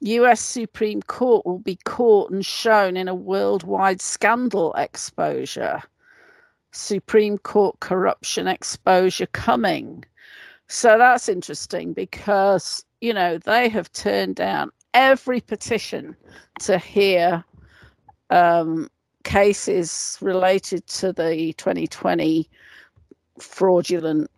U.S. 0.00 0.40
Supreme 0.40 1.02
Court 1.02 1.44
will 1.44 1.58
be 1.58 1.78
caught 1.84 2.30
and 2.30 2.44
shown 2.44 2.96
in 2.96 3.06
a 3.06 3.14
worldwide 3.14 4.00
scandal 4.00 4.72
exposure. 4.74 5.82
Supreme 6.72 7.38
Court 7.38 7.78
corruption 7.80 8.46
exposure 8.46 9.26
coming. 9.26 10.04
So 10.68 10.98
that's 10.98 11.28
interesting 11.28 11.92
because, 11.92 12.84
you 13.00 13.12
know, 13.12 13.38
they 13.38 13.68
have 13.68 13.92
turned 13.92 14.36
down 14.36 14.70
every 14.94 15.40
petition 15.40 16.16
to 16.60 16.78
hear 16.78 17.44
um, 18.30 18.88
cases 19.24 20.18
related 20.20 20.86
to 20.86 21.12
the 21.12 21.52
2020 21.56 22.48
fraudulent 23.38 24.30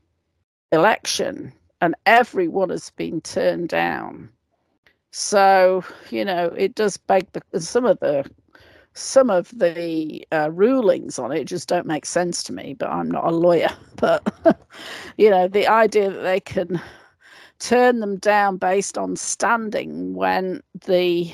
election, 0.72 1.52
and 1.80 1.94
every 2.06 2.48
one 2.48 2.70
has 2.70 2.90
been 2.90 3.20
turned 3.20 3.68
down. 3.68 4.28
So 5.10 5.84
you 6.10 6.24
know, 6.24 6.46
it 6.56 6.74
does 6.74 6.96
beg 6.96 7.26
the 7.32 7.60
some 7.60 7.84
of 7.84 8.00
the 8.00 8.28
some 8.94 9.30
of 9.30 9.50
the 9.58 10.26
uh, 10.32 10.50
rulings 10.50 11.18
on 11.18 11.32
it 11.32 11.44
just 11.44 11.68
don't 11.68 11.86
make 11.86 12.04
sense 12.04 12.42
to 12.44 12.52
me. 12.52 12.74
But 12.74 12.90
I'm 12.90 13.10
not 13.10 13.24
a 13.24 13.30
lawyer. 13.30 13.70
But 13.96 14.34
you 15.16 15.30
know, 15.30 15.46
the 15.46 15.68
idea 15.68 16.10
that 16.10 16.22
they 16.22 16.40
can 16.40 16.80
turn 17.60 18.00
them 18.00 18.16
down 18.16 18.56
based 18.56 18.98
on 18.98 19.14
standing 19.14 20.14
when 20.14 20.60
the 20.86 21.32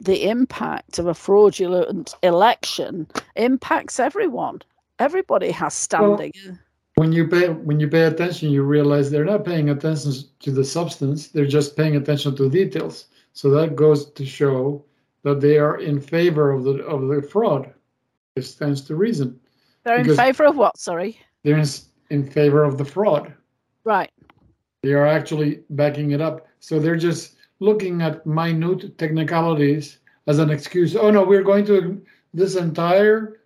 the 0.00 0.28
impact 0.28 0.98
of 0.98 1.06
a 1.06 1.14
fraudulent 1.14 2.12
election 2.24 3.06
impacts 3.36 4.00
everyone. 4.00 4.60
Everybody 4.98 5.52
has 5.52 5.74
standing. 5.74 6.32
Well, 6.44 6.58
when 6.96 7.12
you 7.12 7.28
pay 7.28 7.48
when 7.48 7.78
you 7.78 7.88
pay 7.88 8.02
attention, 8.02 8.50
you 8.50 8.64
realize 8.64 9.10
they're 9.10 9.24
not 9.24 9.44
paying 9.44 9.70
attention 9.70 10.12
to 10.40 10.50
the 10.50 10.64
substance; 10.64 11.28
they're 11.28 11.46
just 11.46 11.76
paying 11.76 11.94
attention 11.96 12.34
to 12.36 12.50
details. 12.50 13.06
So 13.32 13.50
that 13.50 13.76
goes 13.76 14.10
to 14.10 14.26
show 14.26 14.84
that 15.22 15.40
they 15.40 15.58
are 15.58 15.78
in 15.78 16.00
favor 16.00 16.50
of 16.50 16.64
the 16.64 16.84
of 16.84 17.08
the 17.08 17.22
fraud. 17.22 17.72
It 18.36 18.42
stands 18.42 18.82
to 18.82 18.96
reason. 18.96 19.38
They're 19.84 20.00
in 20.00 20.16
favor 20.16 20.44
of 20.44 20.56
what? 20.56 20.78
Sorry. 20.78 21.18
They're 21.42 21.58
in, 21.58 21.66
in 22.10 22.30
favor 22.30 22.64
of 22.64 22.78
the 22.78 22.84
fraud. 22.84 23.34
Right. 23.84 24.10
They 24.82 24.92
are 24.92 25.06
actually 25.06 25.62
backing 25.70 26.12
it 26.12 26.20
up. 26.20 26.46
So 26.60 26.78
they're 26.78 26.96
just 26.96 27.36
looking 27.60 28.02
at 28.02 28.26
minute 28.26 28.96
technicalities 28.98 29.98
as 30.26 30.38
an 30.38 30.50
excuse. 30.50 30.96
Oh 30.96 31.10
no, 31.10 31.24
we're 31.24 31.42
going 31.42 31.64
to 31.66 32.00
this 32.32 32.56
entire 32.56 33.42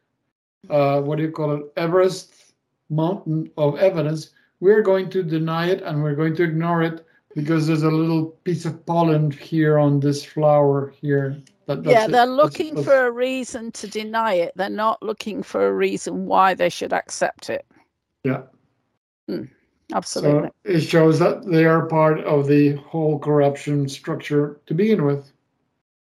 uh, 0.71 1.01
what 1.01 1.17
do 1.17 1.23
you 1.23 1.31
call 1.31 1.53
it, 1.53 1.73
Everest 1.77 2.53
mountain 2.91 3.51
of 3.57 3.79
evidence. 3.79 4.31
We're 4.61 4.83
going 4.83 5.11
to 5.11 5.23
deny 5.23 5.69
it 5.69 5.83
and 5.83 6.03
we're 6.03 6.15
going 6.15 6.37
to 6.37 6.43
ignore 6.43 6.83
it 6.83 7.07
because 7.35 7.67
there's 7.67 7.83
a 7.83 7.91
little 7.91 8.27
piece 8.45 8.65
of 8.65 8.85
pollen 8.87 9.31
here 9.31 9.79
on 9.79 10.01
this 10.01 10.25
flower 10.25 10.95
here. 11.01 11.43
That, 11.67 11.85
yeah, 11.85 12.07
they're 12.07 12.25
it. 12.25 12.27
looking 12.27 12.75
that's, 12.75 12.87
that's... 12.87 12.97
for 12.97 13.07
a 13.07 13.11
reason 13.11 13.73
to 13.73 13.89
deny 13.89 14.35
it. 14.35 14.53
They're 14.57 14.71
not 14.71 15.03
looking 15.03 15.43
for 15.43 15.67
a 15.67 15.73
reason 15.73 16.27
why 16.27 16.55
they 16.55 16.69
should 16.69 16.93
accept 16.93 17.51
it. 17.51 17.67
Yeah. 18.25 18.43
Mm. 19.29 19.49
Absolutely. 19.93 20.49
So 20.49 20.73
it 20.73 20.81
shows 20.81 21.19
that 21.19 21.45
they 21.47 21.65
are 21.65 21.87
part 21.87 22.21
of 22.21 22.47
the 22.47 22.73
whole 22.77 23.19
corruption 23.19 23.89
structure 23.89 24.61
to 24.67 24.75
begin 24.75 25.05
with. 25.05 25.31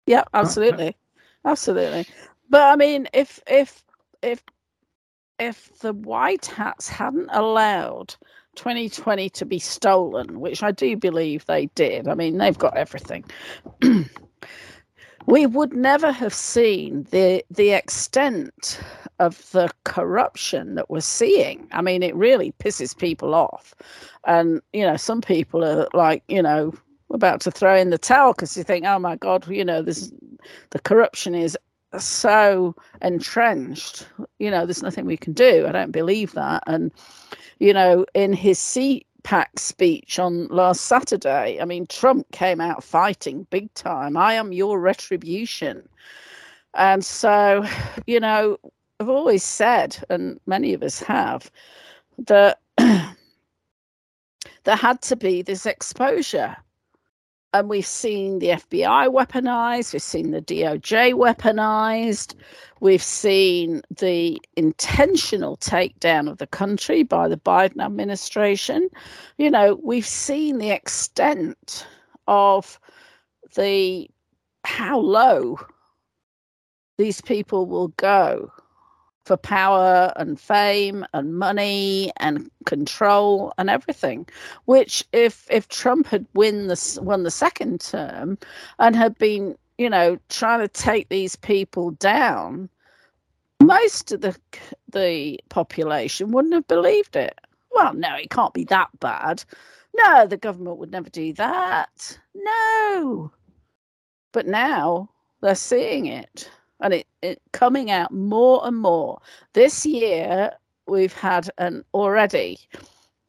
Yeah, 0.06 0.24
absolutely. 0.34 0.96
Absolutely. 1.44 2.06
But 2.50 2.70
I 2.70 2.76
mean 2.76 3.08
if 3.12 3.40
if 3.46 3.82
if 4.22 4.42
if 5.38 5.78
the 5.80 5.92
white 5.92 6.46
hats 6.46 6.88
hadn't 6.88 7.30
allowed 7.32 8.14
2020 8.56 9.30
to 9.30 9.44
be 9.46 9.58
stolen, 9.58 10.40
which 10.40 10.62
I 10.62 10.70
do 10.70 10.96
believe 10.96 11.46
they 11.46 11.66
did. 11.74 12.06
I 12.08 12.14
mean, 12.14 12.38
they've 12.38 12.58
got 12.58 12.76
everything. 12.76 13.24
we 15.26 15.46
would 15.46 15.72
never 15.74 16.12
have 16.12 16.34
seen 16.34 17.06
the 17.10 17.44
the 17.50 17.70
extent 17.70 18.80
of 19.18 19.50
the 19.52 19.70
corruption 19.84 20.74
that 20.74 20.90
we're 20.90 21.00
seeing. 21.00 21.68
I 21.72 21.80
mean, 21.80 22.02
it 22.02 22.14
really 22.16 22.52
pisses 22.58 22.96
people 22.96 23.34
off. 23.34 23.74
And, 24.26 24.60
you 24.72 24.82
know, 24.82 24.96
some 24.96 25.20
people 25.20 25.64
are 25.64 25.86
like, 25.94 26.24
you 26.28 26.42
know, 26.42 26.74
about 27.10 27.40
to 27.42 27.50
throw 27.50 27.76
in 27.76 27.90
the 27.90 27.98
towel 27.98 28.32
because 28.32 28.56
you 28.56 28.64
think, 28.64 28.84
oh 28.84 28.98
my 28.98 29.16
God, 29.16 29.46
you 29.48 29.64
know, 29.64 29.82
this 29.82 30.12
the 30.70 30.80
corruption 30.80 31.34
is 31.34 31.56
so 31.98 32.74
entrenched. 33.00 34.06
You 34.38 34.50
know, 34.50 34.66
there's 34.66 34.82
nothing 34.82 35.04
we 35.04 35.16
can 35.16 35.34
do. 35.34 35.66
I 35.68 35.72
don't 35.72 35.92
believe 35.92 36.32
that. 36.32 36.64
And, 36.66 36.90
you 37.58 37.72
know, 37.72 38.06
in 38.14 38.32
his 38.32 38.58
CPAC 39.24 39.58
speech 39.58 40.18
on 40.18 40.46
last 40.48 40.82
Saturday, 40.82 41.60
I 41.60 41.64
mean, 41.64 41.86
Trump 41.86 42.30
came 42.32 42.60
out 42.60 42.84
fighting 42.84 43.46
big 43.50 43.72
time. 43.74 44.16
I 44.16 44.34
am 44.34 44.52
your 44.52 44.78
retribution. 44.78 45.88
And 46.74 47.04
so, 47.04 47.64
you 48.06 48.20
know, 48.20 48.58
I've 49.00 49.08
always 49.08 49.42
said, 49.42 50.02
and 50.08 50.40
many 50.46 50.74
of 50.74 50.82
us 50.82 51.00
have, 51.00 51.50
that 52.18 52.60
there 52.76 53.16
had 54.66 55.02
to 55.02 55.16
be 55.16 55.42
this 55.42 55.66
exposure. 55.66 56.56
And 57.54 57.68
we've 57.68 57.86
seen 57.86 58.38
the 58.38 58.48
FBI 58.48 59.12
weaponized, 59.12 59.92
we've 59.92 60.00
seen 60.02 60.30
the 60.30 60.40
DOJ 60.40 61.12
weaponized, 61.12 62.34
we've 62.80 63.02
seen 63.02 63.82
the 63.98 64.40
intentional 64.56 65.58
takedown 65.58 66.30
of 66.30 66.38
the 66.38 66.46
country 66.46 67.02
by 67.02 67.28
the 67.28 67.36
Biden 67.36 67.84
administration. 67.84 68.88
You 69.36 69.50
know, 69.50 69.78
we've 69.82 70.06
seen 70.06 70.58
the 70.58 70.70
extent 70.70 71.86
of 72.26 72.80
the 73.54 74.08
how 74.64 74.98
low 74.98 75.58
these 76.96 77.20
people 77.20 77.66
will 77.66 77.88
go 77.88 78.50
for 79.24 79.36
power 79.36 80.12
and 80.16 80.40
fame 80.40 81.06
and 81.12 81.38
money 81.38 82.12
and 82.18 82.50
control 82.66 83.52
and 83.56 83.70
everything 83.70 84.26
which 84.64 85.04
if 85.12 85.46
if 85.50 85.68
trump 85.68 86.06
had 86.08 86.26
win 86.34 86.66
the 86.66 86.98
won 87.02 87.22
the 87.22 87.30
second 87.30 87.80
term 87.80 88.36
and 88.78 88.96
had 88.96 89.16
been 89.18 89.56
you 89.78 89.88
know 89.88 90.18
trying 90.28 90.60
to 90.60 90.68
take 90.68 91.08
these 91.08 91.36
people 91.36 91.92
down 91.92 92.68
most 93.62 94.12
of 94.12 94.20
the 94.20 94.36
the 94.88 95.38
population 95.48 96.32
wouldn't 96.32 96.54
have 96.54 96.66
believed 96.66 97.16
it. 97.16 97.38
Well 97.70 97.94
no 97.94 98.14
it 98.16 98.30
can't 98.30 98.54
be 98.54 98.64
that 98.64 98.88
bad. 99.00 99.44
No 99.94 100.26
the 100.26 100.36
government 100.36 100.78
would 100.78 100.90
never 100.90 101.10
do 101.10 101.32
that. 101.34 102.18
No. 102.34 103.32
But 104.32 104.46
now 104.46 105.10
they're 105.40 105.54
seeing 105.54 106.06
it 106.06 106.50
and 106.82 106.92
it, 106.92 107.06
it 107.22 107.40
coming 107.52 107.90
out 107.90 108.12
more 108.12 108.60
and 108.64 108.76
more. 108.76 109.20
This 109.54 109.86
year 109.86 110.52
we've 110.86 111.12
had 111.12 111.48
an 111.58 111.84
already, 111.94 112.58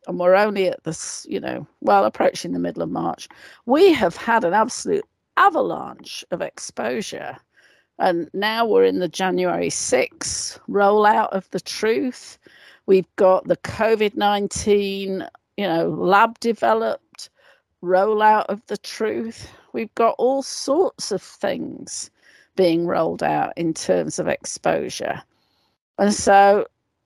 and 0.08 0.20
we're 0.20 0.36
only 0.36 0.68
at 0.68 0.84
this, 0.84 1.26
you 1.30 1.40
know, 1.40 1.66
well 1.82 2.04
approaching 2.04 2.52
the 2.52 2.60
middle 2.60 2.84
of 2.84 2.90
March. 2.90 3.30
We 3.66 3.94
have 3.94 4.18
had 4.18 4.44
an 4.44 4.54
absolute 4.54 5.06
avalanche 5.38 6.26
of 6.32 6.42
exposure. 6.42 7.38
And 8.00 8.30
now 8.34 8.66
we're 8.66 8.86
in 8.86 9.00
the 9.00 9.08
January 9.08 9.70
6th 9.70 10.60
rollout 10.68 11.30
of 11.30 11.50
the 11.52 11.60
truth. 11.60 12.40
We've 12.88 13.16
got 13.16 13.48
the 13.48 13.58
COVID 13.58 14.16
19, 14.16 15.26
you 15.58 15.68
know, 15.68 15.90
lab 15.90 16.40
developed 16.40 17.30
rollout 17.84 18.46
of 18.48 18.66
the 18.68 18.78
truth. 18.78 19.48
We've 19.74 19.94
got 19.96 20.16
all 20.18 20.42
sorts 20.42 21.12
of 21.12 21.22
things 21.22 22.10
being 22.56 22.86
rolled 22.86 23.24
out 23.24 23.54
in 23.58 23.74
terms 23.74 24.20
of 24.20 24.28
exposure. 24.28 25.22
And 25.98 26.14
so, 26.14 26.66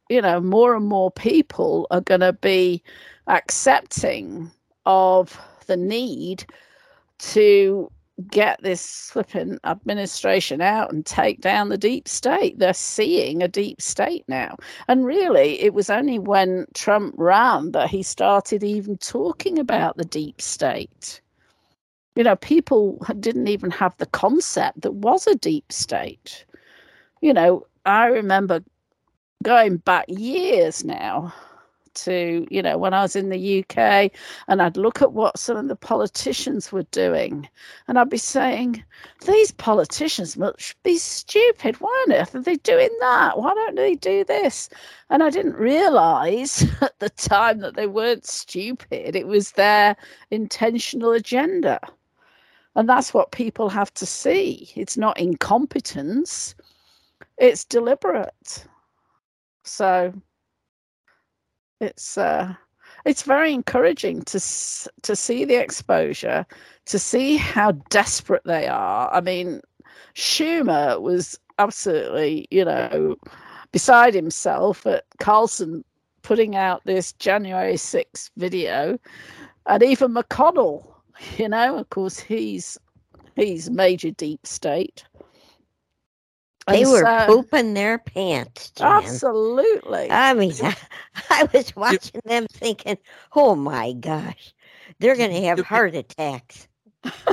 you 0.09 0.21
know, 0.21 0.39
more 0.39 0.75
and 0.75 0.85
more 0.85 1.11
people 1.11 1.87
are 1.91 2.01
going 2.01 2.21
to 2.21 2.33
be 2.33 2.83
accepting 3.27 4.51
of 4.85 5.39
the 5.67 5.77
need 5.77 6.45
to 7.19 7.91
get 8.31 8.61
this 8.63 9.11
flipping 9.11 9.59
administration 9.63 10.59
out 10.59 10.91
and 10.91 11.05
take 11.05 11.41
down 11.41 11.69
the 11.69 11.77
deep 11.77 12.07
state. 12.07 12.57
They're 12.57 12.73
seeing 12.73 13.43
a 13.43 13.47
deep 13.47 13.81
state 13.81 14.25
now. 14.27 14.55
And 14.87 15.05
really, 15.05 15.61
it 15.61 15.73
was 15.73 15.89
only 15.89 16.17
when 16.17 16.65
Trump 16.73 17.13
ran 17.17 17.71
that 17.73 17.89
he 17.89 18.01
started 18.01 18.63
even 18.63 18.97
talking 18.97 19.59
about 19.59 19.97
the 19.97 20.05
deep 20.05 20.41
state 20.41 21.21
you 22.17 22.23
know, 22.23 22.35
people 22.35 22.97
didn't 23.19 23.47
even 23.47 23.69
have 23.69 23.95
the 23.97 24.07
concept 24.07 24.81
that 24.81 24.95
was 24.95 25.27
a 25.27 25.35
deep 25.35 25.71
state. 25.71 26.45
You 27.21 27.31
know, 27.31 27.67
I 27.85 28.07
remember 28.07 28.63
going 29.43 29.77
back 29.77 30.05
years 30.07 30.83
now 30.83 31.31
to, 31.93 32.47
you 32.49 32.63
know, 32.63 32.75
when 32.75 32.95
I 32.95 33.03
was 33.03 33.15
in 33.15 33.29
the 33.29 33.59
UK 33.59 34.11
and 34.47 34.63
I'd 34.63 34.77
look 34.77 34.99
at 35.03 35.13
what 35.13 35.37
some 35.37 35.57
of 35.57 35.67
the 35.67 35.75
politicians 35.75 36.71
were 36.71 36.87
doing 36.89 37.47
and 37.87 37.99
I'd 37.99 38.09
be 38.09 38.17
saying, 38.17 38.83
these 39.27 39.51
politicians 39.51 40.37
must 40.37 40.81
be 40.81 40.97
stupid. 40.97 41.79
Why 41.79 42.05
on 42.07 42.13
earth 42.13 42.33
are 42.33 42.41
they 42.41 42.55
doing 42.55 42.89
that? 42.99 43.37
Why 43.37 43.53
don't 43.53 43.75
they 43.75 43.93
do 43.93 44.23
this? 44.23 44.69
And 45.11 45.21
I 45.21 45.29
didn't 45.29 45.55
realize 45.55 46.65
at 46.81 46.97
the 46.97 47.11
time 47.11 47.59
that 47.59 47.75
they 47.75 47.85
weren't 47.85 48.25
stupid, 48.25 49.15
it 49.15 49.27
was 49.27 49.51
their 49.51 49.95
intentional 50.31 51.11
agenda. 51.11 51.79
And 52.77 52.87
that's 52.87 53.11
what 53.11 53.31
people 53.31 53.69
have 53.69 53.91
to 53.95 54.05
see. 54.05 54.71
It's 54.75 54.97
not 54.97 55.19
incompetence, 55.19 56.53
it's 57.39 57.65
deliberate. 57.65 58.65
So 59.63 60.13
it's 61.81 62.19
uh, 62.19 62.53
it's 63.03 63.23
very 63.23 63.51
encouraging 63.51 64.21
to 64.23 64.39
to 65.01 65.15
see 65.15 65.43
the 65.43 65.55
exposure, 65.55 66.45
to 66.85 66.99
see 66.99 67.35
how 67.35 67.71
desperate 67.89 68.43
they 68.45 68.67
are. 68.67 69.11
I 69.11 69.21
mean, 69.21 69.61
Schumer 70.13 71.01
was 71.01 71.39
absolutely, 71.57 72.47
you 72.51 72.63
know, 72.63 73.15
beside 73.71 74.13
himself 74.13 74.85
at 74.85 75.03
Carlson 75.19 75.83
putting 76.21 76.55
out 76.55 76.83
this 76.85 77.13
January 77.13 77.73
6th 77.73 78.29
video, 78.37 78.99
and 79.65 79.81
even 79.81 80.13
McConnell, 80.13 80.85
you 81.37 81.49
know, 81.49 81.77
of 81.77 81.89
course, 81.89 82.19
he's 82.19 82.77
he's 83.35 83.69
major 83.69 84.11
deep 84.11 84.45
state. 84.45 85.03
They 86.67 86.81
And 86.83 86.91
were 86.91 87.01
so- 87.01 87.25
pooping 87.27 87.73
their 87.75 87.97
pants. 87.97 88.71
Jan. 88.71 89.03
Absolutely. 89.03 90.11
I 90.11 90.33
mean, 90.33 90.53
I 91.29 91.47
was 91.53 91.73
watching 91.75 92.21
them 92.25 92.45
thinking, 92.51 92.97
"Oh 93.35 93.55
my 93.55 93.93
gosh, 93.93 94.53
they're 94.99 95.15
going 95.15 95.31
to 95.31 95.41
have 95.43 95.59
heart 95.59 95.95
attacks." 95.95 96.67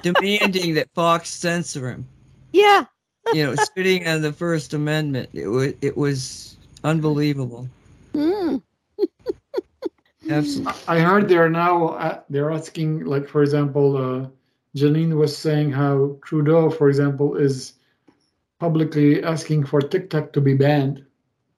demanding 0.02 0.74
that 0.74 0.88
Fox 0.94 1.30
censor 1.30 1.90
him. 1.90 2.06
Yeah, 2.52 2.84
You 3.32 3.44
know, 3.46 3.54
spitting 3.56 4.06
on 4.06 4.22
the 4.22 4.32
First 4.32 4.72
Amendment. 4.72 5.30
It 5.32 5.48
was 5.48 5.72
it 5.80 5.96
was 5.96 6.56
unbelievable. 6.84 7.68
Mm. 8.14 8.62
I 10.88 11.00
heard 11.00 11.28
they're 11.28 11.50
now 11.50 11.88
uh, 11.88 12.20
they're 12.30 12.50
asking, 12.50 13.04
like 13.04 13.28
for 13.28 13.42
example, 13.42 13.96
uh, 13.96 14.28
Janine 14.76 15.16
was 15.16 15.36
saying 15.36 15.72
how 15.72 16.18
Trudeau, 16.24 16.70
for 16.70 16.88
example, 16.88 17.36
is 17.36 17.74
publicly 18.58 19.22
asking 19.22 19.66
for 19.66 19.80
TikTok 19.80 20.32
to 20.32 20.40
be 20.40 20.54
banned. 20.54 21.04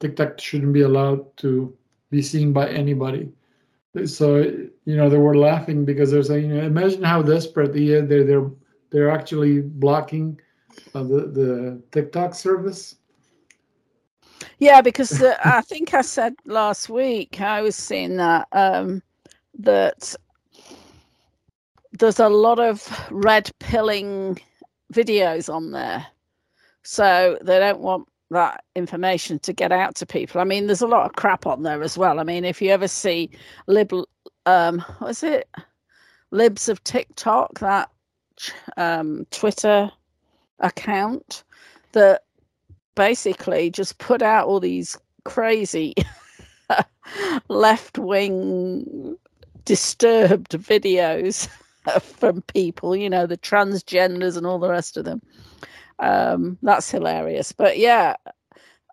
TikTok 0.00 0.40
shouldn't 0.40 0.72
be 0.72 0.82
allowed 0.82 1.36
to 1.38 1.76
be 2.10 2.22
seen 2.22 2.52
by 2.52 2.68
anybody. 2.68 3.32
So 4.04 4.40
you 4.84 4.96
know 4.96 5.08
they 5.08 5.18
were 5.18 5.36
laughing 5.36 5.84
because 5.84 6.10
they're 6.10 6.22
saying, 6.22 6.50
you 6.50 6.56
know, 6.56 6.66
imagine 6.66 7.02
how 7.02 7.22
desperate 7.22 7.72
they 7.72 7.94
are. 7.94 8.02
They're 8.02 8.24
they're 8.24 8.50
they're 8.90 9.10
actually 9.10 9.60
blocking 9.62 10.38
uh, 10.94 11.02
the 11.02 11.20
the 11.38 11.82
TikTok 11.92 12.34
service. 12.34 12.96
Yeah, 14.58 14.80
because 14.80 15.22
I 15.22 15.60
think 15.62 15.94
I 15.94 16.02
said 16.02 16.34
last 16.44 16.88
week 16.88 17.40
I 17.40 17.62
was 17.62 17.76
seeing 17.76 18.16
that 18.16 18.48
um, 18.52 19.02
that 19.58 20.14
there's 21.92 22.20
a 22.20 22.28
lot 22.28 22.58
of 22.58 22.86
red 23.10 23.50
pilling 23.58 24.38
videos 24.92 25.52
on 25.52 25.72
there, 25.72 26.06
so 26.82 27.38
they 27.42 27.58
don't 27.58 27.80
want 27.80 28.08
that 28.30 28.64
information 28.74 29.38
to 29.40 29.52
get 29.52 29.72
out 29.72 29.94
to 29.96 30.06
people. 30.06 30.40
I 30.40 30.44
mean, 30.44 30.66
there's 30.66 30.82
a 30.82 30.86
lot 30.86 31.06
of 31.06 31.14
crap 31.14 31.46
on 31.46 31.62
there 31.62 31.82
as 31.82 31.96
well. 31.96 32.18
I 32.18 32.24
mean, 32.24 32.44
if 32.44 32.60
you 32.60 32.70
ever 32.70 32.88
see 32.88 33.30
lib, 33.66 33.92
um, 34.46 34.80
what 34.98 35.10
is 35.10 35.22
it, 35.22 35.48
libs 36.30 36.68
of 36.68 36.82
TikTok, 36.84 37.58
that 37.60 37.90
um, 38.76 39.26
Twitter 39.30 39.90
account 40.60 41.44
that 41.92 42.22
basically 42.96 43.70
just 43.70 43.98
put 43.98 44.22
out 44.22 44.48
all 44.48 44.58
these 44.58 44.98
crazy 45.24 45.94
left 47.48 47.98
wing 47.98 49.16
disturbed 49.64 50.52
videos 50.52 51.48
from 52.00 52.42
people, 52.42 52.96
you 52.96 53.08
know, 53.08 53.26
the 53.26 53.36
transgenders 53.36 54.36
and 54.36 54.46
all 54.46 54.58
the 54.58 54.68
rest 54.68 54.96
of 54.96 55.04
them. 55.04 55.22
Um, 55.98 56.58
that's 56.62 56.90
hilarious. 56.90 57.52
But 57.52 57.78
yeah. 57.78 58.16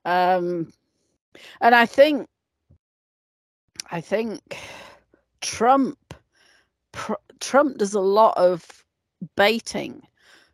Um, 0.06 0.72
and 1.62 1.74
I 1.74 1.86
think, 1.86 2.28
I 3.92 4.02
think 4.02 4.58
Trump, 5.42 6.14
pr- 6.92 7.14
Trump 7.40 7.78
does 7.78 7.94
a 7.94 8.02
lot 8.02 8.38
of 8.38 8.84
baiting. 9.36 10.02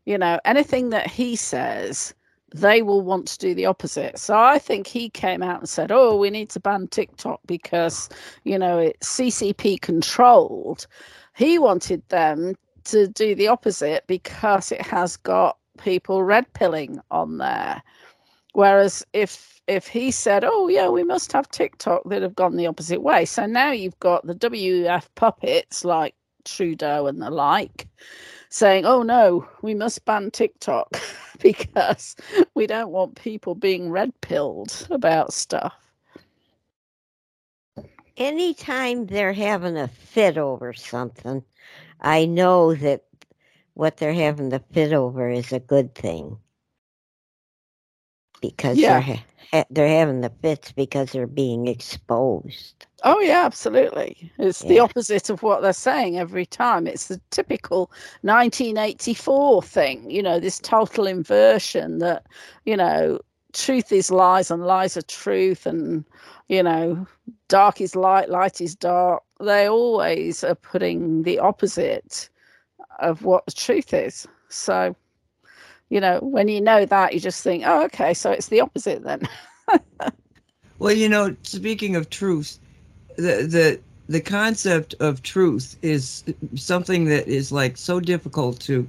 You 0.05 0.17
know, 0.17 0.39
anything 0.45 0.89
that 0.89 1.07
he 1.07 1.35
says, 1.35 2.13
they 2.53 2.81
will 2.81 3.01
want 3.01 3.27
to 3.27 3.37
do 3.37 3.53
the 3.53 3.65
opposite. 3.65 4.17
So 4.17 4.37
I 4.37 4.59
think 4.59 4.87
he 4.87 5.09
came 5.09 5.43
out 5.43 5.59
and 5.59 5.69
said, 5.69 5.91
"Oh, 5.91 6.17
we 6.17 6.29
need 6.29 6.49
to 6.51 6.59
ban 6.59 6.87
TikTok 6.87 7.41
because 7.47 8.09
you 8.43 8.57
know 8.57 8.79
it's 8.79 9.07
CCP 9.07 9.81
controlled." 9.81 10.87
He 11.35 11.59
wanted 11.59 12.07
them 12.09 12.55
to 12.85 13.07
do 13.07 13.35
the 13.35 13.47
opposite 13.47 14.05
because 14.07 14.71
it 14.71 14.81
has 14.81 15.17
got 15.17 15.57
people 15.77 16.23
red 16.23 16.51
pilling 16.53 16.99
on 17.11 17.37
there. 17.37 17.81
Whereas 18.53 19.05
if 19.13 19.61
if 19.67 19.87
he 19.87 20.11
said, 20.11 20.43
"Oh 20.43 20.67
yeah, 20.67 20.89
we 20.89 21.03
must 21.03 21.31
have 21.33 21.49
TikTok," 21.49 22.03
they'd 22.05 22.23
have 22.23 22.35
gone 22.35 22.55
the 22.57 22.67
opposite 22.67 23.01
way. 23.01 23.25
So 23.25 23.45
now 23.45 23.71
you've 23.71 23.99
got 23.99 24.25
the 24.25 24.35
WF 24.35 25.07
puppets 25.15 25.85
like 25.85 26.15
Trudeau 26.45 27.07
and 27.07 27.21
the 27.21 27.29
like 27.29 27.87
saying, 28.49 28.85
"Oh 28.85 29.03
no, 29.03 29.47
we 29.61 29.73
must 29.75 30.05
ban 30.05 30.31
TikTok 30.31 30.99
because 31.39 32.15
we 32.55 32.67
don't 32.67 32.91
want 32.91 33.21
people 33.21 33.55
being 33.55 33.91
red 33.91 34.13
pilled 34.21 34.87
about 34.91 35.33
stuff." 35.33 35.73
anytime 38.17 39.07
they're 39.07 39.33
having 39.33 39.77
a 39.77 39.87
fit 39.87 40.37
over 40.37 40.73
something, 40.73 41.43
I 42.01 42.25
know 42.25 42.75
that 42.75 43.05
what 43.73 43.97
they're 43.97 44.13
having 44.13 44.49
the 44.49 44.59
fit 44.59 44.93
over 44.93 45.29
is 45.29 45.53
a 45.53 45.59
good 45.59 45.95
thing 45.95 46.37
because 48.41 48.77
Yeah. 48.77 48.93
they're 48.93 49.01
ha- 49.53 49.65
they're 49.71 49.87
having 49.87 50.21
the 50.21 50.29
fits 50.41 50.71
because 50.71 51.11
they're 51.11 51.27
being 51.27 51.67
exposed. 51.67 52.85
Oh 53.03 53.19
yeah, 53.19 53.45
absolutely. 53.45 54.31
It's 54.37 54.59
the 54.61 54.79
opposite 54.79 55.29
of 55.29 55.41
what 55.41 55.61
they're 55.61 55.73
saying 55.73 56.19
every 56.19 56.45
time. 56.45 56.85
It's 56.85 57.07
the 57.07 57.19
typical 57.31 57.91
1984 58.23 59.63
thing, 59.63 60.09
you 60.11 60.21
know, 60.21 60.39
this 60.39 60.59
total 60.59 61.07
inversion 61.07 61.99
that, 61.99 62.25
you 62.65 62.75
know, 62.77 63.19
truth 63.53 63.91
is 63.91 64.11
lies 64.11 64.51
and 64.51 64.65
lies 64.65 64.95
are 64.97 65.01
truth 65.01 65.65
and, 65.65 66.05
you 66.49 66.61
know, 66.61 67.07
dark 67.47 67.81
is 67.81 67.95
light, 67.95 68.29
light 68.29 68.61
is 68.61 68.75
dark. 68.75 69.23
They 69.39 69.67
always 69.67 70.43
are 70.43 70.55
putting 70.55 71.23
the 71.23 71.39
opposite 71.39 72.29
of 72.99 73.23
what 73.23 73.45
the 73.45 73.53
truth 73.53 73.93
is. 73.93 74.27
So, 74.49 74.95
you 75.89 75.99
know, 75.99 76.19
when 76.21 76.47
you 76.47 76.61
know 76.61 76.85
that, 76.85 77.13
you 77.13 77.19
just 77.19 77.43
think, 77.43 77.63
oh, 77.65 77.83
okay, 77.85 78.13
so 78.13 78.31
it's 78.31 78.47
the 78.47 78.61
opposite 78.61 79.03
then. 79.03 79.27
Well, 80.79 80.93
you 80.93 81.09
know, 81.09 81.35
speaking 81.43 81.97
of 81.97 82.09
truth, 82.09 82.57
the 83.17 83.43
the 83.43 83.79
the 84.07 84.21
concept 84.21 84.95
of 85.01 85.21
truth 85.21 85.75
is 85.81 86.23
something 86.55 87.05
that 87.05 87.27
is 87.27 87.51
like 87.51 87.77
so 87.77 87.99
difficult 87.99 88.61
to 88.61 88.87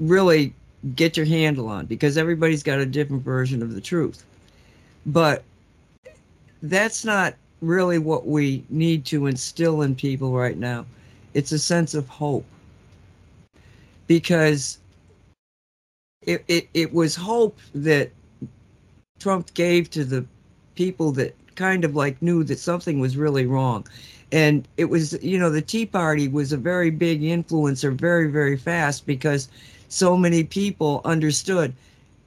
really 0.00 0.54
get 0.96 1.16
your 1.16 1.26
handle 1.26 1.68
on 1.68 1.84
because 1.86 2.16
everybody's 2.16 2.62
got 2.62 2.78
a 2.78 2.86
different 2.86 3.22
version 3.22 3.62
of 3.62 3.74
the 3.74 3.80
truth. 3.80 4.24
But 5.04 5.44
that's 6.62 7.04
not 7.04 7.34
really 7.60 7.98
what 7.98 8.26
we 8.26 8.64
need 8.70 9.04
to 9.06 9.26
instill 9.26 9.82
in 9.82 9.94
people 9.94 10.32
right 10.32 10.56
now. 10.56 10.86
It's 11.34 11.52
a 11.52 11.58
sense 11.58 11.94
of 11.94 12.08
hope. 12.08 12.46
Because 14.06 14.78
it, 16.28 16.44
it, 16.46 16.68
it 16.74 16.92
was 16.92 17.16
hope 17.16 17.58
that 17.74 18.10
Trump 19.18 19.52
gave 19.54 19.88
to 19.90 20.04
the 20.04 20.26
people 20.74 21.10
that 21.12 21.34
kind 21.54 21.84
of 21.86 21.96
like 21.96 22.20
knew 22.20 22.44
that 22.44 22.58
something 22.58 23.00
was 23.00 23.16
really 23.16 23.46
wrong. 23.46 23.86
And 24.30 24.68
it 24.76 24.84
was, 24.84 25.20
you 25.24 25.38
know, 25.38 25.48
the 25.48 25.62
Tea 25.62 25.86
Party 25.86 26.28
was 26.28 26.52
a 26.52 26.58
very 26.58 26.90
big 26.90 27.22
influencer 27.22 27.94
very, 27.94 28.30
very 28.30 28.58
fast 28.58 29.06
because 29.06 29.48
so 29.88 30.18
many 30.18 30.44
people 30.44 31.00
understood 31.06 31.72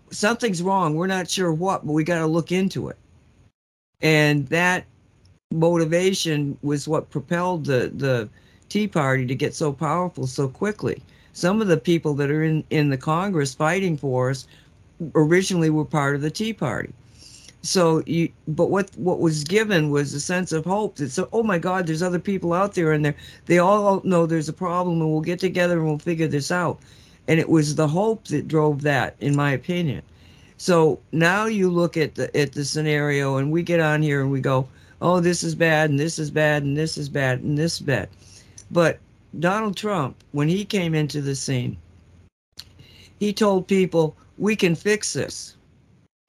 something's 0.09 0.63
wrong. 0.63 0.95
We're 0.95 1.05
not 1.05 1.29
sure 1.29 1.53
what, 1.53 1.85
but 1.85 1.93
we 1.93 2.03
got 2.03 2.19
to 2.19 2.27
look 2.27 2.51
into 2.51 2.89
it. 2.89 2.97
And 4.01 4.47
that 4.47 4.85
motivation 5.51 6.57
was 6.63 6.87
what 6.87 7.11
propelled 7.11 7.65
the, 7.65 7.91
the 7.93 8.29
Tea 8.67 8.87
Party 8.87 9.27
to 9.27 9.35
get 9.35 9.53
so 9.53 9.71
powerful 9.71 10.25
so 10.25 10.47
quickly. 10.47 11.03
Some 11.33 11.61
of 11.61 11.67
the 11.67 11.77
people 11.77 12.13
that 12.15 12.29
are 12.29 12.43
in, 12.43 12.63
in 12.69 12.89
the 12.89 12.97
Congress 12.97 13.53
fighting 13.53 13.97
for 13.97 14.29
us 14.29 14.47
originally 15.15 15.69
were 15.69 15.85
part 15.85 16.15
of 16.15 16.21
the 16.21 16.31
Tea 16.31 16.53
Party. 16.53 16.93
So 17.63 18.01
you, 18.07 18.29
but 18.47 18.71
what 18.71 18.89
what 18.95 19.19
was 19.19 19.43
given 19.43 19.91
was 19.91 20.13
a 20.13 20.19
sense 20.19 20.51
of 20.51 20.65
hope 20.65 20.95
that 20.95 21.11
so 21.11 21.29
oh 21.31 21.43
my 21.43 21.59
God, 21.59 21.85
there's 21.85 22.01
other 22.01 22.19
people 22.19 22.53
out 22.53 22.73
there 22.73 22.91
and 22.91 23.05
they 23.05 23.13
they 23.45 23.59
all 23.59 24.01
know 24.03 24.25
there's 24.25 24.49
a 24.49 24.53
problem 24.53 24.99
and 24.99 25.11
we'll 25.11 25.21
get 25.21 25.39
together 25.39 25.77
and 25.77 25.85
we'll 25.85 25.99
figure 25.99 26.27
this 26.27 26.51
out. 26.51 26.79
And 27.27 27.39
it 27.39 27.49
was 27.49 27.75
the 27.75 27.87
hope 27.87 28.25
that 28.27 28.47
drove 28.47 28.81
that, 28.81 29.15
in 29.19 29.35
my 29.35 29.51
opinion. 29.51 30.01
So 30.57 30.99
now 31.11 31.45
you 31.45 31.69
look 31.69 31.97
at 31.97 32.15
the 32.15 32.35
at 32.35 32.53
the 32.53 32.65
scenario 32.65 33.37
and 33.37 33.51
we 33.51 33.61
get 33.61 33.79
on 33.79 34.01
here 34.01 34.21
and 34.21 34.31
we 34.31 34.41
go, 34.41 34.67
oh 34.99 35.19
this 35.19 35.43
is 35.43 35.53
bad 35.53 35.91
and 35.91 35.99
this 35.99 36.17
is 36.17 36.31
bad 36.31 36.63
and 36.63 36.75
this 36.75 36.97
is 36.97 37.09
bad 37.09 37.41
and 37.41 37.57
this 37.59 37.75
is 37.75 37.81
bad. 37.81 38.09
But 38.71 38.99
Donald 39.39 39.77
Trump, 39.77 40.15
when 40.31 40.47
he 40.49 40.65
came 40.65 40.93
into 40.93 41.21
the 41.21 41.35
scene, 41.35 41.77
he 43.19 43.31
told 43.33 43.67
people 43.67 44.15
we 44.37 44.55
can 44.55 44.75
fix 44.75 45.13
this. 45.13 45.55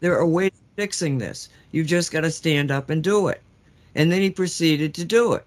There 0.00 0.16
are 0.18 0.26
ways 0.26 0.52
of 0.52 0.76
fixing 0.76 1.18
this. 1.18 1.48
You've 1.72 1.86
just 1.86 2.12
got 2.12 2.20
to 2.22 2.30
stand 2.30 2.70
up 2.70 2.90
and 2.90 3.02
do 3.02 3.28
it. 3.28 3.40
And 3.94 4.10
then 4.10 4.20
he 4.22 4.30
proceeded 4.30 4.94
to 4.94 5.04
do 5.04 5.32
it. 5.34 5.44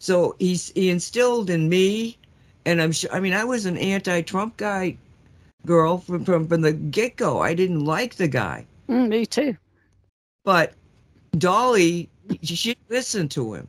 So 0.00 0.34
he's, 0.38 0.70
he 0.72 0.88
instilled 0.90 1.50
in 1.50 1.68
me, 1.68 2.16
and 2.64 2.80
I'm 2.80 2.92
sure, 2.92 3.12
I 3.12 3.20
mean, 3.20 3.32
I 3.34 3.44
was 3.44 3.66
an 3.66 3.76
anti 3.76 4.22
Trump 4.22 4.56
guy 4.56 4.96
girl 5.66 5.98
from 5.98 6.24
from, 6.24 6.48
from 6.48 6.62
the 6.62 6.72
get 6.72 7.16
go. 7.16 7.40
I 7.40 7.52
didn't 7.54 7.84
like 7.84 8.14
the 8.14 8.28
guy, 8.28 8.64
Mm, 8.88 9.08
me 9.08 9.26
too. 9.26 9.56
but 10.44 10.72
Dolly, 11.36 12.08
she 12.42 12.76
listened 12.88 13.30
to 13.32 13.52
him, 13.54 13.68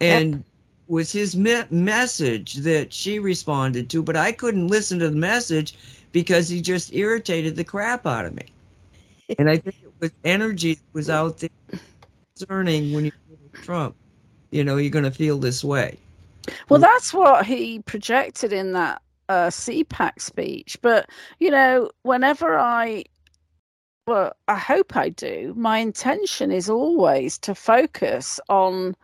and 0.00 0.44
was 0.86 1.12
his 1.12 1.36
me- 1.36 1.64
message 1.70 2.54
that 2.56 2.92
she 2.92 3.18
responded 3.18 3.88
to. 3.90 4.02
But 4.02 4.16
I 4.16 4.32
couldn't 4.32 4.68
listen 4.68 4.98
to 4.98 5.10
the 5.10 5.16
message 5.16 5.76
because 6.12 6.48
he 6.48 6.60
just 6.60 6.94
irritated 6.94 7.56
the 7.56 7.64
crap 7.64 8.06
out 8.06 8.26
of 8.26 8.34
me. 8.34 8.46
And 9.38 9.48
I 9.48 9.56
think 9.56 9.76
it 9.82 9.92
was 10.00 10.10
energy 10.24 10.74
that 10.74 10.92
was 10.92 11.08
out 11.08 11.38
there 11.38 11.48
concerning 12.36 12.92
when 12.92 13.06
you 13.06 13.12
Trump. 13.54 13.96
You 14.50 14.62
know, 14.62 14.76
you're 14.76 14.90
going 14.90 15.04
to 15.04 15.10
feel 15.10 15.38
this 15.38 15.64
way. 15.64 15.98
Well, 16.68 16.80
that's 16.80 17.14
what 17.14 17.46
he 17.46 17.80
projected 17.80 18.52
in 18.52 18.72
that 18.74 19.00
uh, 19.28 19.46
CPAC 19.46 20.20
speech. 20.20 20.76
But, 20.82 21.08
you 21.40 21.50
know, 21.50 21.90
whenever 22.02 22.58
I, 22.58 23.04
well, 24.06 24.32
I 24.46 24.56
hope 24.56 24.96
I 24.96 25.08
do, 25.08 25.54
my 25.56 25.78
intention 25.78 26.52
is 26.52 26.68
always 26.68 27.38
to 27.38 27.54
focus 27.54 28.38
on 28.48 28.94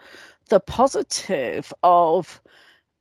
the 0.51 0.61
positive 0.61 1.73
of 1.85 2.43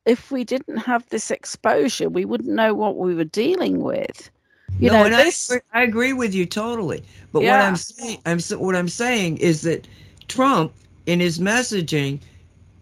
if 0.06 0.32
we 0.32 0.46
didn't 0.46 0.78
have 0.80 1.08
this 1.10 1.32
exposure, 1.32 2.10
we 2.10 2.26
wouldn't 2.26 2.50
know 2.56 2.74
what 2.76 2.98
we 2.98 3.16
were 3.16 3.26
dealing 3.26 3.84
with. 3.84 4.32
You 4.80 4.90
no, 4.90 4.92
know, 4.92 5.06
and 5.06 5.14
this. 5.14 5.52
I, 5.52 5.56
agree, 5.56 5.62
I 5.74 5.84
agree 5.84 6.14
with 6.14 6.34
you 6.36 6.46
totally. 6.46 7.04
But 7.34 7.44
what 7.44 7.62
I'm 7.62 7.76
saying, 7.78 8.20
I'm 8.26 8.40
what 8.60 8.76
I'm 8.76 8.90
saying 8.90 9.38
is 9.38 9.62
that 9.64 9.88
Trump, 10.28 10.74
in 11.06 11.20
his 11.20 11.40
messaging, 11.40 12.22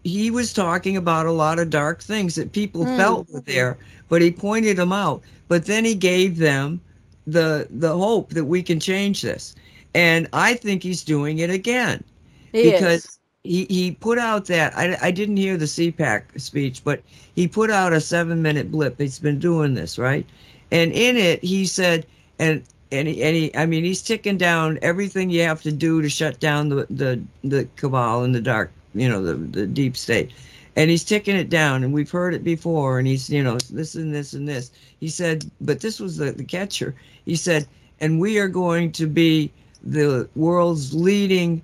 he 0.04 0.30
was 0.30 0.52
talking 0.52 0.96
about 0.96 1.26
a 1.26 1.32
lot 1.32 1.58
of 1.58 1.70
dark 1.70 2.02
things 2.02 2.36
that 2.36 2.52
people 2.52 2.86
Mm. 2.86 2.86
felt 2.86 3.28
were 3.30 3.40
there, 3.42 3.78
but 4.08 4.22
he 4.22 4.30
pointed 4.32 4.76
them 4.76 4.92
out. 4.92 5.22
But 5.48 5.66
then 5.66 5.84
he 5.84 5.94
gave 5.94 6.38
them 6.38 6.80
the 7.26 7.68
the 7.70 7.96
hope 7.96 8.30
that 8.30 8.44
we 8.46 8.62
can 8.62 8.80
change 8.80 9.22
this, 9.22 9.54
and 9.94 10.28
I 10.32 10.54
think 10.54 10.82
he's 10.82 11.02
doing 11.04 11.38
it 11.38 11.50
again 11.50 12.04
he 12.52 12.62
because 12.62 13.04
is. 13.04 13.17
He, 13.48 13.66
he 13.70 13.92
put 13.92 14.18
out 14.18 14.44
that 14.46 14.76
I, 14.76 14.96
I 15.00 15.10
didn't 15.10 15.38
hear 15.38 15.56
the 15.56 15.64
CPAC 15.64 16.38
speech, 16.38 16.84
but 16.84 17.02
he 17.34 17.48
put 17.48 17.70
out 17.70 17.94
a 17.94 18.00
seven 18.00 18.42
minute 18.42 18.70
blip. 18.70 19.00
He's 19.00 19.18
been 19.18 19.38
doing 19.38 19.72
this 19.72 19.98
right, 19.98 20.26
and 20.70 20.92
in 20.92 21.16
it 21.16 21.42
he 21.42 21.64
said, 21.64 22.06
and 22.38 22.62
and 22.92 23.08
he, 23.08 23.22
and 23.22 23.34
he 23.34 23.56
I 23.56 23.64
mean 23.64 23.84
he's 23.84 24.02
ticking 24.02 24.36
down 24.36 24.78
everything 24.82 25.30
you 25.30 25.42
have 25.42 25.62
to 25.62 25.72
do 25.72 26.02
to 26.02 26.10
shut 26.10 26.38
down 26.40 26.68
the 26.68 26.86
the 26.90 27.22
the 27.42 27.66
cabal 27.76 28.22
and 28.22 28.34
the 28.34 28.42
dark, 28.42 28.70
you 28.94 29.08
know, 29.08 29.22
the 29.22 29.34
the 29.34 29.66
deep 29.66 29.96
state, 29.96 30.30
and 30.76 30.90
he's 30.90 31.04
ticking 31.04 31.36
it 31.36 31.48
down, 31.48 31.82
and 31.82 31.94
we've 31.94 32.10
heard 32.10 32.34
it 32.34 32.44
before, 32.44 32.98
and 32.98 33.08
he's 33.08 33.30
you 33.30 33.42
know 33.42 33.56
this 33.70 33.94
and 33.94 34.14
this 34.14 34.34
and 34.34 34.46
this. 34.46 34.70
He 35.00 35.08
said, 35.08 35.50
but 35.62 35.80
this 35.80 36.00
was 36.00 36.18
the, 36.18 36.32
the 36.32 36.44
catcher. 36.44 36.94
He 37.24 37.34
said, 37.34 37.66
and 38.00 38.20
we 38.20 38.38
are 38.38 38.48
going 38.48 38.92
to 38.92 39.06
be 39.06 39.50
the 39.82 40.28
world's 40.34 40.92
leading 40.92 41.62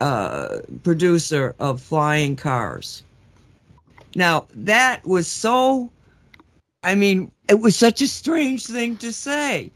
uh, 0.00 0.58
producer 0.82 1.54
of 1.58 1.80
flying 1.80 2.36
cars. 2.36 3.02
Now, 4.14 4.46
that 4.54 5.04
was 5.06 5.28
so, 5.28 5.90
I 6.82 6.94
mean, 6.94 7.30
it 7.48 7.60
was 7.60 7.76
such 7.76 8.02
a 8.02 8.08
strange 8.08 8.66
thing 8.66 8.96
to 8.98 9.12
say. 9.12 9.70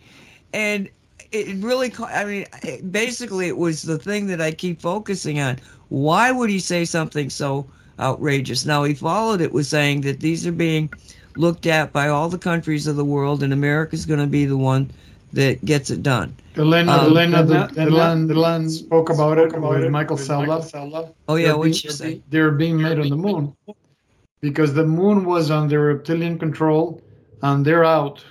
And 0.52 0.88
it 1.32 1.62
really, 1.62 1.92
I 1.98 2.24
mean, 2.24 2.46
basically, 2.90 3.48
it 3.48 3.56
was 3.56 3.82
the 3.82 3.98
thing 3.98 4.26
that 4.28 4.40
I 4.40 4.52
keep 4.52 4.80
focusing 4.80 5.40
on. 5.40 5.58
Why 5.88 6.30
would 6.30 6.50
he 6.50 6.58
say 6.58 6.84
something 6.84 7.28
so 7.30 7.66
outrageous? 8.00 8.64
Now, 8.64 8.84
he 8.84 8.94
followed 8.94 9.40
it 9.40 9.52
with 9.52 9.66
saying 9.66 10.02
that 10.02 10.20
these 10.20 10.46
are 10.46 10.52
being 10.52 10.90
looked 11.36 11.66
at 11.66 11.92
by 11.92 12.08
all 12.08 12.28
the 12.28 12.38
countries 12.38 12.86
of 12.86 12.96
the 12.96 13.04
world, 13.04 13.42
and 13.42 13.52
America's 13.52 14.06
going 14.06 14.20
to 14.20 14.26
be 14.26 14.44
the 14.44 14.56
one 14.56 14.90
that 15.34 15.64
gets 15.64 15.90
it 15.90 16.02
done. 16.02 16.34
Elena, 16.56 16.92
Um, 16.92 17.06
Elena, 17.10 17.38
Elena- 17.38 17.68
the, 17.74 17.80
Elena, 17.80 18.32
Elena 18.32 18.68
spoke 18.70 19.10
about 19.10 19.38
it 19.38 19.52
with 19.60 19.90
Michael 19.90 20.16
with 20.16 20.24
Salla. 20.24 20.62
Salla. 20.62 21.10
Oh, 21.28 21.34
yeah, 21.34 21.48
They're 21.48 21.58
what'd 21.58 21.82
being- 21.82 21.92
say? 21.92 22.22
They're 22.30 22.50
being 22.52 22.80
made 22.80 22.98
on 22.98 23.08
the 23.08 23.16
moon 23.16 23.52
because 24.40 24.72
the 24.74 24.86
moon 24.86 25.24
was 25.24 25.50
under 25.50 25.80
reptilian 25.80 26.38
control 26.38 27.00
and 27.42 27.64
they're 27.64 27.84
out. 27.84 28.24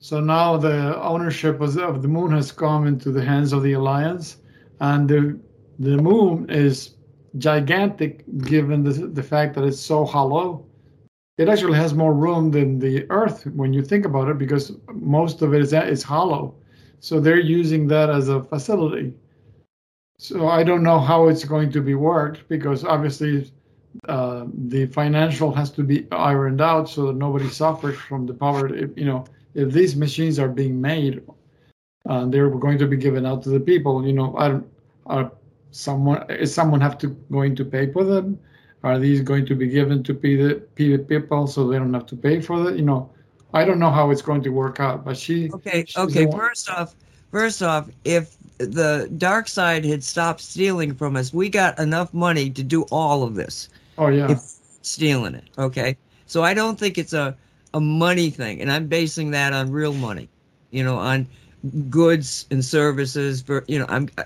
So 0.00 0.20
now 0.20 0.56
the 0.56 1.00
ownership 1.00 1.60
of 1.60 2.02
the 2.02 2.08
moon 2.08 2.30
has 2.32 2.52
come 2.52 2.86
into 2.86 3.10
the 3.10 3.24
hands 3.24 3.52
of 3.52 3.62
the 3.62 3.72
alliance, 3.72 4.36
and 4.80 5.08
the 5.08 5.38
the 5.78 5.96
moon 5.96 6.48
is 6.50 6.94
gigantic 7.38 8.24
given 8.44 8.82
the 8.82 8.92
the 9.18 9.22
fact 9.22 9.54
that 9.54 9.64
it's 9.64 9.80
so 9.80 10.04
hollow. 10.04 10.64
It 11.38 11.48
actually 11.48 11.76
has 11.76 11.92
more 11.92 12.14
room 12.14 12.50
than 12.50 12.78
the 12.78 13.04
Earth 13.10 13.46
when 13.46 13.72
you 13.72 13.82
think 13.82 14.06
about 14.06 14.28
it, 14.28 14.38
because 14.38 14.72
most 14.92 15.42
of 15.42 15.52
it 15.54 15.60
is 15.60 15.72
is 15.72 16.02
hollow. 16.02 16.54
So 17.00 17.20
they're 17.20 17.40
using 17.40 17.86
that 17.88 18.08
as 18.08 18.28
a 18.28 18.42
facility. 18.42 19.14
So 20.18 20.48
I 20.48 20.62
don't 20.62 20.82
know 20.82 20.98
how 20.98 21.28
it's 21.28 21.44
going 21.44 21.70
to 21.72 21.82
be 21.82 21.94
worked 21.94 22.48
because 22.48 22.84
obviously 22.84 23.52
uh, 24.08 24.46
the 24.68 24.86
financial 24.86 25.52
has 25.52 25.70
to 25.72 25.82
be 25.82 26.06
ironed 26.10 26.60
out 26.60 26.88
so 26.88 27.06
that 27.06 27.16
nobody 27.16 27.48
suffers 27.48 27.98
from 27.98 28.26
the 28.26 28.32
poverty. 28.32 28.88
You 28.96 29.04
know, 29.04 29.24
if 29.54 29.72
these 29.72 29.94
machines 29.94 30.38
are 30.38 30.48
being 30.48 30.80
made, 30.80 31.22
uh, 32.08 32.24
they're 32.26 32.48
going 32.48 32.78
to 32.78 32.86
be 32.86 32.96
given 32.96 33.26
out 33.26 33.42
to 33.42 33.50
the 33.50 33.60
people. 33.60 34.06
You 34.06 34.14
know, 34.14 34.34
are, 34.36 34.64
are 35.06 35.30
someone 35.70 36.24
is 36.30 36.54
someone 36.54 36.80
have 36.80 36.96
to 36.98 37.08
going 37.30 37.54
to 37.56 37.64
pay 37.64 37.92
for 37.92 38.04
them? 38.04 38.38
Are 38.86 38.98
these 39.00 39.20
going 39.20 39.44
to 39.46 39.54
be 39.56 39.66
given 39.66 40.02
to 40.04 40.14
pay 40.14 40.36
the, 40.36 40.98
people 41.08 41.46
so 41.48 41.66
they 41.66 41.76
don't 41.78 41.92
have 41.92 42.06
to 42.06 42.16
pay 42.16 42.40
for 42.40 42.70
it? 42.70 42.76
You 42.76 42.84
know, 42.84 43.10
I 43.52 43.64
don't 43.64 43.80
know 43.80 43.90
how 43.90 44.10
it's 44.12 44.22
going 44.22 44.42
to 44.44 44.50
work 44.50 44.78
out. 44.78 45.04
But 45.04 45.16
she, 45.16 45.50
Okay, 45.52 45.84
she's 45.86 45.96
okay. 45.96 46.24
the 46.24 46.28
one- 46.28 46.38
First 46.38 46.70
off, 46.70 46.94
first 47.32 47.62
off, 47.62 47.90
if 48.04 48.36
the 48.58 49.10
dark 49.18 49.48
side 49.48 49.84
had 49.84 50.04
stopped 50.04 50.40
stealing 50.40 50.94
from 50.94 51.16
us, 51.16 51.34
we 51.34 51.48
got 51.48 51.78
enough 51.80 52.14
money 52.14 52.48
to 52.50 52.62
do 52.62 52.82
all 52.92 53.22
of 53.24 53.34
this. 53.34 53.68
oh 53.98 54.08
yeah, 54.08 54.30
If 54.30 54.38
stealing 54.82 55.34
it, 55.34 55.44
okay. 55.58 55.96
So 56.26 56.42
I 56.44 56.54
don't 56.54 56.78
think 56.78 56.96
it's 56.96 57.12
a 57.12 57.36
a 57.74 57.80
money 57.80 58.30
thing, 58.30 58.60
and 58.62 58.70
I'm 58.72 58.86
basing 58.86 59.32
that 59.32 59.52
on 59.52 59.70
real 59.72 59.92
money. 59.94 60.28
You 60.70 60.84
know, 60.84 60.96
on 60.96 61.26
goods 61.90 62.46
and 62.52 62.64
services. 62.64 63.42
For 63.42 63.64
you 63.68 63.78
know, 63.80 63.86
I'm 63.88 64.08
uh, 64.16 64.24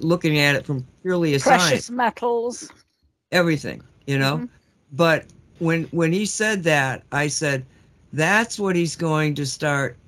looking 0.00 0.38
at 0.38 0.56
it 0.56 0.66
from 0.66 0.84
purely 1.02 1.34
a 1.34 1.38
science 1.38 1.62
Precious 1.68 1.90
metals. 1.90 2.70
Everything, 3.34 3.84
you 4.06 4.18
know. 4.18 4.44
Mhm. 4.44 4.50
But 4.92 5.26
when 5.60 5.84
when 5.92 6.12
he 6.12 6.26
said 6.26 6.64
that, 6.64 7.04
I 7.12 7.28
said, 7.28 7.66
that's 8.12 8.58
what 8.60 8.76
he's 8.76 8.96
going 8.96 9.34
to 9.36 9.46
start. 9.46 9.98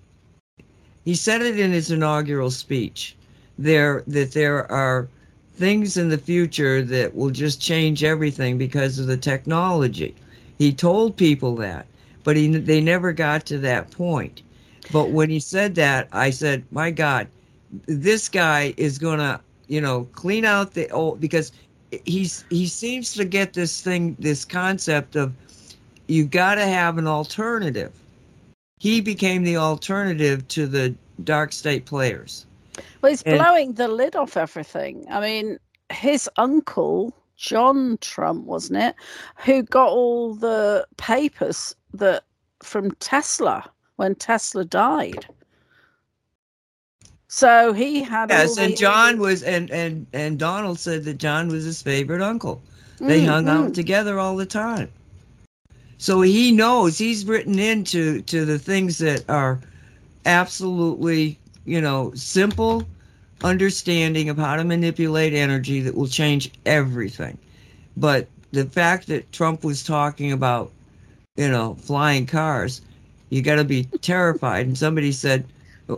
He 1.04 1.14
said 1.14 1.42
it 1.42 1.58
in 1.58 1.72
his 1.72 1.90
inaugural 1.90 2.50
speech. 2.50 3.16
There 3.58 4.04
that 4.06 4.32
there 4.32 4.70
are 4.70 5.08
things 5.54 5.96
in 5.96 6.08
the 6.10 6.18
future 6.18 6.82
that 6.82 7.14
will 7.14 7.30
just 7.30 7.60
change 7.60 8.04
everything 8.04 8.58
because 8.58 8.98
of 8.98 9.06
the 9.06 9.16
technology. 9.16 10.14
He 10.58 10.72
told 10.72 11.16
people 11.16 11.56
that, 11.56 11.86
but 12.24 12.36
he 12.36 12.48
they 12.48 12.80
never 12.80 13.12
got 13.12 13.46
to 13.46 13.58
that 13.58 13.90
point. 13.90 14.42
But 14.90 15.10
when 15.10 15.30
he 15.30 15.40
said 15.40 15.74
that, 15.76 16.08
I 16.12 16.30
said, 16.30 16.64
"My 16.70 16.90
God, 16.90 17.28
this 17.86 18.28
guy 18.28 18.74
is 18.76 18.98
gonna, 18.98 19.40
you 19.68 19.80
know, 19.80 20.08
clean 20.12 20.44
out 20.44 20.74
the 20.74 20.90
old 20.90 21.20
because 21.20 21.52
he's 22.04 22.44
he 22.50 22.66
seems 22.66 23.14
to 23.14 23.24
get 23.24 23.52
this 23.52 23.80
thing, 23.80 24.16
this 24.18 24.44
concept 24.44 25.16
of 25.16 25.32
you 26.08 26.24
got 26.24 26.56
to 26.56 26.66
have 26.66 26.98
an 26.98 27.06
alternative. 27.06 27.92
He 28.78 29.00
became 29.00 29.42
the 29.44 29.56
alternative 29.56 30.46
to 30.48 30.66
the 30.66 30.94
dark 31.24 31.52
state 31.52 31.86
players. 31.86 32.46
Well, 33.00 33.10
he's 33.10 33.22
And- 33.22 33.38
blowing 33.38 33.72
the 33.74 33.88
lid 33.88 34.16
off 34.16 34.36
everything. 34.36 35.06
I 35.10 35.20
mean, 35.20 35.58
his 35.90 36.28
uncle, 36.36 37.14
John 37.36 37.98
Trump, 38.00 38.44
wasn't 38.44 38.82
it, 38.82 38.94
who 39.44 39.62
got 39.62 39.88
all 39.88 40.34
the 40.34 40.86
papers 40.96 41.74
that 41.94 42.24
from 42.62 42.90
Tesla 43.00 43.68
when 43.96 44.14
Tesla 44.14 44.64
died. 44.64 45.26
So 47.28 47.72
he 47.72 48.02
had. 48.02 48.30
A 48.30 48.34
Yes, 48.34 48.56
and 48.58 48.76
John 48.76 49.18
was 49.18 49.42
and 49.42 49.70
and 49.70 50.06
and 50.12 50.38
Donald 50.38 50.78
said 50.78 51.04
that 51.04 51.18
John 51.18 51.48
was 51.48 51.64
his 51.64 51.82
favorite 51.82 52.22
uncle. 52.22 52.62
They 53.06 53.22
Mm, 53.22 53.26
hung 53.26 53.46
mm. 53.46 53.48
out 53.48 53.74
together 53.74 54.18
all 54.18 54.36
the 54.36 54.46
time. 54.46 54.90
So 55.98 56.20
he 56.22 56.52
knows 56.52 56.98
he's 56.98 57.24
written 57.24 57.58
into 57.58 58.22
to 58.22 58.44
the 58.44 58.58
things 58.58 58.98
that 58.98 59.24
are 59.28 59.60
absolutely, 60.24 61.38
you 61.64 61.80
know, 61.80 62.12
simple 62.14 62.84
understanding 63.42 64.28
of 64.28 64.38
how 64.38 64.56
to 64.56 64.64
manipulate 64.64 65.32
energy 65.34 65.80
that 65.80 65.94
will 65.94 66.06
change 66.08 66.50
everything. 66.66 67.38
But 67.96 68.28
the 68.52 68.64
fact 68.66 69.06
that 69.08 69.32
Trump 69.32 69.64
was 69.64 69.82
talking 69.82 70.32
about, 70.32 70.72
you 71.36 71.48
know, 71.48 71.74
flying 71.76 72.26
cars, 72.26 72.82
you 73.30 73.42
got 73.42 73.56
to 73.56 73.64
be 73.64 73.84
terrified. 74.00 74.66
And 74.66 74.76
somebody 74.76 75.12
said, 75.12 75.46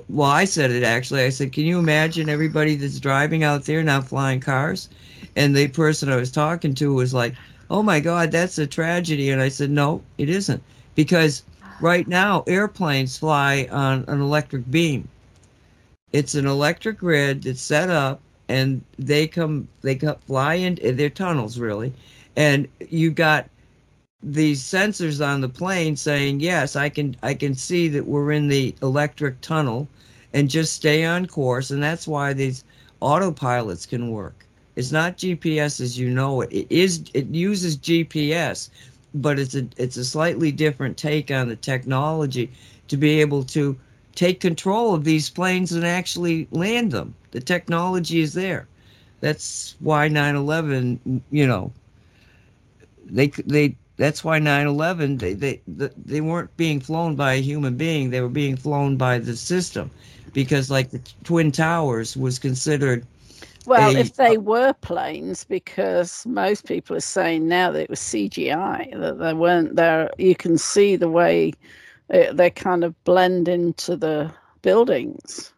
well, 0.09 0.31
I 0.31 0.45
said 0.45 0.71
it 0.71 0.83
actually. 0.83 1.23
I 1.23 1.31
said, 1.31 1.53
can 1.53 1.65
you 1.65 1.79
imagine 1.79 2.29
everybody 2.29 2.77
that's 2.77 3.01
driving 3.01 3.45
out 3.45 3.65
there 3.65 3.83
now 3.83 4.01
flying 4.01 4.41
cars? 4.41 4.89
And 5.37 5.57
the 5.57 5.69
person 5.69 6.09
I 6.09 6.17
was 6.17 6.31
talking 6.31 6.75
to 6.75 6.93
was 6.93 7.15
like, 7.15 7.35
oh 7.71 7.83
my 7.83 8.01
God, 8.01 8.31
that's 8.31 8.59
a 8.59 8.67
tragedy. 8.67 9.31
And 9.31 9.41
I 9.41 9.49
said, 9.49 9.71
no, 9.71 10.03
it 10.19 10.29
isn't. 10.29 10.63
Because 10.95 11.43
right 11.81 12.09
now 12.09 12.45
airplanes 12.47 13.19
fly 13.19 13.69
on 13.71 14.05
an 14.09 14.21
electric 14.21 14.71
beam. 14.71 15.09
It's 16.13 16.35
an 16.35 16.47
electric 16.47 16.99
grid 16.99 17.43
that's 17.43 17.61
set 17.61 17.91
up, 17.91 18.21
and 18.49 18.83
they 18.99 19.27
come 19.27 19.69
they 19.83 19.95
come, 19.95 20.17
fly 20.27 20.55
in. 20.55 20.79
They're 20.97 21.11
tunnels 21.11 21.59
really, 21.59 21.93
and 22.35 22.67
you 22.89 23.11
got 23.11 23.49
these 24.23 24.63
sensors 24.63 25.25
on 25.25 25.41
the 25.41 25.49
plane 25.49 25.95
saying 25.97 26.41
yes 26.41 26.75
i 26.75 26.89
can 26.89 27.15
i 27.23 27.33
can 27.33 27.55
see 27.55 27.87
that 27.87 28.05
we're 28.05 28.33
in 28.33 28.49
the 28.49 28.75
electric 28.83 29.41
tunnel 29.41 29.89
and 30.33 30.51
just 30.51 30.75
stay 30.75 31.05
on 31.05 31.27
course. 31.27 31.71
And 31.71 31.83
that's 31.83 32.07
why 32.07 32.33
these 32.33 32.65
autopilots 33.01 33.89
can 33.89 34.11
work. 34.11 34.47
It's 34.77 34.93
not 34.93 35.17
gps 35.19 35.81
as 35.81 35.99
you 35.99 36.11
know 36.11 36.43
it. 36.43 36.53
It 36.53 36.67
is 36.71 37.05
it 37.15 37.27
uses 37.29 37.77
gps 37.77 38.71
but 39.15 39.39
it's 39.39 39.55
a 39.55 39.67
it's 39.77 39.97
a 39.97 40.05
slightly 40.05 40.53
different 40.53 40.97
take 40.97 41.31
on 41.31 41.49
the 41.49 41.57
technology 41.57 42.51
to 42.89 42.97
be 42.97 43.21
able 43.21 43.43
to 43.45 43.77
take 44.15 44.41
control 44.41 44.95
of 44.95 45.05
these 45.05 45.31
planes 45.31 45.73
and 45.73 45.85
actually 45.85 46.47
land 46.51 46.93
them. 46.93 47.15
The 47.31 47.41
technology 47.41 48.21
is 48.21 48.35
there. 48.35 48.69
That's 49.21 49.75
why 49.81 50.09
9-11 50.09 51.21
you 51.31 51.47
know 51.47 51.73
they 53.07 53.29
they 53.29 53.77
that's 53.99 54.25
why 54.25 54.41
9/11 54.41 55.19
they, 55.21 55.35
they 55.35 55.63
they 55.99 56.23
weren't 56.23 56.57
being 56.59 56.81
flown 56.81 57.17
by 57.17 57.35
a 57.35 57.43
human 57.43 57.77
being 57.77 58.11
they 58.11 58.23
were 58.23 58.31
being 58.31 58.57
flown 58.57 58.97
by 58.99 59.19
the 59.21 59.37
system 59.37 59.91
because 60.35 60.71
like 60.71 60.91
the 60.93 61.03
twin 61.25 61.53
towers 61.53 62.17
was 62.17 62.41
considered 62.41 63.07
Well, 63.67 63.93
a- 63.97 63.97
if 63.97 64.15
they 64.15 64.39
were 64.39 64.73
planes, 64.75 65.45
because 65.45 66.27
most 66.27 66.67
people 66.67 66.97
are 66.97 67.01
saying 67.01 67.49
now 67.49 67.71
that 67.73 67.83
it 67.85 67.91
was 67.91 68.01
CGI, 68.01 68.91
that 68.99 69.19
they 69.21 69.35
weren't 69.35 69.77
there. 69.77 70.11
You 70.19 70.35
can 70.37 70.59
see 70.59 70.97
the 70.97 71.11
way 71.11 71.53
uh, 72.13 72.19
it, 72.19 72.39
they 72.39 72.51
kind 72.51 72.85
of 72.85 72.95
blend 73.05 73.49
into 73.49 73.97
the 73.97 74.35
buildings. 74.63 75.53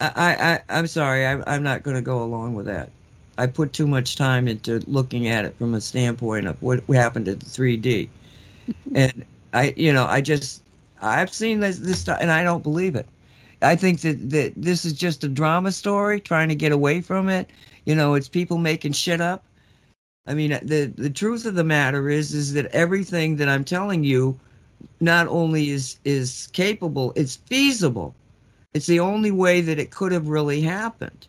I, 0.00 0.12
I, 0.16 0.52
I 0.54 0.78
I'm 0.78 0.86
sorry, 0.86 1.26
I, 1.26 1.42
I'm 1.54 1.62
not 1.62 1.82
going 1.82 1.96
to 1.96 2.02
go 2.02 2.22
along 2.22 2.54
with 2.54 2.66
that. 2.66 2.90
I 3.38 3.46
put 3.46 3.72
too 3.72 3.86
much 3.86 4.16
time 4.16 4.48
into 4.48 4.82
looking 4.86 5.28
at 5.28 5.44
it 5.44 5.56
from 5.56 5.74
a 5.74 5.80
standpoint 5.80 6.46
of 6.46 6.60
what 6.60 6.82
happened 6.88 7.26
to 7.26 7.36
the 7.36 7.44
3D, 7.46 8.08
and 8.94 9.24
I, 9.54 9.72
you 9.76 9.92
know, 9.92 10.04
I 10.06 10.20
just 10.20 10.62
I've 11.00 11.32
seen 11.32 11.60
this 11.60 11.78
this 11.78 12.00
stuff, 12.00 12.18
and 12.20 12.30
I 12.30 12.42
don't 12.42 12.62
believe 12.62 12.96
it. 12.96 13.06
I 13.62 13.76
think 13.76 14.00
that 14.00 14.30
that 14.30 14.52
this 14.56 14.84
is 14.84 14.92
just 14.92 15.24
a 15.24 15.28
drama 15.28 15.72
story, 15.72 16.20
trying 16.20 16.48
to 16.48 16.54
get 16.54 16.72
away 16.72 17.00
from 17.00 17.28
it. 17.28 17.48
You 17.86 17.94
know, 17.94 18.14
it's 18.14 18.28
people 18.28 18.58
making 18.58 18.92
shit 18.92 19.20
up. 19.20 19.44
I 20.26 20.34
mean, 20.34 20.58
the 20.62 20.92
the 20.96 21.10
truth 21.10 21.46
of 21.46 21.54
the 21.54 21.64
matter 21.64 22.10
is 22.10 22.34
is 22.34 22.52
that 22.54 22.66
everything 22.66 23.36
that 23.36 23.48
I'm 23.48 23.64
telling 23.64 24.04
you, 24.04 24.38
not 25.00 25.28
only 25.28 25.70
is 25.70 25.98
is 26.04 26.48
capable, 26.52 27.12
it's 27.16 27.36
feasible. 27.36 28.14
It's 28.74 28.86
the 28.86 29.00
only 29.00 29.30
way 29.30 29.60
that 29.60 29.78
it 29.78 29.90
could 29.90 30.12
have 30.12 30.28
really 30.28 30.60
happened. 30.60 31.26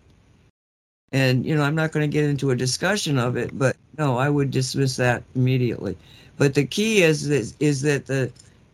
And 1.11 1.45
you 1.45 1.55
know, 1.55 1.63
I'm 1.63 1.75
not 1.75 1.91
going 1.91 2.09
to 2.09 2.13
get 2.13 2.29
into 2.29 2.51
a 2.51 2.55
discussion 2.55 3.17
of 3.17 3.35
it, 3.35 3.57
but 3.57 3.75
no, 3.97 4.17
I 4.17 4.29
would 4.29 4.51
dismiss 4.51 4.95
that 4.97 5.23
immediately. 5.35 5.97
But 6.37 6.53
the 6.53 6.65
key 6.65 7.01
is 7.03 7.29
is, 7.29 7.55
is 7.59 7.81
that 7.81 8.05
the 8.05 8.31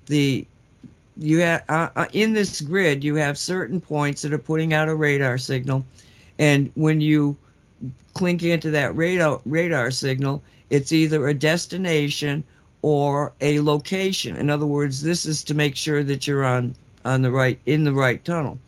the 0.07 0.45
you 1.17 1.39
have 1.39 1.63
uh, 1.69 1.89
uh, 1.95 2.05
in 2.13 2.33
this 2.33 2.61
grid 2.61 3.03
you 3.03 3.15
have 3.15 3.37
certain 3.37 3.79
points 3.79 4.21
that 4.21 4.33
are 4.33 4.37
putting 4.37 4.73
out 4.73 4.89
a 4.89 4.95
radar 4.95 5.37
signal, 5.37 5.85
and 6.37 6.71
when 6.75 7.01
you 7.01 7.35
clink 8.13 8.43
into 8.43 8.69
that 8.71 8.95
radar 8.95 9.41
radar 9.45 9.91
signal, 9.91 10.43
it's 10.69 10.91
either 10.91 11.27
a 11.27 11.33
destination 11.33 12.43
or 12.81 13.33
a 13.41 13.59
location. 13.61 14.35
In 14.35 14.49
other 14.49 14.65
words, 14.65 15.01
this 15.01 15.25
is 15.25 15.43
to 15.45 15.53
make 15.53 15.75
sure 15.75 16.03
that 16.03 16.27
you're 16.27 16.45
on 16.45 16.75
on 17.05 17.21
the 17.21 17.31
right 17.31 17.59
in 17.65 17.83
the 17.83 17.93
right 17.93 18.23
tunnel. 18.25 18.59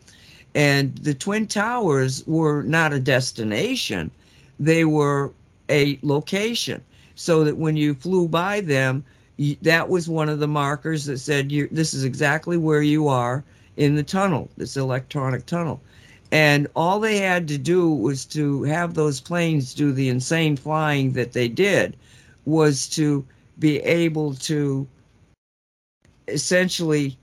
And 0.58 0.96
the 0.96 1.14
twin 1.14 1.46
towers 1.46 2.26
were 2.26 2.64
not 2.64 2.92
a 2.92 2.98
destination; 2.98 4.10
they 4.58 4.84
were 4.84 5.30
a 5.70 6.00
location. 6.02 6.82
So 7.14 7.44
that 7.44 7.58
when 7.58 7.76
you 7.76 7.94
flew 7.94 8.26
by 8.26 8.60
them, 8.62 9.04
that 9.62 9.88
was 9.88 10.08
one 10.08 10.28
of 10.28 10.40
the 10.40 10.48
markers 10.48 11.04
that 11.04 11.18
said 11.18 11.48
this 11.70 11.94
is 11.94 12.02
exactly 12.02 12.56
where 12.56 12.82
you 12.82 13.06
are 13.06 13.44
in 13.76 13.94
the 13.94 14.02
tunnel, 14.02 14.48
this 14.56 14.76
electronic 14.76 15.46
tunnel. 15.46 15.80
And 16.32 16.66
all 16.74 16.98
they 16.98 17.18
had 17.18 17.46
to 17.46 17.56
do 17.56 17.88
was 17.88 18.24
to 18.24 18.64
have 18.64 18.94
those 18.94 19.20
planes 19.20 19.72
do 19.72 19.92
the 19.92 20.08
insane 20.08 20.56
flying 20.56 21.12
that 21.12 21.34
they 21.34 21.46
did, 21.46 21.96
was 22.46 22.88
to 22.88 23.24
be 23.60 23.78
able 23.78 24.34
to 24.34 24.88
essentially 26.26 27.16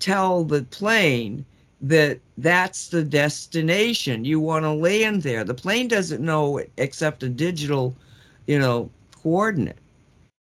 tell 0.00 0.42
the 0.42 0.62
plane 0.62 1.44
that 1.80 2.18
that's 2.38 2.88
the 2.88 3.04
destination. 3.04 4.24
You 4.24 4.40
want 4.40 4.64
to 4.64 4.72
land 4.72 5.22
there. 5.22 5.44
The 5.44 5.54
plane 5.54 5.88
doesn't 5.88 6.24
know 6.24 6.62
except 6.76 7.22
a 7.22 7.28
digital, 7.28 7.94
you 8.46 8.58
know, 8.58 8.90
coordinate. 9.22 9.78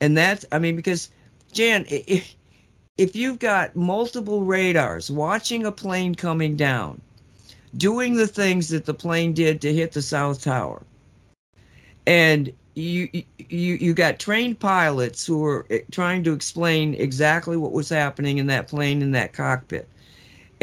And 0.00 0.16
that's, 0.16 0.44
I 0.52 0.58
mean, 0.58 0.76
because 0.76 1.10
Jan, 1.52 1.86
if, 1.88 2.34
if 2.98 3.16
you've 3.16 3.38
got 3.38 3.74
multiple 3.74 4.44
radars 4.44 5.10
watching 5.10 5.64
a 5.64 5.72
plane 5.72 6.14
coming 6.14 6.56
down, 6.56 7.00
doing 7.76 8.14
the 8.16 8.26
things 8.26 8.68
that 8.68 8.84
the 8.84 8.94
plane 8.94 9.32
did 9.32 9.60
to 9.62 9.72
hit 9.72 9.92
the 9.92 10.02
South 10.02 10.42
Tower, 10.42 10.82
and 12.06 12.52
you 12.74 13.08
you 13.38 13.74
you 13.74 13.94
got 13.94 14.18
trained 14.18 14.58
pilots 14.58 15.24
who 15.24 15.44
are 15.44 15.64
eh, 15.70 15.78
trying 15.90 16.24
to 16.24 16.32
explain 16.32 16.94
exactly 16.94 17.56
what 17.56 17.72
was 17.72 17.88
happening 17.88 18.38
in 18.38 18.46
that 18.48 18.68
plane 18.68 19.00
in 19.00 19.12
that 19.12 19.32
cockpit 19.32 19.88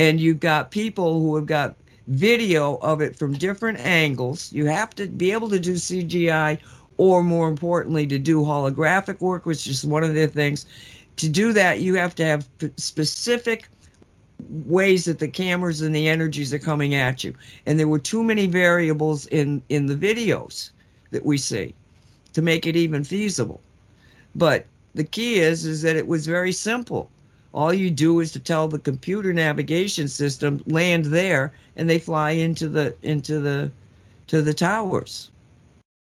and 0.02 0.20
you've 0.20 0.40
got 0.40 0.72
people 0.72 1.20
who 1.20 1.36
have 1.36 1.46
got 1.46 1.76
video 2.08 2.76
of 2.78 3.02
it 3.02 3.16
from 3.16 3.34
different 3.34 3.80
angles 3.80 4.52
you 4.52 4.66
have 4.66 4.94
to 4.96 5.08
be 5.08 5.32
able 5.32 5.50
to 5.50 5.60
do 5.60 5.74
cgi 5.74 6.58
or 6.98 7.24
more 7.24 7.48
importantly 7.48 8.06
to 8.08 8.20
do 8.20 8.42
holographic 8.42 9.20
work 9.22 9.46
which 9.46 9.68
is 9.68 9.86
one 9.86 10.04
of 10.04 10.14
the 10.14 10.28
things 10.28 10.66
to 11.16 11.30
do 11.30 11.54
that 11.54 11.80
you 11.80 11.96
have 11.96 12.16
to 12.16 12.26
have 12.26 12.48
specific 12.78 13.68
ways 14.66 15.06
that 15.06 15.20
the 15.20 15.28
cameras 15.28 15.82
and 15.82 15.96
the 15.96 16.08
energies 16.10 16.54
are 16.54 16.60
coming 16.60 16.96
at 16.96 17.24
you 17.24 17.34
and 17.66 17.80
there 17.80 17.88
were 17.88 18.00
too 18.00 18.24
many 18.24 18.48
variables 18.48 19.28
in 19.28 19.62
in 19.70 19.86
the 19.86 19.96
videos 19.96 20.72
that 21.12 21.26
we 21.26 21.38
see 21.38 21.74
to 22.34 22.42
make 22.42 22.66
it 22.66 22.76
even 22.76 23.04
feasible. 23.04 23.62
But 24.36 24.66
the 24.96 25.04
key 25.04 25.40
is 25.40 25.66
is 25.66 25.82
that 25.84 25.96
it 25.96 26.08
was 26.08 26.26
very 26.26 26.52
simple. 26.52 27.10
All 27.54 27.74
you 27.74 27.92
do 27.92 28.22
is 28.22 28.32
to 28.32 28.40
tell 28.40 28.68
the 28.68 28.80
computer 28.80 29.34
navigation 29.34 30.08
system 30.08 30.64
land 30.68 31.06
there 31.06 31.52
and 31.76 31.90
they 31.90 32.00
fly 32.00 32.32
into 32.32 32.70
the 32.70 32.96
into 33.04 33.40
the 33.40 33.72
to 34.28 34.42
the 34.42 34.54
towers. 34.54 35.30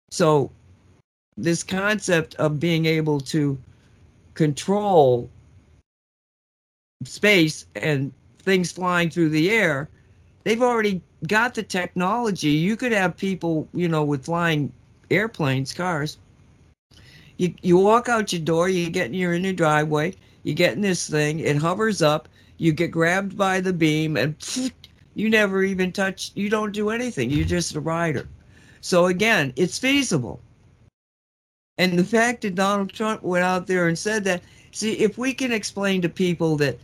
So 0.09 0.51
this 1.35 1.63
concept 1.63 2.33
of 2.35 2.59
being 2.59 2.85
able 2.85 3.19
to 3.21 3.57
control 4.33 5.29
space 7.03 7.65
and 7.75 8.11
things 8.39 8.71
flying 8.71 9.09
through 9.11 9.29
the 9.29 9.51
air, 9.51 9.89
they've 10.43 10.61
already 10.61 11.01
got 11.27 11.53
the 11.53 11.63
technology. 11.63 12.49
You 12.49 12.75
could 12.75 12.91
have 12.91 13.15
people, 13.15 13.67
you 13.73 13.87
know, 13.87 14.03
with 14.03 14.25
flying 14.25 14.71
airplanes, 15.11 15.73
cars. 15.73 16.17
You 17.37 17.53
you 17.61 17.77
walk 17.77 18.09
out 18.09 18.33
your 18.33 18.41
door, 18.41 18.69
you 18.69 18.89
get 18.89 19.07
in 19.07 19.13
you're 19.13 19.33
in 19.33 19.43
your 19.43 19.53
driveway, 19.53 20.15
you 20.47 20.53
get 20.53 20.75
in 20.75 20.81
this 20.81 21.09
thing, 21.09 21.41
it 21.41 21.57
hovers 21.57 22.01
up, 22.01 22.29
you 22.57 22.71
get 22.71 22.89
grabbed 22.89 23.37
by 23.37 23.59
the 23.59 23.73
beam, 23.73 24.15
and 24.15 24.33
you 25.13 25.29
never 25.29 25.61
even 25.61 25.91
touch. 25.91 26.31
You 26.35 26.49
don't 26.49 26.71
do 26.71 26.89
anything. 26.89 27.29
You're 27.29 27.43
just 27.43 27.75
a 27.75 27.81
rider. 27.81 28.25
So 28.79 29.07
again, 29.07 29.51
it's 29.57 29.77
feasible. 29.77 30.39
And 31.77 31.99
the 31.99 32.03
fact 32.05 32.43
that 32.43 32.55
Donald 32.55 32.93
Trump 32.93 33.23
went 33.23 33.43
out 33.43 33.67
there 33.67 33.89
and 33.89 33.99
said 33.99 34.23
that, 34.23 34.41
see, 34.71 34.93
if 34.93 35.17
we 35.17 35.33
can 35.33 35.51
explain 35.51 36.01
to 36.01 36.09
people 36.09 36.55
that, 36.57 36.79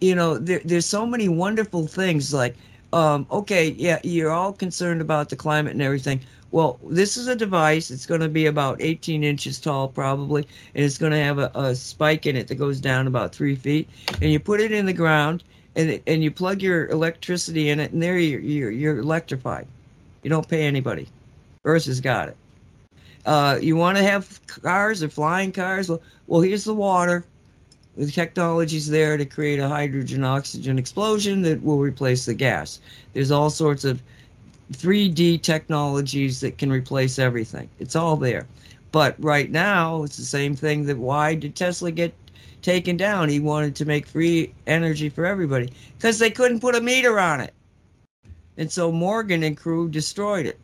you 0.00 0.16
know, 0.16 0.36
there, 0.36 0.60
there's 0.64 0.84
so 0.84 1.06
many 1.06 1.28
wonderful 1.28 1.86
things 1.86 2.34
like, 2.34 2.56
um, 2.92 3.28
okay, 3.30 3.76
yeah, 3.78 4.00
you're 4.02 4.32
all 4.32 4.52
concerned 4.52 5.00
about 5.00 5.28
the 5.28 5.36
climate 5.36 5.72
and 5.72 5.82
everything. 5.82 6.20
Well, 6.54 6.78
this 6.88 7.16
is 7.16 7.26
a 7.26 7.34
device. 7.34 7.90
It's 7.90 8.06
going 8.06 8.20
to 8.20 8.28
be 8.28 8.46
about 8.46 8.80
18 8.80 9.24
inches 9.24 9.58
tall, 9.58 9.88
probably, 9.88 10.46
and 10.76 10.84
it's 10.84 10.98
going 10.98 11.10
to 11.10 11.18
have 11.18 11.40
a, 11.40 11.50
a 11.52 11.74
spike 11.74 12.26
in 12.26 12.36
it 12.36 12.46
that 12.46 12.54
goes 12.54 12.78
down 12.78 13.08
about 13.08 13.34
three 13.34 13.56
feet. 13.56 13.88
And 14.22 14.30
you 14.30 14.38
put 14.38 14.60
it 14.60 14.70
in 14.70 14.86
the 14.86 14.92
ground, 14.92 15.42
and 15.74 16.00
and 16.06 16.22
you 16.22 16.30
plug 16.30 16.62
your 16.62 16.86
electricity 16.90 17.70
in 17.70 17.80
it, 17.80 17.90
and 17.90 18.00
there 18.00 18.18
you're, 18.18 18.38
you're, 18.38 18.70
you're 18.70 18.98
electrified. 19.00 19.66
You 20.22 20.30
don't 20.30 20.48
pay 20.48 20.64
anybody. 20.64 21.08
Earth 21.64 21.86
has 21.86 22.00
got 22.00 22.28
it. 22.28 22.36
Uh, 23.26 23.58
you 23.60 23.74
want 23.74 23.98
to 23.98 24.04
have 24.04 24.38
cars 24.46 25.02
or 25.02 25.08
flying 25.08 25.50
cars? 25.50 25.88
Well, 25.88 26.02
well, 26.28 26.40
here's 26.40 26.62
the 26.62 26.72
water. 26.72 27.24
The 27.96 28.08
technology's 28.08 28.88
there 28.88 29.16
to 29.16 29.24
create 29.24 29.58
a 29.58 29.66
hydrogen 29.66 30.22
oxygen 30.22 30.78
explosion 30.78 31.42
that 31.42 31.64
will 31.64 31.80
replace 31.80 32.26
the 32.26 32.34
gas. 32.34 32.78
There's 33.12 33.32
all 33.32 33.50
sorts 33.50 33.84
of 33.84 34.00
3D 34.72 35.42
technologies 35.42 36.40
that 36.40 36.58
can 36.58 36.70
replace 36.70 37.18
everything. 37.18 37.68
It's 37.78 37.96
all 37.96 38.16
there. 38.16 38.46
But 38.92 39.16
right 39.22 39.50
now, 39.50 40.02
it's 40.04 40.16
the 40.16 40.24
same 40.24 40.54
thing 40.54 40.86
that 40.86 40.98
why 40.98 41.34
did 41.34 41.54
Tesla 41.54 41.90
get 41.90 42.14
taken 42.62 42.96
down. 42.96 43.28
He 43.28 43.40
wanted 43.40 43.76
to 43.76 43.84
make 43.84 44.06
free 44.06 44.54
energy 44.66 45.08
for 45.08 45.26
everybody 45.26 45.70
because 45.98 46.18
they 46.18 46.30
couldn't 46.30 46.60
put 46.60 46.74
a 46.74 46.80
meter 46.80 47.18
on 47.20 47.40
it. 47.40 47.52
And 48.56 48.70
so 48.70 48.90
Morgan 48.90 49.42
and 49.42 49.56
crew 49.56 49.88
destroyed 49.88 50.46
it. 50.46 50.58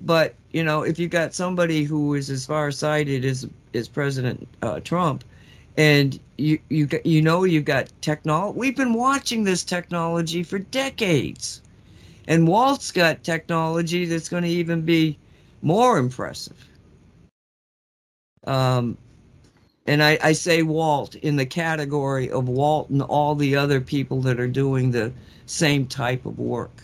But, 0.00 0.34
you 0.52 0.62
know, 0.62 0.82
if 0.82 0.98
you 0.98 1.08
got 1.08 1.34
somebody 1.34 1.84
who 1.84 2.14
is 2.14 2.30
as 2.30 2.46
far 2.46 2.70
sighted 2.70 3.24
as, 3.24 3.46
as 3.74 3.88
President 3.88 4.46
uh, 4.62 4.80
Trump, 4.80 5.24
and 5.76 6.20
you 6.36 6.58
you 6.68 6.88
you 7.04 7.20
know 7.20 7.44
you've 7.44 7.64
got 7.64 7.90
technology. 8.00 8.58
We've 8.58 8.76
been 8.76 8.94
watching 8.94 9.44
this 9.44 9.64
technology 9.64 10.42
for 10.42 10.58
decades, 10.58 11.62
and 12.28 12.48
Walt's 12.48 12.90
got 12.90 13.22
technology 13.22 14.06
that's 14.06 14.28
going 14.28 14.42
to 14.42 14.48
even 14.48 14.82
be 14.82 15.18
more 15.62 15.98
impressive. 15.98 16.68
Um, 18.46 18.96
and 19.86 20.02
I, 20.02 20.18
I 20.22 20.32
say 20.32 20.62
Walt 20.62 21.14
in 21.16 21.36
the 21.36 21.46
category 21.46 22.30
of 22.30 22.48
Walt 22.48 22.88
and 22.88 23.02
all 23.02 23.34
the 23.34 23.56
other 23.56 23.80
people 23.80 24.20
that 24.22 24.40
are 24.40 24.48
doing 24.48 24.90
the 24.90 25.12
same 25.46 25.86
type 25.86 26.24
of 26.24 26.38
work. 26.38 26.82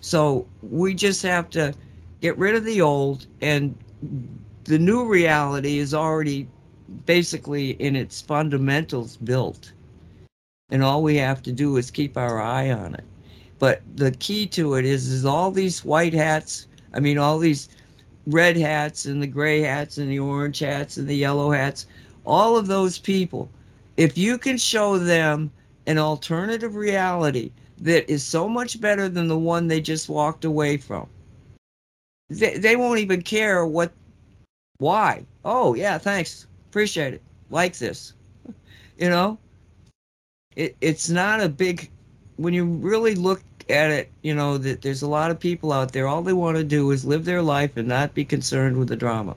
So 0.00 0.46
we 0.62 0.94
just 0.94 1.22
have 1.22 1.48
to 1.50 1.74
get 2.20 2.36
rid 2.38 2.54
of 2.54 2.64
the 2.64 2.80
old, 2.80 3.26
and 3.40 3.76
the 4.64 4.78
new 4.78 5.06
reality 5.06 5.78
is 5.78 5.94
already 5.94 6.48
basically 7.06 7.70
in 7.70 7.96
its 7.96 8.20
fundamentals 8.20 9.16
built. 9.16 9.72
And 10.70 10.82
all 10.82 11.02
we 11.02 11.16
have 11.16 11.42
to 11.44 11.52
do 11.52 11.76
is 11.76 11.90
keep 11.90 12.16
our 12.16 12.40
eye 12.40 12.70
on 12.70 12.94
it. 12.94 13.04
But 13.58 13.82
the 13.96 14.12
key 14.12 14.46
to 14.48 14.74
it 14.74 14.84
is 14.84 15.08
is 15.08 15.24
all 15.24 15.50
these 15.50 15.84
white 15.84 16.14
hats, 16.14 16.66
I 16.92 17.00
mean 17.00 17.18
all 17.18 17.38
these 17.38 17.68
red 18.26 18.56
hats 18.56 19.06
and 19.06 19.22
the 19.22 19.26
gray 19.26 19.60
hats 19.60 19.98
and 19.98 20.10
the 20.10 20.18
orange 20.18 20.58
hats 20.58 20.96
and 20.96 21.08
the 21.08 21.16
yellow 21.16 21.50
hats, 21.50 21.86
all 22.24 22.56
of 22.56 22.66
those 22.66 22.98
people, 22.98 23.48
if 23.96 24.18
you 24.18 24.36
can 24.36 24.58
show 24.58 24.98
them 24.98 25.50
an 25.86 25.98
alternative 25.98 26.74
reality 26.74 27.52
that 27.78 28.10
is 28.10 28.22
so 28.22 28.48
much 28.48 28.80
better 28.80 29.08
than 29.08 29.28
the 29.28 29.38
one 29.38 29.68
they 29.68 29.80
just 29.80 30.08
walked 30.08 30.44
away 30.44 30.76
from, 30.76 31.06
they, 32.28 32.58
they 32.58 32.76
won't 32.76 32.98
even 32.98 33.22
care 33.22 33.64
what, 33.64 33.92
why. 34.78 35.24
Oh, 35.44 35.74
yeah, 35.74 35.98
thanks. 35.98 36.46
Appreciate 36.68 37.14
it. 37.14 37.22
Like 37.50 37.76
this. 37.76 38.12
You 38.98 39.10
know? 39.10 39.36
It, 40.56 40.74
it's 40.80 41.10
not 41.10 41.42
a 41.42 41.50
big, 41.50 41.90
when 42.36 42.54
you 42.54 42.64
really 42.64 43.14
look 43.14 43.42
at 43.68 43.90
it, 43.90 44.10
you 44.22 44.34
know, 44.34 44.58
that 44.58 44.82
there's 44.82 45.02
a 45.02 45.08
lot 45.08 45.30
of 45.30 45.40
people 45.40 45.72
out 45.72 45.92
there, 45.92 46.06
all 46.06 46.22
they 46.22 46.32
want 46.32 46.56
to 46.56 46.64
do 46.64 46.90
is 46.90 47.04
live 47.04 47.24
their 47.24 47.42
life 47.42 47.76
and 47.76 47.88
not 47.88 48.14
be 48.14 48.24
concerned 48.24 48.76
with 48.76 48.88
the 48.88 48.96
drama. 48.96 49.34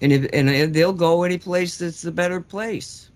And, 0.00 0.12
if, 0.12 0.28
and 0.32 0.74
they'll 0.74 0.92
go 0.92 1.22
any 1.22 1.38
place 1.38 1.78
that's 1.78 2.04
a 2.04 2.12
better 2.12 2.40
place. 2.40 3.10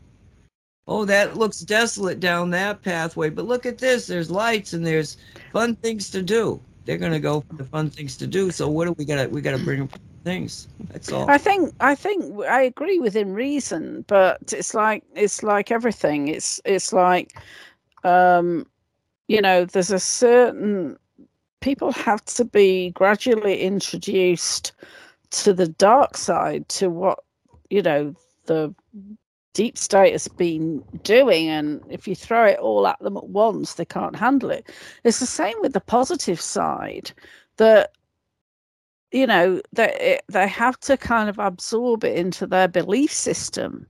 Oh, 0.87 1.05
that 1.05 1.37
looks 1.37 1.61
desolate 1.61 2.19
down 2.19 2.51
that 2.51 2.83
pathway, 2.83 3.29
but 3.29 3.45
look 3.45 3.67
at 3.67 3.79
this. 3.79 4.07
There's 4.07 4.31
lights 4.31 4.73
and 4.73 4.87
there's 4.87 5.19
fun 5.53 5.77
things 5.77 6.09
to 6.11 6.23
do. 6.23 6.61
They're 6.87 6.97
going 6.97 7.13
to 7.13 7.21
go 7.21 7.43
for 7.43 7.57
the 7.57 7.65
fun 7.65 7.91
things 7.91 8.17
to 8.17 8.27
do. 8.27 8.51
So 8.51 8.69
what 8.69 8.87
do 8.87 8.93
we 8.93 9.05
got 9.05 9.31
we 9.31 9.43
got 9.43 9.59
to 9.59 9.63
bring 9.63 9.91
things. 10.25 10.69
That's 10.91 11.11
all. 11.13 11.31
I 11.31 11.39
think 11.39 11.75
I 11.81 11.95
think 11.95 12.45
I 12.45 12.63
agree 12.63 12.99
within 12.99 13.33
reason, 13.33 14.05
but 14.09 14.53
it's 14.53 14.75
like 14.75 15.03
it's 15.15 15.43
like 15.43 15.71
everything. 15.71 16.29
It's 16.29 16.61
it's 16.65 16.93
like 16.93 17.39
um 18.05 18.67
you 19.29 19.43
know, 19.43 19.67
there's 19.67 19.91
a 19.91 19.99
certain 20.01 20.97
people 21.61 21.93
have 21.93 22.25
to 22.25 22.45
be 22.45 22.91
gradually 22.93 23.61
introduced 23.61 24.73
to 25.31 25.53
the 25.53 25.69
dark 25.69 26.17
side, 26.17 26.69
to 26.71 26.89
what 26.89 27.19
you 27.71 27.83
know 27.83 28.15
the 28.47 28.75
deep 29.55 29.77
state 29.77 30.13
has 30.13 30.29
been 30.29 30.83
doing 31.03 31.49
and 31.49 31.83
if 31.91 32.07
you 32.07 32.15
throw 32.15 32.47
it 32.47 32.59
all 32.61 32.87
at 32.87 32.99
them 33.01 33.17
at 33.17 33.29
once 33.29 33.75
they 33.75 33.85
can't 33.85 34.17
handle 34.17 34.51
it. 34.51 34.71
It's 35.05 35.21
the 35.21 35.27
same 35.27 35.57
with 35.61 35.73
the 35.73 35.81
positive 35.81 36.41
side 36.41 37.11
that 37.57 37.91
you 39.11 39.27
know 39.27 39.61
they 39.73 40.21
they 40.29 40.47
have 40.49 40.79
to 40.81 40.97
kind 40.97 41.29
of 41.29 41.39
absorb 41.39 42.05
it 42.05 42.17
into 42.17 42.47
their 42.47 42.69
belief 42.69 43.13
system 43.13 43.87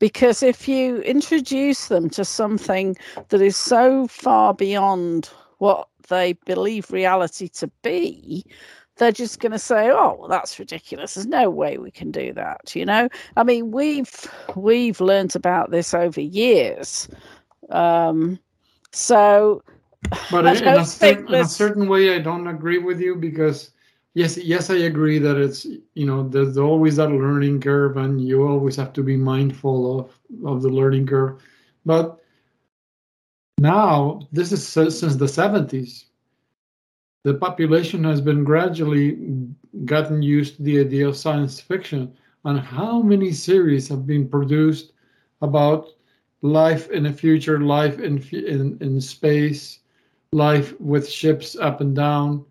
because 0.00 0.42
if 0.42 0.66
you 0.66 0.96
introduce 1.02 1.86
them 1.86 2.10
to 2.10 2.24
something 2.24 2.96
that 3.28 3.40
is 3.40 3.56
so 3.56 4.08
far 4.08 4.52
beyond 4.52 5.30
what 5.58 5.86
they 6.08 6.32
believe 6.32 6.90
reality 6.90 7.46
to 7.46 7.68
be 7.82 8.44
they're 8.96 9.12
just 9.12 9.38
going 9.38 9.52
to 9.52 9.58
say 9.58 9.88
oh 9.90 10.16
well, 10.18 10.28
that's 10.28 10.58
ridiculous. 10.58 11.14
There's 11.14 11.26
no 11.26 11.48
way 11.48 11.78
we 11.78 11.92
can 11.92 12.10
do 12.10 12.32
that 12.32 12.74
you 12.74 12.84
know? 12.84 13.08
I 13.36 13.44
mean 13.44 13.70
we've 13.70 14.10
we've 14.56 15.00
learned 15.00 15.36
about 15.36 15.70
this 15.70 15.94
over 15.94 16.20
years. 16.20 17.08
Um 17.70 18.40
so 18.90 19.62
but 20.30 20.46
in, 20.46 20.66
a, 20.66 20.84
certain, 20.84 21.28
in 21.28 21.34
a 21.34 21.44
certain 21.44 21.86
way 21.86 22.14
i 22.14 22.18
don't 22.18 22.46
agree 22.46 22.78
with 22.78 23.00
you 23.00 23.14
because 23.14 23.70
yes 24.14 24.36
yes 24.36 24.70
i 24.70 24.76
agree 24.76 25.18
that 25.18 25.36
it's 25.36 25.64
you 25.94 26.06
know 26.06 26.28
there's 26.28 26.58
always 26.58 26.96
that 26.96 27.10
learning 27.10 27.60
curve 27.60 27.96
and 27.96 28.20
you 28.26 28.46
always 28.46 28.76
have 28.76 28.92
to 28.92 29.02
be 29.02 29.16
mindful 29.16 30.00
of 30.00 30.18
of 30.44 30.62
the 30.62 30.68
learning 30.68 31.06
curve. 31.06 31.40
But 31.86 32.18
now 33.58 34.20
this 34.32 34.52
is 34.52 34.66
since 34.66 35.16
the 35.16 35.26
70s 35.26 36.06
the 37.22 37.34
population 37.34 38.02
has 38.04 38.20
been 38.20 38.44
gradually 38.44 39.18
gotten 39.84 40.22
used 40.22 40.56
to 40.56 40.62
the 40.62 40.80
idea 40.80 41.06
of 41.06 41.16
science 41.16 41.60
fiction. 41.60 42.14
And 42.44 42.58
how 42.58 43.02
many 43.02 43.32
series 43.32 43.88
have 43.88 44.06
been 44.06 44.26
produced 44.26 44.92
about 45.42 45.88
life 46.40 46.90
in 46.90 47.02
the 47.02 47.12
future 47.12 47.60
life 47.60 47.98
in 47.98 48.18
in, 48.32 48.78
in 48.80 49.00
space 49.00 49.80
life 50.32 50.78
with 50.80 51.08
ships 51.08 51.56
up 51.56 51.82
and 51.82 51.94
down 51.94 52.46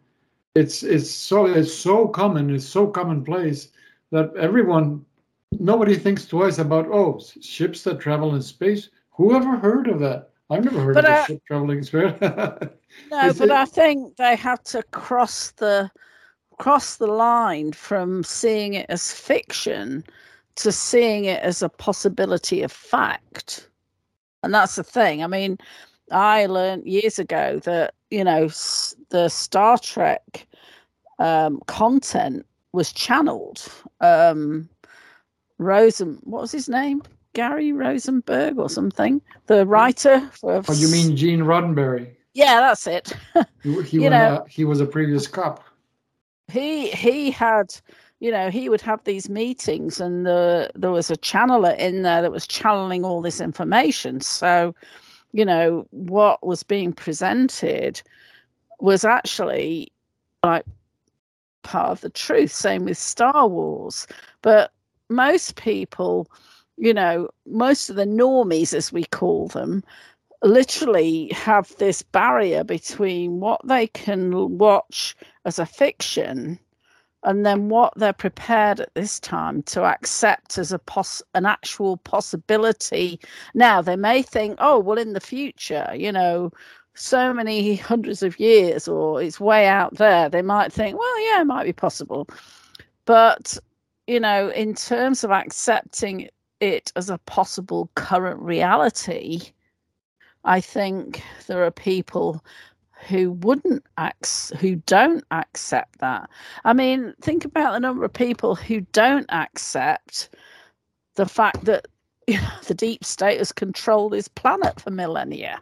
it's 0.59 0.83
it's 0.83 1.09
so 1.09 1.45
it's 1.45 1.73
so 1.73 2.07
common 2.07 2.53
it's 2.53 2.65
so 2.65 2.87
commonplace 2.87 3.69
that 4.11 4.35
everyone 4.35 5.05
nobody 5.59 5.95
thinks 5.95 6.25
twice 6.25 6.57
about 6.59 6.87
oh 6.87 7.19
ships 7.41 7.83
that 7.83 7.99
travel 7.99 8.35
in 8.35 8.41
space. 8.41 8.89
Who 9.11 9.35
ever 9.35 9.57
heard 9.57 9.87
of 9.87 9.99
that? 9.99 10.29
I've 10.49 10.63
never 10.63 10.81
heard 10.81 10.95
but 10.95 11.05
of 11.05 11.11
I, 11.11 11.19
a 11.19 11.25
ship 11.25 11.41
traveling 11.45 11.79
in 11.79 11.83
space. 11.83 12.13
No 13.11 13.31
but 13.33 13.41
it, 13.41 13.51
i 13.51 13.65
think 13.65 14.17
they 14.17 14.35
have 14.35 14.63
to 14.63 14.81
cross 14.91 15.51
the 15.51 15.91
cross 16.57 16.97
the 16.97 17.05
line 17.05 17.71
from 17.71 18.23
seeing 18.23 18.73
it 18.73 18.87
as 18.89 19.13
fiction 19.13 20.03
to 20.55 20.71
seeing 20.71 21.25
it 21.25 21.41
as 21.43 21.61
a 21.61 21.69
possibility 21.69 22.63
of 22.63 22.71
fact. 22.71 23.69
And 24.41 24.53
that's 24.53 24.75
the 24.75 24.83
thing. 24.83 25.23
I 25.23 25.27
mean 25.27 25.59
I 26.11 26.47
learned 26.47 26.87
years 26.87 27.19
ago 27.19 27.59
that 27.63 27.93
you 28.09 28.23
know 28.23 28.49
the 29.09 29.29
Star 29.29 29.77
Trek 29.77 30.47
um, 31.19 31.59
content 31.67 32.45
was 32.71 32.91
channeled. 32.91 33.67
Um, 34.01 34.69
Rosen, 35.57 36.19
what 36.23 36.41
was 36.41 36.51
his 36.51 36.69
name? 36.69 37.03
Gary 37.33 37.71
Rosenberg 37.71 38.57
or 38.57 38.69
something, 38.69 39.21
the 39.47 39.65
writer. 39.65 40.19
For, 40.31 40.63
oh, 40.67 40.73
you 40.73 40.89
mean 40.89 41.15
Gene 41.15 41.41
Roddenberry? 41.41 42.09
Yeah, 42.33 42.59
that's 42.61 42.87
it. 42.87 43.13
he, 43.63 43.81
he 43.83 44.03
you 44.03 44.09
know, 44.09 44.43
a, 44.45 44.49
he 44.49 44.65
was 44.65 44.79
a 44.79 44.85
previous 44.85 45.27
cop. 45.27 45.63
He 46.47 46.89
he 46.89 47.29
had, 47.29 47.75
you 48.19 48.31
know, 48.31 48.49
he 48.49 48.69
would 48.69 48.81
have 48.81 49.03
these 49.03 49.29
meetings, 49.29 49.99
and 49.99 50.25
the, 50.25 50.71
there 50.73 50.91
was 50.91 51.11
a 51.11 51.17
channeler 51.17 51.77
in 51.77 52.01
there 52.01 52.21
that 52.21 52.31
was 52.31 52.47
channeling 52.47 53.03
all 53.03 53.21
this 53.21 53.39
information. 53.39 54.21
So, 54.21 54.73
you 55.31 55.45
know, 55.45 55.85
what 55.91 56.45
was 56.45 56.63
being 56.63 56.93
presented 56.93 58.01
was 58.79 59.05
actually 59.05 59.91
like 60.43 60.65
part 61.63 61.89
of 61.91 62.01
the 62.01 62.09
truth. 62.09 62.51
Same 62.51 62.85
with 62.85 62.97
Star 62.97 63.47
Wars. 63.47 64.07
But 64.41 64.71
most 65.09 65.55
people, 65.55 66.27
you 66.77 66.93
know, 66.93 67.29
most 67.45 67.89
of 67.89 67.95
the 67.95 68.05
normies, 68.05 68.73
as 68.73 68.91
we 68.91 69.03
call 69.05 69.47
them, 69.47 69.83
literally 70.43 71.29
have 71.33 71.75
this 71.77 72.01
barrier 72.01 72.63
between 72.63 73.39
what 73.39 73.61
they 73.65 73.87
can 73.87 74.57
watch 74.57 75.15
as 75.45 75.59
a 75.59 75.65
fiction 75.65 76.59
and 77.23 77.45
then 77.45 77.67
what 77.69 77.93
they're 77.97 78.13
prepared 78.13 78.79
at 78.79 78.93
this 78.93 79.19
time 79.19 79.61
to 79.63 79.83
accept 79.83 80.57
as 80.57 80.71
a 80.71 80.79
pos- 80.79 81.21
an 81.35 81.45
actual 81.45 81.97
possibility. 81.97 83.19
Now 83.53 83.81
they 83.81 83.97
may 83.97 84.21
think, 84.21 84.55
oh 84.59 84.79
well, 84.79 84.97
in 84.97 85.13
the 85.13 85.19
future, 85.19 85.91
you 85.93 86.11
know, 86.11 86.51
so 86.99 87.33
many 87.33 87.75
hundreds 87.75 88.23
of 88.23 88.39
years, 88.39 88.87
or 88.87 89.21
it's 89.21 89.39
way 89.39 89.67
out 89.67 89.95
there. 89.95 90.29
They 90.29 90.41
might 90.41 90.73
think, 90.73 90.97
well, 90.97 91.21
yeah, 91.31 91.41
it 91.41 91.45
might 91.45 91.65
be 91.65 91.73
possible, 91.73 92.27
but 93.05 93.57
you 94.07 94.19
know, 94.19 94.49
in 94.49 94.73
terms 94.73 95.23
of 95.23 95.31
accepting 95.31 96.29
it 96.59 96.91
as 96.95 97.09
a 97.09 97.19
possible 97.19 97.89
current 97.95 98.41
reality, 98.41 99.41
I 100.43 100.61
think 100.61 101.21
there 101.47 101.63
are 101.63 101.71
people 101.71 102.43
who 103.07 103.31
wouldn't 103.31 103.85
ac- 103.99 104.55
who 104.57 104.75
don't 104.75 105.23
accept 105.31 105.99
that. 105.99 106.29
I 106.65 106.73
mean, 106.73 107.13
think 107.21 107.45
about 107.45 107.73
the 107.73 107.79
number 107.79 108.03
of 108.03 108.11
people 108.11 108.55
who 108.55 108.81
don't 108.91 109.27
accept 109.29 110.29
the 111.15 111.25
fact 111.25 111.65
that 111.65 111.87
you 112.27 112.35
know, 112.35 112.49
the 112.67 112.75
deep 112.75 113.03
state 113.03 113.39
has 113.39 113.51
controlled 113.51 114.13
this 114.13 114.27
planet 114.27 114.79
for 114.81 114.91
millennia. 114.91 115.61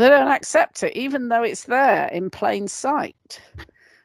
They 0.00 0.08
don't 0.08 0.32
accept 0.32 0.82
it, 0.82 0.96
even 0.96 1.28
though 1.28 1.42
it's 1.42 1.64
there 1.64 2.06
in 2.08 2.30
plain 2.30 2.68
sight. 2.68 3.40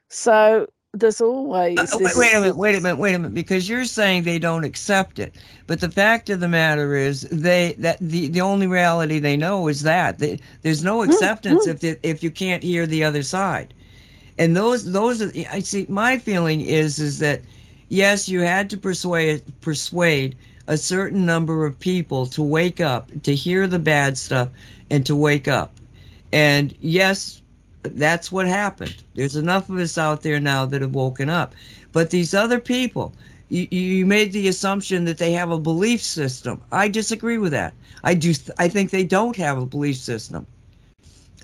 So 0.10 0.68
there's 0.94 1.22
always 1.22 1.78
Uh, 1.80 1.98
this, 1.98 2.18
wait 2.18 2.34
a 2.34 2.40
minute, 2.42 2.58
wait 2.58 2.76
a 2.76 2.82
minute, 2.82 2.98
wait 2.98 3.16
a 3.16 3.20
minute, 3.20 3.34
because 3.34 3.70
you're 3.70 3.86
saying 3.86 4.24
they 4.24 4.40
don't 4.40 4.64
accept 4.64 5.20
it, 5.20 5.36
but 5.68 5.80
the 5.80 5.90
fact 5.90 6.30
of 6.30 6.40
the 6.42 6.48
matter 6.48 6.96
is 6.96 7.22
they 7.32 7.76
that 7.80 7.98
the, 8.02 8.28
the 8.28 8.42
only 8.42 8.68
reality 8.68 9.20
they 9.20 9.38
know 9.38 9.68
is 9.68 9.84
that 9.84 10.20
they, 10.20 10.40
there's 10.64 10.84
no 10.84 11.04
acceptance 11.04 11.66
if 11.68 11.84
it, 11.84 12.00
if 12.04 12.24
you 12.24 12.32
can't 12.32 12.64
hear 12.64 12.86
the 12.86 13.04
other 13.04 13.24
side, 13.24 13.74
and 14.38 14.56
those 14.56 14.92
those 14.92 15.22
are 15.22 15.32
I 15.52 15.60
see. 15.60 15.86
My 15.90 16.18
feeling 16.18 16.62
is 16.62 17.00
is 17.00 17.20
that 17.20 17.42
yes, 17.90 18.28
you 18.28 18.42
had 18.42 18.70
to 18.70 18.78
persuade 18.78 19.44
persuade 19.62 20.36
a 20.68 20.78
certain 20.78 21.26
number 21.26 21.66
of 21.66 21.80
people 21.80 22.26
to 22.28 22.42
wake 22.44 22.82
up, 22.82 23.10
to 23.24 23.36
hear 23.36 23.68
the 23.68 23.80
bad 23.80 24.18
stuff, 24.18 24.50
and 24.90 25.06
to 25.06 25.16
wake 25.16 25.48
up, 25.48 25.72
and 26.36 26.76
yes, 26.82 27.41
that's 27.84 28.30
what 28.30 28.45
happened. 28.45 28.95
There's 29.16 29.38
enough 29.38 29.70
of 29.70 29.78
us 29.78 29.98
out 29.98 30.22
there 30.22 30.41
now 30.41 30.66
that 30.66 30.82
have 30.82 30.94
woken 30.94 31.30
up. 31.30 31.56
But 31.94 32.10
these 32.10 32.34
other 32.34 32.60
people, 32.60 33.14
you, 33.48 33.68
you 33.72 34.06
made 34.06 34.34
the 34.34 34.49
assumption 34.49 35.06
that 35.06 35.18
they 35.18 35.32
have 35.32 35.49
a 35.49 35.57
belief 35.57 36.02
system. 36.02 36.62
I 36.74 36.90
disagree 36.90 37.38
with 37.38 37.53
that. 37.53 37.74
I 38.03 38.16
do. 38.16 38.34
I 38.60 38.68
think 38.68 38.91
they 38.91 39.06
don't 39.06 39.38
have 39.38 39.57
a 39.57 39.66
belief 39.66 39.95
system. 39.95 40.45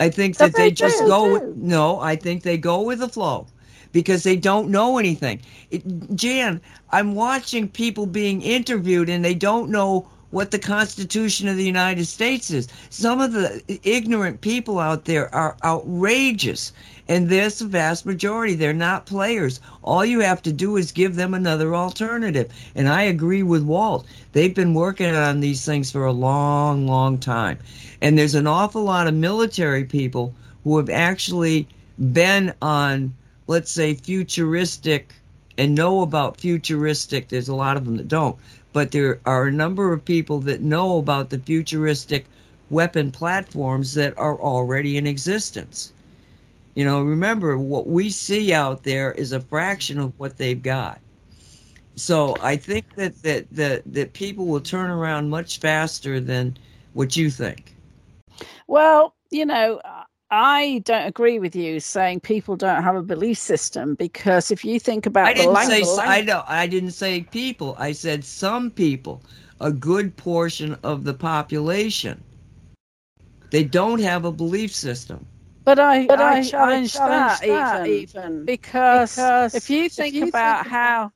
I 0.02 0.10
think 0.10 0.36
that 0.38 0.56
they, 0.56 0.64
they 0.64 0.72
just 0.72 1.00
go. 1.06 1.32
With, 1.32 1.56
no, 1.56 2.02
I 2.02 2.18
think 2.18 2.44
they 2.44 2.58
go 2.58 2.82
with 2.82 3.00
the 3.00 3.08
flow 3.08 3.48
because 3.94 4.24
they 4.24 4.36
don't 4.36 4.70
know 4.70 4.98
anything. 4.98 5.40
It, 5.70 5.84
Jan, 6.18 6.60
I'm 6.92 7.16
watching 7.16 7.70
people 7.70 8.08
being 8.08 8.42
interviewed 8.42 9.08
and 9.08 9.24
they 9.24 9.36
don't 9.36 9.70
know 9.70 10.10
what 10.32 10.52
the 10.52 10.60
Constitution 10.60 11.48
of 11.48 11.58
the 11.58 11.64
United 11.64 12.06
States 12.06 12.50
is. 12.52 12.68
Some 12.90 13.22
of 13.22 13.34
the 13.34 13.62
ignorant 13.84 14.42
people 14.42 14.80
out 14.80 15.06
there 15.06 15.34
are 15.36 15.56
outrageous, 15.64 16.74
and 17.08 17.30
there's 17.30 17.60
the 17.60 17.66
vast 17.66 18.06
majority. 18.06 18.56
They're 18.56 18.74
not 18.74 19.06
players. 19.06 19.60
All 19.84 20.06
you 20.06 20.22
have 20.22 20.42
to 20.44 20.54
do 20.54 20.78
is 20.78 20.92
give 20.92 21.16
them 21.16 21.34
another 21.34 21.76
alternative. 21.76 22.52
And 22.76 22.88
I 22.88 23.04
agree 23.04 23.44
with 23.44 23.64
Walt. 23.64 24.06
They've 24.32 24.56
been 24.56 24.74
working 24.74 25.14
on 25.14 25.42
these 25.42 25.66
things 25.66 25.92
for 25.92 26.06
a 26.06 26.14
long, 26.14 26.88
long 26.88 27.18
time. 27.18 27.60
And 28.02 28.18
there's 28.18 28.36
an 28.36 28.48
awful 28.48 28.84
lot 28.84 29.08
of 29.08 29.14
military 29.14 29.84
people 29.84 30.34
who 30.64 30.78
have 30.78 30.90
actually 30.90 31.68
been 32.14 32.54
on, 32.62 33.14
let's 33.48 33.72
say, 33.72 33.94
futuristic 33.94 35.14
and 35.58 35.76
know 35.76 36.02
about 36.02 36.40
futuristic. 36.40 37.28
There's 37.28 37.50
a 37.50 37.56
lot 37.56 37.78
of 37.78 37.86
them 37.86 37.98
that 37.98 38.08
don't, 38.08 38.38
but 38.74 38.92
there 38.92 39.20
are 39.26 39.48
a 39.48 39.52
number 39.52 39.94
of 39.94 40.04
people 40.06 40.40
that 40.42 40.62
know 40.62 40.98
about 40.98 41.30
the 41.30 41.40
futuristic 41.40 42.26
weapon 42.70 43.12
platforms 43.12 43.94
that 43.96 44.18
are 44.18 44.40
already 44.40 44.98
in 44.98 45.06
existence. 45.06 45.92
You 46.76 46.86
know, 46.86 47.02
remember 47.02 47.58
what 47.58 47.88
we 47.88 48.10
see 48.10 48.54
out 48.54 48.84
there 48.84 49.12
is 49.12 49.34
a 49.34 49.42
fraction 49.42 50.00
of 50.00 50.14
what 50.18 50.38
they've 50.38 50.62
got. 50.62 51.00
So 51.96 52.36
I 52.42 52.56
think 52.56 52.96
that 52.96 53.22
that 53.24 53.52
that, 53.52 53.82
that 53.94 54.14
people 54.14 54.46
will 54.46 54.62
turn 54.62 54.90
around 54.90 55.30
much 55.30 55.60
faster 55.60 56.20
than 56.20 56.58
what 56.94 57.18
you 57.18 57.30
think. 57.30 57.76
Well, 58.68 59.14
you 59.32 59.46
know, 59.46 59.82
I 60.32 60.82
don't 60.86 61.08
agree 61.08 61.40
with 61.40 61.56
you 61.56 61.80
saying 61.82 62.22
people 62.22 62.58
don't 62.58 62.84
have 62.84 62.96
a 62.98 63.04
belief 63.04 63.38
system 63.38 63.96
because 63.96 64.52
if 64.52 64.66
you 64.66 64.80
think 64.80 65.06
about 65.08 65.34
I 65.34 65.34
the 65.36 65.44
didn't 65.44 65.58
language, 65.58 66.00
say 66.04 66.04
I 66.06 66.22
know 66.22 66.44
I 66.48 66.68
didn't 66.68 66.92
say 66.92 67.22
people. 67.22 67.76
I 67.80 67.94
said 67.94 68.24
some 68.26 68.72
people, 68.72 69.24
a 69.62 69.72
good 69.72 70.18
portion 70.18 70.78
of 70.84 71.04
the 71.06 71.14
population. 71.14 72.24
They 73.52 73.64
don't 73.64 74.02
have 74.02 74.26
a 74.26 74.32
belief 74.32 74.74
system. 74.76 75.28
but 75.66 75.80
I, 75.80 76.08
But 76.08 76.22
I, 76.22 76.38
I- 76.38 76.42
I 76.60 76.78
challenge, 76.78 76.94
challenge 76.94 77.40
that, 77.40 77.46
that 77.48 77.86
even, 77.86 77.86
even, 77.88 78.46
because, 78.46 78.54
because 78.92 79.54
if 79.54 79.70
you 79.70 79.90
if 79.98 80.14
think 80.14 80.14
you 80.14 80.32
about 80.32 80.66
think 80.66 80.68
how 80.68 81.12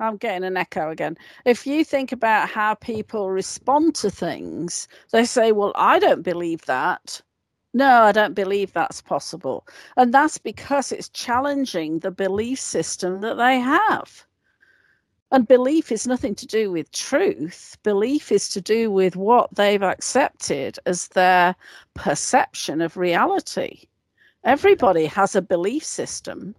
I'm 0.00 0.16
getting 0.18 0.44
an 0.44 0.56
echo 0.56 0.90
again. 0.90 1.16
If 1.46 1.66
you 1.66 1.84
think 1.84 2.12
about 2.12 2.48
how 2.50 2.74
people 2.74 3.30
respond 3.30 3.94
to 3.96 4.10
things, 4.10 4.88
they 5.12 5.24
say, 5.24 5.52
Well, 5.52 5.72
I 5.76 5.98
don't 5.98 6.22
believe 6.22 6.64
that. 6.66 7.22
No, 7.76 8.04
I 8.04 8.12
don't 8.12 8.34
believe 8.34 8.72
that's 8.72 9.02
possible. 9.02 9.66
And 9.96 10.14
that's 10.14 10.38
because 10.38 10.92
it's 10.92 11.08
challenging 11.08 11.98
the 11.98 12.12
belief 12.12 12.60
system 12.60 13.20
that 13.22 13.34
they 13.34 13.58
have. 13.58 14.24
And 15.32 15.48
belief 15.48 15.90
is 15.90 16.06
nothing 16.06 16.36
to 16.36 16.46
do 16.46 16.70
with 16.70 16.92
truth. 16.92 17.76
Belief 17.82 18.30
is 18.30 18.48
to 18.50 18.60
do 18.60 18.92
with 18.92 19.16
what 19.16 19.52
they've 19.56 19.82
accepted 19.82 20.78
as 20.86 21.08
their 21.08 21.56
perception 21.94 22.80
of 22.80 22.96
reality. 22.96 23.88
Everybody 24.44 25.06
has 25.06 25.34
a 25.34 25.42
belief 25.42 25.82
system. 25.82 26.54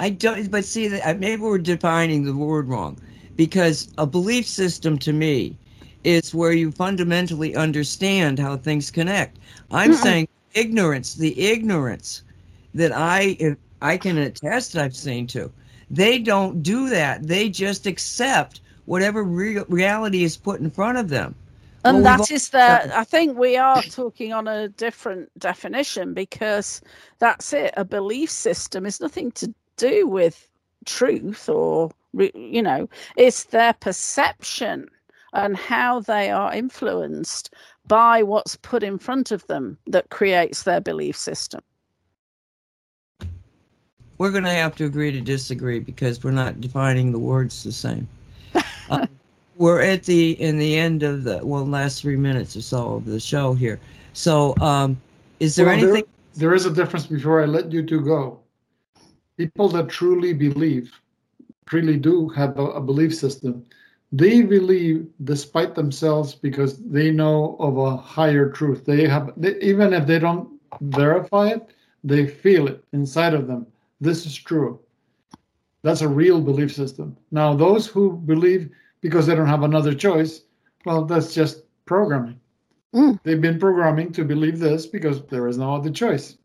I 0.00 0.10
don't, 0.10 0.50
but 0.50 0.64
see, 0.64 1.00
uh, 1.00 1.14
maybe 1.14 1.42
we're 1.42 1.58
defining 1.58 2.24
the 2.24 2.34
word 2.34 2.68
wrong, 2.68 2.98
because 3.36 3.92
a 3.98 4.06
belief 4.06 4.46
system 4.46 4.98
to 4.98 5.12
me 5.12 5.56
is 6.02 6.34
where 6.34 6.52
you 6.52 6.72
fundamentally 6.72 7.54
understand 7.54 8.40
how 8.40 8.56
things 8.56 8.90
connect. 8.90 9.38
I'm 9.70 9.92
Mm-mm. 9.92 10.02
saying 10.02 10.28
ignorance, 10.54 11.14
the 11.14 11.38
ignorance 11.40 12.22
that 12.74 12.92
I 12.94 13.56
I 13.82 13.96
can 13.96 14.18
attest 14.18 14.76
I've 14.76 14.96
seen 14.96 15.26
to. 15.28 15.50
They 15.90 16.18
don't 16.18 16.62
do 16.62 16.88
that. 16.90 17.26
They 17.26 17.48
just 17.48 17.86
accept 17.86 18.60
whatever 18.86 19.24
re- 19.24 19.64
reality 19.68 20.24
is 20.24 20.36
put 20.36 20.60
in 20.60 20.70
front 20.70 20.98
of 20.98 21.08
them. 21.08 21.34
And 21.84 22.04
Well, 22.04 22.04
that 22.04 22.28
the, 22.52 22.98
I 22.98 23.04
think 23.04 23.38
we 23.38 23.56
are 23.56 23.82
talking 23.82 24.32
on 24.32 24.46
a 24.46 24.68
different 24.68 25.30
definition 25.38 26.12
because 26.14 26.82
that's 27.18 27.52
it. 27.54 27.72
A 27.76 27.84
belief 27.84 28.30
system 28.30 28.84
is 28.84 29.00
nothing 29.00 29.32
to 29.32 29.54
do 29.76 30.06
with 30.06 30.48
truth 30.84 31.48
or, 31.48 31.90
you 32.12 32.62
know, 32.62 32.88
it's 33.16 33.44
their 33.44 33.72
perception 33.72 34.88
and 35.32 35.56
how 35.56 36.00
they 36.00 36.30
are 36.30 36.52
influenced 36.52 37.54
by 37.90 38.22
what's 38.22 38.54
put 38.54 38.84
in 38.84 38.96
front 38.96 39.32
of 39.32 39.44
them 39.48 39.76
that 39.88 40.08
creates 40.10 40.62
their 40.62 40.80
belief 40.80 41.16
system. 41.16 41.60
We're 44.16 44.30
going 44.30 44.44
to 44.44 44.50
have 44.50 44.76
to 44.76 44.84
agree 44.84 45.10
to 45.10 45.20
disagree 45.20 45.80
because 45.80 46.22
we're 46.22 46.30
not 46.30 46.60
defining 46.60 47.10
the 47.10 47.18
words 47.18 47.64
the 47.64 47.72
same. 47.72 48.08
Uh, 48.90 49.06
we're 49.56 49.80
at 49.80 50.02
the 50.02 50.32
in 50.42 50.58
the 50.58 50.76
end 50.76 51.04
of 51.04 51.22
the 51.22 51.38
well 51.46 51.64
last 51.64 52.02
three 52.02 52.16
minutes 52.16 52.56
or 52.56 52.60
so 52.60 52.94
of 52.94 53.04
the 53.04 53.20
show 53.20 53.54
here. 53.54 53.78
So, 54.14 54.56
um, 54.60 55.00
is 55.38 55.54
there 55.54 55.66
Well, 55.66 55.78
anything? 55.78 56.02
there 56.34 56.54
is 56.54 56.66
a 56.66 56.72
difference 56.74 57.06
before 57.06 57.40
I 57.40 57.44
let 57.44 57.70
you 57.70 57.86
two 57.86 58.00
go. 58.00 58.40
People 59.36 59.68
that 59.68 59.88
truly 59.88 60.32
believe, 60.32 60.90
truly 61.66 61.98
do 61.98 62.28
have 62.30 62.58
a, 62.58 62.64
a 62.64 62.80
belief 62.80 63.14
system, 63.14 63.64
they 64.12 64.42
believe 64.42 65.06
despite 65.24 65.74
themselves 65.74 66.34
because 66.34 66.78
they 66.78 67.10
know 67.10 67.56
of 67.60 67.76
a 67.78 67.96
higher 67.96 68.50
truth. 68.50 68.84
They 68.84 69.06
have, 69.06 69.32
they, 69.36 69.56
even 69.60 69.92
if 69.92 70.06
they 70.06 70.18
don't 70.18 70.48
verify 70.80 71.48
it, 71.48 71.70
they 72.02 72.26
feel 72.26 72.66
it 72.66 72.84
inside 72.92 73.34
of 73.34 73.46
them. 73.46 73.66
This 74.00 74.26
is 74.26 74.36
true. 74.36 74.80
That's 75.82 76.00
a 76.00 76.08
real 76.08 76.40
belief 76.40 76.74
system. 76.74 77.16
Now, 77.30 77.54
those 77.54 77.86
who 77.86 78.12
believe 78.12 78.70
because 79.00 79.26
they 79.26 79.34
don't 79.34 79.46
have 79.46 79.62
another 79.62 79.94
choice, 79.94 80.42
well, 80.84 81.04
that's 81.04 81.34
just 81.34 81.62
programming. 81.86 82.40
Mm. 82.94 83.20
They've 83.22 83.40
been 83.40 83.58
programming 83.58 84.12
to 84.12 84.24
believe 84.24 84.58
this 84.58 84.86
because 84.86 85.22
there 85.26 85.46
is 85.48 85.56
no 85.58 85.74
other 85.74 85.90
choice. 85.90 86.36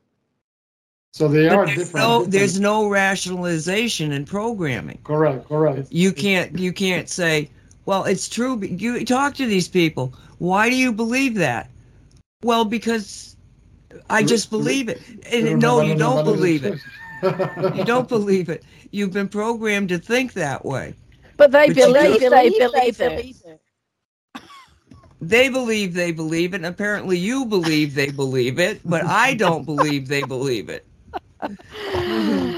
So 1.11 1.27
they 1.27 1.47
but 1.47 1.55
are 1.55 1.65
there's 1.65 1.77
different. 1.77 2.07
no 2.07 2.19
different. 2.19 2.31
there's 2.33 2.59
no 2.59 2.89
rationalization 2.89 4.11
in 4.11 4.25
programming. 4.25 4.99
correct, 5.03 5.47
correct. 5.47 5.87
You 5.89 6.11
can't 6.11 6.59
you 6.59 6.73
can't 6.73 7.07
say, 7.07 7.49
well, 7.85 8.03
it's 8.05 8.29
true. 8.29 8.61
You 8.63 9.05
talk 9.05 9.35
to 9.35 9.45
these 9.45 9.67
people. 9.67 10.13
Why 10.39 10.69
do 10.69 10.75
you 10.75 10.91
believe 10.91 11.35
that? 11.35 11.69
Well, 12.43 12.65
because 12.65 13.35
I 14.09 14.23
just 14.23 14.49
believe 14.49 14.89
it. 14.89 15.01
And 15.31 15.59
no, 15.59 15.81
you 15.81 15.95
don't 15.95 16.23
believe 16.23 16.65
it. 16.65 16.79
You 17.75 17.83
don't 17.83 18.07
believe 18.09 18.49
it. 18.49 18.63
You've 18.91 19.13
been 19.13 19.29
programmed 19.29 19.89
to 19.89 19.99
think 19.99 20.33
that 20.33 20.65
way. 20.65 20.95
But 21.37 21.51
they 21.51 21.67
But 21.67 21.77
you 21.77 21.93
believe 21.93 22.19
do- 22.19 22.29
they 22.31 22.51
believe 22.51 23.01
it. 23.01 23.27
They 25.21 25.49
believe 25.49 25.93
they 25.93 26.11
believe 26.11 26.53
it, 26.53 26.57
and 26.57 26.65
apparently 26.65 27.17
you 27.17 27.45
believe 27.45 27.95
they 27.95 28.11
believe 28.11 28.59
it, 28.59 28.81
but 28.85 29.03
I 29.05 29.33
don't 29.33 29.65
believe 29.65 30.07
they 30.07 30.23
believe 30.23 30.69
it. 30.69 30.85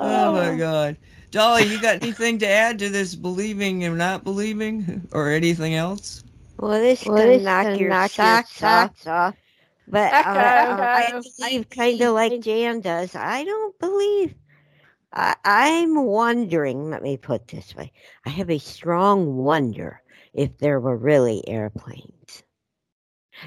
Oh 0.00 0.32
my 0.32 0.56
God. 0.56 0.96
Dolly, 1.30 1.64
you 1.64 1.80
got 1.80 1.96
anything 2.02 2.38
to 2.38 2.46
add 2.48 2.78
to 2.80 2.88
this 2.88 3.14
believing 3.14 3.84
and 3.84 3.98
not 3.98 4.24
believing 4.24 5.08
or 5.12 5.30
anything 5.30 5.74
else? 5.74 6.22
Well, 6.58 6.80
this 6.80 7.08
Well, 7.08 7.16
can 7.16 7.42
knock 7.42 7.74
can 7.74 7.78
your 7.78 7.92
knock 7.92 8.20
your 8.22 8.38
socks 8.38 8.62
off. 8.62 8.92
off. 9.06 9.36
But 9.86 10.12
Echo, 10.12 10.40
uh, 10.40 10.88
I 10.92 11.12
echo. 11.12 11.24
believe 11.38 11.68
kind 11.70 12.00
of 12.02 12.14
like 12.14 12.40
Jan 12.40 12.80
does. 12.80 13.14
I 13.14 13.44
don't 13.44 13.78
believe 13.78 14.34
I, 15.12 15.36
I'm 15.44 16.04
wondering, 16.04 16.90
let 16.90 17.02
me 17.02 17.16
put 17.16 17.48
this 17.48 17.74
way. 17.74 17.92
I 18.26 18.30
have 18.30 18.50
a 18.50 18.58
strong 18.58 19.36
wonder 19.38 20.02
if 20.34 20.58
there 20.58 20.80
were 20.80 20.96
really 20.96 21.46
airplanes. 21.48 22.42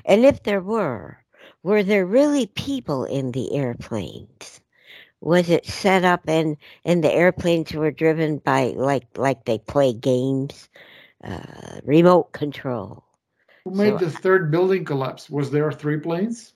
And 0.06 0.26
if 0.26 0.44
there 0.44 0.62
were, 0.62 1.24
were 1.64 1.84
there 1.84 2.06
really 2.06 2.48
people 2.48 3.06
in 3.06 3.32
the 3.32 3.54
airplanes? 3.56 4.61
Was 5.22 5.50
it 5.50 5.66
set 5.66 6.04
up 6.04 6.22
and 6.28 6.58
and 6.84 7.04
the 7.04 7.12
airplanes 7.12 7.72
were 7.74 7.92
driven 7.92 8.40
by 8.40 8.74
like 8.76 9.06
like 9.18 9.46
they 9.46 9.60
play 9.60 9.94
games, 9.94 10.68
uh, 11.24 11.80
remote 11.84 12.34
control? 12.34 13.04
Who 13.66 13.72
made 13.72 14.00
So- 14.00 14.06
the 14.06 14.12
third 14.12 14.50
building 14.52 14.84
collapse? 14.84 15.30
Was 15.30 15.52
there 15.52 15.72
three 15.72 16.00
planes? 16.00 16.54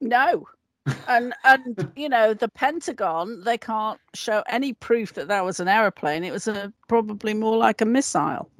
No. 0.00 0.46
And 1.08 1.32
and 1.44 1.90
you 1.96 2.10
know 2.10 2.34
the 2.34 2.48
Pentagon 2.48 3.42
they 3.42 3.56
can't 3.56 3.98
show 4.12 4.42
any 4.50 4.74
proof 4.74 5.14
that 5.14 5.28
that 5.28 5.42
was 5.42 5.58
an 5.58 5.66
aeroplane. 5.66 6.24
It 6.24 6.30
was 6.30 6.46
a 6.46 6.70
probably 6.88 7.32
more 7.32 7.56
like 7.56 7.80
a 7.80 7.86
missile. 7.86 8.50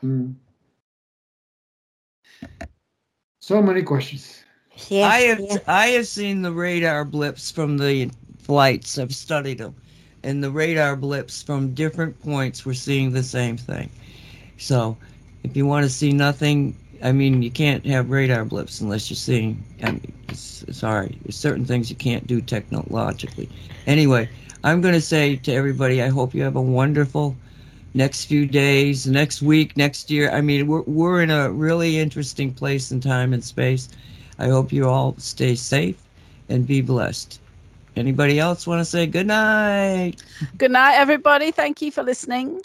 Hmm. 0.00 0.32
So 3.38 3.62
many 3.62 3.84
questions. 3.84 4.42
Yeah, 4.76 5.06
I 5.06 5.18
have 5.20 5.40
yeah. 5.40 5.58
I 5.66 5.86
have 5.88 6.06
seen 6.06 6.42
the 6.42 6.52
radar 6.52 7.04
blips 7.04 7.50
from 7.50 7.78
the 7.78 8.10
flights. 8.38 8.98
I've 8.98 9.14
studied 9.14 9.58
them, 9.58 9.74
and 10.22 10.42
the 10.42 10.50
radar 10.50 10.96
blips 10.96 11.42
from 11.42 11.74
different 11.74 12.20
points. 12.20 12.64
We're 12.64 12.74
seeing 12.74 13.12
the 13.12 13.22
same 13.22 13.56
thing. 13.56 13.90
So, 14.56 14.96
if 15.44 15.56
you 15.56 15.66
want 15.66 15.84
to 15.84 15.90
see 15.90 16.12
nothing, 16.12 16.76
I 17.02 17.12
mean, 17.12 17.42
you 17.42 17.50
can't 17.50 17.84
have 17.86 18.10
radar 18.10 18.44
blips 18.44 18.80
unless 18.80 19.10
you're 19.10 19.16
seeing. 19.16 19.62
I 19.82 19.92
mean, 19.92 20.12
it's, 20.28 20.64
sorry, 20.70 21.18
there's 21.22 21.36
certain 21.36 21.64
things 21.64 21.90
you 21.90 21.96
can't 21.96 22.26
do 22.26 22.40
technologically. 22.40 23.48
Anyway, 23.86 24.28
I'm 24.64 24.80
going 24.80 24.94
to 24.94 25.00
say 25.00 25.36
to 25.36 25.52
everybody, 25.52 26.02
I 26.02 26.08
hope 26.08 26.34
you 26.34 26.42
have 26.42 26.56
a 26.56 26.62
wonderful 26.62 27.36
next 27.94 28.24
few 28.26 28.46
days, 28.46 29.06
next 29.06 29.42
week, 29.42 29.76
next 29.76 30.10
year. 30.10 30.30
I 30.30 30.40
mean, 30.40 30.66
we're 30.66 30.82
we're 30.82 31.22
in 31.22 31.30
a 31.30 31.50
really 31.50 31.98
interesting 31.98 32.52
place 32.54 32.90
in 32.92 33.00
time 33.00 33.32
and 33.32 33.42
space. 33.44 33.88
I 34.38 34.48
hope 34.48 34.72
you 34.72 34.88
all 34.88 35.14
stay 35.18 35.54
safe 35.54 35.96
and 36.48 36.66
be 36.66 36.80
blessed. 36.80 37.40
Anybody 37.96 38.38
else 38.40 38.66
want 38.66 38.80
to 38.80 38.84
say 38.84 39.06
good 39.06 39.26
night? 39.26 40.14
Good 40.56 40.70
night, 40.70 40.94
everybody. 40.94 41.50
Thank 41.50 41.82
you 41.82 41.90
for 41.92 42.02
listening. 42.02 42.60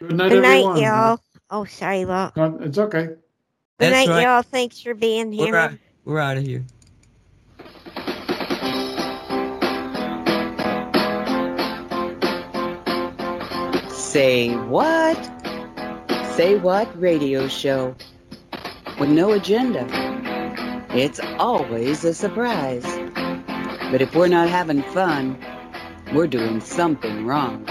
Good 0.00 0.12
night, 0.16 0.28
Good 0.30 0.42
night, 0.42 0.58
everyone. 0.60 0.76
y'all. 0.82 1.20
Oh, 1.50 1.64
sorry, 1.64 2.04
Walt. 2.04 2.36
No, 2.36 2.58
it's 2.62 2.78
okay. 2.78 3.06
Good 3.06 3.18
That's 3.78 3.92
night, 3.92 4.08
right. 4.08 4.22
y'all. 4.22 4.42
Thanks 4.42 4.80
for 4.80 4.94
being 4.94 5.32
here. 5.32 5.52
We're 5.52 5.58
out, 5.58 5.72
we're 6.04 6.18
out 6.20 6.36
of 6.38 6.44
here. 6.44 6.64
Say 13.90 14.54
what? 14.68 15.16
Say 16.36 16.56
what 16.56 16.88
radio 17.00 17.48
show 17.48 17.94
with 18.98 19.08
no 19.10 19.32
agenda. 19.32 19.86
It's 20.90 21.20
always 21.38 22.04
a 22.04 22.14
surprise. 22.14 22.84
But 23.90 24.00
if 24.00 24.14
we're 24.14 24.28
not 24.28 24.48
having 24.48 24.82
fun, 24.82 25.38
we're 26.14 26.26
doing 26.26 26.60
something 26.62 27.26
wrong. 27.26 27.66